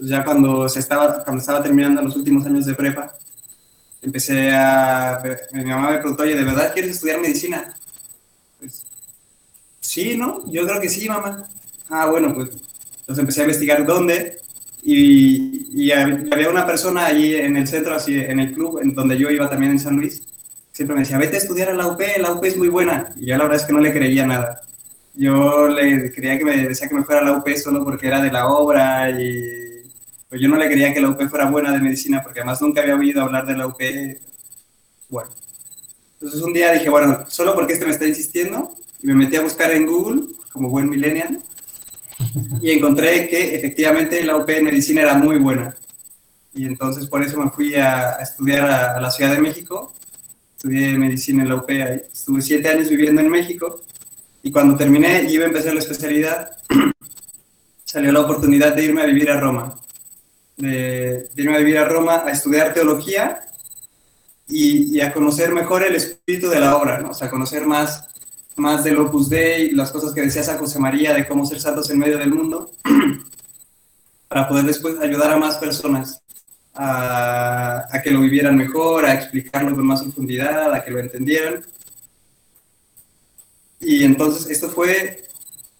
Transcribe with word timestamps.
pues 0.00 0.10
ya 0.10 0.24
cuando, 0.24 0.66
se 0.66 0.78
estaba, 0.78 1.22
cuando 1.22 1.40
estaba 1.40 1.62
terminando 1.62 2.00
los 2.00 2.16
últimos 2.16 2.46
años 2.46 2.64
de 2.64 2.74
prepa, 2.74 3.12
empecé 4.00 4.50
a... 4.50 5.22
Mi 5.52 5.62
mamá 5.62 5.90
me 5.90 5.98
preguntó, 5.98 6.22
oye, 6.22 6.34
¿de 6.34 6.44
verdad 6.44 6.72
quieres 6.72 6.92
estudiar 6.92 7.20
medicina? 7.20 7.76
Pues, 8.58 8.86
sí, 9.78 10.16
¿no? 10.16 10.50
Yo 10.50 10.66
creo 10.66 10.80
que 10.80 10.88
sí, 10.88 11.06
mamá. 11.06 11.46
Ah, 11.90 12.06
bueno, 12.06 12.32
pues 12.34 12.48
entonces 13.00 13.18
empecé 13.18 13.40
a 13.40 13.44
investigar 13.44 13.84
dónde 13.84 14.38
y, 14.82 15.66
y, 15.70 15.92
había 15.92 16.48
una 16.48 16.66
persona 16.66 17.04
allí 17.04 17.34
en 17.34 17.58
el 17.58 17.68
centro, 17.68 17.94
así 17.94 18.18
en 18.18 18.40
el 18.40 18.54
club, 18.54 18.80
en 18.82 18.94
donde 18.94 19.18
yo 19.18 19.28
iba 19.28 19.50
también 19.50 19.72
en 19.72 19.80
San 19.80 19.96
Luis, 19.96 20.22
siempre 20.72 20.94
me 20.94 21.02
decía, 21.02 21.18
vete 21.18 21.36
a 21.36 21.40
estudiar 21.40 21.68
a 21.68 21.74
la 21.74 21.88
UP, 21.88 22.00
la 22.18 22.32
UP 22.32 22.42
es 22.44 22.56
muy 22.56 22.68
buena. 22.68 23.12
Y 23.16 23.26
yo 23.26 23.36
la 23.36 23.44
verdad 23.44 23.60
es 23.60 23.66
que 23.66 23.74
no 23.74 23.80
le 23.80 23.92
creía 23.92 24.26
nada. 24.26 24.62
Yo 25.14 25.68
le 25.68 26.10
creía 26.10 26.38
que 26.38 26.44
me 26.46 26.56
decía 26.68 26.88
que 26.88 26.94
me 26.94 27.04
fuera 27.04 27.20
a 27.20 27.24
la 27.24 27.36
UP 27.36 27.46
solo 27.56 27.84
porque 27.84 28.06
era 28.06 28.22
de 28.22 28.30
la 28.30 28.48
obra 28.48 29.10
y 29.10 29.60
pues 30.30 30.40
yo 30.40 30.48
no 30.48 30.56
le 30.56 30.68
quería 30.68 30.94
que 30.94 31.00
la 31.00 31.08
UP 31.08 31.20
fuera 31.28 31.50
buena 31.50 31.72
de 31.72 31.80
medicina 31.80 32.22
porque 32.22 32.38
además 32.38 32.62
nunca 32.62 32.80
había 32.80 32.94
oído 32.94 33.20
hablar 33.20 33.46
de 33.46 33.56
la 33.56 33.66
UP. 33.66 33.80
Bueno, 35.08 35.28
entonces 36.14 36.40
un 36.40 36.52
día 36.52 36.72
dije, 36.72 36.88
bueno, 36.88 37.24
solo 37.28 37.52
porque 37.52 37.72
este 37.72 37.84
me 37.84 37.90
está 37.90 38.06
insistiendo, 38.06 38.72
y 39.02 39.08
me 39.08 39.14
metí 39.14 39.34
a 39.34 39.42
buscar 39.42 39.72
en 39.72 39.86
Google, 39.86 40.22
como 40.52 40.70
buen 40.70 40.88
millennial, 40.88 41.42
y 42.62 42.70
encontré 42.70 43.28
que 43.28 43.56
efectivamente 43.56 44.22
la 44.22 44.36
UP 44.36 44.48
en 44.50 44.66
medicina 44.66 45.02
era 45.02 45.14
muy 45.14 45.38
buena. 45.38 45.74
Y 46.54 46.64
entonces 46.64 47.06
por 47.06 47.24
eso 47.24 47.36
me 47.42 47.50
fui 47.50 47.74
a, 47.74 48.12
estudiar 48.22 48.70
a, 48.70 49.00
la 49.00 49.10
Ciudad 49.10 49.32
de 49.32 49.40
México, 49.40 49.92
estudié 50.54 50.96
medicina 50.96 51.42
en 51.42 51.48
la 51.48 51.56
UP, 51.56 51.68
ahí. 51.70 52.02
estuve 52.12 52.40
siete 52.40 52.68
años 52.68 52.88
viviendo 52.88 53.20
en 53.20 53.30
México, 53.30 53.82
y 54.44 54.52
cuando 54.52 54.76
terminé 54.76 55.24
y 55.24 55.32
iba 55.32 55.44
a 55.44 55.48
empezar 55.48 55.74
la 55.74 55.80
especialidad, 55.80 56.52
salió 57.84 58.12
la 58.12 58.20
oportunidad 58.20 58.76
de 58.76 58.84
irme 58.84 59.02
a 59.02 59.06
vivir 59.06 59.28
a 59.28 59.40
Roma 59.40 59.80
de, 60.60 61.28
irme 61.36 61.56
a 61.56 61.58
vivir 61.58 61.78
a 61.78 61.84
Roma 61.84 62.22
a 62.24 62.30
estudiar 62.30 62.74
teología 62.74 63.40
y, 64.46 65.00
a 65.00 65.12
conocer 65.12 65.52
mejor 65.52 65.82
el 65.82 65.94
espíritu 65.94 66.48
de 66.48 66.60
la 66.60 66.76
obra, 66.76 67.00
¿no? 67.00 67.10
o 67.10 67.14
sea, 67.14 67.30
conocer 67.30 67.66
más, 67.66 68.08
más 68.56 68.84
del 68.84 68.98
Opus 68.98 69.28
Dei, 69.28 69.70
las 69.70 69.90
cosas 69.90 70.12
que 70.12 70.22
decía 70.22 70.42
San 70.42 70.58
José 70.58 70.78
María 70.78 71.14
de 71.14 71.26
cómo 71.26 71.46
ser 71.46 71.60
santos 71.60 71.88
en 71.90 71.98
medio 71.98 72.18
del 72.18 72.34
mundo, 72.34 72.70
para 74.28 74.48
poder 74.48 74.64
después 74.64 74.98
ayudar 74.98 75.32
a 75.32 75.36
más 75.36 75.56
personas 75.58 76.22
a, 76.74 77.86
a, 77.90 78.02
que 78.02 78.10
lo 78.10 78.20
vivieran 78.20 78.56
mejor, 78.56 79.04
a 79.04 79.14
explicarlo 79.14 79.74
con 79.74 79.86
más 79.86 80.02
profundidad, 80.02 80.72
a 80.72 80.84
que 80.84 80.90
lo 80.90 80.98
entendieran. 80.98 81.64
Y 83.80 84.04
entonces 84.04 84.48
esto 84.50 84.68
fue 84.68 85.24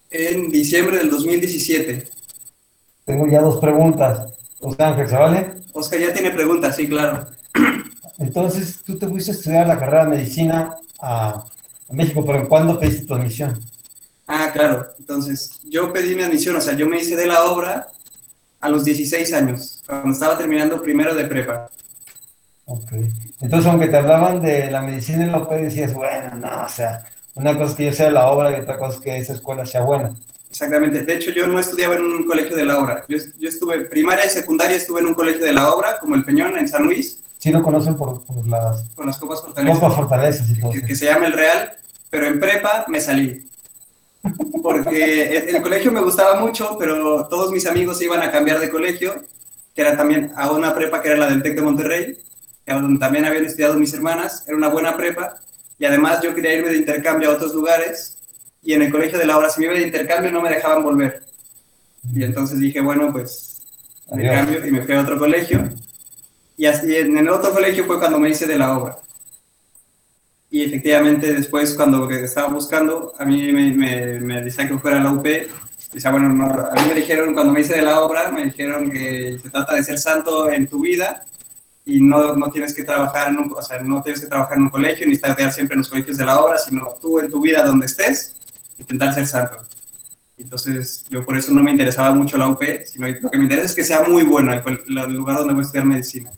en 0.09 0.49
diciembre 0.49 0.97
del 0.97 1.09
2017. 1.09 2.09
Tengo 3.05 3.27
ya 3.27 3.41
dos 3.41 3.59
preguntas. 3.59 4.40
Oscar 4.61 4.93
Ángel, 4.93 5.09
¿se 5.09 5.15
vale? 5.15 5.53
Oscar 5.73 5.99
ya 5.99 6.13
tiene 6.13 6.31
preguntas, 6.31 6.75
sí, 6.75 6.87
claro. 6.87 7.27
Entonces, 8.19 8.81
tú 8.85 8.97
te 8.97 9.07
fuiste 9.07 9.31
a 9.31 9.33
estudiar 9.33 9.67
la 9.67 9.79
carrera 9.79 10.05
de 10.05 10.11
medicina 10.11 10.77
a, 11.01 11.43
México, 11.89 12.23
pero 12.25 12.47
¿cuándo 12.47 12.79
pediste 12.79 13.05
tu 13.05 13.15
admisión? 13.15 13.59
Ah, 14.25 14.49
claro. 14.53 14.85
Entonces, 14.97 15.59
yo 15.67 15.91
pedí 15.91 16.15
mi 16.15 16.23
admisión, 16.23 16.55
o 16.55 16.61
sea, 16.61 16.73
yo 16.73 16.87
me 16.87 17.01
hice 17.01 17.17
de 17.17 17.27
la 17.27 17.43
obra 17.43 17.89
a 18.61 18.69
los 18.69 18.85
16 18.85 19.33
años, 19.33 19.83
cuando 19.85 20.11
estaba 20.11 20.37
terminando 20.37 20.81
primero 20.81 21.13
de 21.13 21.25
prepa. 21.25 21.69
Ok. 22.65 22.93
Entonces, 23.41 23.69
aunque 23.69 23.87
te 23.87 23.97
hablaban 23.97 24.41
de 24.41 24.71
la 24.71 24.81
medicina 24.83 25.25
en 25.25 25.31
la 25.33 25.39
UP, 25.39 25.51
decías, 25.51 25.93
bueno, 25.93 26.35
no, 26.35 26.63
o 26.63 26.69
sea, 26.69 27.03
una 27.33 27.57
cosa 27.57 27.71
es 27.71 27.75
que 27.75 27.85
yo 27.85 27.93
sea 27.93 28.11
la 28.11 28.27
obra 28.27 28.55
y 28.55 28.61
otra 28.61 28.77
cosa 28.77 28.95
es 28.95 29.01
que 29.01 29.17
esa 29.17 29.33
escuela 29.33 29.65
sea 29.65 29.81
buena. 29.81 30.13
Exactamente. 30.51 31.03
De 31.03 31.15
hecho, 31.15 31.31
yo 31.31 31.47
no 31.47 31.59
estudiaba 31.59 31.95
en 31.95 32.03
un 32.03 32.25
colegio 32.25 32.57
de 32.57 32.65
la 32.65 32.77
obra. 32.77 33.05
Yo, 33.07 33.17
yo 33.39 33.47
estuve, 33.47 33.85
primaria 33.85 34.25
y 34.25 34.29
secundaria 34.29 34.75
estuve 34.75 34.99
en 34.99 35.07
un 35.07 35.13
colegio 35.13 35.45
de 35.45 35.53
la 35.53 35.73
obra, 35.73 35.97
como 35.97 36.13
el 36.15 36.25
Peñón, 36.25 36.57
en 36.57 36.67
San 36.67 36.83
Luis. 36.83 37.19
Sí, 37.37 37.51
lo 37.51 37.63
conocen 37.63 37.95
por, 37.95 38.21
las... 38.47 38.83
Con 38.93 39.07
las 39.07 39.17
copas 39.17 39.41
fortalezas. 39.41 39.79
Copas 39.79 39.95
fortalezas 39.95 40.49
y 40.49 40.59
todo. 40.59 40.71
Que, 40.71 40.93
se 40.93 41.05
llama 41.05 41.27
el 41.27 41.33
Real, 41.33 41.71
pero 42.09 42.27
en 42.27 42.37
prepa 42.37 42.83
me 42.89 42.99
salí. 42.99 43.47
Porque 44.61 45.37
el, 45.49 45.61
colegio 45.61 45.89
me 45.93 46.01
gustaba 46.01 46.41
mucho, 46.41 46.75
pero 46.77 47.27
todos 47.27 47.49
mis 47.51 47.65
amigos 47.65 47.97
se 47.97 48.05
iban 48.05 48.21
a 48.21 48.29
cambiar 48.29 48.59
de 48.59 48.69
colegio, 48.69 49.23
que 49.73 49.81
era 49.81 49.95
también 49.95 50.33
a 50.35 50.51
una 50.51 50.75
prepa 50.75 51.01
que 51.01 51.07
era 51.07 51.17
la 51.17 51.27
del 51.27 51.41
TEC 51.41 51.55
de 51.55 51.61
Monterrey, 51.61 52.17
donde 52.67 52.99
también 52.99 53.23
habían 53.23 53.45
estudiado 53.45 53.75
mis 53.75 53.93
hermanas. 53.93 54.43
Era 54.45 54.57
una 54.57 54.67
buena 54.67 54.97
prepa. 54.97 55.37
Y 55.79 55.85
además 55.85 56.21
yo 56.21 56.35
quería 56.35 56.55
irme 56.55 56.69
de 56.69 56.77
intercambio 56.77 57.31
a 57.31 57.35
otros 57.35 57.55
lugares 57.55 58.17
y 58.63 58.73
en 58.73 58.83
el 58.83 58.91
colegio 58.91 59.17
de 59.17 59.25
la 59.25 59.37
obra, 59.37 59.49
si 59.49 59.59
me 59.59 59.67
iba 59.67 59.75
de 59.75 59.87
intercambio, 59.87 60.31
no 60.31 60.41
me 60.41 60.49
dejaban 60.49 60.83
volver. 60.83 61.23
Y 62.13 62.23
entonces 62.23 62.59
dije, 62.59 62.81
bueno, 62.81 63.11
pues 63.11 63.61
me 64.11 64.27
cambio 64.27 64.65
y 64.65 64.71
me 64.71 64.81
fui 64.83 64.93
a 64.93 65.01
otro 65.01 65.17
colegio. 65.17 65.69
Y 66.57 66.65
así 66.65 66.95
en 66.95 67.17
el 67.17 67.29
otro 67.29 67.51
colegio 67.53 67.85
fue 67.85 67.99
cuando 67.99 68.19
me 68.19 68.29
hice 68.29 68.45
de 68.45 68.57
la 68.57 68.77
obra. 68.77 68.97
Y 70.49 70.63
efectivamente 70.63 71.33
después 71.33 71.73
cuando 71.75 72.09
estaba 72.11 72.49
buscando, 72.49 73.13
a 73.17 73.25
mí 73.25 73.51
me, 73.51 73.71
me, 73.71 74.19
me 74.19 74.41
decían 74.41 74.67
que 74.67 74.77
fuera 74.77 74.99
a 74.99 75.03
la 75.03 75.11
UP. 75.11 75.25
Decía, 75.93 76.11
bueno, 76.11 76.27
a 76.27 76.81
mí 76.81 76.87
me 76.87 76.93
dijeron, 76.93 77.33
cuando 77.33 77.53
me 77.53 77.61
hice 77.61 77.75
de 77.75 77.81
la 77.81 78.01
obra, 78.01 78.31
me 78.31 78.45
dijeron 78.45 78.91
que 78.91 79.39
se 79.41 79.49
trata 79.49 79.75
de 79.75 79.83
ser 79.83 79.97
santo 79.97 80.51
en 80.51 80.67
tu 80.67 80.81
vida 80.81 81.25
y 81.85 81.99
no, 81.99 82.35
no 82.35 82.51
tienes 82.51 82.73
que 82.73 82.83
trabajar 82.83 83.29
en 83.29 83.39
un, 83.39 83.53
o 83.53 83.61
sea, 83.61 83.79
no 83.81 84.01
tienes 84.01 84.21
que 84.21 84.27
trabajar 84.27 84.57
en 84.57 84.63
un 84.63 84.69
colegio 84.69 85.07
ni 85.07 85.13
estar 85.13 85.35
siempre 85.51 85.75
en 85.75 85.79
los 85.79 85.89
colegios 85.89 86.17
de 86.17 86.25
la 86.25 86.39
obra, 86.39 86.57
sino 86.57 86.95
tú 87.01 87.19
en 87.19 87.29
tu 87.31 87.41
vida 87.41 87.63
donde 87.63 87.87
estés, 87.87 88.35
intentar 88.81 89.13
ser 89.13 89.27
santo. 89.27 89.57
Entonces, 90.37 91.05
yo 91.09 91.23
por 91.23 91.37
eso 91.37 91.51
no 91.53 91.61
me 91.61 91.71
interesaba 91.71 92.13
mucho 92.13 92.37
la 92.37 92.47
UP, 92.47 92.63
sino 92.85 93.07
lo 93.07 93.29
que 93.29 93.37
me 93.37 93.43
interesa 93.43 93.67
es 93.67 93.75
que 93.75 93.83
sea 93.83 94.03
muy 94.03 94.23
buena 94.23 94.55
el, 94.65 95.13
lugar 95.13 95.37
donde 95.37 95.53
voy 95.53 95.61
a 95.61 95.65
estudiar 95.65 95.85
medicina. 95.85 96.31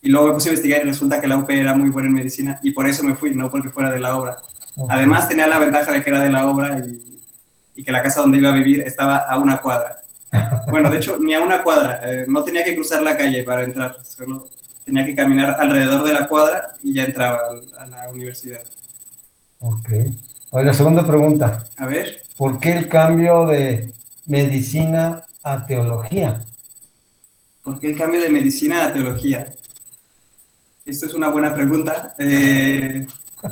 Y 0.00 0.08
luego 0.08 0.28
me 0.28 0.34
puse 0.34 0.48
a 0.48 0.52
investigar 0.52 0.82
y 0.82 0.84
resulta 0.88 1.20
que 1.20 1.28
la 1.28 1.36
UP 1.36 1.50
era 1.50 1.74
muy 1.74 1.90
buena 1.90 2.08
en 2.08 2.14
medicina 2.14 2.60
y 2.62 2.70
por 2.70 2.88
eso 2.88 3.02
me 3.02 3.14
fui, 3.14 3.34
no 3.34 3.50
porque 3.50 3.70
fuera 3.70 3.90
de 3.90 4.00
la 4.00 4.16
obra. 4.16 4.38
Además, 4.88 5.28
tenía 5.28 5.46
la 5.46 5.58
ventaja 5.58 5.92
de 5.92 6.02
que 6.02 6.10
era 6.10 6.20
de 6.20 6.30
la 6.30 6.46
obra 6.46 6.78
y, 7.74 7.82
que 7.84 7.90
la 7.90 8.02
casa 8.02 8.20
donde 8.20 8.38
iba 8.38 8.50
a 8.50 8.54
vivir 8.54 8.82
estaba 8.82 9.16
a 9.16 9.38
una 9.38 9.58
cuadra. 9.58 9.98
Bueno, 10.70 10.88
de 10.88 10.98
hecho, 10.98 11.18
ni 11.18 11.34
a 11.34 11.40
una 11.40 11.62
cuadra. 11.62 12.00
Eh, 12.04 12.24
no 12.28 12.44
tenía 12.44 12.64
que 12.64 12.74
cruzar 12.74 13.02
la 13.02 13.16
calle 13.16 13.42
para 13.42 13.64
entrar, 13.64 13.96
solo 14.04 14.48
tenía 14.84 15.04
que 15.04 15.14
caminar 15.16 15.56
alrededor 15.58 16.04
de 16.04 16.12
la 16.12 16.28
cuadra 16.28 16.74
y 16.82 16.94
ya 16.94 17.04
entraba 17.04 17.38
a, 17.76 17.82
a 17.82 17.86
la 17.86 18.10
universidad. 18.10 18.62
Ok. 19.58 19.88
Oye, 20.54 20.66
la 20.66 20.74
segunda 20.74 21.06
pregunta. 21.06 21.64
A 21.78 21.86
ver. 21.86 22.24
¿Por 22.36 22.60
qué 22.60 22.72
el 22.72 22.86
cambio 22.86 23.46
de 23.46 23.90
medicina 24.26 25.24
a 25.42 25.64
teología? 25.64 26.44
¿Por 27.62 27.80
qué 27.80 27.92
el 27.92 27.96
cambio 27.96 28.20
de 28.20 28.28
medicina 28.28 28.84
a 28.84 28.92
teología? 28.92 29.50
Esto 30.84 31.06
es 31.06 31.14
una 31.14 31.30
buena 31.30 31.54
pregunta. 31.54 32.14
Eh, 32.18 33.06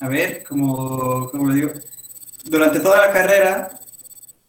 a 0.00 0.08
ver, 0.08 0.42
como, 0.42 1.30
lo 1.34 1.52
digo, 1.52 1.72
durante 2.46 2.80
toda 2.80 3.06
la 3.06 3.12
carrera, 3.12 3.78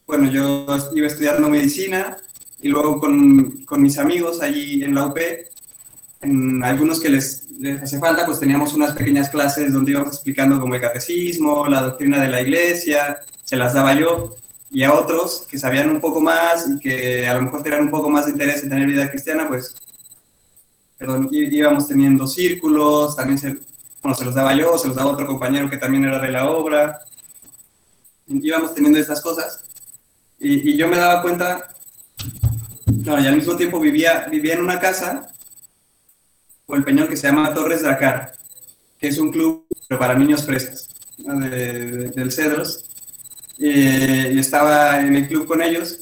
bueno, 0.07 0.31
yo 0.31 0.65
iba 0.93 1.07
estudiando 1.07 1.49
medicina 1.49 2.15
y 2.61 2.69
luego 2.69 3.01
con, 3.01 3.65
con 3.65 3.81
mis 3.81 3.97
amigos 3.97 4.41
allí 4.41 4.85
en 4.85 4.95
la 4.95 5.07
UP, 5.07 5.17
en 6.21 6.63
algunos 6.63 6.99
que 6.99 7.09
les 7.09 7.45
les 7.59 7.81
hace 7.81 7.99
falta, 7.99 8.25
pues 8.25 8.39
teníamos 8.39 8.73
unas 8.73 8.93
pequeñas 8.93 9.29
clases 9.29 9.71
donde 9.71 9.91
íbamos 9.91 10.13
explicando 10.13 10.59
como 10.59 10.75
el 10.75 10.81
catecismo, 10.81 11.67
la 11.67 11.81
doctrina 11.81 12.21
de 12.21 12.29
la 12.29 12.41
iglesia, 12.41 13.19
se 13.43 13.55
las 13.55 13.73
daba 13.73 13.93
yo, 13.93 14.35
y 14.71 14.83
a 14.83 14.93
otros 14.93 15.47
que 15.49 15.57
sabían 15.57 15.89
un 15.89 16.01
poco 16.01 16.19
más 16.19 16.67
y 16.69 16.79
que 16.79 17.27
a 17.27 17.35
lo 17.35 17.43
mejor 17.43 17.63
tenían 17.63 17.83
un 17.83 17.91
poco 17.91 18.09
más 18.09 18.25
de 18.25 18.31
interés 18.31 18.63
en 18.63 18.69
tener 18.69 18.87
vida 18.87 19.09
cristiana, 19.09 19.47
pues, 19.47 19.75
perdón, 20.97 21.29
íbamos 21.31 21.87
teniendo 21.87 22.27
círculos, 22.27 23.15
también 23.15 23.37
se, 23.37 23.57
bueno, 24.01 24.15
se 24.17 24.25
los 24.25 24.35
daba 24.35 24.53
yo, 24.55 24.77
se 24.77 24.87
los 24.87 24.97
daba 24.97 25.11
otro 25.11 25.27
compañero 25.27 25.69
que 25.69 25.77
también 25.77 26.05
era 26.05 26.19
de 26.19 26.31
la 26.31 26.49
obra, 26.49 26.99
íbamos 28.27 28.73
teniendo 28.73 28.99
estas 28.99 29.21
cosas, 29.21 29.63
y, 30.39 30.71
y 30.71 30.77
yo 30.77 30.87
me 30.87 30.97
daba 30.97 31.21
cuenta, 31.21 31.69
no, 32.87 33.19
y 33.19 33.27
al 33.27 33.35
mismo 33.35 33.55
tiempo 33.55 33.79
vivía, 33.79 34.27
vivía 34.29 34.55
en 34.55 34.61
una 34.61 34.79
casa 34.79 35.29
o 36.65 36.75
el 36.75 36.83
peñón 36.83 37.07
que 37.07 37.17
se 37.17 37.27
llama 37.27 37.53
Torres 37.53 37.83
Dakar, 37.83 38.33
que 38.97 39.07
es 39.07 39.17
un 39.17 39.31
club 39.31 39.65
para 39.87 40.15
niños 40.15 40.43
presas 40.43 40.89
del 41.17 42.31
Cedros. 42.31 42.85
y 43.57 44.39
estaba 44.39 44.99
en 44.99 45.15
el 45.15 45.27
club 45.27 45.47
con 45.47 45.61
ellos 45.61 45.99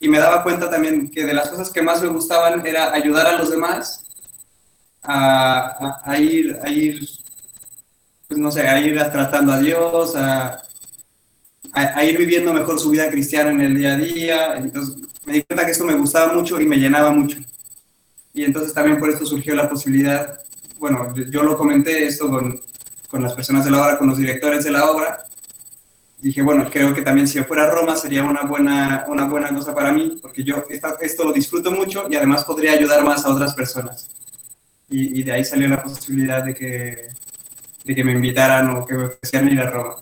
y 0.00 0.08
me 0.08 0.18
daba 0.18 0.42
cuenta 0.42 0.70
también 0.70 1.10
que 1.10 1.24
de 1.24 1.34
las 1.34 1.48
cosas 1.48 1.70
que 1.70 1.82
más 1.82 2.02
me 2.02 2.08
gustaban 2.08 2.66
era 2.66 2.92
ayudar 2.92 3.26
a 3.26 3.38
los 3.38 3.50
demás 3.50 4.04
a, 5.02 6.18
ir, 6.18 6.58
a 6.62 6.68
ir, 6.68 7.08
pues 8.28 8.38
no 8.38 8.50
sé, 8.50 8.66
a 8.66 8.78
ir 8.80 8.96
tratando 9.12 9.52
a 9.52 9.58
Dios, 9.58 10.16
a, 10.16 10.62
a, 11.72 12.04
ir 12.04 12.18
viviendo 12.18 12.52
mejor 12.52 12.78
su 12.78 12.90
vida 12.90 13.10
cristiana 13.10 13.50
en 13.50 13.60
el 13.60 13.76
día 13.76 13.94
a 13.94 13.96
día. 13.96 14.56
Entonces 14.56 14.96
me 15.24 15.34
di 15.34 15.42
cuenta 15.42 15.64
que 15.64 15.72
esto 15.72 15.84
me 15.84 15.94
gustaba 15.94 16.32
mucho 16.32 16.60
y 16.60 16.66
me 16.66 16.76
llenaba 16.76 17.10
mucho. 17.10 17.38
Y 18.34 18.44
entonces 18.44 18.74
también 18.74 18.98
por 18.98 19.08
esto 19.08 19.24
surgió 19.24 19.54
la 19.54 19.68
posibilidad, 19.68 20.40
bueno, 20.78 21.14
yo 21.14 21.42
lo 21.42 21.56
comenté 21.56 22.06
esto 22.06 22.28
con, 22.28 22.60
con 23.08 23.22
las 23.22 23.32
personas 23.32 23.64
de 23.64 23.70
la 23.70 23.82
obra, 23.82 23.96
con 23.96 24.08
los 24.08 24.18
directores 24.18 24.64
de 24.64 24.72
la 24.72 24.90
obra, 24.90 25.24
dije, 26.24 26.40
bueno, 26.40 26.68
creo 26.70 26.94
que 26.94 27.02
también 27.02 27.28
si 27.28 27.34
yo 27.34 27.44
fuera 27.44 27.64
a 27.64 27.70
Roma 27.70 27.96
sería 27.96 28.24
una 28.24 28.42
buena, 28.42 29.04
una 29.08 29.26
buena 29.26 29.54
cosa 29.54 29.74
para 29.74 29.92
mí, 29.92 30.18
porque 30.22 30.42
yo 30.42 30.64
esto 30.68 31.24
lo 31.24 31.32
disfruto 31.32 31.70
mucho 31.70 32.06
y 32.08 32.16
además 32.16 32.44
podría 32.44 32.72
ayudar 32.72 33.04
más 33.04 33.26
a 33.26 33.28
otras 33.28 33.54
personas. 33.54 34.08
Y, 34.88 35.22
de 35.22 35.32
ahí 35.32 35.44
salió 35.44 35.68
la 35.68 35.82
posibilidad 35.82 36.42
de 36.42 36.54
que, 36.54 37.08
de 37.84 37.94
que 37.94 38.04
me 38.04 38.12
invitaran 38.12 38.70
o 38.70 38.86
que 38.86 38.94
me 38.94 39.04
ofrecieran 39.04 39.50
ir 39.50 39.60
a 39.60 39.70
Roma. 39.70 39.96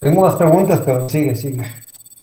Tengo 0.00 0.22
más 0.22 0.34
preguntas, 0.34 0.80
pero 0.84 1.08
sigue, 1.08 1.36
sigue. 1.36 1.64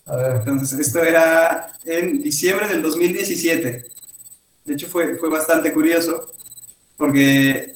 A 0.06 0.16
ver. 0.16 0.36
Entonces, 0.36 0.78
esto 0.78 1.02
era 1.02 1.72
en 1.84 2.20
diciembre 2.20 2.68
del 2.68 2.82
2017. 2.82 3.86
De 4.70 4.76
hecho, 4.76 4.86
fue, 4.86 5.16
fue 5.16 5.28
bastante 5.28 5.72
curioso, 5.72 6.32
porque 6.96 7.74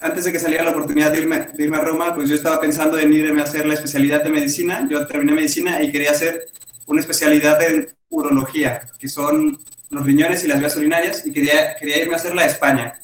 antes 0.00 0.24
de 0.24 0.32
que 0.32 0.38
saliera 0.38 0.64
la 0.64 0.72
oportunidad 0.72 1.10
de 1.10 1.20
irme, 1.20 1.48
de 1.54 1.64
irme, 1.64 1.78
a 1.78 1.80
Roma, 1.80 2.14
pues 2.14 2.28
yo 2.28 2.34
estaba 2.34 2.60
pensando 2.60 2.98
en 2.98 3.10
irme 3.10 3.40
a 3.40 3.44
hacer 3.44 3.64
la 3.64 3.72
especialidad 3.72 4.22
de 4.22 4.28
medicina. 4.28 4.86
Yo 4.90 5.06
terminé 5.06 5.32
medicina 5.32 5.82
y 5.82 5.90
quería 5.90 6.10
hacer 6.10 6.46
una 6.84 7.00
especialidad 7.00 7.62
en 7.62 7.88
urología, 8.10 8.82
que 8.98 9.08
son 9.08 9.58
los 9.88 10.04
riñones 10.04 10.44
y 10.44 10.48
las 10.48 10.60
vías 10.60 10.76
urinarias, 10.76 11.26
y 11.26 11.32
quería, 11.32 11.74
quería 11.76 12.02
irme 12.02 12.12
a 12.12 12.16
hacerla 12.18 12.42
a 12.42 12.46
España. 12.48 13.00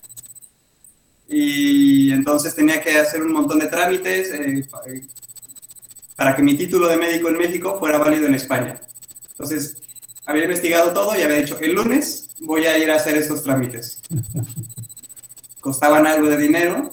Y 1.26 2.12
entonces 2.12 2.54
tenía 2.54 2.82
que 2.82 2.98
hacer 2.98 3.22
un 3.22 3.32
montón 3.32 3.60
de 3.60 3.68
trámites 3.68 4.30
eh, 4.34 4.62
para 6.16 6.36
que 6.36 6.42
mi 6.42 6.54
título 6.54 6.86
de 6.86 6.98
médico 6.98 7.30
en 7.30 7.38
México 7.38 7.78
fuera 7.78 7.96
válido 7.96 8.26
en 8.26 8.34
España. 8.34 8.78
Entonces, 9.30 9.85
había 10.26 10.44
investigado 10.44 10.92
todo 10.92 11.16
y 11.16 11.22
había 11.22 11.38
dicho, 11.38 11.58
el 11.60 11.72
lunes 11.72 12.28
voy 12.40 12.66
a 12.66 12.76
ir 12.78 12.90
a 12.90 12.96
hacer 12.96 13.16
estos 13.16 13.42
trámites 13.42 14.02
costaban 15.66 16.06
algo 16.06 16.28
de 16.28 16.36
dinero, 16.36 16.92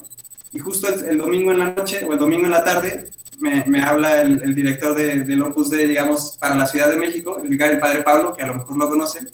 y 0.51 0.57
justo 0.57 0.87
el, 0.87 1.19
domingo 1.19 1.51
en 1.51 1.59
la 1.59 1.75
noche 1.75 2.03
o 2.03 2.13
el 2.13 2.17
domingo 2.17 2.45
en 2.45 2.51
la 2.51 2.63
tarde 2.63 3.11
me, 3.37 3.63
me 3.67 3.83
habla 3.83 4.23
el, 4.23 4.55
director 4.55 4.95
de, 4.95 5.19
del 5.19 5.43
Opus 5.43 5.69
de, 5.69 5.87
digamos, 5.87 6.37
para 6.39 6.55
la 6.55 6.65
Ciudad 6.65 6.89
de 6.89 6.95
México, 6.95 7.39
el 7.39 7.49
vicario, 7.49 7.75
el 7.75 7.79
padre 7.79 8.01
Pablo, 8.01 8.33
que 8.33 8.41
a 8.41 8.47
lo 8.47 8.55
mejor 8.55 8.75
lo 8.77 8.89
conocen, 8.89 9.29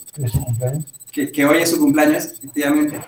que, 1.10 1.32
que 1.32 1.46
hoy 1.46 1.62
es 1.62 1.70
su 1.70 1.78
cumpleaños, 1.78 2.26
efectivamente, 2.26 3.00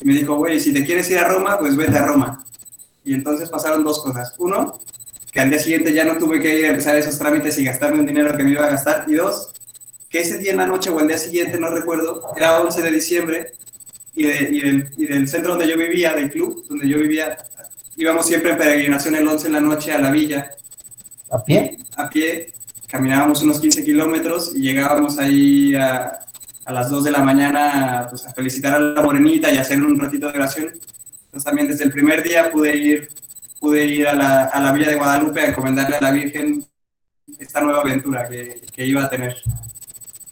y 0.00 0.04
me 0.04 0.14
dijo, 0.14 0.36
güey, 0.36 0.60
si 0.60 0.72
te 0.72 0.84
quieres 0.84 1.10
ir 1.10 1.18
a 1.18 1.26
Roma, 1.26 1.58
pues 1.58 1.74
vete 1.74 1.98
a 1.98 2.06
Roma. 2.06 2.44
Y 3.04 3.14
entonces 3.14 3.50
pasaron 3.50 3.82
dos 3.82 4.00
cosas. 4.00 4.32
Uno, 4.38 4.78
que 5.32 5.40
al 5.40 5.50
día 5.50 5.58
siguiente 5.58 5.92
ya 5.92 6.04
no 6.04 6.18
tuve 6.18 6.40
que 6.40 6.56
ir 6.56 6.66
a 6.66 6.68
empezar 6.68 6.94
esos 6.96 7.18
trámites 7.18 7.58
y 7.58 7.64
gastarme 7.64 7.98
un 7.98 8.06
dinero 8.06 8.36
que 8.36 8.44
me 8.44 8.52
iba 8.52 8.64
a 8.64 8.70
gastar. 8.70 9.06
Y 9.08 9.14
dos, 9.14 9.52
que 10.10 10.20
ese 10.20 10.38
día 10.38 10.50
en 10.50 10.58
la 10.58 10.66
noche 10.66 10.90
o 10.90 11.00
el 11.00 11.06
día 11.06 11.16
siguiente, 11.16 11.58
no 11.58 11.70
recuerdo, 11.70 12.32
era 12.36 12.60
11 12.60 12.82
de 12.82 12.90
diciembre, 12.90 13.52
y, 14.12 14.24
del, 14.24 15.28
centro 15.28 15.52
donde 15.52 15.68
yo 15.68 15.78
vivía, 15.78 16.12
del 16.14 16.30
club 16.30 16.66
donde 16.68 16.88
yo 16.88 16.98
vivía, 16.98 17.38
íbamos 17.96 18.26
siempre 18.26 18.50
en 18.50 18.58
peregrinación 18.58 19.14
el 19.14 19.26
11 19.26 19.46
en 19.46 19.52
la 19.52 19.60
noche 19.60 19.92
a 19.92 19.98
la 19.98 20.10
villa. 20.10 20.50
¿A 21.30 21.42
pie? 21.44 21.78
A 21.96 22.10
pie, 22.10 22.52
caminábamos 22.88 23.42
unos 23.42 23.60
15 23.60 23.84
kilómetros 23.84 24.52
y 24.56 24.62
llegábamos 24.62 25.16
ahí 25.18 25.74
a, 25.76 26.18
a 26.64 26.72
las 26.72 26.90
2 26.90 27.04
de 27.04 27.10
la 27.12 27.22
mañana 27.22 28.06
pues, 28.10 28.26
a 28.26 28.32
felicitar 28.32 28.74
a 28.74 28.80
la 28.80 29.02
morenita 29.02 29.50
y 29.50 29.58
hacer 29.58 29.80
un 29.80 29.98
ratito 29.98 30.30
de 30.30 30.38
oración. 30.38 30.66
Entonces 31.26 31.44
también 31.44 31.68
desde 31.68 31.84
el 31.84 31.92
primer 31.92 32.24
día 32.24 32.50
pude 32.50 32.76
ir, 32.76 33.08
pude 33.60 33.84
ir 33.84 34.08
a, 34.08 34.14
la, 34.14 34.44
a 34.46 34.60
la 34.60 34.72
Villa 34.72 34.88
de 34.88 34.96
Guadalupe 34.96 35.40
a 35.40 35.46
encomendarle 35.46 35.96
a 35.96 36.00
la 36.00 36.10
Virgen 36.10 36.64
esta 37.38 37.60
nueva 37.60 37.82
aventura 37.82 38.28
que, 38.28 38.60
que 38.74 38.84
iba 38.84 39.04
a 39.04 39.08
tener. 39.08 39.36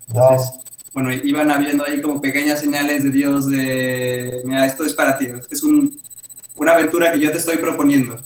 Entonces, 0.08 0.50
bueno, 0.93 1.12
iban 1.12 1.50
habiendo 1.50 1.84
ahí 1.84 2.00
como 2.00 2.20
pequeñas 2.20 2.60
señales 2.60 3.05
de 3.05 3.10
Dios 3.10 3.49
de, 3.49 4.43
mira, 4.44 4.66
esto 4.66 4.84
es 4.84 4.94
para 4.94 5.16
ti, 5.19 5.28
es 5.50 5.62
un, 5.62 6.00
una 6.56 6.72
aventura 6.72 7.12
que 7.12 7.20
yo 7.20 7.31
te 7.31 7.38
estoy 7.38 7.58
proponiendo. 7.58 8.19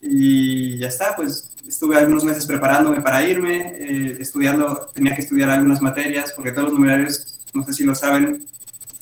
Y 0.00 0.78
ya 0.78 0.88
está, 0.88 1.16
pues 1.16 1.50
estuve 1.66 1.96
algunos 1.96 2.24
meses 2.24 2.46
preparándome 2.46 3.00
para 3.00 3.26
irme, 3.26 3.74
eh, 3.78 4.16
estudiando, 4.20 4.88
tenía 4.94 5.14
que 5.14 5.22
estudiar 5.22 5.50
algunas 5.50 5.82
materias, 5.82 6.32
porque 6.34 6.52
todos 6.52 6.64
los 6.64 6.74
numerarios, 6.74 7.40
no 7.52 7.64
sé 7.64 7.72
si 7.72 7.84
lo 7.84 7.94
saben, 7.94 8.46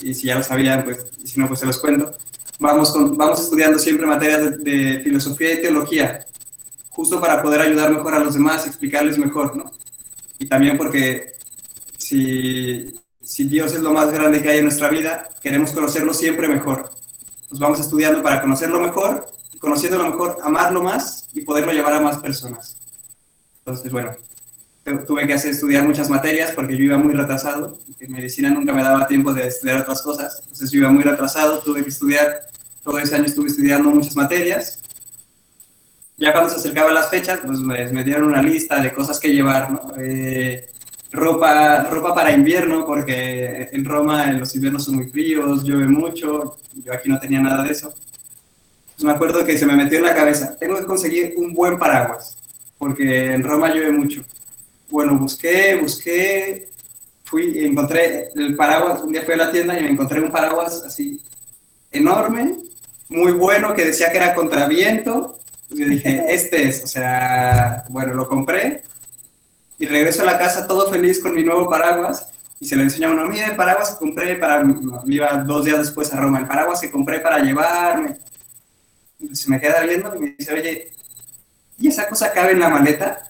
y 0.01 0.15
si 0.15 0.29
ya 0.29 0.37
lo 0.37 0.43
sabían, 0.43 0.85
pues, 0.85 1.07
y 1.23 1.29
si 1.29 1.41
no, 1.41 1.49
pues 1.49 1.61
se 1.61 1.67
los 1.67 1.79
cuento. 1.79 2.13
Vamos, 2.59 2.93
con, 2.93 3.17
vamos 3.17 3.41
estudiando 3.41 3.79
siempre 3.79 4.07
materias 4.07 4.59
de, 4.59 4.71
de 4.71 5.01
filosofía 5.01 5.55
y 5.55 5.63
teología, 5.63 6.25
justo 6.91 7.21
para 7.21 7.43
poder 7.43 7.61
ayudar 7.61 7.93
mejor 7.93 8.15
a 8.15 8.21
los 8.21 8.35
demás, 8.35 8.67
explicarles 8.67 9.19
mejor, 9.19 9.57
¿no? 9.57 9.71
Y 10.39 10.47
también 10.47 10.77
porque 10.77 11.35
si, 11.97 12.95
si 13.23 13.45
Dios 13.45 13.73
es 13.73 13.81
lo 13.81 13.93
más 13.93 14.13
grande 14.13 14.43
que 14.43 14.51
hay 14.51 14.59
en 14.59 14.65
nuestra 14.65 14.89
vida, 14.89 15.29
queremos 15.43 15.73
conocerlo 15.73 16.13
siempre 16.13 16.49
mejor. 16.49 16.91
Nos 17.51 17.61
vamos 17.61 17.81
estudiando 17.81 18.23
para 18.23 18.41
conocerlo 18.41 18.81
mejor, 18.81 19.27
conociéndolo 19.59 20.11
mejor, 20.11 20.39
amarlo 20.43 20.83
más 20.83 21.29
y 21.33 21.43
poderlo 21.43 21.73
llevar 21.73 21.95
a 21.95 22.01
más 22.01 22.19
personas. 22.19 22.77
Entonces, 23.59 23.91
bueno, 23.91 24.13
tuve 25.07 25.27
que 25.27 25.35
hacer 25.35 25.51
estudiar 25.51 25.85
muchas 25.85 26.09
materias 26.09 26.53
porque 26.53 26.77
yo 26.77 26.85
iba 26.85 26.99
muy 26.99 27.15
retrasado. 27.15 27.79
En 27.99 28.13
medicina 28.13 28.51
nunca 28.51 28.73
me 28.73 28.83
daba 28.83 29.07
tiempo 29.07 29.33
de 29.33 29.49
estudiar 29.49 29.81
otras 29.81 30.03
cosas. 30.03 30.39
Entonces 30.43 30.71
yo 30.71 30.81
iba 30.81 30.91
muy 30.91 31.03
retrasado, 31.03 31.59
tuve 31.61 31.83
que 31.83 31.91
estudiar, 31.91 32.43
todo 32.85 32.99
ese 32.99 33.17
año 33.17 33.25
estuve 33.25 33.49
estudiando 33.49 33.91
muchas 33.91 34.15
materias. 34.15 34.81
Ya 36.19 36.33
cuando 36.33 36.51
se 36.51 36.57
acercaban 36.57 36.95
las 36.95 37.11
fechas, 37.11 37.41
pues 37.45 37.59
me, 37.59 38.05
dieron 38.05 38.25
una 38.25 38.43
lista 38.43 38.81
de 38.81 38.93
cosas 38.93 39.21
que 39.21 39.33
llevar. 39.33 39.69
Eh, 39.99 40.67
ropa, 41.13 41.85
ropa 41.85 42.15
para 42.15 42.33
invierno, 42.33 42.85
porque 42.87 43.69
en 43.73 43.85
Roma 43.85 44.31
los 44.33 44.55
inviernos 44.55 44.85
son 44.85 44.97
muy 44.97 45.09
fríos, 45.09 45.65
llueve 45.65 45.89
mucho, 45.89 46.57
yo 46.75 46.93
aquí 46.93 47.09
no 47.09 47.19
tenía 47.19 47.41
nada 47.41 47.63
de 47.63 47.73
eso. 47.73 47.93
Pues 48.95 49.05
me 49.05 49.13
acuerdo 49.13 49.45
que 49.45 49.59
se 49.59 49.67
me 49.67 49.77
metió 49.77 49.99
en 49.99 50.05
la 50.05 50.15
cabeza, 50.15 50.57
tengo 50.59 50.79
que 50.79 50.85
conseguir 50.85 51.35
un 51.37 51.53
buen 51.53 51.79
paraguas, 51.79 52.37
porque 52.79 53.33
en 53.33 53.43
Roma 53.43 53.69
llueve 53.69 53.93
mucho. 53.93 54.25
Bueno, 54.91 55.17
busqué, 55.19 55.77
busqué, 55.77 56.69
fui, 57.25 57.65
encontré 57.65 58.31
el 58.35 58.57
paraguas, 58.57 59.03
un 59.03 59.13
día 59.13 59.23
fui 59.23 59.35
a 59.35 59.39
la 59.39 59.53
tienda 59.53 59.79
y 59.79 59.83
me 59.83 59.91
encontré 59.91 60.21
un 60.21 60.31
paraguas 60.31 60.83
así 60.87 61.21
enorme, 61.91 62.57
muy 63.09 63.33
bueno, 63.33 63.75
que 63.75 63.85
decía 63.85 64.11
que 64.11 64.19
era 64.19 64.35
contra 64.35 64.67
viento. 64.67 65.39
Pues 65.69 65.81
yo 65.81 65.87
dije, 65.87 66.25
este 66.29 66.69
es, 66.69 66.85
o 66.85 66.87
sea, 66.87 67.85
bueno, 67.89 68.15
lo 68.15 68.29
compré 68.29 68.83
y 69.79 69.87
regreso 69.87 70.23
a 70.23 70.27
la 70.27 70.39
casa 70.39 70.67
todo 70.67 70.91
feliz 70.91 71.21
con 71.21 71.35
mi 71.35 71.43
nuevo 71.43 71.69
paraguas 71.69 72.29
y 72.59 72.67
se 72.67 72.77
lo 72.77 72.83
enseña 72.83 73.09
a 73.09 73.11
uno, 73.11 73.27
mira 73.27 73.47
el 73.47 73.57
paraguas 73.57 73.91
que 73.91 73.99
compré 73.99 74.37
para, 74.37 74.63
me 74.63 75.15
iba 75.15 75.33
dos 75.45 75.65
días 75.65 75.79
después 75.79 76.13
a 76.13 76.21
Roma, 76.21 76.39
el 76.39 76.47
paraguas 76.47 76.81
que 76.81 76.91
compré 76.91 77.21
para 77.21 77.39
llevarme. 77.41 78.17
Y 79.19 79.35
se 79.35 79.51
me 79.51 79.61
queda 79.61 79.81
viendo 79.83 80.15
y 80.15 80.19
me 80.19 80.35
dice, 80.39 80.55
oye, 80.55 80.93
¿y 81.79 81.89
esa 81.89 82.09
cosa 82.09 82.33
cabe 82.33 82.53
en 82.53 82.61
la 82.61 82.71
maleta? 82.71 83.23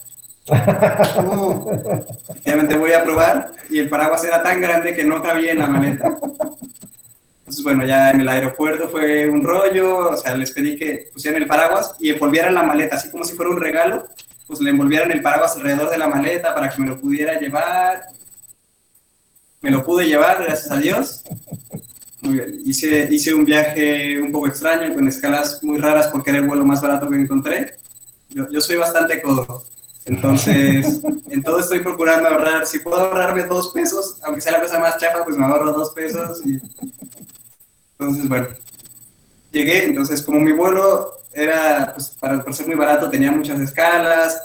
efectivamente 2.28 2.76
voy 2.76 2.92
a 2.92 3.02
probar 3.02 3.52
y 3.68 3.80
el 3.80 3.88
paraguas 3.88 4.22
era 4.22 4.44
tan 4.44 4.61
grande 4.61 4.94
que 4.94 5.02
no 5.02 5.20
cabía 5.20 5.52
en 5.52 5.58
la 5.58 5.66
maleta. 5.66 6.16
Entonces, 7.46 7.62
bueno, 7.62 7.86
ya 7.86 8.10
en 8.10 8.22
el 8.22 8.28
aeropuerto 8.28 8.88
fue 8.88 9.28
un 9.28 9.44
rollo, 9.44 10.10
o 10.10 10.16
sea, 10.16 10.36
les 10.36 10.50
pedí 10.50 10.76
que 10.76 11.10
pusieran 11.12 11.40
el 11.40 11.46
paraguas 11.46 11.94
y 12.00 12.10
envolvieran 12.10 12.54
la 12.54 12.64
maleta, 12.64 12.96
así 12.96 13.08
como 13.08 13.22
si 13.22 13.36
fuera 13.36 13.52
un 13.52 13.60
regalo, 13.60 14.04
pues 14.48 14.60
le 14.60 14.70
envolvieran 14.70 15.12
el 15.12 15.22
paraguas 15.22 15.54
alrededor 15.54 15.88
de 15.88 15.96
la 15.96 16.08
maleta 16.08 16.52
para 16.52 16.68
que 16.68 16.82
me 16.82 16.88
lo 16.88 17.00
pudiera 17.00 17.38
llevar. 17.38 18.02
Me 19.60 19.70
lo 19.70 19.84
pude 19.84 20.06
llevar, 20.06 20.42
gracias 20.42 20.72
a 20.72 20.76
Dios. 20.78 21.22
Hice, 22.64 23.06
hice 23.12 23.32
un 23.32 23.44
viaje 23.44 24.20
un 24.20 24.32
poco 24.32 24.48
extraño, 24.48 24.92
con 24.92 25.06
escalas 25.06 25.62
muy 25.62 25.78
raras 25.78 26.08
porque 26.08 26.30
era 26.30 26.40
el 26.40 26.48
vuelo 26.48 26.64
más 26.64 26.80
barato 26.80 27.08
que 27.08 27.14
encontré. 27.14 27.76
Yo, 28.28 28.50
yo 28.50 28.60
soy 28.60 28.74
bastante 28.74 29.22
codo. 29.22 29.64
Entonces, 30.04 31.00
en 31.30 31.42
todo 31.44 31.60
estoy 31.60 31.78
procurando 31.78 32.28
ahorrar. 32.28 32.66
Si 32.66 32.80
puedo 32.80 32.96
ahorrarme 32.96 33.44
dos 33.44 33.70
pesos, 33.72 34.16
aunque 34.22 34.40
sea 34.40 34.50
la 34.50 34.62
cosa 34.62 34.80
más 34.80 34.98
chafa, 34.98 35.22
pues 35.24 35.36
me 35.36 35.44
ahorro 35.44 35.72
dos 35.72 35.92
pesos. 35.92 36.44
Y... 36.44 36.60
Entonces, 37.98 38.28
bueno, 38.28 38.48
llegué. 39.52 39.84
Entonces, 39.84 40.22
como 40.22 40.40
mi 40.40 40.52
vuelo 40.52 41.12
era, 41.32 41.92
pues, 41.94 42.08
para, 42.20 42.42
por 42.42 42.54
ser 42.54 42.66
muy 42.66 42.76
barato, 42.76 43.10
tenía 43.10 43.30
muchas 43.30 43.60
escalas. 43.60 44.40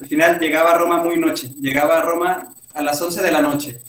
Al 0.00 0.06
final 0.06 0.38
llegaba 0.38 0.72
a 0.72 0.78
Roma 0.78 1.02
muy 1.02 1.18
noche, 1.18 1.48
llegaba 1.60 1.98
a 1.98 2.02
Roma 2.02 2.54
a 2.74 2.82
las 2.82 3.00
11 3.00 3.22
de 3.22 3.30
la 3.30 3.40
noche, 3.40 3.80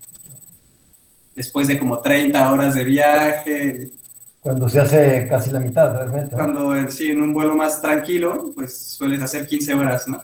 después 1.35 1.67
de 1.67 1.79
como 1.79 1.99
30 1.99 2.51
horas 2.51 2.75
de 2.75 2.83
viaje. 2.83 3.89
Cuando 4.39 4.69
se 4.69 4.79
hace 4.79 5.27
casi 5.27 5.49
la 5.49 5.59
mitad, 5.59 5.91
realmente. 5.91 6.35
Cuando, 6.35 6.91
sí, 6.91 7.09
en 7.09 7.23
un 7.23 7.33
vuelo 7.33 7.55
más 7.55 7.81
tranquilo, 7.81 8.51
pues 8.53 8.77
sueles 8.77 9.21
hacer 9.21 9.47
15 9.47 9.73
horas, 9.73 10.07
¿no? 10.07 10.21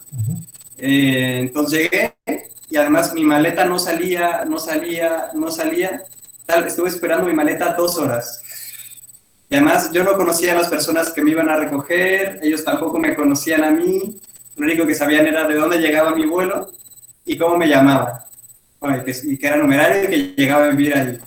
Eh, 0.77 1.39
entonces 1.39 1.89
llegué 1.91 2.15
y 2.69 2.77
además 2.77 3.13
mi 3.13 3.23
maleta 3.23 3.65
no 3.65 3.79
salía, 3.79 4.45
no 4.45 4.59
salía, 4.59 5.29
no 5.33 5.51
salía. 5.51 6.03
Tal, 6.45 6.65
estuve 6.65 6.89
esperando 6.89 7.25
mi 7.25 7.33
maleta 7.33 7.73
dos 7.73 7.97
horas. 7.97 8.41
Y 9.51 9.55
además 9.55 9.91
yo 9.91 10.05
no 10.05 10.15
conocía 10.15 10.53
a 10.53 10.59
las 10.59 10.69
personas 10.69 11.11
que 11.11 11.21
me 11.21 11.31
iban 11.31 11.49
a 11.49 11.57
recoger, 11.57 12.39
ellos 12.41 12.63
tampoco 12.63 12.97
me 12.97 13.13
conocían 13.13 13.65
a 13.65 13.71
mí, 13.71 14.17
lo 14.55 14.65
único 14.65 14.87
que 14.87 14.95
sabían 14.95 15.27
era 15.27 15.45
de 15.45 15.55
dónde 15.55 15.77
llegaba 15.77 16.15
mi 16.15 16.25
vuelo 16.25 16.71
y 17.25 17.37
cómo 17.37 17.57
me 17.57 17.67
llamaba, 17.67 18.27
y 19.25 19.37
que 19.37 19.47
era 19.47 19.57
numerario 19.57 20.03
y 20.05 20.07
que 20.07 20.41
llegaba 20.41 20.67
a 20.67 20.69
vivir 20.69 20.95
ahí. 20.95 21.19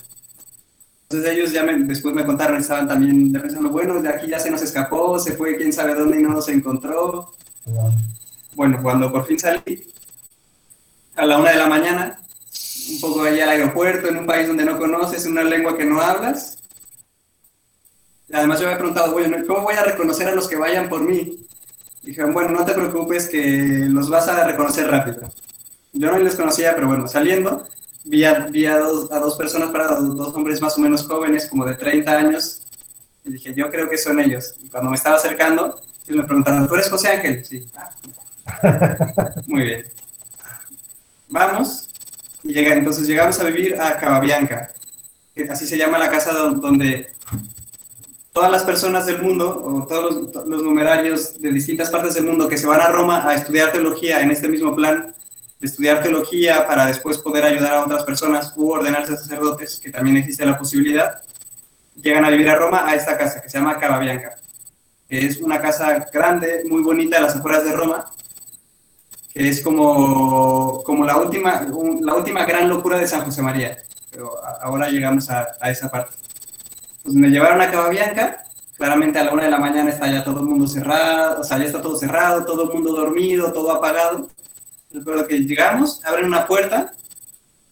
Entonces 1.03 1.33
ellos 1.33 1.53
ya 1.53 1.65
después 1.65 2.15
me 2.15 2.25
contaron, 2.25 2.57
estaban 2.57 2.89
también 2.89 3.31
pensando, 3.31 3.69
bueno, 3.69 4.01
de 4.01 4.09
aquí 4.09 4.29
ya 4.29 4.39
se 4.39 4.51
nos 4.51 4.63
escapó, 4.63 5.19
se 5.19 5.33
fue 5.35 5.59
quién 5.59 5.71
sabe 5.71 5.95
dónde 5.95 6.19
y 6.19 6.23
no 6.23 6.31
nos 6.31 6.49
encontró. 6.49 7.35
Bueno, 8.55 8.81
cuando 8.83 9.13
por 9.13 9.27
fin 9.27 9.39
salí, 9.39 9.87
a 11.15 11.27
la 11.27 11.37
una 11.37 11.51
de 11.51 11.59
la 11.59 11.67
mañana, 11.67 12.19
un 12.91 13.01
poco 13.03 13.21
allá 13.21 13.45
al 13.45 13.51
aeropuerto, 13.51 14.09
en 14.09 14.17
un 14.17 14.27
país 14.27 14.49
donde 14.49 14.65
no 14.65 14.79
conoces, 14.79 15.27
una 15.27 15.45
lengua 15.45 15.77
que 15.77 15.85
no 15.85 16.01
hablas. 16.01 16.59
Además 18.35 18.61
yo 18.61 18.67
me 18.67 18.75
he 18.75 18.77
preguntado, 18.77 19.13
bueno, 19.13 19.37
¿cómo 19.47 19.63
voy 19.63 19.75
a 19.75 19.85
reconocer 19.85 20.29
a 20.29 20.35
los 20.35 20.49
que 20.49 20.57
vayan 20.57 20.89
por 20.89 21.03
mí? 21.03 21.39
Dijeron, 22.03 22.35
bueno, 22.35 22.51
no 22.51 22.65
te 22.65 22.75
preocupes 22.75 23.29
que 23.29 23.87
los 23.89 24.11
vas 24.11 24.29
a 24.29 24.45
reconocer 24.45 24.89
rápido. 24.91 25.33
Yo 25.93 26.11
no 26.11 26.19
les 26.19 26.35
conocía, 26.35 26.75
pero 26.75 26.89
bueno, 26.89 27.07
saliendo, 27.07 27.67
vi 28.05 28.25
a, 28.25 28.79
dos, 28.79 29.11
a 29.13 29.21
dos, 29.21 29.37
personas 29.37 29.71
paradas, 29.71 30.03
dos 30.03 30.35
hombres 30.35 30.61
más 30.61 30.77
o 30.77 30.81
menos 30.81 31.07
jóvenes, 31.07 31.47
como 31.47 31.65
de 31.65 31.77
30 31.77 32.13
años, 32.13 32.63
y 33.25 33.33
dije, 33.33 33.55
yo 33.55 33.71
creo 33.71 33.89
que 33.89 33.97
son 33.97 34.21
ellos. 34.21 34.55
Y 34.63 34.69
cuando 34.69 34.91
me 34.91 34.97
estaba 34.97 35.17
acercando, 35.17 35.81
me 36.09 36.25
preguntaron, 36.25 36.69
¿tú 36.69 36.75
eres 36.75 36.91
José 36.91 37.09
Ángel? 37.09 37.45
Sí. 37.45 37.65
Muy 39.47 39.63
bien. 39.63 39.87
Vamos. 41.29 41.89
Y 42.43 42.53
llega, 42.53 42.75
entonces 42.75 43.07
llegamos 43.07 43.39
a 43.41 43.45
vivir 43.45 43.81
a 43.81 43.97
Cababianca, 43.97 44.73
que 45.35 45.45
así 45.45 45.67
se 45.67 45.79
llama 45.79 45.99
la 45.99 46.11
casa 46.11 46.33
donde 46.33 47.15
todas 48.35 48.51
las 48.51 48.65
personas 48.65 49.07
del 49.07 49.23
mundo, 49.23 49.63
o 49.65 49.87
todos 49.87 50.35
los, 50.45 50.63
numerarios 50.63 51.41
de 51.41 51.53
distintas 51.53 51.89
partes 51.89 52.15
del 52.15 52.25
mundo 52.25 52.49
que 52.49 52.59
se 52.59 52.67
van 52.67 52.81
a 52.81 52.89
Roma 52.89 53.27
a 53.27 53.35
estudiar 53.35 53.71
teología 53.71 54.21
en 54.21 54.33
este 54.33 54.49
mismo 54.49 54.75
plan, 54.75 55.15
de 55.61 55.67
estudiar 55.67 56.03
teología 56.03 56.67
para 56.67 56.87
después 56.87 57.19
poder 57.19 57.45
ayudar 57.45 57.75
a 57.75 57.85
otras 57.85 58.03
personas 58.03 58.53
u 58.57 58.73
ordenarse 58.73 59.17
sacerdotes, 59.17 59.79
que 59.79 59.93
también 59.93 60.17
existe 60.17 60.45
la 60.45 60.59
posibilidad, 60.59 61.23
llegan 61.95 62.25
a 62.25 62.31
vivir 62.31 62.49
a 62.49 62.57
Roma 62.57 62.85
a 62.89 62.97
esta 62.97 63.17
casa 63.17 63.41
que 63.41 63.49
se 63.49 63.57
llama 63.57 63.79
Cababianca, 63.79 64.35
que 65.09 65.27
es 65.27 65.39
una 65.39 65.63
casa 65.63 66.09
grande, 66.13 66.65
muy 66.69 66.83
bonita 66.83 67.19
a 67.19 67.21
las 67.21 67.37
afueras 67.37 67.65
de 67.65 67.73
Roma, 67.73 68.11
que 69.33 69.49
es 69.49 69.63
como, 69.63 70.83
como 70.83 71.05
la, 71.05 71.19
última, 71.19 71.65
la 72.01 72.15
última 72.15 72.45
gran 72.45 72.69
locura 72.69 72.99
de 72.99 73.07
San 73.07 73.25
José 73.25 73.43
María. 73.43 73.79
Pero 74.11 74.33
ahora 74.61 74.89
llegamos 74.89 75.31
a, 75.31 75.47
a 75.61 75.71
esa 75.71 75.89
parte. 75.89 76.25
Pues 77.05 77.15
me 77.15 77.29
llevaron 77.29 77.61
a 77.61 77.71
Cababianca, 77.71 78.45
claramente 78.79 79.19
a 79.19 79.25
la 79.25 79.33
una 79.33 79.45
de 79.45 79.51
la 79.51 79.59
mañana 79.59 79.91
está 79.91 80.11
ya 80.11 80.25
todo 80.25 80.41
el 80.41 80.47
mundo 80.47 80.67
cerrado, 80.67 81.43
o 81.43 81.45
sea, 81.45 81.59
ya 81.59 81.65
está 81.65 81.83
todo 81.83 81.97
cerrado, 81.97 82.47
todo 82.47 82.65
el 82.65 82.71
mundo 82.71 82.93
dormido, 82.93 83.53
todo 83.53 83.71
apagado. 83.71 84.27
Recuerdo 84.91 85.27
que 85.27 85.39
llegamos, 85.41 86.03
abren 86.03 86.25
una 86.25 86.47
puerta, 86.47 86.95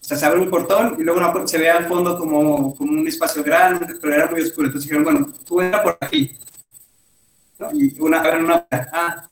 o 0.02 0.04
sea, 0.04 0.18
se 0.18 0.26
abre 0.26 0.40
un 0.40 0.50
portón 0.50 0.96
y 0.98 1.02
luego 1.02 1.18
una 1.18 1.46
se 1.46 1.56
ve 1.56 1.70
al 1.70 1.86
fondo 1.86 2.18
como, 2.18 2.76
como 2.76 2.92
un 2.92 3.08
espacio 3.08 3.42
grande, 3.42 3.94
pero 4.02 4.14
era 4.14 4.30
muy 4.30 4.42
oscuro. 4.42 4.66
Entonces 4.66 4.90
dijeron, 4.90 5.04
bueno, 5.04 5.32
tú 5.46 5.62
entra 5.62 5.82
por 5.82 5.96
aquí. 5.98 6.36
Y 7.72 7.98
una, 8.00 8.20
abren 8.20 8.44
una 8.44 8.66
puerta. 8.66 8.90
Ah, 8.92 9.28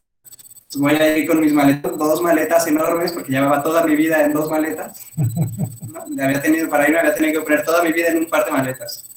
pues 0.72 0.80
voy 0.80 0.94
a 0.94 1.18
ir 1.18 1.26
con 1.26 1.40
mis 1.40 1.52
maletas, 1.52 1.98
dos 1.98 2.22
maletas 2.22 2.66
enormes, 2.68 3.12
porque 3.12 3.32
llevaba 3.32 3.62
toda 3.62 3.84
mi 3.84 3.96
vida 3.96 4.24
en 4.24 4.32
dos 4.32 4.48
maletas. 4.48 5.04
¿no? 5.16 6.22
Había 6.22 6.40
tenido, 6.40 6.70
para 6.70 6.88
ir 6.88 6.96
había 6.96 7.14
tenido 7.14 7.40
que 7.40 7.44
poner 7.44 7.64
toda 7.64 7.82
mi 7.82 7.92
vida 7.92 8.08
en 8.08 8.18
un 8.18 8.26
par 8.30 8.46
de 8.46 8.52
maletas. 8.52 9.09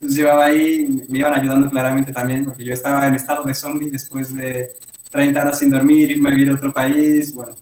Entonces 0.00 0.18
llevaba 0.18 0.44
ahí, 0.44 1.04
me 1.08 1.18
iban 1.18 1.34
ayudando 1.34 1.68
claramente 1.68 2.12
también, 2.12 2.44
porque 2.44 2.64
yo 2.64 2.72
estaba 2.72 3.06
en 3.08 3.14
estado 3.14 3.42
de 3.42 3.54
zombie 3.54 3.90
después 3.90 4.32
de 4.32 4.72
30 5.10 5.42
horas 5.42 5.58
sin 5.58 5.70
dormir, 5.70 6.10
irme 6.10 6.28
a 6.28 6.32
vivir 6.32 6.50
a 6.50 6.54
otro 6.54 6.72
país, 6.72 7.34
bueno. 7.34 7.56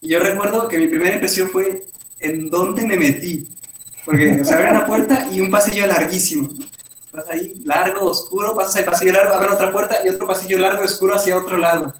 Y 0.00 0.08
yo 0.08 0.20
recuerdo 0.20 0.66
que 0.68 0.78
mi 0.78 0.88
primera 0.88 1.14
impresión 1.14 1.50
fue, 1.50 1.84
¿en 2.18 2.48
dónde 2.48 2.86
me 2.86 2.96
metí? 2.96 3.46
Porque 4.06 4.42
se 4.42 4.54
abre 4.54 4.70
una 4.70 4.86
puerta 4.86 5.28
y 5.30 5.40
un 5.40 5.50
pasillo 5.50 5.86
larguísimo. 5.86 6.48
Vas 7.12 7.28
ahí, 7.28 7.60
largo, 7.64 8.06
oscuro, 8.06 8.54
pasas 8.54 8.76
el 8.76 8.84
pasillo 8.86 9.12
largo, 9.12 9.34
abre 9.34 9.52
otra 9.52 9.70
puerta 9.70 9.96
y 10.04 10.08
otro 10.08 10.26
pasillo 10.26 10.58
largo, 10.58 10.82
oscuro 10.82 11.14
hacia 11.14 11.36
otro 11.36 11.58
lado. 11.58 11.94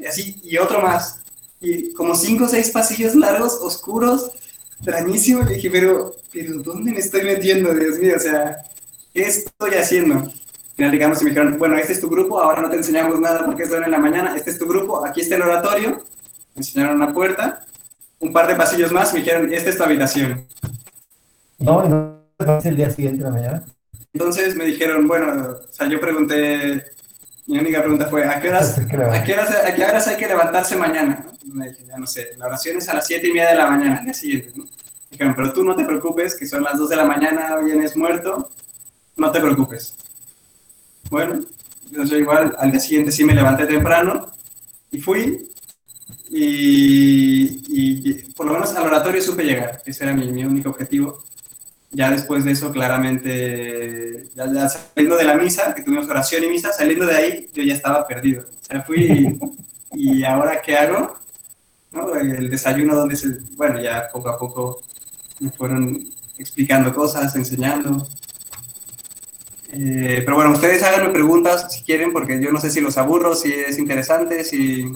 Y 0.00 0.06
así, 0.06 0.40
y 0.42 0.56
otro 0.56 0.80
más. 0.80 1.20
Y 1.60 1.92
como 1.92 2.14
cinco 2.14 2.44
o 2.44 2.48
seis 2.48 2.70
pasillos 2.70 3.14
largos, 3.14 3.58
oscuros, 3.60 4.32
extrañísimo. 4.78 5.42
Le 5.42 5.54
dije, 5.54 5.70
pero, 5.70 6.14
pero 6.32 6.58
¿dónde 6.62 6.92
me 6.92 6.98
estoy 6.98 7.22
metiendo, 7.22 7.74
Dios 7.74 7.98
mío? 7.98 8.14
O 8.16 8.20
sea, 8.20 8.56
¿qué 9.12 9.22
estoy 9.22 9.74
haciendo? 9.74 10.30
Digamos, 10.76 11.22
y 11.22 11.24
me 11.24 11.30
dijeron, 11.30 11.58
bueno, 11.58 11.76
este 11.78 11.94
es 11.94 12.00
tu 12.00 12.10
grupo, 12.10 12.38
ahora 12.38 12.60
no 12.60 12.68
te 12.68 12.76
enseñamos 12.76 13.18
nada 13.18 13.46
porque 13.46 13.62
es 13.62 13.72
en 13.72 13.90
la 13.90 13.98
mañana, 13.98 14.36
este 14.36 14.50
es 14.50 14.58
tu 14.58 14.66
grupo, 14.68 15.06
aquí 15.06 15.22
está 15.22 15.36
el 15.36 15.42
oratorio. 15.42 16.04
Me 16.54 16.60
enseñaron 16.60 16.96
una 16.96 17.14
puerta, 17.14 17.64
un 18.18 18.32
par 18.32 18.46
de 18.46 18.56
pasillos 18.56 18.92
más, 18.92 19.12
me 19.14 19.20
dijeron, 19.20 19.50
esta 19.52 19.70
es 19.70 19.78
tu 19.78 19.84
habitación. 19.84 20.46
No, 21.58 21.82
no, 21.88 22.58
es 22.58 22.66
el 22.66 22.76
día 22.76 22.90
siguiente 22.90 23.18
de 23.18 23.24
la 23.24 23.34
mañana. 23.34 23.64
Entonces 24.12 24.54
me 24.54 24.64
dijeron, 24.66 25.08
bueno, 25.08 25.56
o 25.66 25.72
sea, 25.72 25.88
yo 25.88 25.98
pregunté, 25.98 26.84
mi 27.46 27.58
única 27.58 27.80
pregunta 27.80 28.06
fue, 28.08 28.24
¿a 28.24 28.40
qué 28.40 28.48
horas, 28.48 28.78
¿a 29.12 29.24
qué 29.24 29.32
horas, 29.32 29.50
a 29.64 29.74
qué 29.74 29.84
horas 29.84 30.08
hay 30.08 30.16
que 30.16 30.26
levantarse 30.26 30.76
mañana? 30.76 31.24
me 31.44 31.68
dije, 31.70 31.84
ya 31.86 31.96
no 31.96 32.06
sé, 32.06 32.32
la 32.36 32.46
oración 32.46 32.78
es 32.78 32.88
a 32.88 32.94
las 32.94 33.06
7 33.06 33.26
y 33.26 33.32
media 33.32 33.50
de 33.50 33.56
la 33.56 33.70
mañana, 33.70 33.98
al 33.98 34.04
día 34.04 34.14
siguiente, 34.14 34.52
¿no? 34.54 34.64
Dijeron, 35.10 35.34
pero 35.34 35.52
tú 35.52 35.64
no 35.64 35.74
te 35.74 35.84
preocupes, 35.84 36.34
que 36.34 36.46
son 36.46 36.62
las 36.62 36.78
2 36.78 36.88
de 36.90 36.96
la 36.96 37.04
mañana, 37.04 37.56
vienes 37.56 37.96
muerto, 37.96 38.50
no 39.16 39.30
te 39.30 39.40
preocupes. 39.40 39.94
Bueno, 41.08 41.40
yo 41.90 42.16
igual 42.16 42.54
al 42.58 42.70
día 42.70 42.80
siguiente 42.80 43.12
sí 43.12 43.24
me 43.24 43.34
levanté 43.34 43.66
temprano 43.66 44.28
y 44.90 45.00
fui 45.00 45.48
y, 46.30 47.62
y, 47.68 48.12
por 48.32 48.46
lo 48.46 48.54
menos 48.54 48.74
al 48.74 48.86
oratorio 48.86 49.22
supe 49.22 49.44
llegar, 49.44 49.80
ese 49.86 50.04
era 50.04 50.12
mi, 50.12 50.30
mi 50.32 50.44
único 50.44 50.70
objetivo. 50.70 51.22
Ya 51.96 52.10
después 52.10 52.44
de 52.44 52.52
eso, 52.52 52.70
claramente, 52.72 54.28
ya, 54.34 54.52
ya, 54.52 54.68
saliendo 54.68 55.16
de 55.16 55.24
la 55.24 55.34
misa, 55.34 55.74
que 55.74 55.82
tuvimos 55.82 56.06
oración 56.06 56.44
y 56.44 56.48
misa, 56.48 56.70
saliendo 56.70 57.06
de 57.06 57.16
ahí, 57.16 57.48
yo 57.54 57.62
ya 57.62 57.72
estaba 57.72 58.06
perdido. 58.06 58.42
O 58.42 58.64
sea, 58.64 58.82
fui 58.82 59.38
y, 59.92 60.18
y 60.18 60.24
ahora 60.24 60.60
qué 60.60 60.76
hago? 60.76 61.16
El 62.20 62.50
desayuno 62.50 62.94
donde 62.94 63.16
se, 63.16 63.38
bueno, 63.56 63.80
ya 63.80 64.08
poco 64.12 64.28
a 64.28 64.36
poco 64.36 64.82
me 65.40 65.50
fueron 65.50 66.06
explicando 66.36 66.92
cosas, 66.92 67.34
enseñando. 67.34 68.06
Eh, 69.70 70.20
pero 70.22 70.36
bueno, 70.36 70.52
ustedes 70.52 70.82
háganme 70.82 71.14
preguntas 71.14 71.72
si 71.72 71.82
quieren, 71.82 72.12
porque 72.12 72.38
yo 72.42 72.52
no 72.52 72.60
sé 72.60 72.68
si 72.68 72.82
los 72.82 72.98
aburro, 72.98 73.34
si 73.34 73.54
es 73.54 73.78
interesante, 73.78 74.44
si... 74.44 74.92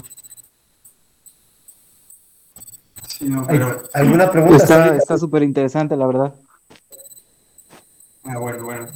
¿Alguna 3.94 4.30
pregunta? 4.30 4.96
Está 4.96 5.16
súper 5.16 5.44
interesante, 5.44 5.96
la 5.96 6.06
verdad. 6.06 6.34
Ah, 8.30 8.38
bueno, 8.38 8.64
bueno. 8.64 8.86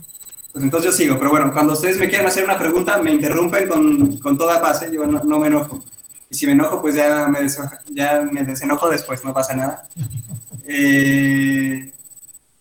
Pues 0.53 0.65
entonces 0.65 0.93
yo 0.93 0.97
sigo, 0.97 1.19
pero 1.19 1.31
bueno, 1.31 1.53
cuando 1.53 1.73
ustedes 1.73 1.99
me 1.99 2.09
quieran 2.09 2.29
hacer 2.29 2.45
una 2.45 2.57
pregunta, 2.57 2.99
me 2.99 3.11
interrumpen 3.11 3.69
con, 3.69 4.19
con 4.19 4.39
toda 4.39 4.63
paz, 4.63 4.83
¿eh? 4.83 4.91
yo 4.93 5.05
no, 5.05 5.21
no 5.25 5.41
me 5.41 5.49
enojo. 5.49 5.83
Y 6.31 6.37
si 6.37 6.47
me 6.47 6.53
enojo, 6.53 6.81
pues 6.81 6.95
ya 6.95 7.27
me, 7.27 7.41
ya 7.91 8.23
me 8.31 8.45
desenojo 8.45 8.89
después, 8.89 9.25
no 9.25 9.35
pasa 9.35 9.55
nada. 9.55 9.87
Eh, 10.67 11.93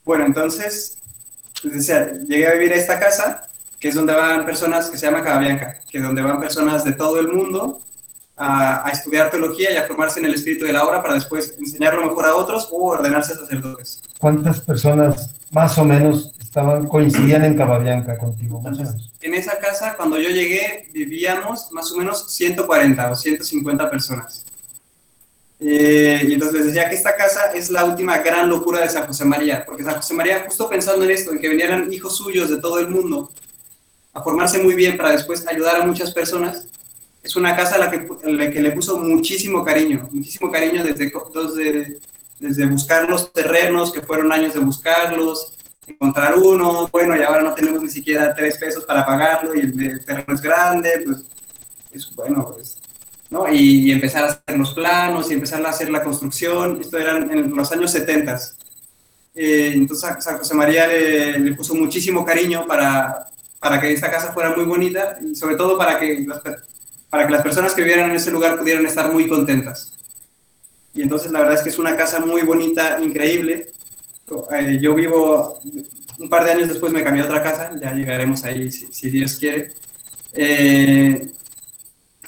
bueno, 0.03 0.25
entonces, 0.25 0.98
pues 1.62 1.74
decía, 1.75 2.12
llegué 2.27 2.48
a 2.50 2.53
vivir 2.56 2.74
a 2.74 2.75
esta 2.75 3.00
casa, 3.00 3.48
que 3.80 3.88
es 3.88 3.96
donde 3.96 4.13
van 4.13 4.46
personas, 4.46 4.89
que 4.89 4.98
se 4.98 5.06
llama 5.06 5.24
Cababianca, 5.24 5.80
que 5.89 6.00
es 6.00 6.03
donde 6.03 6.22
van 6.22 6.42
personas 6.42 6.84
de 6.84 6.92
todo 6.92 7.22
el 7.22 7.30
mundo 7.30 7.80
a, 8.36 8.86
a, 8.86 8.92
estudiar 8.92 9.32
teología 9.32 9.72
y 9.72 9.77
a 9.77 9.84
formarse 9.88 10.20
en 10.20 10.25
el 10.25 10.34
espíritu 10.34 10.65
de 10.65 10.74
la 10.74 10.84
obra 10.84 11.01
para 11.01 11.13
después 11.13 11.56
enseñarlo 11.58 12.06
mejor 12.06 12.25
a 12.25 12.36
otros 12.36 12.68
o 12.70 12.89
ordenarse 12.89 13.36
sacerdotes. 13.36 14.01
¿Cuántas 14.20 14.60
personas 14.60 15.30
más 15.51 15.77
o 15.77 15.86
menos 15.86 16.34
estaban, 16.53 16.88
coincidían 16.88 17.43
en 17.45 17.57
Cababianca 17.57 18.15
contigo? 18.15 18.62
Más 18.62 18.77
o 18.77 18.83
menos? 18.83 19.12
En 19.22 19.33
esa 19.33 19.57
casa, 19.57 19.95
cuando 19.98 20.19
yo 20.19 20.29
llegué, 20.29 20.88
vivíamos 20.93 21.72
más 21.72 21.91
o 21.91 21.98
menos 21.98 22.31
140 22.31 23.12
o 23.12 23.15
150 23.15 23.89
personas. 23.89 24.45
Eh, 25.60 26.24
y 26.27 26.33
entonces 26.33 26.57
les 26.57 26.65
decía 26.67 26.89
que 26.89 26.95
esta 26.95 27.15
casa 27.15 27.53
es 27.55 27.72
la 27.72 27.86
última 27.86 28.19
gran 28.19 28.50
locura 28.50 28.81
de 28.81 28.89
San 28.89 29.07
José 29.07 29.25
María, 29.25 29.65
porque 29.65 29.83
San 29.83 29.95
José 29.95 30.13
María, 30.13 30.43
justo 30.45 30.69
pensando 30.69 31.03
en 31.05 31.12
esto, 31.12 31.31
en 31.31 31.39
que 31.39 31.50
vinieran 31.50 31.91
hijos 31.91 32.17
suyos 32.17 32.51
de 32.51 32.57
todo 32.57 32.77
el 32.79 32.89
mundo 32.89 33.31
a 34.13 34.22
formarse 34.22 34.62
muy 34.62 34.75
bien 34.75 34.95
para 34.95 35.13
después 35.13 35.48
ayudar 35.48 35.81
a 35.81 35.88
muchas 35.88 36.13
personas, 36.13 36.67
es 37.24 37.36
una 37.36 37.55
casa 37.55 37.75
a 37.75 37.79
la 37.79 37.89
que, 37.89 38.07
la 38.25 38.51
que 38.51 38.62
le 38.62 38.74
puso 38.74 39.00
muchísimo 39.00 39.63
cariño, 39.63 40.07
muchísimo 40.12 40.51
cariño 40.51 40.83
desde, 40.83 41.12
desde, 41.33 42.00
desde 42.39 42.65
buscar 42.67 43.10
los 43.10 43.33
terrenos, 43.33 43.91
que 43.91 44.01
fueron 44.01 44.31
años 44.31 44.53
de 44.53 44.60
buscarlos, 44.60 45.53
encontrar 45.87 46.37
uno, 46.37 46.87
bueno, 46.91 47.15
y 47.15 47.23
ahora 47.23 47.41
no 47.41 47.53
tenemos 47.53 47.81
ni 47.81 47.89
siquiera 47.89 48.33
tres 48.33 48.57
pesos 48.57 48.85
para 48.85 49.05
pagarlo 49.05 49.53
y 49.55 49.61
el 49.61 50.05
terreno 50.05 50.33
es 50.33 50.41
grande, 50.41 51.03
pues 51.05 51.25
es 51.91 52.15
bueno, 52.15 52.51
pues, 52.53 52.77
¿no? 53.29 53.51
Y, 53.51 53.89
y, 53.89 53.91
empezar 53.91 54.23
a 54.23 54.27
hacer 54.27 54.57
los 54.57 54.73
planos 54.73 55.29
y 55.29 55.33
empezar 55.33 55.65
a 55.65 55.69
hacer 55.69 55.89
la 55.89 56.03
construcción, 56.03 56.79
esto 56.81 56.97
era 56.97 57.17
en 57.17 57.55
los 57.55 57.71
años 57.71 57.91
70. 57.91 58.39
Eh, 59.35 59.71
entonces 59.73 60.23
San 60.23 60.37
José 60.37 60.53
María 60.53 60.87
le, 60.87 61.39
le, 61.39 61.55
puso 61.55 61.73
muchísimo 61.73 62.23
cariño 62.23 62.67
para, 62.67 63.27
para 63.59 63.81
que 63.81 63.91
esta 63.91 64.11
casa 64.11 64.31
fuera 64.31 64.55
muy 64.55 64.65
bonita 64.65 65.17
y 65.21 65.35
sobre 65.35 65.55
todo 65.55 65.77
para 65.77 65.99
que, 65.99 66.23
las, 66.27 66.41
para 67.09 67.25
que 67.25 67.31
las 67.31 67.41
personas 67.41 67.73
que 67.73 67.81
vivieran 67.81 68.11
en 68.11 68.17
ese 68.17 68.29
lugar 68.29 68.59
pudieran 68.59 68.85
estar 68.85 69.11
muy 69.11 69.27
contentas. 69.27 69.93
Y 70.93 71.01
entonces 71.01 71.31
la 71.31 71.39
verdad 71.39 71.55
es 71.55 71.63
que 71.63 71.69
es 71.69 71.79
una 71.79 71.97
casa 71.97 72.19
muy 72.19 72.43
bonita, 72.43 72.99
increíble, 73.01 73.71
eh, 74.51 74.80
yo 74.82 74.96
vivo, 74.96 75.60
un 76.20 76.30
par 76.30 76.46
de 76.46 76.51
años 76.51 76.70
después 76.70 76.92
me 76.92 77.03
cambié 77.03 77.24
a 77.24 77.25
otra 77.25 77.44
casa, 77.44 77.72
ya 77.80 77.94
llegaremos 77.94 78.44
ahí 78.44 78.72
si, 78.72 79.10
Dios 79.10 79.36
quiere. 79.36 79.74
Eh, 80.34 81.30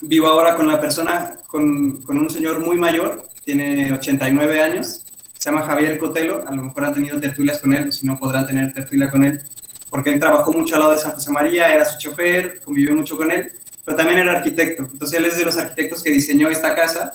vivo 0.01 0.27
ahora 0.27 0.55
con 0.55 0.67
la 0.67 0.79
persona, 0.79 1.35
con, 1.47 2.01
con 2.03 2.17
un 2.17 2.29
señor 2.29 2.59
muy 2.59 2.77
mayor, 2.77 3.27
tiene 3.43 3.93
89 3.93 4.61
años, 4.61 5.05
se 5.37 5.51
llama 5.51 5.65
Javier 5.65 5.99
Cotelo, 5.99 6.43
a 6.47 6.55
lo 6.55 6.63
mejor 6.63 6.85
han 6.85 6.93
tenido 6.93 7.19
tertulias 7.19 7.59
con 7.59 7.73
él, 7.73 7.93
si 7.93 8.05
no 8.05 8.17
podrán 8.17 8.47
tener 8.47 8.73
tertulia 8.73 9.09
con 9.09 9.23
él, 9.23 9.41
porque 9.89 10.11
él 10.11 10.19
trabajó 10.19 10.51
mucho 10.51 10.75
al 10.75 10.81
lado 10.81 10.93
de 10.93 10.99
San 10.99 11.11
José 11.13 11.31
María, 11.31 11.73
era 11.73 11.85
su 11.85 11.99
chofer, 11.99 12.61
convivió 12.61 12.95
mucho 12.95 13.15
con 13.15 13.31
él, 13.31 13.51
pero 13.85 13.95
también 13.95 14.19
era 14.19 14.39
arquitecto. 14.39 14.89
Entonces 14.91 15.19
él 15.19 15.25
es 15.25 15.37
de 15.37 15.45
los 15.45 15.55
arquitectos 15.57 16.03
que 16.03 16.09
diseñó 16.09 16.49
esta 16.49 16.75
casa. 16.75 17.13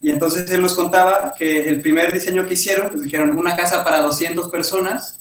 Y 0.00 0.10
entonces 0.10 0.48
él 0.50 0.62
nos 0.62 0.74
contaba 0.74 1.34
que 1.36 1.68
el 1.68 1.80
primer 1.80 2.12
diseño 2.12 2.46
que 2.46 2.54
hicieron, 2.54 2.88
pues 2.88 3.02
dijeron 3.02 3.36
una 3.36 3.56
casa 3.56 3.82
para 3.82 4.00
200 4.02 4.48
personas, 4.48 5.18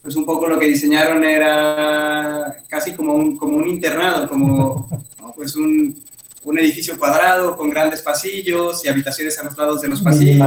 pues 0.00 0.16
un 0.16 0.24
poco 0.24 0.48
lo 0.48 0.58
que 0.58 0.66
diseñaron 0.66 1.22
era 1.24 2.56
casi 2.68 2.94
como 2.94 3.14
un, 3.14 3.36
como 3.36 3.58
un 3.58 3.68
internado, 3.68 4.28
como 4.28 4.88
pues 5.36 5.54
un, 5.56 6.02
un, 6.44 6.58
edificio 6.58 6.98
cuadrado 6.98 7.56
con 7.56 7.70
grandes 7.70 8.02
pasillos 8.02 8.84
y 8.84 8.88
habitaciones 8.88 9.38
a 9.38 9.44
los 9.44 9.56
lados 9.56 9.82
de 9.82 9.88
los 9.88 10.00
pasillos. 10.02 10.40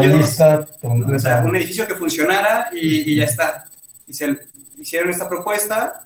O 0.84 1.20
sea, 1.20 1.44
un 1.46 1.56
edificio 1.56 1.88
que 1.88 1.96
funcionara 1.96 2.70
y, 2.74 3.12
y 3.12 3.16
ya 3.16 3.26
está. 3.26 3.66
Y 4.08 4.14
se, 4.14 4.38
hicieron 4.78 5.10
esta 5.10 5.28
propuesta, 5.28 6.02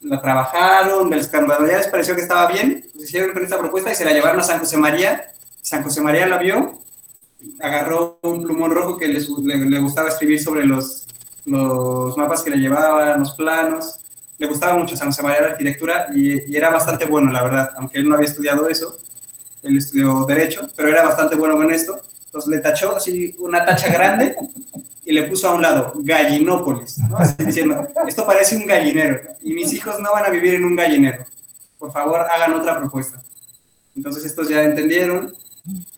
la 0.00 0.20
trabajaron, 0.20 1.08
cuando 1.30 1.66
ya 1.66 1.78
les 1.78 1.88
pareció 1.88 2.14
que 2.14 2.22
estaba 2.22 2.50
bien, 2.50 2.86
pues 2.92 3.04
hicieron 3.08 3.32
con 3.32 3.42
esta 3.42 3.58
propuesta 3.58 3.92
y 3.92 3.94
se 3.94 4.04
la 4.04 4.12
llevaron 4.12 4.40
a 4.40 4.44
San 4.44 4.58
José 4.58 4.76
María. 4.76 5.32
San 5.64 5.82
José 5.82 6.02
María 6.02 6.26
la 6.26 6.36
vio, 6.36 6.78
agarró 7.58 8.18
un 8.20 8.42
plumón 8.42 8.70
rojo 8.70 8.98
que 8.98 9.08
le, 9.08 9.78
gustaba 9.80 10.10
escribir 10.10 10.38
sobre 10.38 10.66
los, 10.66 11.06
los 11.46 12.14
mapas 12.18 12.42
que 12.42 12.50
le 12.50 12.58
llevaban, 12.58 13.20
los 13.20 13.32
planos. 13.32 13.98
Le 14.36 14.46
gustaba 14.46 14.76
mucho 14.76 14.94
San 14.94 15.08
José 15.08 15.22
María 15.22 15.40
la 15.40 15.46
arquitectura 15.52 16.08
y, 16.14 16.54
era 16.54 16.68
bastante 16.68 17.06
bueno, 17.06 17.32
la 17.32 17.42
verdad, 17.42 17.70
aunque 17.78 17.98
él 17.98 18.06
no 18.06 18.14
había 18.14 18.28
estudiado 18.28 18.68
eso. 18.68 18.98
Él 19.62 19.78
estudió 19.78 20.26
Derecho, 20.26 20.68
pero 20.76 20.90
era 20.90 21.02
bastante 21.02 21.34
bueno 21.34 21.56
con 21.56 21.72
esto. 21.72 21.98
Entonces 22.26 22.50
le 22.50 22.58
tachó 22.58 22.96
así 22.96 23.34
una 23.38 23.64
tacha 23.64 23.90
grande 23.90 24.36
y 25.02 25.12
le 25.14 25.22
puso 25.22 25.48
a 25.48 25.54
un 25.54 25.62
lado 25.62 25.94
Gallinópolis, 25.96 26.98
diciendo, 27.38 27.88
esto 28.06 28.26
parece 28.26 28.56
un 28.56 28.66
gallinero 28.66 29.18
y 29.40 29.54
mis 29.54 29.72
hijos 29.72 29.98
no 29.98 30.12
van 30.12 30.26
a 30.26 30.30
vivir 30.30 30.56
en 30.56 30.66
un 30.66 30.76
gallinero. 30.76 31.24
Por 31.78 31.90
favor, 31.90 32.20
hagan 32.20 32.52
otra 32.52 32.78
propuesta. 32.78 33.22
Entonces 33.96 34.26
estos 34.26 34.48
ya 34.48 34.62
entendieron, 34.62 35.32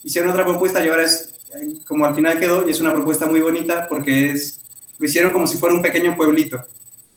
hicieron 0.03 0.31
otra 0.31 0.45
propuesta 0.45 0.85
y 0.85 0.89
ahora 0.89 1.05
es 1.05 1.33
como 1.87 2.05
al 2.05 2.15
final 2.15 2.39
quedó 2.39 2.67
y 2.67 2.71
es 2.71 2.81
una 2.81 2.93
propuesta 2.93 3.27
muy 3.27 3.41
bonita 3.41 3.87
porque 3.89 4.31
es, 4.31 4.61
lo 4.99 5.07
hicieron 5.07 5.33
como 5.33 5.47
si 5.47 5.59
fuera 5.59 5.75
un 5.75 5.83
pequeño 5.83 6.17
pueblito. 6.17 6.63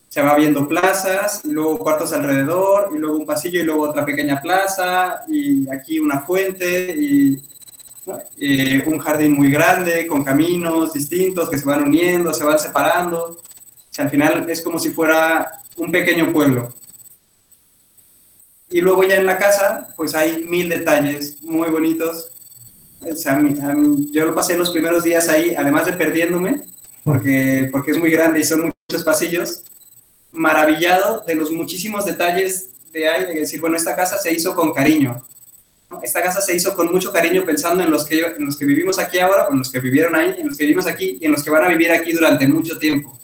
Se 0.07 0.23
va 0.23 0.35
viendo 0.35 0.67
plazas, 0.67 1.41
y 1.43 1.51
luego 1.51 1.77
cuartos 1.77 2.11
alrededor, 2.13 2.89
y 2.95 2.97
luego 2.97 3.17
un 3.17 3.27
pasillo, 3.27 3.61
y 3.61 3.63
luego 3.63 3.83
otra 3.83 4.03
pequeña 4.03 4.41
plaza, 4.41 5.21
y 5.27 5.69
aquí 5.69 5.99
una 5.99 6.21
fuente, 6.21 6.95
y 6.97 7.39
eh, 8.39 8.83
un 8.87 8.97
jardín 8.97 9.33
muy 9.33 9.51
grande, 9.51 10.07
con 10.07 10.23
caminos 10.23 10.93
distintos 10.93 11.47
que 11.47 11.59
se 11.59 11.65
van 11.65 11.83
uniendo, 11.83 12.33
se 12.33 12.43
van 12.43 12.57
separando. 12.57 13.23
O 13.23 13.37
sea, 13.91 14.05
al 14.05 14.11
final 14.11 14.49
es 14.49 14.61
como 14.61 14.79
si 14.79 14.89
fuera 14.89 15.61
un 15.77 15.91
pequeño 15.91 16.33
pueblo. 16.33 16.73
Y 18.71 18.81
luego 18.81 19.03
ya 19.03 19.15
en 19.15 19.25
la 19.25 19.37
casa, 19.37 19.89
pues 19.95 20.13
hay 20.15 20.43
mil 20.45 20.69
detalles 20.69 21.41
muy 21.41 21.69
bonitos. 21.69 22.31
O 23.01 23.15
sea, 23.15 23.41
yo 24.11 24.25
lo 24.25 24.35
pasé 24.35 24.57
los 24.57 24.71
primeros 24.71 25.03
días 25.03 25.29
ahí, 25.29 25.55
además 25.55 25.85
de 25.85 25.93
perdiéndome, 25.93 26.63
porque, 27.03 27.69
porque 27.71 27.91
es 27.91 27.97
muy 27.97 28.11
grande 28.11 28.39
y 28.39 28.43
son 28.43 28.73
muchos 28.89 29.03
pasillos, 29.03 29.63
maravillado 30.31 31.23
de 31.25 31.35
los 31.35 31.51
muchísimos 31.51 32.05
detalles 32.05 32.69
de 32.91 33.07
ahí, 33.07 33.25
de 33.25 33.39
decir, 33.39 33.61
bueno, 33.61 33.77
esta 33.77 33.95
casa 33.95 34.17
se 34.17 34.31
hizo 34.33 34.53
con 34.55 34.73
cariño. 34.73 35.23
Esta 36.03 36.21
casa 36.21 36.39
se 36.41 36.55
hizo 36.55 36.75
con 36.75 36.91
mucho 36.91 37.11
cariño 37.11 37.43
pensando 37.45 37.83
en 37.83 37.89
los, 37.89 38.05
que, 38.05 38.19
en 38.19 38.45
los 38.45 38.57
que 38.57 38.65
vivimos 38.65 38.99
aquí 38.99 39.17
ahora, 39.19 39.47
en 39.49 39.57
los 39.57 39.71
que 39.71 39.79
vivieron 39.79 40.15
ahí, 40.15 40.35
en 40.37 40.47
los 40.47 40.57
que 40.57 40.65
vivimos 40.65 40.85
aquí 40.85 41.17
y 41.19 41.25
en 41.25 41.31
los 41.31 41.43
que 41.43 41.49
van 41.49 41.63
a 41.63 41.67
vivir 41.67 41.91
aquí 41.91 42.13
durante 42.13 42.47
mucho 42.47 42.77
tiempo. 42.77 43.17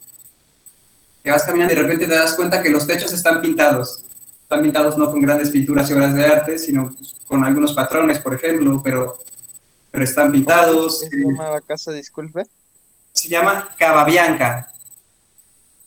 Te 1.22 1.30
vas 1.30 1.44
caminando 1.44 1.74
y 1.74 1.76
de 1.76 1.84
repente 1.84 2.08
te 2.08 2.16
das 2.16 2.34
cuenta 2.34 2.64
que 2.64 2.70
los 2.70 2.88
techos 2.88 3.14
están 3.14 3.42
pintados. 3.42 4.04
Están 4.42 4.64
pintados 4.64 4.98
no 4.98 5.12
con 5.12 5.22
grandes 5.22 5.50
pinturas 5.50 5.90
y 5.90 5.94
obras 5.94 6.16
de 6.16 6.26
arte, 6.26 6.58
sino 6.58 6.96
con 7.28 7.44
algunos 7.44 7.74
patrones, 7.74 8.20
por 8.20 8.34
ejemplo, 8.34 8.82
pero, 8.84 9.20
pero 9.96 10.04
están 10.04 10.32
pintados. 10.32 11.00
¿Cómo 11.00 11.10
se 11.10 11.18
llama 11.18 11.52
la 11.52 11.62
casa, 11.62 11.94
disculpe? 11.94 12.44
Se 13.14 13.30
llama 13.30 13.70
Cava 13.78 14.04
Bianca. 14.04 14.70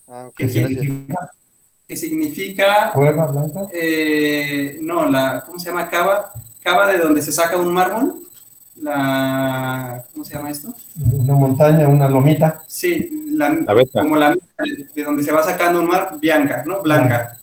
Ah, 0.08 0.30
¿Qué 0.34 0.48
significa? 0.48 1.30
¿Qué 1.86 1.96
significa? 1.96 2.90
¿Cueva 2.94 3.26
blanca? 3.26 3.68
Eh, 3.70 4.78
no, 4.80 5.10
la, 5.10 5.44
¿cómo 5.46 5.58
se 5.58 5.66
llama 5.66 5.90
Cava? 5.90 6.32
cava 6.62 6.86
de 6.86 6.98
donde 6.98 7.20
se 7.20 7.32
saca 7.32 7.56
un 7.58 7.72
mármol, 7.72 8.22
la, 8.76 10.04
¿cómo 10.12 10.24
se 10.24 10.34
llama 10.34 10.50
esto? 10.50 10.74
Una 11.12 11.34
montaña, 11.34 11.86
una 11.86 12.08
lomita. 12.08 12.62
Sí, 12.66 13.26
la, 13.32 13.54
como 13.92 14.16
la 14.16 14.34
de 14.94 15.04
donde 15.04 15.22
se 15.22 15.32
va 15.32 15.42
sacando 15.42 15.80
un 15.80 15.86
mar, 15.86 16.16
bianca, 16.18 16.64
¿no? 16.66 16.80
Blanca. 16.80 17.38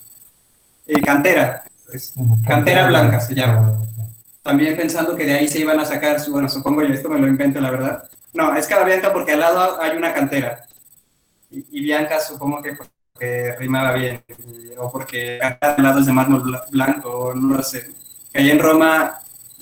Eh, 0.88 1.00
cantera, 1.02 1.64
pues, 1.86 2.14
cantera 2.46 2.88
blanca 2.88 3.20
se 3.20 3.36
llama. 3.36 3.80
También 4.46 4.78
pensando 4.78 5.14
que 5.18 5.26
de 5.26 5.34
ahí 5.34 5.48
se 5.50 5.60
iban 5.60 5.80
a 5.80 5.86
sacar, 5.86 6.18
bueno, 6.30 6.48
supongo 6.48 6.84
yo, 6.84 6.94
esto 6.94 7.10
me 7.10 7.20
lo 7.20 7.28
invento, 7.28 7.60
la 7.60 7.72
verdad. 7.72 8.10
No, 8.34 8.56
es 8.56 8.68
Cava 8.68 8.86
Bianca 8.86 9.12
porque 9.12 9.34
al 9.34 9.42
lado 9.42 9.82
hay 9.82 9.98
una 9.98 10.14
cantera. 10.14 10.66
Y, 11.52 11.66
y 11.80 11.82
Bianca 11.82 12.20
supongo 12.22 12.62
que 12.62 12.74
porque 12.74 13.56
rimaba 13.60 13.92
bien, 13.92 14.24
o 14.78 14.90
porque 14.90 15.40
al 15.42 15.84
lado 15.84 16.00
es 16.00 16.06
de 16.06 16.14
mármol 16.14 16.44
blanco, 16.72 17.34
no 17.36 17.58
lo 17.58 17.64
sé 17.64 17.94
allá 18.36 18.52
en 18.52 18.60
Roma 18.60 19.20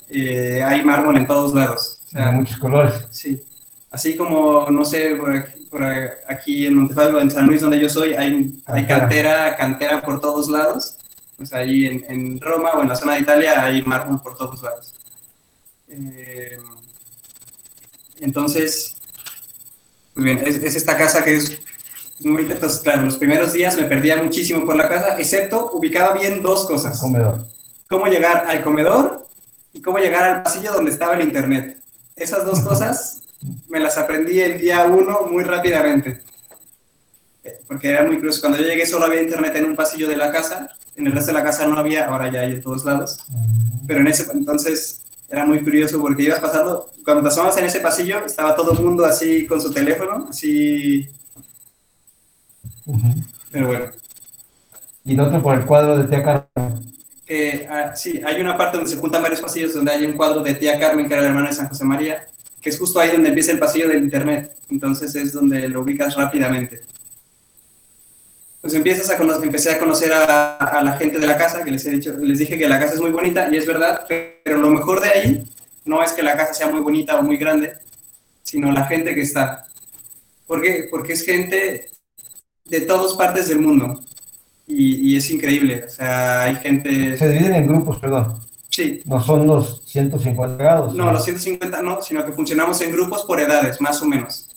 eh, 0.10 0.62
hay 0.64 0.84
mármol 0.84 1.18
en 1.18 1.28
todos 1.28 1.54
lados. 1.54 2.00
O 2.06 2.10
sea, 2.10 2.32
muchos 2.32 2.58
colores. 2.58 3.08
Sí. 3.12 3.42
Así 3.90 4.16
como, 4.16 4.68
no 4.70 4.84
sé, 4.86 5.16
por 5.16 5.84
aquí, 6.28 6.66
en 6.66 6.76
Montefalco, 6.76 7.20
en 7.20 7.32
San 7.32 7.48
Luis, 7.48 7.62
donde 7.62 7.80
yo 7.80 7.90
soy, 7.90 8.14
hay, 8.14 8.54
hay 8.66 8.86
cantera, 8.86 9.56
cantera 9.56 10.02
por 10.02 10.20
todos 10.20 10.50
lados. 10.50 10.98
Pues 11.38 11.54
ahí 11.54 11.86
en, 11.88 12.06
en, 12.08 12.40
Roma 12.40 12.72
o 12.74 12.82
en 12.82 12.90
la 12.90 12.96
zona 12.96 13.14
de 13.16 13.22
Italia 13.22 13.64
hay 13.64 13.82
mármol 13.82 14.22
por 14.22 14.38
todos 14.38 14.62
lados. 14.62 14.94
Eh, 15.90 16.58
entonces, 18.20 18.96
muy 20.16 20.26
bien, 20.26 20.44
es, 20.46 20.58
es, 20.58 20.76
esta 20.76 20.98
casa 20.98 21.24
que 21.24 21.36
es 21.36 21.60
muy 22.20 22.44
entonces, 22.44 22.80
claro, 22.80 23.02
los 23.04 23.18
primeros 23.18 23.54
días 23.54 23.76
me 23.76 23.84
perdía 23.84 24.22
muchísimo 24.22 24.66
por 24.66 24.76
la 24.76 24.88
casa, 24.88 25.18
excepto 25.20 25.72
ubicaba 25.74 26.14
bien 26.14 26.42
dos 26.42 26.66
cosas. 26.66 27.00
comedor 27.00 27.54
cómo 27.94 28.08
llegar 28.08 28.46
al 28.48 28.64
comedor 28.64 29.28
y 29.72 29.80
cómo 29.80 30.00
llegar 30.00 30.24
al 30.24 30.44
pasillo 30.44 30.74
donde 30.74 30.90
estaba 30.90 31.14
el 31.14 31.22
internet. 31.22 31.78
Esas 32.16 32.44
dos 32.44 32.62
cosas 32.62 33.22
me 33.68 33.80
las 33.80 33.98
aprendí 34.00 34.40
el 34.40 34.60
día 34.60 34.86
uno 34.86 35.28
muy 35.30 35.44
rápidamente. 35.44 36.22
Porque 37.68 37.90
era 37.90 38.04
muy 38.04 38.16
curioso. 38.18 38.42
Cuando 38.42 38.58
yo 38.58 38.66
llegué 38.66 38.86
solo 38.86 39.06
había 39.06 39.22
internet 39.22 39.56
en 39.56 39.66
un 39.66 39.76
pasillo 39.76 40.08
de 40.08 40.18
la 40.18 40.32
casa, 40.32 40.70
en 40.96 41.08
el 41.08 41.14
resto 41.14 41.28
de 41.28 41.40
la 41.40 41.44
casa 41.44 41.68
no 41.68 41.78
había, 41.78 42.06
ahora 42.08 42.32
ya 42.32 42.42
hay 42.42 42.54
en 42.54 42.62
todos 42.62 42.86
lados. 42.86 43.20
Pero 43.88 44.00
en 44.00 44.08
ese 44.08 44.32
entonces 44.32 45.02
era 45.30 45.46
muy 45.46 45.64
curioso 45.64 46.00
porque 46.00 46.24
ibas 46.24 46.40
pasando, 46.40 46.90
cuando 47.04 47.24
pasamos 47.24 47.58
en 47.58 47.66
ese 47.66 47.80
pasillo 47.80 48.26
estaba 48.26 48.56
todo 48.56 48.74
el 48.74 48.80
mundo 48.80 49.06
así 49.06 49.46
con 49.48 49.60
su 49.60 49.74
teléfono, 49.74 50.28
así... 50.30 51.10
Pero 53.52 53.68
bueno. 53.68 53.86
Y 55.06 55.16
no 55.16 55.42
por 55.42 55.56
el 55.56 55.66
cuadro 55.66 55.98
de 55.98 56.08
Tía 56.08 56.24
Carmen. 56.24 56.94
Eh, 57.28 57.68
sí, 57.96 58.22
hay 58.26 58.42
una 58.42 58.58
parte 58.58 58.78
donde 58.78 58.92
se 58.92 58.98
juntan 58.98 59.24
varios 59.24 59.42
pasillos 59.42 59.74
donde 59.74 59.92
hay 59.92 60.06
un 60.06 60.14
cuadro 60.14 60.42
de 60.42 60.56
tía 60.56 60.78
Carmen, 60.78 61.08
que 61.08 61.14
era 61.14 61.24
la 61.24 61.30
hermana 61.30 61.50
de 61.50 61.56
San 61.56 61.68
José 61.70 61.86
María, 61.86 62.28
que 62.62 62.70
es 62.70 62.78
justo 62.78 63.00
ahí 63.00 63.12
donde 63.12 63.30
empieza 63.30 63.54
el 63.54 63.60
pasillo 63.60 63.88
del 63.88 64.04
internet. 64.04 64.56
Entonces 64.70 65.16
es 65.16 65.34
donde 65.34 65.68
lo 65.70 65.82
ubicas 65.82 66.16
rápidamente. 66.16 66.82
Pues 68.64 68.76
empiezas 68.76 69.10
a 69.10 69.18
conocer, 69.18 69.44
empecé 69.44 69.72
a 69.72 69.78
conocer 69.78 70.14
a, 70.14 70.56
a, 70.56 70.82
la 70.82 70.94
gente 70.94 71.20
de 71.20 71.28
la 71.28 71.38
casa, 71.38 71.66
que 71.66 71.72
les, 71.72 71.86
he 71.86 71.90
dicho, 71.90 72.14
les 72.18 72.40
dije 72.40 72.58
que 72.58 72.70
la 72.70 72.80
casa 72.80 72.94
es 72.94 73.02
muy 73.02 73.12
bonita, 73.12 73.50
y 73.52 73.58
es 73.58 73.68
verdad, 73.68 74.06
pero 74.08 74.58
lo 74.58 74.70
mejor 74.70 75.02
de 75.02 75.10
ahí 75.10 75.46
no 75.84 76.02
es 76.02 76.14
que 76.14 76.24
la 76.24 76.38
casa 76.38 76.54
sea 76.54 76.70
muy 76.70 76.80
bonita 76.80 77.20
o 77.20 77.24
muy 77.24 77.36
grande, 77.36 77.74
sino 78.42 78.72
la 78.72 78.86
gente 78.86 79.14
que 79.14 79.20
está. 79.20 79.68
¿Por 80.48 80.62
qué? 80.62 80.88
Porque 80.90 81.12
es 81.12 81.26
gente 81.26 81.90
de 82.64 82.82
todas 82.82 83.18
partes 83.18 83.50
del 83.50 83.60
mundo 83.60 84.00
y, 84.66 85.18
es 85.18 85.30
increíble. 85.30 85.84
O 85.86 85.90
sea, 85.90 86.44
hay 86.44 86.56
gente... 86.56 87.18
Se 87.18 87.28
dividen 87.28 87.56
en 87.56 87.68
grupos, 87.68 88.00
perdón. 88.00 88.40
Sí. 88.70 89.02
No 89.04 89.22
son 89.22 89.46
los 89.46 89.82
150 89.88 90.56
grados. 90.56 90.96
No, 90.96 91.12
los 91.12 91.26
150 91.26 91.82
no, 91.82 92.02
sino 92.02 92.26
que 92.26 92.32
funcionamos 92.32 92.80
en 92.80 92.94
grupos 92.94 93.24
por 93.24 93.42
edades, 93.42 93.82
más 93.82 94.02
o 94.02 94.06
menos. 94.06 94.48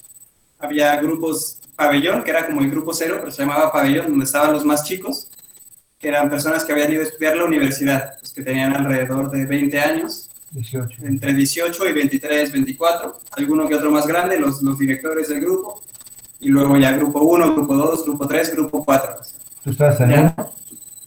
Había 0.61 0.95
grupos 1.01 1.59
pabellón, 1.76 2.24
que 2.24 2.30
era 2.30 2.46
como 2.46 2.60
el 2.62 2.70
grupo 2.70 2.92
cero, 2.92 3.16
pero 3.20 3.30
se 3.30 3.42
llamaba 3.42 3.70
pabellón, 3.70 4.08
donde 4.08 4.24
estaban 4.24 4.52
los 4.52 4.64
más 4.64 4.84
chicos, 4.84 5.28
que 5.98 6.08
eran 6.08 6.30
personas 6.30 6.64
que 6.64 6.72
habían 6.72 6.92
ido 6.92 7.02
a 7.02 7.04
estudiar 7.04 7.36
la 7.36 7.44
universidad, 7.44 8.18
pues 8.18 8.32
que 8.32 8.42
tenían 8.42 8.74
alrededor 8.74 9.30
de 9.30 9.46
20 9.46 9.80
años. 9.80 10.30
18. 10.50 11.06
Entre 11.06 11.34
18 11.34 11.88
y 11.88 11.92
23, 11.92 12.52
24. 12.52 13.20
Alguno 13.36 13.68
que 13.68 13.74
otro 13.74 13.90
más 13.90 14.06
grande, 14.06 14.38
los, 14.38 14.62
los 14.62 14.78
directores 14.78 15.28
del 15.28 15.40
grupo. 15.40 15.82
Y 16.40 16.48
luego 16.48 16.76
ya 16.76 16.92
grupo 16.92 17.20
1, 17.20 17.54
grupo 17.54 17.74
2, 17.74 18.04
grupo 18.04 18.26
3, 18.26 18.52
grupo 18.52 18.84
4. 18.84 19.16
¿Tú 19.64 19.70
estás 19.70 20.00
en 20.00 20.32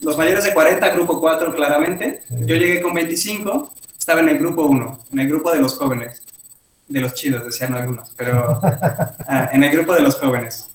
los 0.00 0.16
mayores 0.16 0.44
de 0.44 0.54
40, 0.54 0.88
grupo 0.90 1.20
4 1.20 1.54
claramente. 1.54 2.22
Sí. 2.28 2.34
Yo 2.46 2.56
llegué 2.56 2.80
con 2.80 2.94
25, 2.94 3.70
estaba 3.98 4.20
en 4.20 4.30
el 4.30 4.38
grupo 4.38 4.64
1, 4.64 4.98
en 5.12 5.18
el 5.18 5.28
grupo 5.28 5.52
de 5.52 5.60
los 5.60 5.76
jóvenes. 5.76 6.22
De 6.90 7.00
los 7.00 7.14
chidos, 7.14 7.44
decían 7.44 7.72
algunos, 7.72 8.10
pero 8.16 8.60
ah, 8.62 9.48
en 9.52 9.62
el 9.62 9.70
grupo 9.70 9.94
de 9.94 10.02
los 10.02 10.16
jóvenes. 10.16 10.68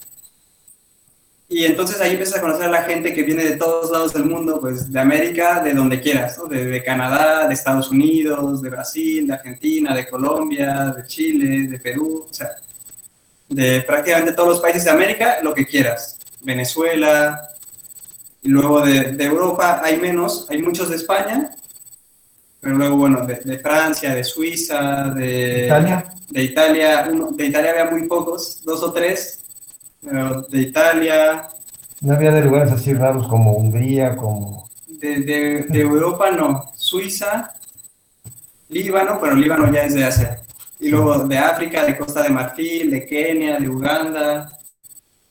Y 1.50 1.66
entonces 1.66 2.00
ahí 2.00 2.12
empiezas 2.12 2.38
a 2.38 2.42
conocer 2.42 2.68
a 2.68 2.72
la 2.72 2.84
gente 2.84 3.14
que 3.14 3.24
viene 3.24 3.44
de 3.44 3.58
todos 3.58 3.92
lados 3.92 4.14
del 4.14 4.24
mundo, 4.24 4.62
pues 4.62 4.92
de 4.92 5.00
América, 5.00 5.62
de 5.62 5.74
donde 5.74 6.00
quieras, 6.00 6.40
de, 6.50 6.82
Canadá, 6.84 7.50
de 7.50 7.54
Estados 7.54 7.92
Unidos, 7.92 8.62
de 8.62 8.70
Brasil, 8.70 9.28
de 9.28 9.34
Argentina, 9.34 9.94
de 9.94 10.08
Colombia, 10.08 10.94
de 10.96 11.06
Chile, 11.06 11.68
de 11.68 11.80
Perú, 11.80 12.26
o 12.30 12.34
sea, 12.34 12.52
de 13.50 13.82
prácticamente 13.82 14.32
todos 14.32 14.50
los 14.50 14.62
países 14.62 14.86
de 14.86 14.92
América, 14.92 15.40
lo 15.44 15.54
que 15.54 15.66
quieras. 15.66 16.18
Venezuela, 16.42 17.50
y 18.42 18.48
luego 18.48 18.82
de 18.86 19.24
Europa 19.24 19.82
hay 19.84 19.98
menos, 19.98 20.48
hay 20.50 20.62
muchos 20.62 20.90
de 20.90 20.96
España, 20.96 21.52
pero 22.66 22.78
luego, 22.78 22.98
bueno, 22.98 23.24
de, 23.28 23.36
de 23.36 23.60
Francia, 23.60 24.16
de 24.16 24.24
Suiza, 24.24 25.12
de 25.12 25.66
Italia. 25.68 26.06
de 26.32 26.42
Italia, 26.44 27.08
uno- 27.12 27.30
de 27.32 27.46
Italia 27.46 27.70
había 27.70 27.92
muy 27.92 28.08
pocos, 28.08 28.64
dos 28.64 28.82
o 28.82 28.92
tres, 28.92 29.44
pero 30.02 30.42
de 30.42 30.62
Italia, 30.62 31.48
No 32.02 32.16
había 32.16 32.32
de 32.32 32.42
lugares 32.42 32.72
así 32.74 32.92
raros 32.96 33.28
como 33.28 33.54
Hungría, 33.54 34.16
como... 34.16 34.68
de, 34.88 35.20
de- 35.20 35.64
de 35.70 35.80
Europa 35.80 36.32
no, 36.32 36.72
Suiza, 36.76 37.54
Líbano, 38.70 39.20
pero 39.22 39.36
Líbano 39.36 39.72
ya 39.72 39.84
es 39.84 39.94
de 39.94 40.04
Asia, 40.06 40.42
y 40.80 40.90
luego 40.90 41.20
de 41.20 41.38
África, 41.38 41.86
de 41.86 41.96
Costa 41.96 42.24
de 42.24 42.30
Marfil, 42.30 42.90
de 42.90 43.06
Kenia, 43.06 43.60
de 43.60 43.70
Uganda, 43.70 44.50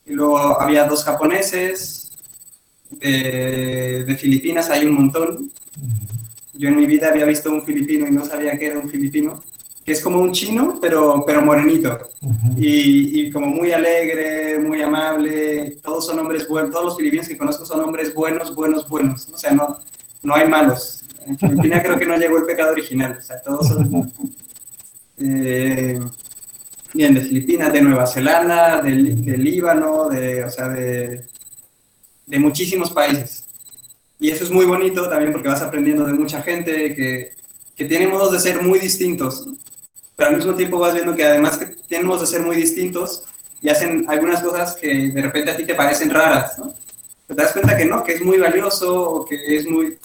y 0.07 0.13
luego 0.13 0.39
había 0.61 0.85
dos 0.85 1.03
japoneses, 1.03 2.13
de, 2.91 4.05
de 4.07 4.17
Filipinas 4.17 4.71
hay 4.71 4.87
un 4.87 4.95
montón, 4.95 5.51
yo 6.55 6.69
en 6.69 6.77
mi 6.77 6.87
vida 6.87 7.09
había 7.09 7.25
visto 7.27 7.51
un 7.51 7.63
filipino 7.65 8.07
y 8.07 8.11
no 8.11 8.25
sabía 8.25 8.59
que 8.59 8.67
era 8.67 8.79
un 8.79 8.89
filipino, 8.89 9.43
que 9.85 9.93
es 9.93 10.01
como 10.01 10.19
un 10.21 10.33
chino, 10.33 10.79
pero, 10.81 11.25
pero 11.27 11.43
morenito. 11.43 11.99
Y, 12.57 13.21
y 13.21 13.31
como 13.31 13.47
muy 13.49 13.73
alegre, 13.73 14.59
muy 14.59 14.81
amable, 14.81 15.77
todos 15.83 16.07
son 16.07 16.19
hombres 16.21 16.49
buenos, 16.49 16.71
todos 16.71 16.87
los 16.87 16.97
filipinos 16.97 17.29
que 17.29 17.37
conozco 17.37 17.67
son 17.67 17.81
hombres 17.81 18.15
buenos, 18.15 18.55
buenos, 18.55 18.89
buenos, 18.89 19.29
o 19.29 19.37
sea, 19.37 19.53
no, 19.53 19.79
no 20.23 20.35
hay 20.35 20.49
malos. 20.49 21.03
En 21.27 21.39
Filipina 21.39 21.83
creo 21.83 21.99
que 21.99 22.07
no 22.07 22.17
llegó 22.17 22.39
el 22.39 22.45
pecado 22.45 22.73
original, 22.73 23.17
o 23.19 23.23
sea, 23.23 23.41
todos 23.43 23.69
son... 23.69 24.13
eh, 25.19 26.01
bien, 26.93 27.15
de 27.15 27.21
Filipinas, 27.21 27.73
de 27.73 27.81
Nueva 27.83 28.07
Zelanda, 28.07 28.81
de, 28.81 28.91
Lí- 28.91 29.25
de 29.25 29.37
Líbano, 29.39 30.09
de, 30.09 30.45
o 30.45 30.51
sea, 30.51 30.69
de, 30.69 31.25
de 32.27 32.39
muchísimos 32.39 32.91
países. 32.91 33.44
Y 34.25 34.31
eso 34.31 34.43
es 34.43 34.51
muy 34.51 34.65
bonito 34.65 35.07
también 35.07 35.33
porque 35.33 35.49
vas 35.49 35.61
aprendiendo 35.61 36.07
de 36.07 36.15
mucha 36.15 36.41
gente 36.41 36.95
que, 36.95 37.33
que 37.77 37.85
tiene 37.85 38.07
modos 38.07 38.33
de 38.33 38.41
ser 38.41 38.63
muy 38.63 38.79
distintos, 38.79 39.47
pero 40.17 40.31
al 40.31 40.37
mismo 40.37 40.55
tiempo 40.55 40.79
vas 40.79 40.95
viendo 40.95 41.15
que 41.15 41.27
además 41.27 41.59
que 41.59 41.67
tienen 41.87 42.07
modos 42.07 42.23
de 42.23 42.29
ser 42.29 42.41
muy 42.41 42.57
distintos 42.57 43.25
y 43.61 43.69
hacen 43.69 44.07
algunas 44.09 44.43
cosas 44.43 44.77
que 44.77 45.11
de 45.11 45.21
repente 45.21 45.51
a 45.51 45.57
ti 45.59 45.67
te 45.67 45.75
parecen 45.75 46.09
raras, 46.09 46.59
¿no? 46.59 46.73
Pero 47.27 47.37
te 47.37 47.43
das 47.43 47.53
cuenta 47.53 47.77
que 47.77 47.85
no, 47.85 48.03
que 48.03 48.15
es 48.15 48.23
muy 48.23 48.39
valioso 48.39 49.11
o 49.11 49.27
que 49.27 49.59
es 49.59 49.69
muy... 49.69 49.99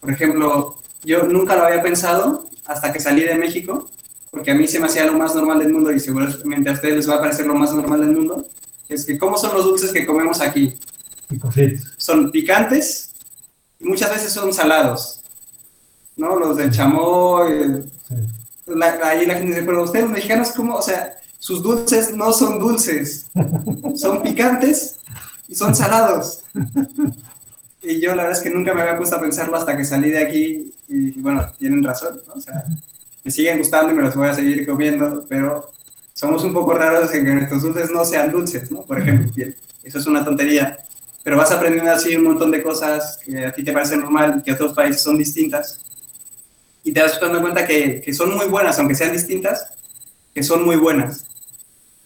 Por 0.00 0.12
ejemplo, 0.12 0.78
yo 1.04 1.24
nunca 1.24 1.54
lo 1.54 1.64
había 1.64 1.82
pensado 1.82 2.48
hasta 2.64 2.90
que 2.90 3.00
salí 3.00 3.20
de 3.24 3.34
México, 3.34 3.90
porque 4.30 4.52
a 4.52 4.54
mí 4.54 4.66
se 4.66 4.80
me 4.80 4.86
hacía 4.86 5.04
lo 5.04 5.12
más 5.12 5.34
normal 5.34 5.58
del 5.58 5.74
mundo 5.74 5.92
y 5.92 6.00
seguramente 6.00 6.70
a 6.70 6.72
ustedes 6.72 6.96
les 6.96 7.10
va 7.10 7.16
a 7.16 7.20
parecer 7.20 7.44
lo 7.44 7.54
más 7.54 7.74
normal 7.74 8.00
del 8.00 8.16
mundo, 8.16 8.46
es 8.88 9.04
que 9.04 9.18
cómo 9.18 9.36
son 9.36 9.54
los 9.54 9.66
dulces 9.66 9.92
que 9.92 10.06
comemos 10.06 10.40
aquí. 10.40 10.72
Son 11.98 12.30
picantes 12.30 13.07
y 13.80 13.84
muchas 13.84 14.10
veces 14.10 14.32
son 14.32 14.52
salados, 14.52 15.20
¿no? 16.16 16.36
Los 16.38 16.56
del 16.56 16.70
chamoy, 16.70 17.84
Sí. 18.08 18.14
la, 18.66 18.98
ahí 19.04 19.26
la 19.26 19.34
gente 19.34 19.48
dice, 19.54 19.62
pero 19.64 19.82
ustedes 19.84 20.04
los 20.06 20.12
mexicanos, 20.14 20.50
¿cómo? 20.52 20.74
O 20.76 20.82
sea, 20.82 21.14
sus 21.38 21.62
dulces 21.62 22.14
no 22.14 22.32
son 22.32 22.58
dulces, 22.58 23.26
son 23.96 24.22
picantes 24.22 24.96
y 25.46 25.54
son 25.54 25.74
salados. 25.74 26.40
Y 27.82 28.00
yo 28.00 28.14
la 28.14 28.24
verdad 28.24 28.38
es 28.38 28.42
que 28.42 28.50
nunca 28.50 28.74
me 28.74 28.82
había 28.82 28.96
puesto 28.96 29.16
a 29.16 29.20
pensarlo 29.20 29.56
hasta 29.56 29.76
que 29.76 29.84
salí 29.84 30.10
de 30.10 30.18
aquí 30.24 30.72
y 30.88 31.10
bueno, 31.20 31.46
tienen 31.58 31.84
razón, 31.84 32.20
¿no? 32.26 32.34
O 32.34 32.40
sea, 32.40 32.64
me 33.24 33.30
siguen 33.30 33.58
gustando 33.58 33.92
y 33.92 33.96
me 33.96 34.02
los 34.02 34.14
voy 34.16 34.28
a 34.28 34.34
seguir 34.34 34.66
comiendo, 34.66 35.24
pero 35.28 35.70
somos 36.14 36.42
un 36.44 36.52
poco 36.52 36.74
raros 36.74 37.12
en 37.14 37.24
que 37.24 37.32
nuestros 37.34 37.62
dulces 37.62 37.90
no 37.90 38.04
sean 38.04 38.30
dulces, 38.32 38.70
¿no? 38.72 38.82
Por 38.82 38.98
ejemplo, 39.00 39.30
eso 39.84 39.98
es 39.98 40.06
una 40.06 40.24
tontería, 40.24 40.78
pero 41.28 41.36
vas 41.36 41.52
aprendiendo 41.52 41.92
así 41.92 42.16
un 42.16 42.24
montón 42.24 42.50
de 42.50 42.62
cosas 42.62 43.18
que 43.22 43.44
a 43.44 43.52
ti 43.52 43.62
te 43.62 43.70
parecen 43.70 44.00
normal 44.00 44.36
y 44.38 44.42
que 44.42 44.50
a 44.50 44.54
otros 44.54 44.72
países 44.72 45.02
son 45.02 45.18
distintas 45.18 45.78
y 46.82 46.90
te 46.90 47.00
das 47.00 47.20
dando 47.20 47.42
cuenta 47.42 47.66
que, 47.66 48.00
que 48.00 48.14
son 48.14 48.34
muy 48.34 48.46
buenas, 48.46 48.78
aunque 48.78 48.94
sean 48.94 49.12
distintas, 49.12 49.74
que 50.34 50.42
son 50.42 50.64
muy 50.64 50.76
buenas. 50.76 51.26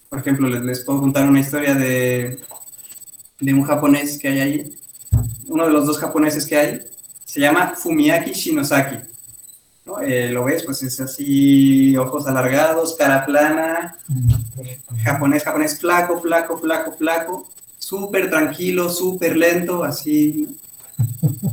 Por 0.08 0.18
ejemplo, 0.18 0.48
les, 0.48 0.64
les 0.64 0.80
puedo 0.80 1.02
contar 1.02 1.28
una 1.28 1.38
historia 1.38 1.72
de, 1.76 2.40
de 3.38 3.54
un 3.54 3.62
japonés 3.62 4.18
que 4.18 4.26
hay 4.26 4.40
ahí. 4.40 4.78
Uno 5.46 5.66
de 5.66 5.72
los 5.72 5.86
dos 5.86 5.98
japoneses 5.98 6.44
que 6.44 6.56
hay 6.56 6.80
se 7.24 7.38
llama 7.38 7.74
Fumiaki 7.76 8.32
Shinosaki. 8.32 8.96
¿no? 9.84 10.00
Eh, 10.00 10.30
lo 10.30 10.42
ves, 10.46 10.64
pues 10.64 10.82
es 10.82 11.00
así, 11.00 11.96
ojos 11.96 12.26
alargados, 12.26 12.96
cara 12.96 13.24
plana, 13.24 13.96
japonés, 15.04 15.44
japonés, 15.44 15.78
flaco, 15.78 16.20
flaco, 16.20 16.58
flaco, 16.58 16.92
flaco, 16.98 17.48
súper 17.92 18.30
tranquilo, 18.30 18.88
súper 18.88 19.36
lento, 19.36 19.84
así. 19.84 20.48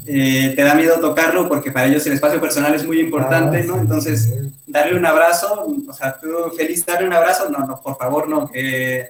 Eh, 0.05 0.53
te 0.55 0.61
da 0.63 0.73
miedo 0.75 0.99
tocarlo 0.99 1.47
porque 1.49 1.71
para 1.71 1.87
ellos 1.87 2.05
el 2.07 2.13
espacio 2.13 2.39
personal 2.39 2.73
es 2.75 2.85
muy 2.85 2.99
importante, 2.99 3.59
Ah, 3.59 3.63
¿no? 3.67 3.77
Entonces, 3.79 4.33
darle 4.65 4.97
un 4.97 5.05
abrazo, 5.05 5.67
o 5.87 5.93
sea, 5.93 6.17
tú 6.19 6.27
feliz 6.55 6.85
darle 6.85 7.07
un 7.07 7.13
abrazo, 7.13 7.49
no, 7.49 7.59
no, 7.65 7.81
por 7.81 7.97
favor, 7.97 8.27
no. 8.29 8.49
Eh, 8.53 9.07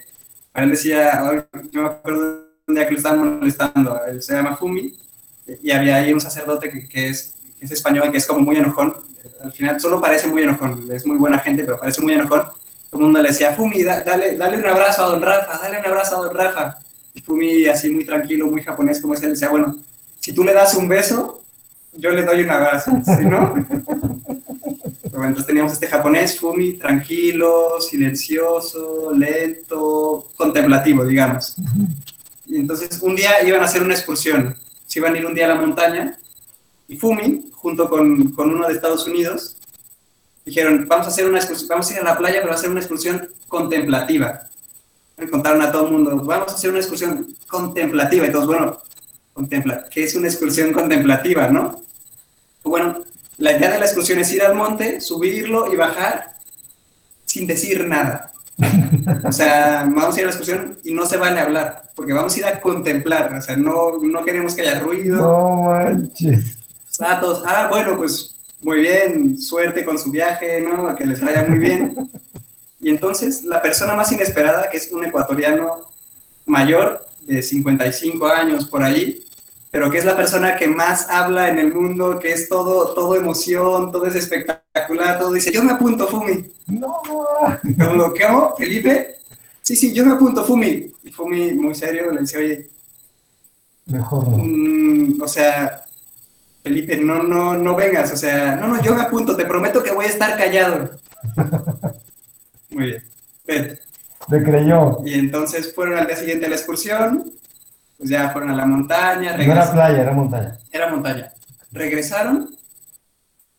a 0.54 0.64
él 0.64 0.72
decía, 0.72 1.22
yo 1.72 1.82
me 1.84 1.88
acuerdo 1.90 2.46
un 2.68 2.76
día 2.76 2.86
que 2.86 2.92
lo 2.94 2.98
estaban 2.98 3.40
molestando, 3.40 4.00
él 4.08 4.22
se 4.24 4.34
llama 4.34 4.56
Fumi, 4.58 4.94
y 5.62 5.72
había 5.72 5.98
ahí 5.98 6.12
un 6.14 6.22
sacerdote 6.22 6.70
que, 6.72 6.88
que 6.88 7.10
es, 7.10 7.36
que 7.60 7.66
es 7.66 7.72
español 7.72 8.12
que 8.12 8.18
es 8.18 8.26
como 8.26 8.40
muy 8.42 8.58
enojón, 8.58 8.96
al 9.44 9.52
final 9.52 9.80
solo 9.80 10.02
parece 10.02 10.28
muy 10.28 10.42
enojón, 10.44 10.88
es 10.92 11.06
muy 11.06 11.18
buena 11.18 11.38
gente, 11.40 11.64
pero 11.64 11.80
parece 11.80 12.02
muy 12.02 12.14
enojón. 12.14 12.42
Todo 12.90 13.02
el 13.02 13.06
mundo 13.06 13.22
le 13.22 13.30
decía, 13.30 13.54
Fumi, 13.54 13.84
da- 13.84 14.02
dale, 14.04 14.36
dale 14.36 14.58
un 14.58 14.66
abrazo 14.66 15.04
a 15.04 15.10
don 15.10 15.22
Rafa, 15.22 15.60
dale 15.62 15.80
un 15.80 15.86
abrazo 15.86 16.18
a 16.18 16.26
don 16.26 16.36
Rafa. 16.36 16.78
Fumi, 17.24 17.66
así 17.66 17.90
muy 17.90 18.06
tranquilo, 18.06 18.48
muy 18.48 18.62
japonés 18.62 19.02
como 19.02 19.14
es 19.14 19.24
él, 19.24 19.32
decía, 19.32 19.50
bueno, 19.50 19.78
si 20.20 20.34
tú 20.34 20.44
le 20.44 20.54
das 20.54 20.76
un 20.76 20.88
beso, 20.88 21.42
yo 21.94 22.12
le 22.12 22.24
doy 22.24 22.42
un 22.44 22.50
abrazo, 22.50 22.92
¿sí, 23.06 23.26
no? 23.26 23.54
Pero 25.12 25.24
entonces 25.24 25.48
teníamos 25.48 25.74
este 25.74 25.88
japonés, 25.88 26.40
Fumi, 26.40 26.74
tranquilo, 26.74 27.82
silencioso, 27.82 29.12
lento, 29.14 30.28
contemplativo, 30.36 31.04
digamos. 31.06 31.56
Y 32.46 32.58
entonces 32.58 33.00
un 33.02 33.16
día 33.16 33.44
iban 33.46 33.62
a 33.62 33.66
hacer 33.66 33.84
una 33.84 33.96
excursión, 33.96 34.56
se 34.86 35.00
iban 35.00 35.16
a 35.16 35.18
ir 35.18 35.26
un 35.26 35.34
día 35.34 35.46
a 35.46 35.50
la 35.50 35.62
montaña, 35.62 36.18
y 36.88 36.98
Fumi, 36.98 37.50
junto 37.52 37.90
con, 37.90 38.32
con 38.32 38.52
uno 38.52 38.68
de 38.68 38.74
Estados 38.74 39.06
Unidos, 39.08 39.58
dijeron, 40.46 40.86
vamos 40.88 41.08
a 41.08 41.10
hacer 41.10 41.28
una 41.28 41.38
excursión, 41.38 41.70
vamos 41.70 41.90
a 41.90 41.94
ir 41.94 42.00
a 42.00 42.04
la 42.04 42.18
playa, 42.18 42.40
pero 42.40 42.50
va 42.50 42.56
a 42.56 42.62
ser 42.62 42.70
una 42.72 42.80
excursión 42.80 43.30
contemplativa. 43.48 44.49
Le 45.20 45.30
contaron 45.30 45.62
a 45.62 45.72
todo 45.72 45.88
el 45.88 45.92
mundo, 45.92 46.16
vamos 46.24 46.52
a 46.52 46.56
hacer 46.56 46.70
una 46.70 46.80
excursión 46.80 47.28
contemplativa, 47.48 48.26
y 48.26 48.32
todos, 48.32 48.48
bueno, 48.48 48.78
contempla, 49.34 49.86
¿qué 49.92 50.06
es 50.06 50.16
una 50.16 50.28
excursión 50.28 50.72
contemplativa, 50.72 51.50
no? 51.50 51.82
Bueno, 52.64 53.04
la 53.38 53.52
idea 53.54 53.72
de 53.72 53.80
la 53.80 53.86
excursión 53.86 54.20
es 54.20 54.32
ir 54.32 54.44
al 54.44 54.56
monte, 54.56 55.02
subirlo 55.02 55.72
y 55.72 55.76
bajar 55.76 56.36
sin 57.26 57.48
decir 57.48 57.86
nada. 57.88 58.32
O 59.24 59.32
sea, 59.32 59.86
vamos 59.90 60.16
a 60.16 60.20
ir 60.20 60.26
a 60.26 60.30
la 60.30 60.36
excursión 60.36 60.78
y 60.84 60.94
no 60.94 61.06
se 61.06 61.18
vale 61.18 61.40
hablar, 61.40 61.84
porque 61.96 62.14
vamos 62.14 62.36
a 62.36 62.40
ir 62.40 62.46
a 62.46 62.60
contemplar, 62.60 63.34
o 63.34 63.42
sea, 63.42 63.56
no, 63.56 63.98
no 64.02 64.24
queremos 64.24 64.56
que 64.56 64.62
haya 64.62 64.80
ruido. 64.80 65.18
No 65.18 65.64
manches. 65.64 66.58
Ah, 67.00 67.20
todos, 67.20 67.44
ah, 67.46 67.68
bueno, 67.70 67.98
pues 67.98 68.36
muy 68.62 68.82
bien, 68.82 69.38
suerte 69.38 69.86
con 69.86 69.98
su 69.98 70.12
viaje, 70.12 70.62
¿no? 70.62 70.96
Que 70.96 71.06
les 71.06 71.22
vaya 71.22 71.46
muy 71.48 71.60
bien. 71.60 72.10
Y 72.82 72.90
entonces 72.90 73.44
la 73.44 73.62
persona 73.62 73.96
más 73.96 74.12
inesperada, 74.12 74.70
que 74.70 74.78
es 74.78 74.92
un 74.92 75.06
ecuatoriano 75.06 75.90
mayor, 76.46 77.06
de 77.22 77.44
55 77.44 78.28
años 78.28 78.68
por 78.68 78.82
ahí, 78.82 79.24
pero 79.72 79.92
que 79.92 80.00
es 80.00 80.06
la 80.06 80.18
persona 80.18 80.56
que 80.56 80.68
más 80.68 81.10
habla 81.10 81.50
en 81.50 81.60
el 81.60 81.74
mundo, 81.74 82.18
que 82.18 82.32
es 82.32 82.50
todo, 82.50 82.94
todo 82.96 83.16
emoción, 83.16 83.92
todo 83.92 84.08
es 84.08 84.16
espectacular, 84.16 85.20
todo 85.20 85.32
dice, 85.32 85.52
yo 85.52 85.64
me 85.64 85.74
apunto, 85.74 86.08
Fumi. 86.08 86.52
No. 86.68 86.96
Como 87.78 87.96
lo 87.96 88.14
que 88.14 88.24
hago, 88.24 88.56
Felipe, 88.58 89.18
sí, 89.62 89.76
sí, 89.76 89.94
yo 89.94 90.06
me 90.06 90.14
apunto, 90.14 90.44
Fumi. 90.44 90.92
Y 91.04 91.12
Fumi, 91.12 91.54
muy 91.54 91.76
serio, 91.76 92.12
le 92.12 92.22
dice, 92.22 92.38
oye, 92.38 92.70
Mejor 93.86 94.28
no. 94.28 94.38
Mm, 94.38 95.22
o 95.22 95.28
sea, 95.28 95.84
Felipe, 96.64 96.98
no, 96.98 97.24
no, 97.24 97.56
no 97.56 97.76
vengas, 97.76 98.12
o 98.12 98.18
sea, 98.18 98.56
no, 98.56 98.68
no, 98.68 98.82
yo 98.82 98.94
me 98.94 99.02
apunto, 99.02 99.36
te 99.36 99.46
prometo 99.46 99.84
que 99.84 99.92
voy 99.92 100.06
a 100.06 100.10
estar 100.10 100.38
callado. 100.38 100.92
Muy 102.80 102.88
bien. 102.88 103.04
Vete. 103.46 103.80
Le 104.30 104.44
creyó. 104.44 104.98
Y 105.06 105.16
entonces 105.16 105.74
fueron 105.74 105.98
al 105.98 106.08
día 106.08 106.16
siguiente 106.16 106.46
a 106.46 106.50
la 106.50 106.56
excursión 106.56 107.34
pues 107.98 108.10
ya 108.12 108.30
fueron 108.30 108.50
a 108.52 108.56
la 108.56 108.66
montaña, 108.66 109.36
No 109.36 109.36
era 109.36 109.38
regresaron. 109.38 109.74
playa, 109.74 110.02
era 110.02 110.14
montaña. 110.14 110.58
Era 110.72 110.90
montaña. 110.90 111.34
Regresaron 111.74 112.56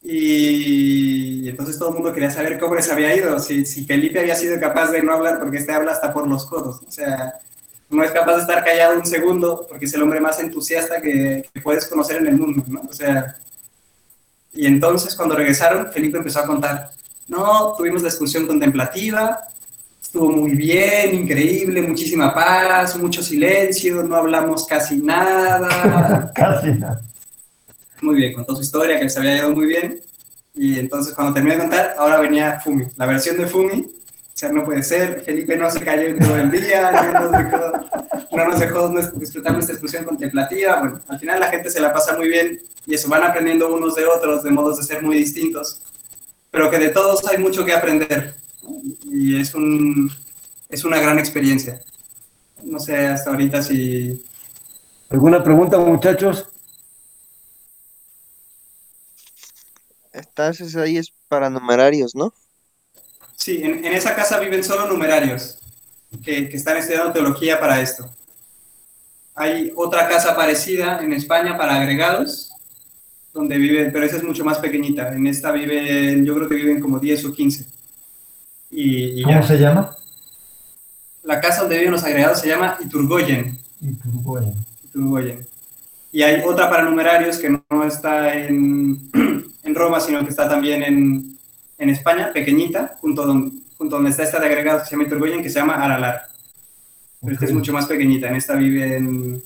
y 0.02 1.46
entonces 1.46 1.78
todo 1.78 1.90
el 1.90 1.96
mundo 1.96 2.14
quería 2.14 2.30
saber 2.30 2.58
cómo 2.58 2.74
les 2.74 2.90
había 2.90 3.14
ido, 3.14 3.38
si, 3.38 3.66
si 3.66 3.84
Felipe 3.84 4.18
había 4.18 4.34
sido 4.34 4.58
capaz 4.58 4.90
de 4.92 5.02
no 5.02 5.12
hablar, 5.12 5.38
porque 5.38 5.58
este 5.58 5.72
habla 5.72 5.92
hasta 5.92 6.10
por 6.14 6.26
los 6.26 6.46
codos. 6.46 6.80
O 6.88 6.90
sea, 6.90 7.34
no 7.90 8.02
es 8.02 8.10
capaz 8.12 8.36
de 8.36 8.40
estar 8.40 8.64
callado 8.64 8.98
un 8.98 9.04
segundo 9.04 9.66
porque 9.68 9.84
es 9.84 9.92
el 9.92 10.02
hombre 10.02 10.20
más 10.20 10.40
entusiasta 10.40 11.02
que, 11.02 11.46
que 11.52 11.60
puedes 11.60 11.86
conocer 11.86 12.16
en 12.16 12.28
el 12.28 12.38
mundo, 12.38 12.64
¿no? 12.66 12.80
O 12.88 12.92
sea, 12.94 13.36
y 14.54 14.66
entonces 14.66 15.14
cuando 15.14 15.36
regresaron, 15.36 15.92
Felipe 15.92 16.16
empezó 16.16 16.40
a 16.40 16.46
contar, 16.46 16.92
no, 17.30 17.74
tuvimos 17.76 18.02
la 18.02 18.08
excursión 18.08 18.44
contemplativa, 18.44 19.38
estuvo 20.02 20.32
muy 20.32 20.50
bien, 20.56 21.14
increíble, 21.14 21.80
muchísima 21.80 22.34
paz, 22.34 22.96
mucho 22.96 23.22
silencio, 23.22 24.02
no 24.02 24.16
hablamos 24.16 24.66
casi 24.66 24.96
nada. 24.96 26.32
Casi 26.34 26.72
nada. 26.72 27.00
Muy 28.02 28.16
bien, 28.16 28.34
contó 28.34 28.56
su 28.56 28.62
historia, 28.62 28.98
que 28.98 29.04
les 29.04 29.16
había 29.16 29.36
ido 29.36 29.50
muy 29.50 29.66
bien. 29.66 30.00
Y 30.54 30.80
entonces 30.80 31.14
cuando 31.14 31.32
terminé 31.32 31.54
de 31.54 31.60
contar, 31.60 31.94
ahora 31.96 32.18
venía 32.18 32.58
Fumi, 32.58 32.86
la 32.96 33.06
versión 33.06 33.36
de 33.36 33.46
Fumi. 33.46 33.82
O 33.82 34.38
sea, 34.40 34.48
no 34.48 34.64
puede 34.64 34.82
ser, 34.82 35.22
Felipe 35.24 35.56
no 35.56 35.70
se 35.70 35.80
cayó 35.80 36.08
en 36.08 36.18
todo 36.18 36.36
el 36.36 36.50
día, 36.50 36.90
no 37.12 37.30
nos 37.30 37.30
dejó, 37.30 37.72
no 38.32 38.44
nos 38.48 38.58
dejó 38.58 38.88
disfrutar 39.14 39.52
nuestra 39.52 39.74
excursión 39.74 40.04
contemplativa. 40.04 40.80
Bueno, 40.80 41.00
al 41.06 41.18
final 41.20 41.38
la 41.38 41.48
gente 41.48 41.70
se 41.70 41.78
la 41.78 41.92
pasa 41.92 42.16
muy 42.16 42.28
bien 42.28 42.60
y 42.86 42.94
eso, 42.94 43.08
van 43.08 43.22
aprendiendo 43.22 43.72
unos 43.72 43.94
de 43.94 44.06
otros, 44.06 44.42
de 44.42 44.50
modos 44.50 44.78
de 44.78 44.82
ser 44.82 45.00
muy 45.00 45.18
distintos. 45.18 45.80
Pero 46.50 46.70
que 46.70 46.78
de 46.78 46.90
todos 46.90 47.26
hay 47.26 47.38
mucho 47.38 47.64
que 47.64 47.72
aprender. 47.72 48.34
Y 49.04 49.40
es, 49.40 49.54
un, 49.54 50.10
es 50.68 50.84
una 50.84 50.98
gran 50.98 51.18
experiencia. 51.18 51.80
No 52.62 52.78
sé 52.78 53.06
hasta 53.06 53.30
ahorita 53.30 53.62
si... 53.62 54.24
¿Alguna 55.08 55.42
pregunta, 55.42 55.78
muchachos? 55.78 56.46
Entonces 60.12 60.76
ahí 60.76 60.96
es 60.96 61.12
para 61.28 61.50
numerarios, 61.50 62.14
¿no? 62.14 62.32
Sí, 63.36 63.62
en, 63.62 63.84
en 63.84 63.92
esa 63.92 64.14
casa 64.14 64.38
viven 64.38 64.62
solo 64.62 64.86
numerarios 64.86 65.58
que, 66.22 66.48
que 66.48 66.56
están 66.56 66.76
estudiando 66.76 67.12
teología 67.12 67.58
para 67.58 67.80
esto. 67.80 68.10
Hay 69.34 69.72
otra 69.76 70.08
casa 70.08 70.36
parecida 70.36 70.98
en 71.02 71.12
España 71.12 71.56
para 71.56 71.76
agregados, 71.76 72.49
donde 73.32 73.58
viven, 73.58 73.90
pero 73.92 74.04
esa 74.04 74.16
es 74.16 74.24
mucho 74.24 74.44
más 74.44 74.58
pequeñita. 74.58 75.14
En 75.14 75.26
esta 75.26 75.52
viven, 75.52 76.24
yo 76.24 76.34
creo 76.34 76.48
que 76.48 76.54
viven 76.56 76.80
como 76.80 76.98
10 76.98 77.24
o 77.26 77.32
15. 77.32 77.66
Y, 78.70 79.20
y 79.20 79.22
¿Cómo 79.22 79.40
ya. 79.40 79.46
se 79.46 79.58
llama? 79.58 79.96
La 81.22 81.40
casa 81.40 81.62
donde 81.62 81.76
viven 81.76 81.92
los 81.92 82.04
agregados 82.04 82.40
se 82.40 82.48
llama 82.48 82.78
Iturgoyen. 82.80 83.58
Iturgoyen. 83.80 84.54
Iturgoyen. 84.84 85.46
Y 86.12 86.22
hay 86.22 86.42
otra 86.44 86.68
para 86.68 86.82
numerarios 86.82 87.38
que 87.38 87.50
no, 87.50 87.84
está 87.84 88.34
en, 88.34 89.10
en 89.62 89.74
Roma, 89.74 90.00
sino 90.00 90.24
que 90.24 90.30
está 90.30 90.48
también 90.48 90.82
en, 90.82 91.38
en 91.78 91.90
España, 91.90 92.32
pequeñita, 92.32 92.96
junto 93.00 93.24
donde, 93.24 93.58
junto 93.78 93.96
donde 93.96 94.10
está 94.10 94.24
esta 94.24 94.40
de 94.40 94.46
agregados 94.46 94.82
que 94.82 94.88
se 94.88 94.92
llama 94.92 95.04
Iturgoyen, 95.04 95.42
que 95.42 95.50
se 95.50 95.60
llama 95.60 95.74
Aralar. 95.74 96.22
Pero 97.20 97.34
esta 97.34 97.44
es 97.44 97.52
mucho 97.52 97.72
más 97.72 97.86
pequeñita, 97.86 98.28
en 98.28 98.36
esta 98.36 98.56
viven 98.56 99.42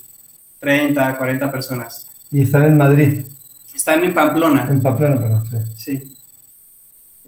30, 0.59 1.17
40 1.17 1.51
personas. 1.51 2.09
Y 2.31 2.41
están 2.41 2.63
en 2.63 2.77
Madrid, 2.77 3.25
Están 3.85 4.03
en 4.03 4.15
Pamplona, 4.15 4.67
en 4.67 4.81
Pamplona, 4.81 5.21
perdón. 5.21 5.43
Sí, 5.77 5.97
sí. 5.99 6.13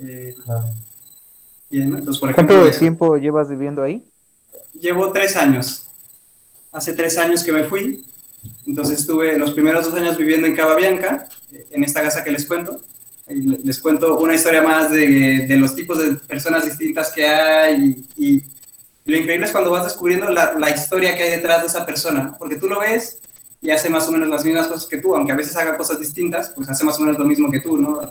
Eh, 0.02 0.34
claro. 0.44 0.66
bien, 1.70 1.92
¿no? 1.92 2.00
Entonces, 2.00 2.20
por 2.20 2.32
ejemplo, 2.32 2.56
¿Cuánto 2.56 2.72
eso. 2.72 2.80
tiempo 2.80 3.16
llevas 3.18 3.48
viviendo 3.48 3.84
ahí? 3.84 4.04
Llevo 4.74 5.12
tres 5.12 5.36
años. 5.36 5.86
Hace 6.72 6.94
tres 6.94 7.16
años 7.20 7.44
que 7.44 7.52
me 7.52 7.66
fui. 7.66 8.04
Entonces 8.66 9.02
estuve 9.02 9.38
los 9.38 9.52
primeros 9.52 9.86
dos 9.86 9.94
años 9.94 10.18
viviendo 10.18 10.48
en 10.48 10.56
Cava 10.56 10.76
Bianca, 10.76 11.30
en 11.70 11.84
esta 11.84 12.02
casa 12.02 12.24
que 12.24 12.32
les 12.32 12.48
cuento. 12.48 12.82
Les 13.28 13.78
cuento 13.80 14.18
una 14.18 14.34
historia 14.34 14.64
más 14.64 14.90
de, 14.90 15.46
de 15.48 15.58
los 15.58 15.76
tipos 15.76 16.00
de 16.00 16.16
personas 16.16 16.66
distintas 16.66 17.12
que 17.12 17.28
hay. 17.28 18.04
Y, 18.18 18.38
y 18.38 18.44
lo 19.06 19.16
increíble 19.16 19.46
es 19.46 19.52
cuando 19.52 19.70
vas 19.70 19.84
descubriendo 19.84 20.28
la, 20.32 20.54
la 20.58 20.72
historia 20.72 21.16
que 21.16 21.22
hay 21.22 21.30
detrás 21.30 21.62
de 21.62 21.68
esa 21.68 21.86
persona. 21.86 22.36
Porque 22.36 22.56
tú 22.56 22.68
lo 22.68 22.80
ves 22.80 23.20
y 23.62 23.72
hace 23.72 23.90
más 23.90 24.08
o 24.08 24.12
menos 24.12 24.30
las 24.30 24.46
mismas 24.46 24.68
cosas 24.68 24.88
que 24.88 24.98
tú, 24.98 25.16
aunque 25.16 25.32
a 25.32 25.36
veces 25.36 25.56
haga 25.56 25.78
cosas 25.78 26.00
distintas, 26.00 26.52
pues 26.56 26.70
hace 26.70 26.84
más 26.84 26.98
o 26.98 27.02
menos 27.02 27.18
lo 27.18 27.26
mismo 27.26 27.50
que 27.52 27.60
tú, 27.60 27.78
¿no? 27.78 28.02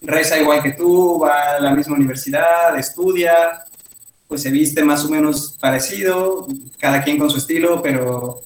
Reza 0.00 0.38
igual 0.38 0.62
que 0.62 0.72
tú, 0.72 1.18
va 1.18 1.56
a 1.56 1.60
la 1.60 1.74
misma 1.74 1.96
universidad, 1.96 2.78
estudia, 2.78 3.64
pues 4.28 4.42
se 4.42 4.50
viste 4.50 4.84
más 4.84 5.04
o 5.04 5.08
menos 5.08 5.56
parecido, 5.60 6.46
cada 6.78 7.02
quien 7.02 7.18
con 7.18 7.30
su 7.30 7.38
estilo, 7.38 7.82
pero, 7.82 8.42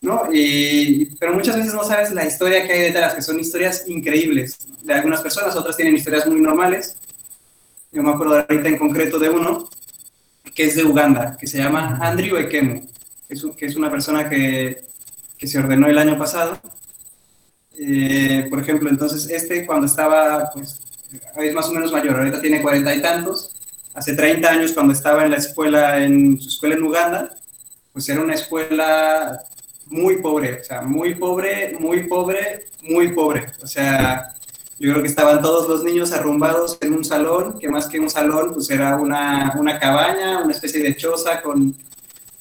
¿no? 0.00 0.28
Y, 0.32 1.06
pero 1.16 1.34
muchas 1.34 1.56
veces 1.56 1.74
no 1.74 1.84
sabes 1.84 2.12
la 2.12 2.24
historia 2.24 2.66
que 2.66 2.72
hay 2.72 2.80
detrás, 2.80 3.14
que 3.14 3.22
son 3.22 3.38
historias 3.38 3.86
increíbles 3.86 4.58
de 4.82 4.94
algunas 4.94 5.20
personas, 5.20 5.56
otras 5.56 5.76
tienen 5.76 5.96
historias 5.96 6.26
muy 6.26 6.40
normales. 6.40 6.96
Yo 7.92 8.02
me 8.02 8.10
acuerdo 8.10 8.36
ahorita 8.36 8.68
en 8.68 8.78
concreto 8.78 9.18
de 9.18 9.30
uno 9.30 9.68
que 10.54 10.64
es 10.64 10.76
de 10.76 10.84
Uganda, 10.84 11.36
que 11.38 11.46
se 11.46 11.58
llama 11.58 11.98
Andrew 12.00 12.38
Ekemu, 12.38 12.88
que 13.28 13.36
que 13.58 13.66
es 13.66 13.76
una 13.76 13.90
persona 13.90 14.28
que, 14.28 14.86
que 15.38 15.46
se 15.46 15.58
ordenó 15.58 15.86
el 15.86 15.98
año 15.98 16.18
pasado. 16.18 16.58
Eh, 17.78 18.46
por 18.48 18.60
ejemplo, 18.60 18.88
entonces 18.88 19.28
este 19.30 19.66
cuando 19.66 19.86
estaba, 19.86 20.50
pues, 20.52 20.80
es 21.36 21.54
más 21.54 21.68
o 21.68 21.72
menos 21.72 21.92
mayor, 21.92 22.16
ahorita 22.16 22.40
tiene 22.40 22.62
cuarenta 22.62 22.94
y 22.94 23.02
tantos, 23.02 23.54
hace 23.94 24.14
30 24.14 24.48
años 24.48 24.72
cuando 24.72 24.92
estaba 24.92 25.24
en 25.24 25.30
la 25.32 25.36
escuela, 25.36 26.02
en 26.02 26.40
su 26.40 26.48
escuela 26.48 26.74
en 26.74 26.82
Uganda, 26.82 27.34
pues 27.92 28.08
era 28.08 28.20
una 28.20 28.34
escuela 28.34 29.42
muy 29.86 30.18
pobre, 30.18 30.60
o 30.60 30.64
sea, 30.64 30.82
muy 30.82 31.14
pobre, 31.14 31.76
muy 31.78 32.04
pobre, 32.04 32.66
muy 32.82 33.12
pobre. 33.12 33.46
O 33.62 33.66
sea, 33.66 34.34
yo 34.78 34.90
creo 34.90 35.02
que 35.02 35.08
estaban 35.08 35.40
todos 35.40 35.68
los 35.68 35.84
niños 35.84 36.12
arrumbados 36.12 36.76
en 36.80 36.92
un 36.92 37.04
salón, 37.04 37.58
que 37.58 37.68
más 37.68 37.88
que 37.88 38.00
un 38.00 38.10
salón, 38.10 38.52
pues 38.52 38.68
era 38.70 38.96
una, 38.96 39.54
una 39.58 39.78
cabaña, 39.78 40.42
una 40.42 40.52
especie 40.52 40.82
de 40.82 40.96
choza 40.96 41.40
con, 41.40 41.74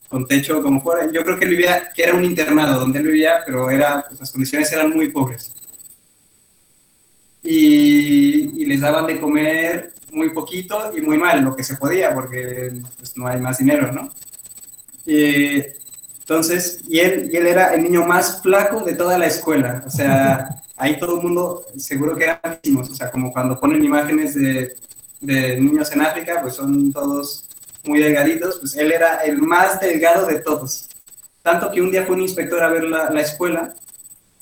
con 0.08 0.28
techo 0.28 0.62
como 0.62 0.82
fuera. 0.82 1.12
Yo 1.12 1.24
creo 1.24 1.38
que 1.38 1.46
vivía, 1.46 1.92
que 1.94 2.04
era 2.04 2.14
un 2.14 2.24
internado 2.24 2.80
donde 2.80 3.00
él 3.00 3.08
vivía, 3.08 3.42
pero 3.46 3.70
era, 3.70 4.06
pues 4.08 4.20
las 4.20 4.32
condiciones 4.32 4.72
eran 4.72 4.92
muy 4.92 5.10
pobres. 5.10 5.52
Y, 7.44 8.62
y 8.62 8.66
les 8.66 8.82
daban 8.82 9.06
de 9.08 9.20
comer 9.20 9.94
muy 10.16 10.30
poquito 10.30 10.92
y 10.96 11.02
muy 11.02 11.18
mal, 11.18 11.44
lo 11.44 11.56
que 11.56 11.64
se 11.64 11.76
podía, 11.76 12.14
porque 12.14 12.74
pues, 12.98 13.16
no 13.18 13.28
hay 13.28 13.40
más 13.40 13.58
dinero, 13.58 13.92
¿no? 13.92 14.10
Eh, 15.06 15.76
entonces, 16.20 16.80
y 16.88 17.00
él, 17.00 17.30
y 17.32 17.38
él 17.38 17.46
era 17.46 17.74
el 17.76 17.84
niño 17.84 18.06
más 18.06 18.42
flaco 18.42 18.80
de 18.84 18.96
toda 18.96 19.18
la 19.20 19.28
escuela, 19.28 19.84
o 19.86 19.90
sea, 19.90 20.50
ahí 20.78 20.98
todo 20.98 21.18
el 21.18 21.24
mundo 21.24 21.66
seguro 21.78 22.16
que 22.16 22.24
eran 22.24 22.40
altísimos, 22.42 22.90
o 22.90 22.96
sea, 22.96 23.12
como 23.12 23.32
cuando 23.32 23.60
ponen 23.60 23.84
imágenes 23.84 24.34
de, 24.34 24.76
de 25.22 25.60
niños 25.60 25.92
en 25.92 26.02
África, 26.02 26.40
pues 26.42 26.56
son 26.56 26.92
todos 26.92 27.45
muy 27.86 28.00
delgaditos, 28.00 28.60
pues 28.60 28.76
él 28.76 28.92
era 28.92 29.18
el 29.24 29.38
más 29.38 29.80
delgado 29.80 30.26
de 30.26 30.40
todos. 30.40 30.88
Tanto 31.42 31.72
que 31.72 31.82
un 31.82 31.92
día 31.92 32.06
fue 32.06 32.16
un 32.16 32.24
inspector 32.24 32.62
a 32.64 32.70
ver 32.70 32.84
la, 32.84 33.10
la 33.10 33.22
escuela 33.22 33.74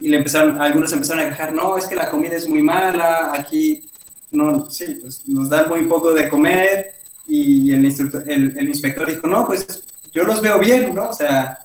y 0.00 0.08
le 0.08 0.16
empezaron, 0.16 0.60
algunos 0.60 0.92
empezaron 0.92 1.24
a 1.24 1.28
quejar, 1.28 1.52
no, 1.52 1.78
es 1.78 1.86
que 1.86 1.94
la 1.94 2.10
comida 2.10 2.36
es 2.36 2.48
muy 2.48 2.62
mala, 2.62 3.32
aquí 3.32 3.88
no, 4.32 4.68
sí, 4.70 4.98
pues 5.00 5.26
nos 5.28 5.48
dan 5.48 5.68
muy 5.68 5.84
poco 5.84 6.12
de 6.12 6.28
comer 6.28 6.94
y 7.26 7.72
el, 7.72 7.84
instructor, 7.84 8.24
el, 8.26 8.68
inspector 8.68 9.06
dijo, 9.06 9.26
no, 9.26 9.46
pues 9.46 9.84
yo 10.12 10.24
los 10.24 10.40
veo 10.40 10.58
bien, 10.58 10.94
¿no? 10.94 11.10
O 11.10 11.12
sea, 11.12 11.58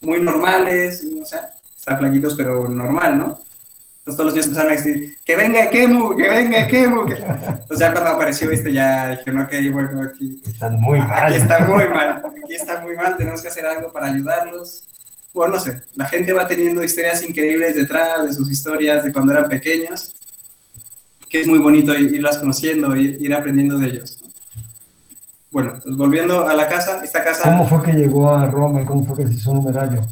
muy 0.00 0.20
normales, 0.20 1.04
o 1.20 1.24
sea, 1.24 1.52
están 1.76 1.98
flaquitos, 1.98 2.34
pero 2.36 2.68
normal, 2.68 3.18
¿no? 3.18 3.40
Entonces 4.10 4.16
todos 4.16 4.26
los 4.26 4.34
días 4.34 4.46
empezaron 4.46 4.72
a 4.72 4.76
decir, 4.76 5.18
que 5.24 5.36
venga 5.36 5.70
Kemu, 5.70 6.16
que 6.16 6.28
venga 6.28 6.66
Kemu. 6.66 7.06
Que... 7.06 7.14
Entonces 7.14 7.78
ya 7.78 7.92
cuando 7.92 8.10
apareció 8.10 8.50
este 8.50 8.72
ya 8.72 9.10
dije, 9.10 9.30
no, 9.30 9.48
que 9.48 9.70
bueno, 9.70 10.02
aquí, 10.02 10.42
Están 10.46 10.80
muy 10.80 10.98
mal. 10.98 11.32
aquí 11.32 11.36
está 11.36 11.60
muy 11.60 11.88
mal, 11.88 12.22
aquí 12.44 12.54
está 12.54 12.80
muy 12.80 12.96
mal, 12.96 13.16
tenemos 13.16 13.40
que 13.40 13.48
hacer 13.48 13.66
algo 13.66 13.92
para 13.92 14.06
ayudarlos. 14.06 14.82
Bueno, 15.32 15.54
no 15.54 15.60
sé, 15.60 15.80
la 15.94 16.06
gente 16.06 16.32
va 16.32 16.48
teniendo 16.48 16.82
historias 16.82 17.22
increíbles 17.22 17.76
detrás 17.76 18.26
de 18.26 18.32
sus 18.32 18.50
historias 18.50 19.04
de 19.04 19.12
cuando 19.12 19.32
eran 19.32 19.48
pequeños, 19.48 20.12
que 21.28 21.42
es 21.42 21.46
muy 21.46 21.60
bonito 21.60 21.96
irlas 21.96 22.38
conociendo, 22.38 22.96
ir, 22.96 23.16
ir 23.20 23.32
aprendiendo 23.32 23.78
de 23.78 23.86
ellos. 23.86 24.18
¿no? 24.22 24.30
Bueno, 25.52 25.78
pues 25.84 25.96
volviendo 25.96 26.48
a 26.48 26.54
la 26.54 26.68
casa, 26.68 27.04
esta 27.04 27.22
casa... 27.22 27.44
¿Cómo 27.44 27.68
fue 27.68 27.82
que 27.84 27.92
llegó 27.92 28.34
a 28.34 28.46
Roma 28.46 28.82
y 28.82 28.84
cómo 28.84 29.04
fue 29.04 29.18
que 29.18 29.28
se 29.28 29.34
hizo 29.34 29.54
numerario? 29.54 30.04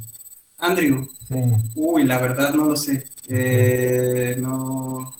Andrew. 0.58 1.06
Sí. 1.28 1.34
Uy, 1.76 2.04
la 2.04 2.18
verdad 2.18 2.52
no 2.54 2.66
lo 2.66 2.76
sé. 2.76 3.06
Eh, 3.28 4.36
no. 4.38 5.14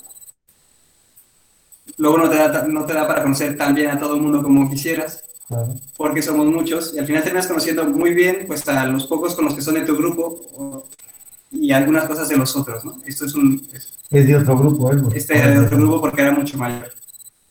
Luego 1.96 2.18
no 2.18 2.31
te, 2.31 2.37
da, 2.37 2.62
no 2.66 2.85
te 2.87 2.92
da 2.94 3.07
para 3.09 3.22
conocer 3.22 3.57
tan 3.57 3.74
bien 3.74 3.90
a 3.90 3.98
todo 3.98 4.14
el 4.14 4.22
mundo 4.22 4.42
como 4.42 4.68
quisieras, 4.70 5.24
Claro. 5.48 5.74
porque 5.96 6.22
somos 6.22 6.46
muchos 6.46 6.94
y 6.94 6.98
al 6.98 7.07
final 7.07 7.22
terminas 7.24 7.46
conociendo 7.48 7.85
muy 7.87 8.12
bien 8.14 8.44
pues 8.46 8.68
a 8.68 8.85
los 8.87 9.07
pocos 9.07 9.35
con 9.35 9.46
los 9.46 9.55
que 9.55 9.62
son 9.62 9.74
de 9.74 9.81
tu 9.81 9.96
grupo 9.96 10.85
y 11.51 11.72
algunas 11.72 12.05
cosas 12.07 12.29
de 12.29 12.37
los 12.37 12.55
otros, 12.55 12.85
¿no? 12.85 12.98
Esto 13.07 13.24
es 13.24 13.35
un... 13.35 13.66
es- 13.72 13.94
Es 14.11 14.27
de 14.27 14.37
otro 14.37 14.59
grupo, 14.59 14.92
¿eh? 14.92 14.96
este 15.14 15.38
era 15.38 15.51
de 15.51 15.59
otro 15.66 15.79
grupo 15.79 16.01
porque 16.03 16.20
era 16.22 16.33
mucho 16.33 16.57
mayor. 16.59 16.92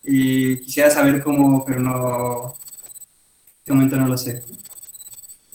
Y 0.03 0.57
quisiera 0.61 0.89
saber 0.91 1.21
cómo, 1.23 1.65
pero 1.65 1.79
no... 1.79 2.53
De 3.65 3.73
momento 3.73 3.97
no 3.97 4.07
lo 4.07 4.17
sé. 4.17 4.43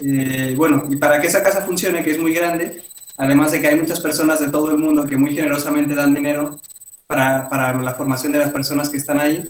Eh, 0.05 0.55
bueno, 0.57 0.85
y 0.91 0.97
para 0.97 1.21
que 1.21 1.29
esa 1.29 1.43
casa 1.43 1.63
funcione, 1.63 2.03
que 2.03 2.13
es 2.13 2.19
muy 2.19 2.35
grande, 2.35 2.83
además 3.17 3.53
de 3.53 3.61
que 3.61 3.69
hay 3.69 3.77
muchas 3.77 4.01
personas 4.01 4.41
de 4.41 4.49
todo 4.49 4.71
el 4.71 4.79
mundo 4.79 5.07
que 5.07 5.17
muy 5.17 5.35
generosamente 5.35 5.95
dan 5.95 6.15
dinero 6.15 6.59
para, 7.07 7.49
para 7.49 7.73
la 7.75 7.95
formación 7.95 8.33
de 8.33 8.41
las 8.41 8.51
personas 8.51 8.89
que 8.89 8.97
están 8.97 9.21
ahí, 9.21 9.49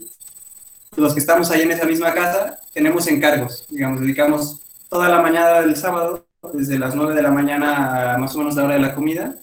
los 0.97 1.15
que 1.15 1.21
estamos 1.21 1.51
ahí 1.51 1.63
en 1.63 1.71
esa 1.71 1.87
misma 1.87 2.13
casa 2.13 2.59
tenemos 2.75 3.07
encargos, 3.07 3.67
digamos, 3.71 4.01
dedicamos 4.01 4.61
toda 4.89 5.09
la 5.09 5.23
mañana 5.23 5.61
del 5.61 5.77
sábado, 5.77 6.27
desde 6.53 6.79
las 6.79 6.95
9 6.95 7.15
de 7.15 7.23
la 7.23 7.31
mañana 7.31 8.15
a 8.15 8.19
más 8.19 8.35
o 8.35 8.39
menos 8.39 8.57
la 8.57 8.65
hora 8.65 8.75
de 8.75 8.81
la 8.81 8.95
comida, 8.95 9.37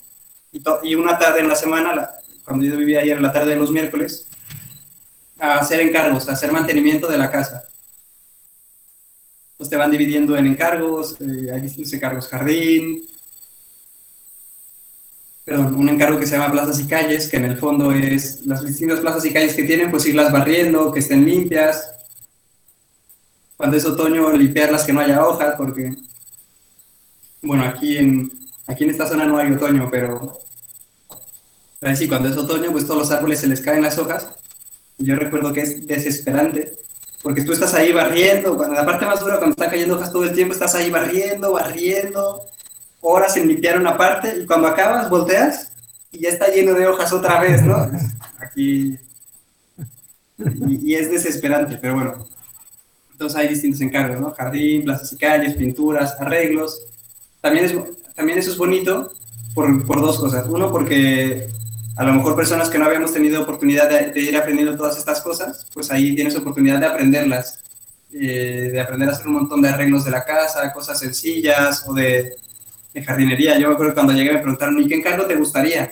y, 0.52 0.96
una 0.96 1.18
tarde 1.18 1.40
en 1.40 1.48
la 1.48 1.56
semana, 1.56 2.10
cuando 2.44 2.66
yo 2.66 2.76
vivía 2.76 3.02
ayer 3.02 3.22
la 3.22 3.32
tarde 3.32 3.52
de 3.52 3.56
los 3.56 3.72
miércoles, 3.72 4.28
a 5.40 5.60
hacer 5.60 5.80
encargos, 5.80 6.28
a 6.28 6.34
hacer 6.34 6.52
mantenimiento 6.52 7.08
de 7.08 7.18
la 7.18 7.32
casa. 7.32 7.64
Pues 9.60 9.70
te 9.70 9.76
van 9.76 9.92
dividiendo 9.92 10.38
en 10.38 10.48
encargos, 10.48 11.18
eh, 11.20 11.52
hay 11.54 11.60
distintos 11.60 11.92
encargos, 11.92 12.30
jardín, 12.30 13.06
perdón, 15.44 15.76
un 15.76 15.90
encargo 15.90 16.18
que 16.18 16.26
se 16.26 16.38
llama 16.38 16.54
plazas 16.54 16.80
y 16.80 16.88
calles, 16.88 17.28
que 17.28 17.36
en 17.36 17.44
el 17.44 17.58
fondo 17.58 17.92
es 17.92 18.46
las 18.46 18.64
distintas 18.64 19.02
plazas 19.02 19.26
y 19.26 19.34
calles 19.34 19.54
que 19.54 19.66
tienen, 19.66 19.92
pues 19.92 20.06
irlas 20.06 20.32
barriendo, 20.32 20.94
que 20.94 21.02
estén 21.02 21.26
limpias. 21.26 21.92
Cuando 23.58 23.76
es 23.76 23.84
otoño, 23.84 24.32
limpiarlas 24.32 24.86
que 24.86 24.94
no 24.94 25.02
haya 25.02 25.28
hojas, 25.28 25.56
porque, 25.58 25.94
bueno, 27.42 27.66
aquí 27.66 27.98
en, 27.98 28.32
aquí 28.66 28.86
en 28.86 28.92
esta 28.92 29.10
zona 29.10 29.26
no 29.26 29.40
hay 29.40 29.52
otoño, 29.52 29.90
pero, 29.92 30.40
pero 31.82 31.96
sí, 31.98 32.08
cuando 32.08 32.30
es 32.30 32.38
otoño, 32.38 32.72
pues 32.72 32.88
todos 32.88 33.00
los 33.02 33.12
árboles 33.12 33.42
se 33.42 33.48
les 33.48 33.60
caen 33.60 33.82
las 33.82 33.98
hojas. 33.98 34.30
Yo 34.98 35.18
recuerdo 35.18 35.52
que 35.52 35.64
es 35.64 35.86
desesperante, 35.86 36.80
porque 37.22 37.44
tú 37.44 37.52
estás 37.52 37.74
ahí 37.74 37.92
barriendo, 37.92 38.56
cuando 38.56 38.76
la 38.76 38.86
parte 38.86 39.06
más 39.06 39.20
dura, 39.20 39.38
cuando 39.38 39.52
está 39.52 39.70
cayendo 39.70 39.96
hojas 39.96 40.12
todo 40.12 40.24
el 40.24 40.34
tiempo, 40.34 40.54
estás 40.54 40.74
ahí 40.76 40.90
barriendo, 40.90 41.52
barriendo, 41.52 42.46
horas 43.02 43.36
en 43.38 43.48
limpiar 43.48 43.80
una 43.80 43.98
parte 43.98 44.40
y 44.42 44.46
cuando 44.46 44.68
acabas 44.68 45.10
volteas 45.10 45.72
y 46.12 46.20
ya 46.20 46.30
está 46.30 46.48
lleno 46.48 46.74
de 46.74 46.88
hojas 46.88 47.12
otra 47.12 47.42
vez, 47.42 47.62
¿no? 47.64 47.76
Aquí. 48.40 48.98
Y, 50.68 50.96
es 50.96 51.12
desesperante, 51.12 51.78
pero 51.82 51.96
bueno. 51.96 52.26
Entonces 53.12 53.38
hay 53.38 53.50
distintos 53.50 53.82
encargos, 53.82 54.22
¿no? 54.22 54.32
Jardín, 54.32 54.86
plazas 54.86 55.12
y 55.12 55.18
calles, 55.18 55.56
pinturas, 55.56 56.16
arreglos. 56.20 56.82
También, 57.42 57.66
es, 57.66 57.76
también 58.16 58.38
eso 58.40 58.52
es 58.52 58.58
bonito 58.58 59.12
por, 59.54 59.86
por 59.86 60.00
dos 60.00 60.18
cosas. 60.18 60.48
Uno, 60.48 60.72
porque 60.72 61.50
a 62.00 62.06
lo 62.06 62.14
mejor 62.14 62.34
personas 62.34 62.70
que 62.70 62.80
no 62.80 62.86
habíamos 62.86 63.12
tenido 63.12 63.42
oportunidad 63.42 63.90
de, 63.90 64.22
ir 64.22 64.38
aprendiendo 64.38 64.78
todas 64.78 64.98
estas 64.98 65.20
cosas, 65.20 65.68
pues 65.74 65.92
ahí 65.92 66.16
tienes 66.16 66.34
oportunidad 66.34 66.80
de 66.80 66.86
aprenderlas, 66.86 67.60
eh, 68.14 68.70
de 68.72 68.80
aprender 68.80 69.10
a 69.10 69.12
hacer 69.12 69.28
un 69.28 69.34
montón 69.34 69.62
de 69.62 69.68
arreglos 69.68 70.06
de 70.06 70.12
la 70.12 70.24
casa, 70.24 70.72
cosas 70.72 70.98
sencillas 70.98 71.84
o 71.86 71.94
de 71.94 72.38
jardinería. 73.06 73.60
Yo 73.60 73.68
me 73.68 73.74
acuerdo 73.74 73.96
cuando 73.96 74.14
llegué 74.14 74.32
me 74.32 74.40
preguntaron, 74.40 74.80
¿y 74.80 74.88
qué 74.88 74.96
encargo 74.96 75.26
te 75.26 75.36
gustaría? 75.36 75.92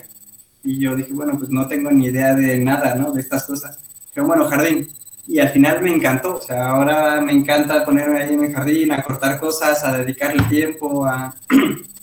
Y 0.64 0.78
yo 0.78 0.96
dije, 0.96 1.12
bueno, 1.12 1.36
pues 1.36 1.50
no 1.50 1.68
tengo 1.68 1.90
ni 1.90 2.06
idea 2.06 2.34
de 2.34 2.58
nada, 2.58 2.94
¿no? 2.94 3.12
De 3.12 3.20
estas 3.20 3.44
cosas. 3.44 3.78
Pero 4.14 4.26
bueno, 4.26 4.46
jardín. 4.46 4.88
Y 5.26 5.40
al 5.40 5.50
final 5.50 5.82
me 5.82 5.94
encantó. 5.94 6.36
O 6.36 6.40
sea, 6.40 6.70
ahora 6.70 7.20
me 7.20 7.32
encanta 7.32 7.84
ponerme 7.84 8.22
ahí 8.22 8.32
en 8.32 8.44
el 8.44 8.54
jardín, 8.54 8.92
a 8.92 9.02
cortar 9.02 9.38
cosas, 9.38 9.84
a 9.84 9.98
dedicarle 9.98 10.42
tiempo, 10.44 11.04
a... 11.04 11.34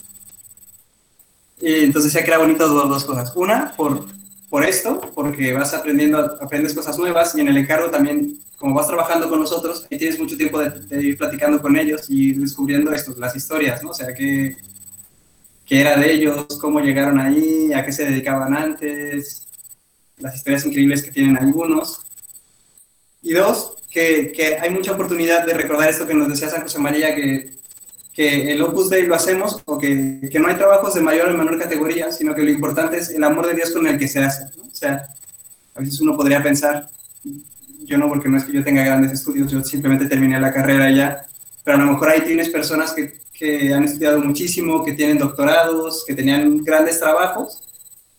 y 1.62 1.84
entonces 1.84 2.14
ya 2.14 2.22
que 2.24 2.28
era 2.28 2.38
bonito 2.38 2.68
dos, 2.68 2.90
dos 2.90 3.06
cosas. 3.06 3.32
Una, 3.36 3.74
por, 3.76 4.06
por 4.50 4.64
esto, 4.64 5.02
porque 5.14 5.54
vas 5.54 5.74
aprendiendo, 5.74 6.20
aprendes 6.42 6.74
cosas 6.74 6.98
nuevas 6.98 7.36
y 7.36 7.42
en 7.42 7.48
el 7.48 7.58
encargo 7.58 7.90
también 7.90 8.40
como 8.58 8.74
vas 8.74 8.88
trabajando 8.88 9.30
con 9.30 9.40
nosotros, 9.40 9.86
ahí 9.92 9.98
tienes 9.98 10.20
mucho 10.20 10.38
tiempo 10.38 10.60
de, 10.60 10.70
de, 10.70 11.04
ir 11.04 11.18
platicando 11.18 11.62
con 11.62 11.76
ellos 11.78 12.06
y 12.10 12.34
descubriendo 12.34 12.92
esto, 12.94 13.14
las 13.18 13.36
historias, 13.36 13.84
¿no? 13.84 13.90
O 13.90 13.94
sea, 13.94 14.14
que 14.14 14.56
qué 15.66 15.82
era 15.82 15.98
de 15.98 16.14
ellos, 16.14 16.48
cómo 16.62 16.80
llegaron 16.80 17.20
ahí, 17.20 17.74
a 17.74 17.84
qué 17.84 17.92
se 17.92 18.06
dedicaban 18.06 18.56
antes, 18.56 19.46
las 20.18 20.36
historias 20.36 20.66
increíbles 20.66 21.04
que 21.04 21.12
tienen 21.12 21.38
algunos. 21.38 22.02
Y 23.22 23.34
dos, 23.34 23.74
que, 23.90 24.32
que 24.32 24.58
hay 24.58 24.70
mucha 24.70 24.94
oportunidad 24.94 25.46
de 25.46 25.54
recordar 25.54 25.90
esto 25.90 26.08
que 26.08 26.14
nos 26.14 26.30
decía 26.30 26.50
San 26.50 26.62
José 26.62 26.80
María, 26.80 27.16
que, 27.16 27.56
que 28.16 28.52
el 28.54 28.62
Opus 28.62 28.90
Dei 28.90 29.06
lo 29.06 29.14
hacemos, 29.14 29.62
o 29.66 29.78
que, 29.78 30.22
que, 30.32 30.40
no 30.40 30.48
hay 30.48 30.56
trabajos 30.56 30.94
de 30.94 31.02
mayor 31.02 31.30
o 31.30 31.38
menor 31.38 31.60
categoría, 31.60 32.12
sino 32.12 32.34
que 32.34 32.44
lo 32.44 32.50
importante 32.50 32.98
es 32.98 33.10
el 33.10 33.24
amor 33.24 33.46
de 33.48 33.56
Dios 33.56 33.72
con 33.72 33.86
el 33.86 34.00
que 34.00 34.08
se 34.08 34.24
hace. 34.24 34.46
¿no? 34.56 34.64
O 34.64 34.76
sea, 34.76 35.06
a 35.76 35.80
veces 35.82 36.00
uno 36.00 36.16
podría 36.16 36.42
pensar, 36.42 36.88
yo 37.84 37.98
no, 37.98 38.08
porque 38.08 38.30
no 38.30 38.38
es 38.38 38.46
que 38.46 38.54
yo 38.54 38.64
tenga 38.64 38.84
grandes 38.84 39.12
estudios, 39.12 39.52
yo 39.52 39.62
simplemente 39.64 40.06
terminé 40.06 40.40
la 40.40 40.54
carrera 40.54 40.90
ya, 40.90 41.26
pero 41.64 41.78
a 41.78 41.82
lo 41.82 41.92
mejor 41.92 42.10
ahí 42.10 42.22
tienes 42.22 42.50
personas 42.50 42.94
que 42.94 43.26
que 43.38 43.74
han 43.74 43.84
estudiado 43.84 44.20
muchísimo, 44.20 44.84
que 44.84 44.94
tienen 44.94 45.18
doctorados, 45.18 46.06
que 46.06 46.16
tenían 46.16 46.64
grandes 46.64 47.00
trabajos 47.00 47.62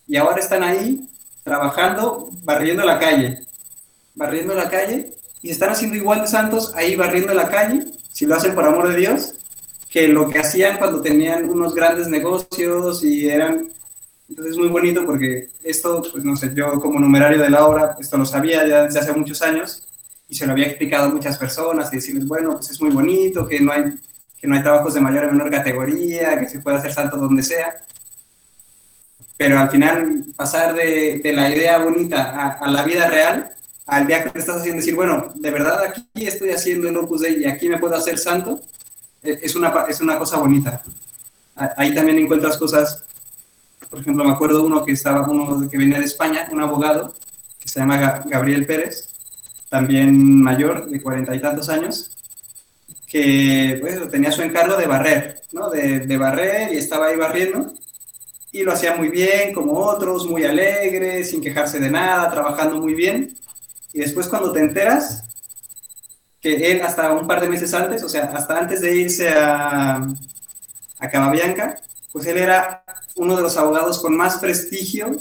y 0.06 0.16
ahora 0.16 0.40
están 0.40 0.62
ahí 0.62 1.08
trabajando, 1.42 2.28
barriendo 2.42 2.84
la 2.84 2.98
calle, 2.98 3.40
barriendo 4.14 4.54
la 4.54 4.68
calle 4.68 5.14
y 5.42 5.50
están 5.50 5.70
haciendo 5.70 5.96
igual 5.96 6.20
de 6.20 6.26
santos 6.28 6.72
ahí 6.74 6.96
barriendo 6.96 7.32
la 7.32 7.48
calle, 7.48 7.86
si 8.12 8.26
lo 8.26 8.34
hacen 8.34 8.54
por 8.54 8.64
amor 8.64 8.88
de 8.88 8.96
Dios, 8.96 9.34
que 9.96 10.08
lo 10.08 10.28
que 10.28 10.38
hacían 10.38 10.76
cuando 10.76 11.00
tenían 11.00 11.48
unos 11.48 11.74
grandes 11.74 12.06
negocios 12.08 13.02
y 13.02 13.30
eran... 13.30 13.66
Entonces 14.28 14.52
es 14.52 14.58
muy 14.58 14.68
bonito 14.68 15.06
porque 15.06 15.48
esto, 15.64 16.02
pues 16.12 16.22
no 16.22 16.36
sé, 16.36 16.52
yo 16.54 16.78
como 16.80 17.00
numerario 17.00 17.40
de 17.40 17.48
la 17.48 17.64
obra, 17.64 17.96
esto 17.98 18.18
lo 18.18 18.26
sabía 18.26 18.66
ya 18.66 18.82
desde 18.82 18.98
hace 18.98 19.14
muchos 19.14 19.40
años 19.40 19.88
y 20.28 20.34
se 20.34 20.44
lo 20.44 20.52
había 20.52 20.66
explicado 20.66 21.06
a 21.06 21.14
muchas 21.14 21.38
personas 21.38 21.90
y 21.90 21.96
decirles, 21.96 22.26
bueno, 22.26 22.56
pues 22.56 22.72
es 22.72 22.82
muy 22.82 22.90
bonito, 22.90 23.48
que 23.48 23.58
no 23.58 23.72
hay 23.72 23.84
que 24.38 24.46
no 24.46 24.54
hay 24.54 24.62
trabajos 24.62 24.92
de 24.92 25.00
mayor 25.00 25.24
o 25.24 25.32
menor 25.32 25.50
categoría, 25.50 26.38
que 26.38 26.46
se 26.50 26.60
puede 26.60 26.76
hacer 26.76 26.92
salto 26.92 27.16
donde 27.16 27.42
sea. 27.42 27.74
Pero 29.38 29.58
al 29.58 29.70
final, 29.70 30.26
pasar 30.36 30.74
de, 30.74 31.20
de 31.24 31.32
la 31.32 31.48
idea 31.48 31.78
bonita 31.78 32.58
a, 32.60 32.70
la 32.70 32.82
vida 32.82 33.08
real, 33.08 33.50
al 33.86 34.06
día 34.06 34.24
que 34.24 34.38
estás 34.38 34.56
haciendo, 34.56 34.80
decir, 34.80 34.94
bueno, 34.94 35.32
de 35.36 35.50
verdad 35.50 35.84
aquí 35.84 36.26
estoy 36.26 36.50
haciendo 36.50 36.86
el 36.86 36.98
Opus 36.98 37.22
Dei 37.22 37.44
y 37.44 37.46
aquí 37.46 37.70
me 37.70 37.78
puedo 37.78 37.96
hacer 37.96 38.18
santo, 38.18 38.60
es 39.30 39.54
una, 39.54 39.86
es 39.88 40.00
una 40.00 40.18
cosa 40.18 40.38
bonita. 40.38 40.82
Ahí 41.76 41.94
también 41.94 42.18
encuentras 42.18 42.58
cosas, 42.58 43.04
por 43.88 44.00
ejemplo, 44.00 44.24
me 44.24 44.32
acuerdo 44.32 44.64
uno 44.64 44.84
que 44.84 44.92
estaba, 44.92 45.28
uno 45.28 45.68
que 45.68 45.78
venía 45.78 45.98
de 45.98 46.04
España, 46.04 46.48
un 46.50 46.60
abogado, 46.60 47.14
que 47.58 47.68
se 47.68 47.80
llama 47.80 48.22
Gabriel 48.26 48.66
Pérez, 48.66 49.08
también 49.68 50.42
mayor, 50.42 50.86
de 50.88 51.00
cuarenta 51.00 51.34
y 51.34 51.40
tantos 51.40 51.68
años, 51.68 52.10
que 53.06 53.78
pues, 53.80 54.10
tenía 54.10 54.32
su 54.32 54.42
encargo 54.42 54.76
de 54.76 54.86
barrer, 54.86 55.42
¿no? 55.52 55.70
De, 55.70 56.00
de, 56.00 56.16
barrer 56.18 56.72
y 56.72 56.76
estaba 56.76 57.06
ahí 57.06 57.16
barriendo 57.16 57.72
y 58.52 58.62
lo 58.62 58.72
hacía 58.72 58.96
muy 58.96 59.08
bien, 59.08 59.52
como 59.52 59.78
otros, 59.78 60.26
muy 60.26 60.44
alegre, 60.44 61.24
sin 61.24 61.40
quejarse 61.40 61.78
de 61.78 61.90
nada, 61.90 62.30
trabajando 62.30 62.80
muy 62.80 62.94
bien. 62.94 63.36
Y 63.92 64.00
después 64.00 64.28
cuando 64.28 64.52
te 64.52 64.60
enteras 64.60 65.25
que 66.54 66.72
él 66.72 66.82
hasta 66.82 67.12
un 67.12 67.26
par 67.26 67.40
de 67.40 67.48
meses 67.48 67.72
antes, 67.74 68.02
o 68.02 68.08
sea, 68.08 68.24
hasta 68.24 68.58
antes 68.58 68.80
de 68.80 68.96
irse 68.96 69.28
a, 69.30 70.06
a 70.98 71.10
Camabianca, 71.10 71.80
pues 72.12 72.26
él 72.26 72.38
era 72.38 72.84
uno 73.16 73.36
de 73.36 73.42
los 73.42 73.56
abogados 73.56 73.98
con 74.00 74.16
más 74.16 74.36
prestigio 74.36 75.16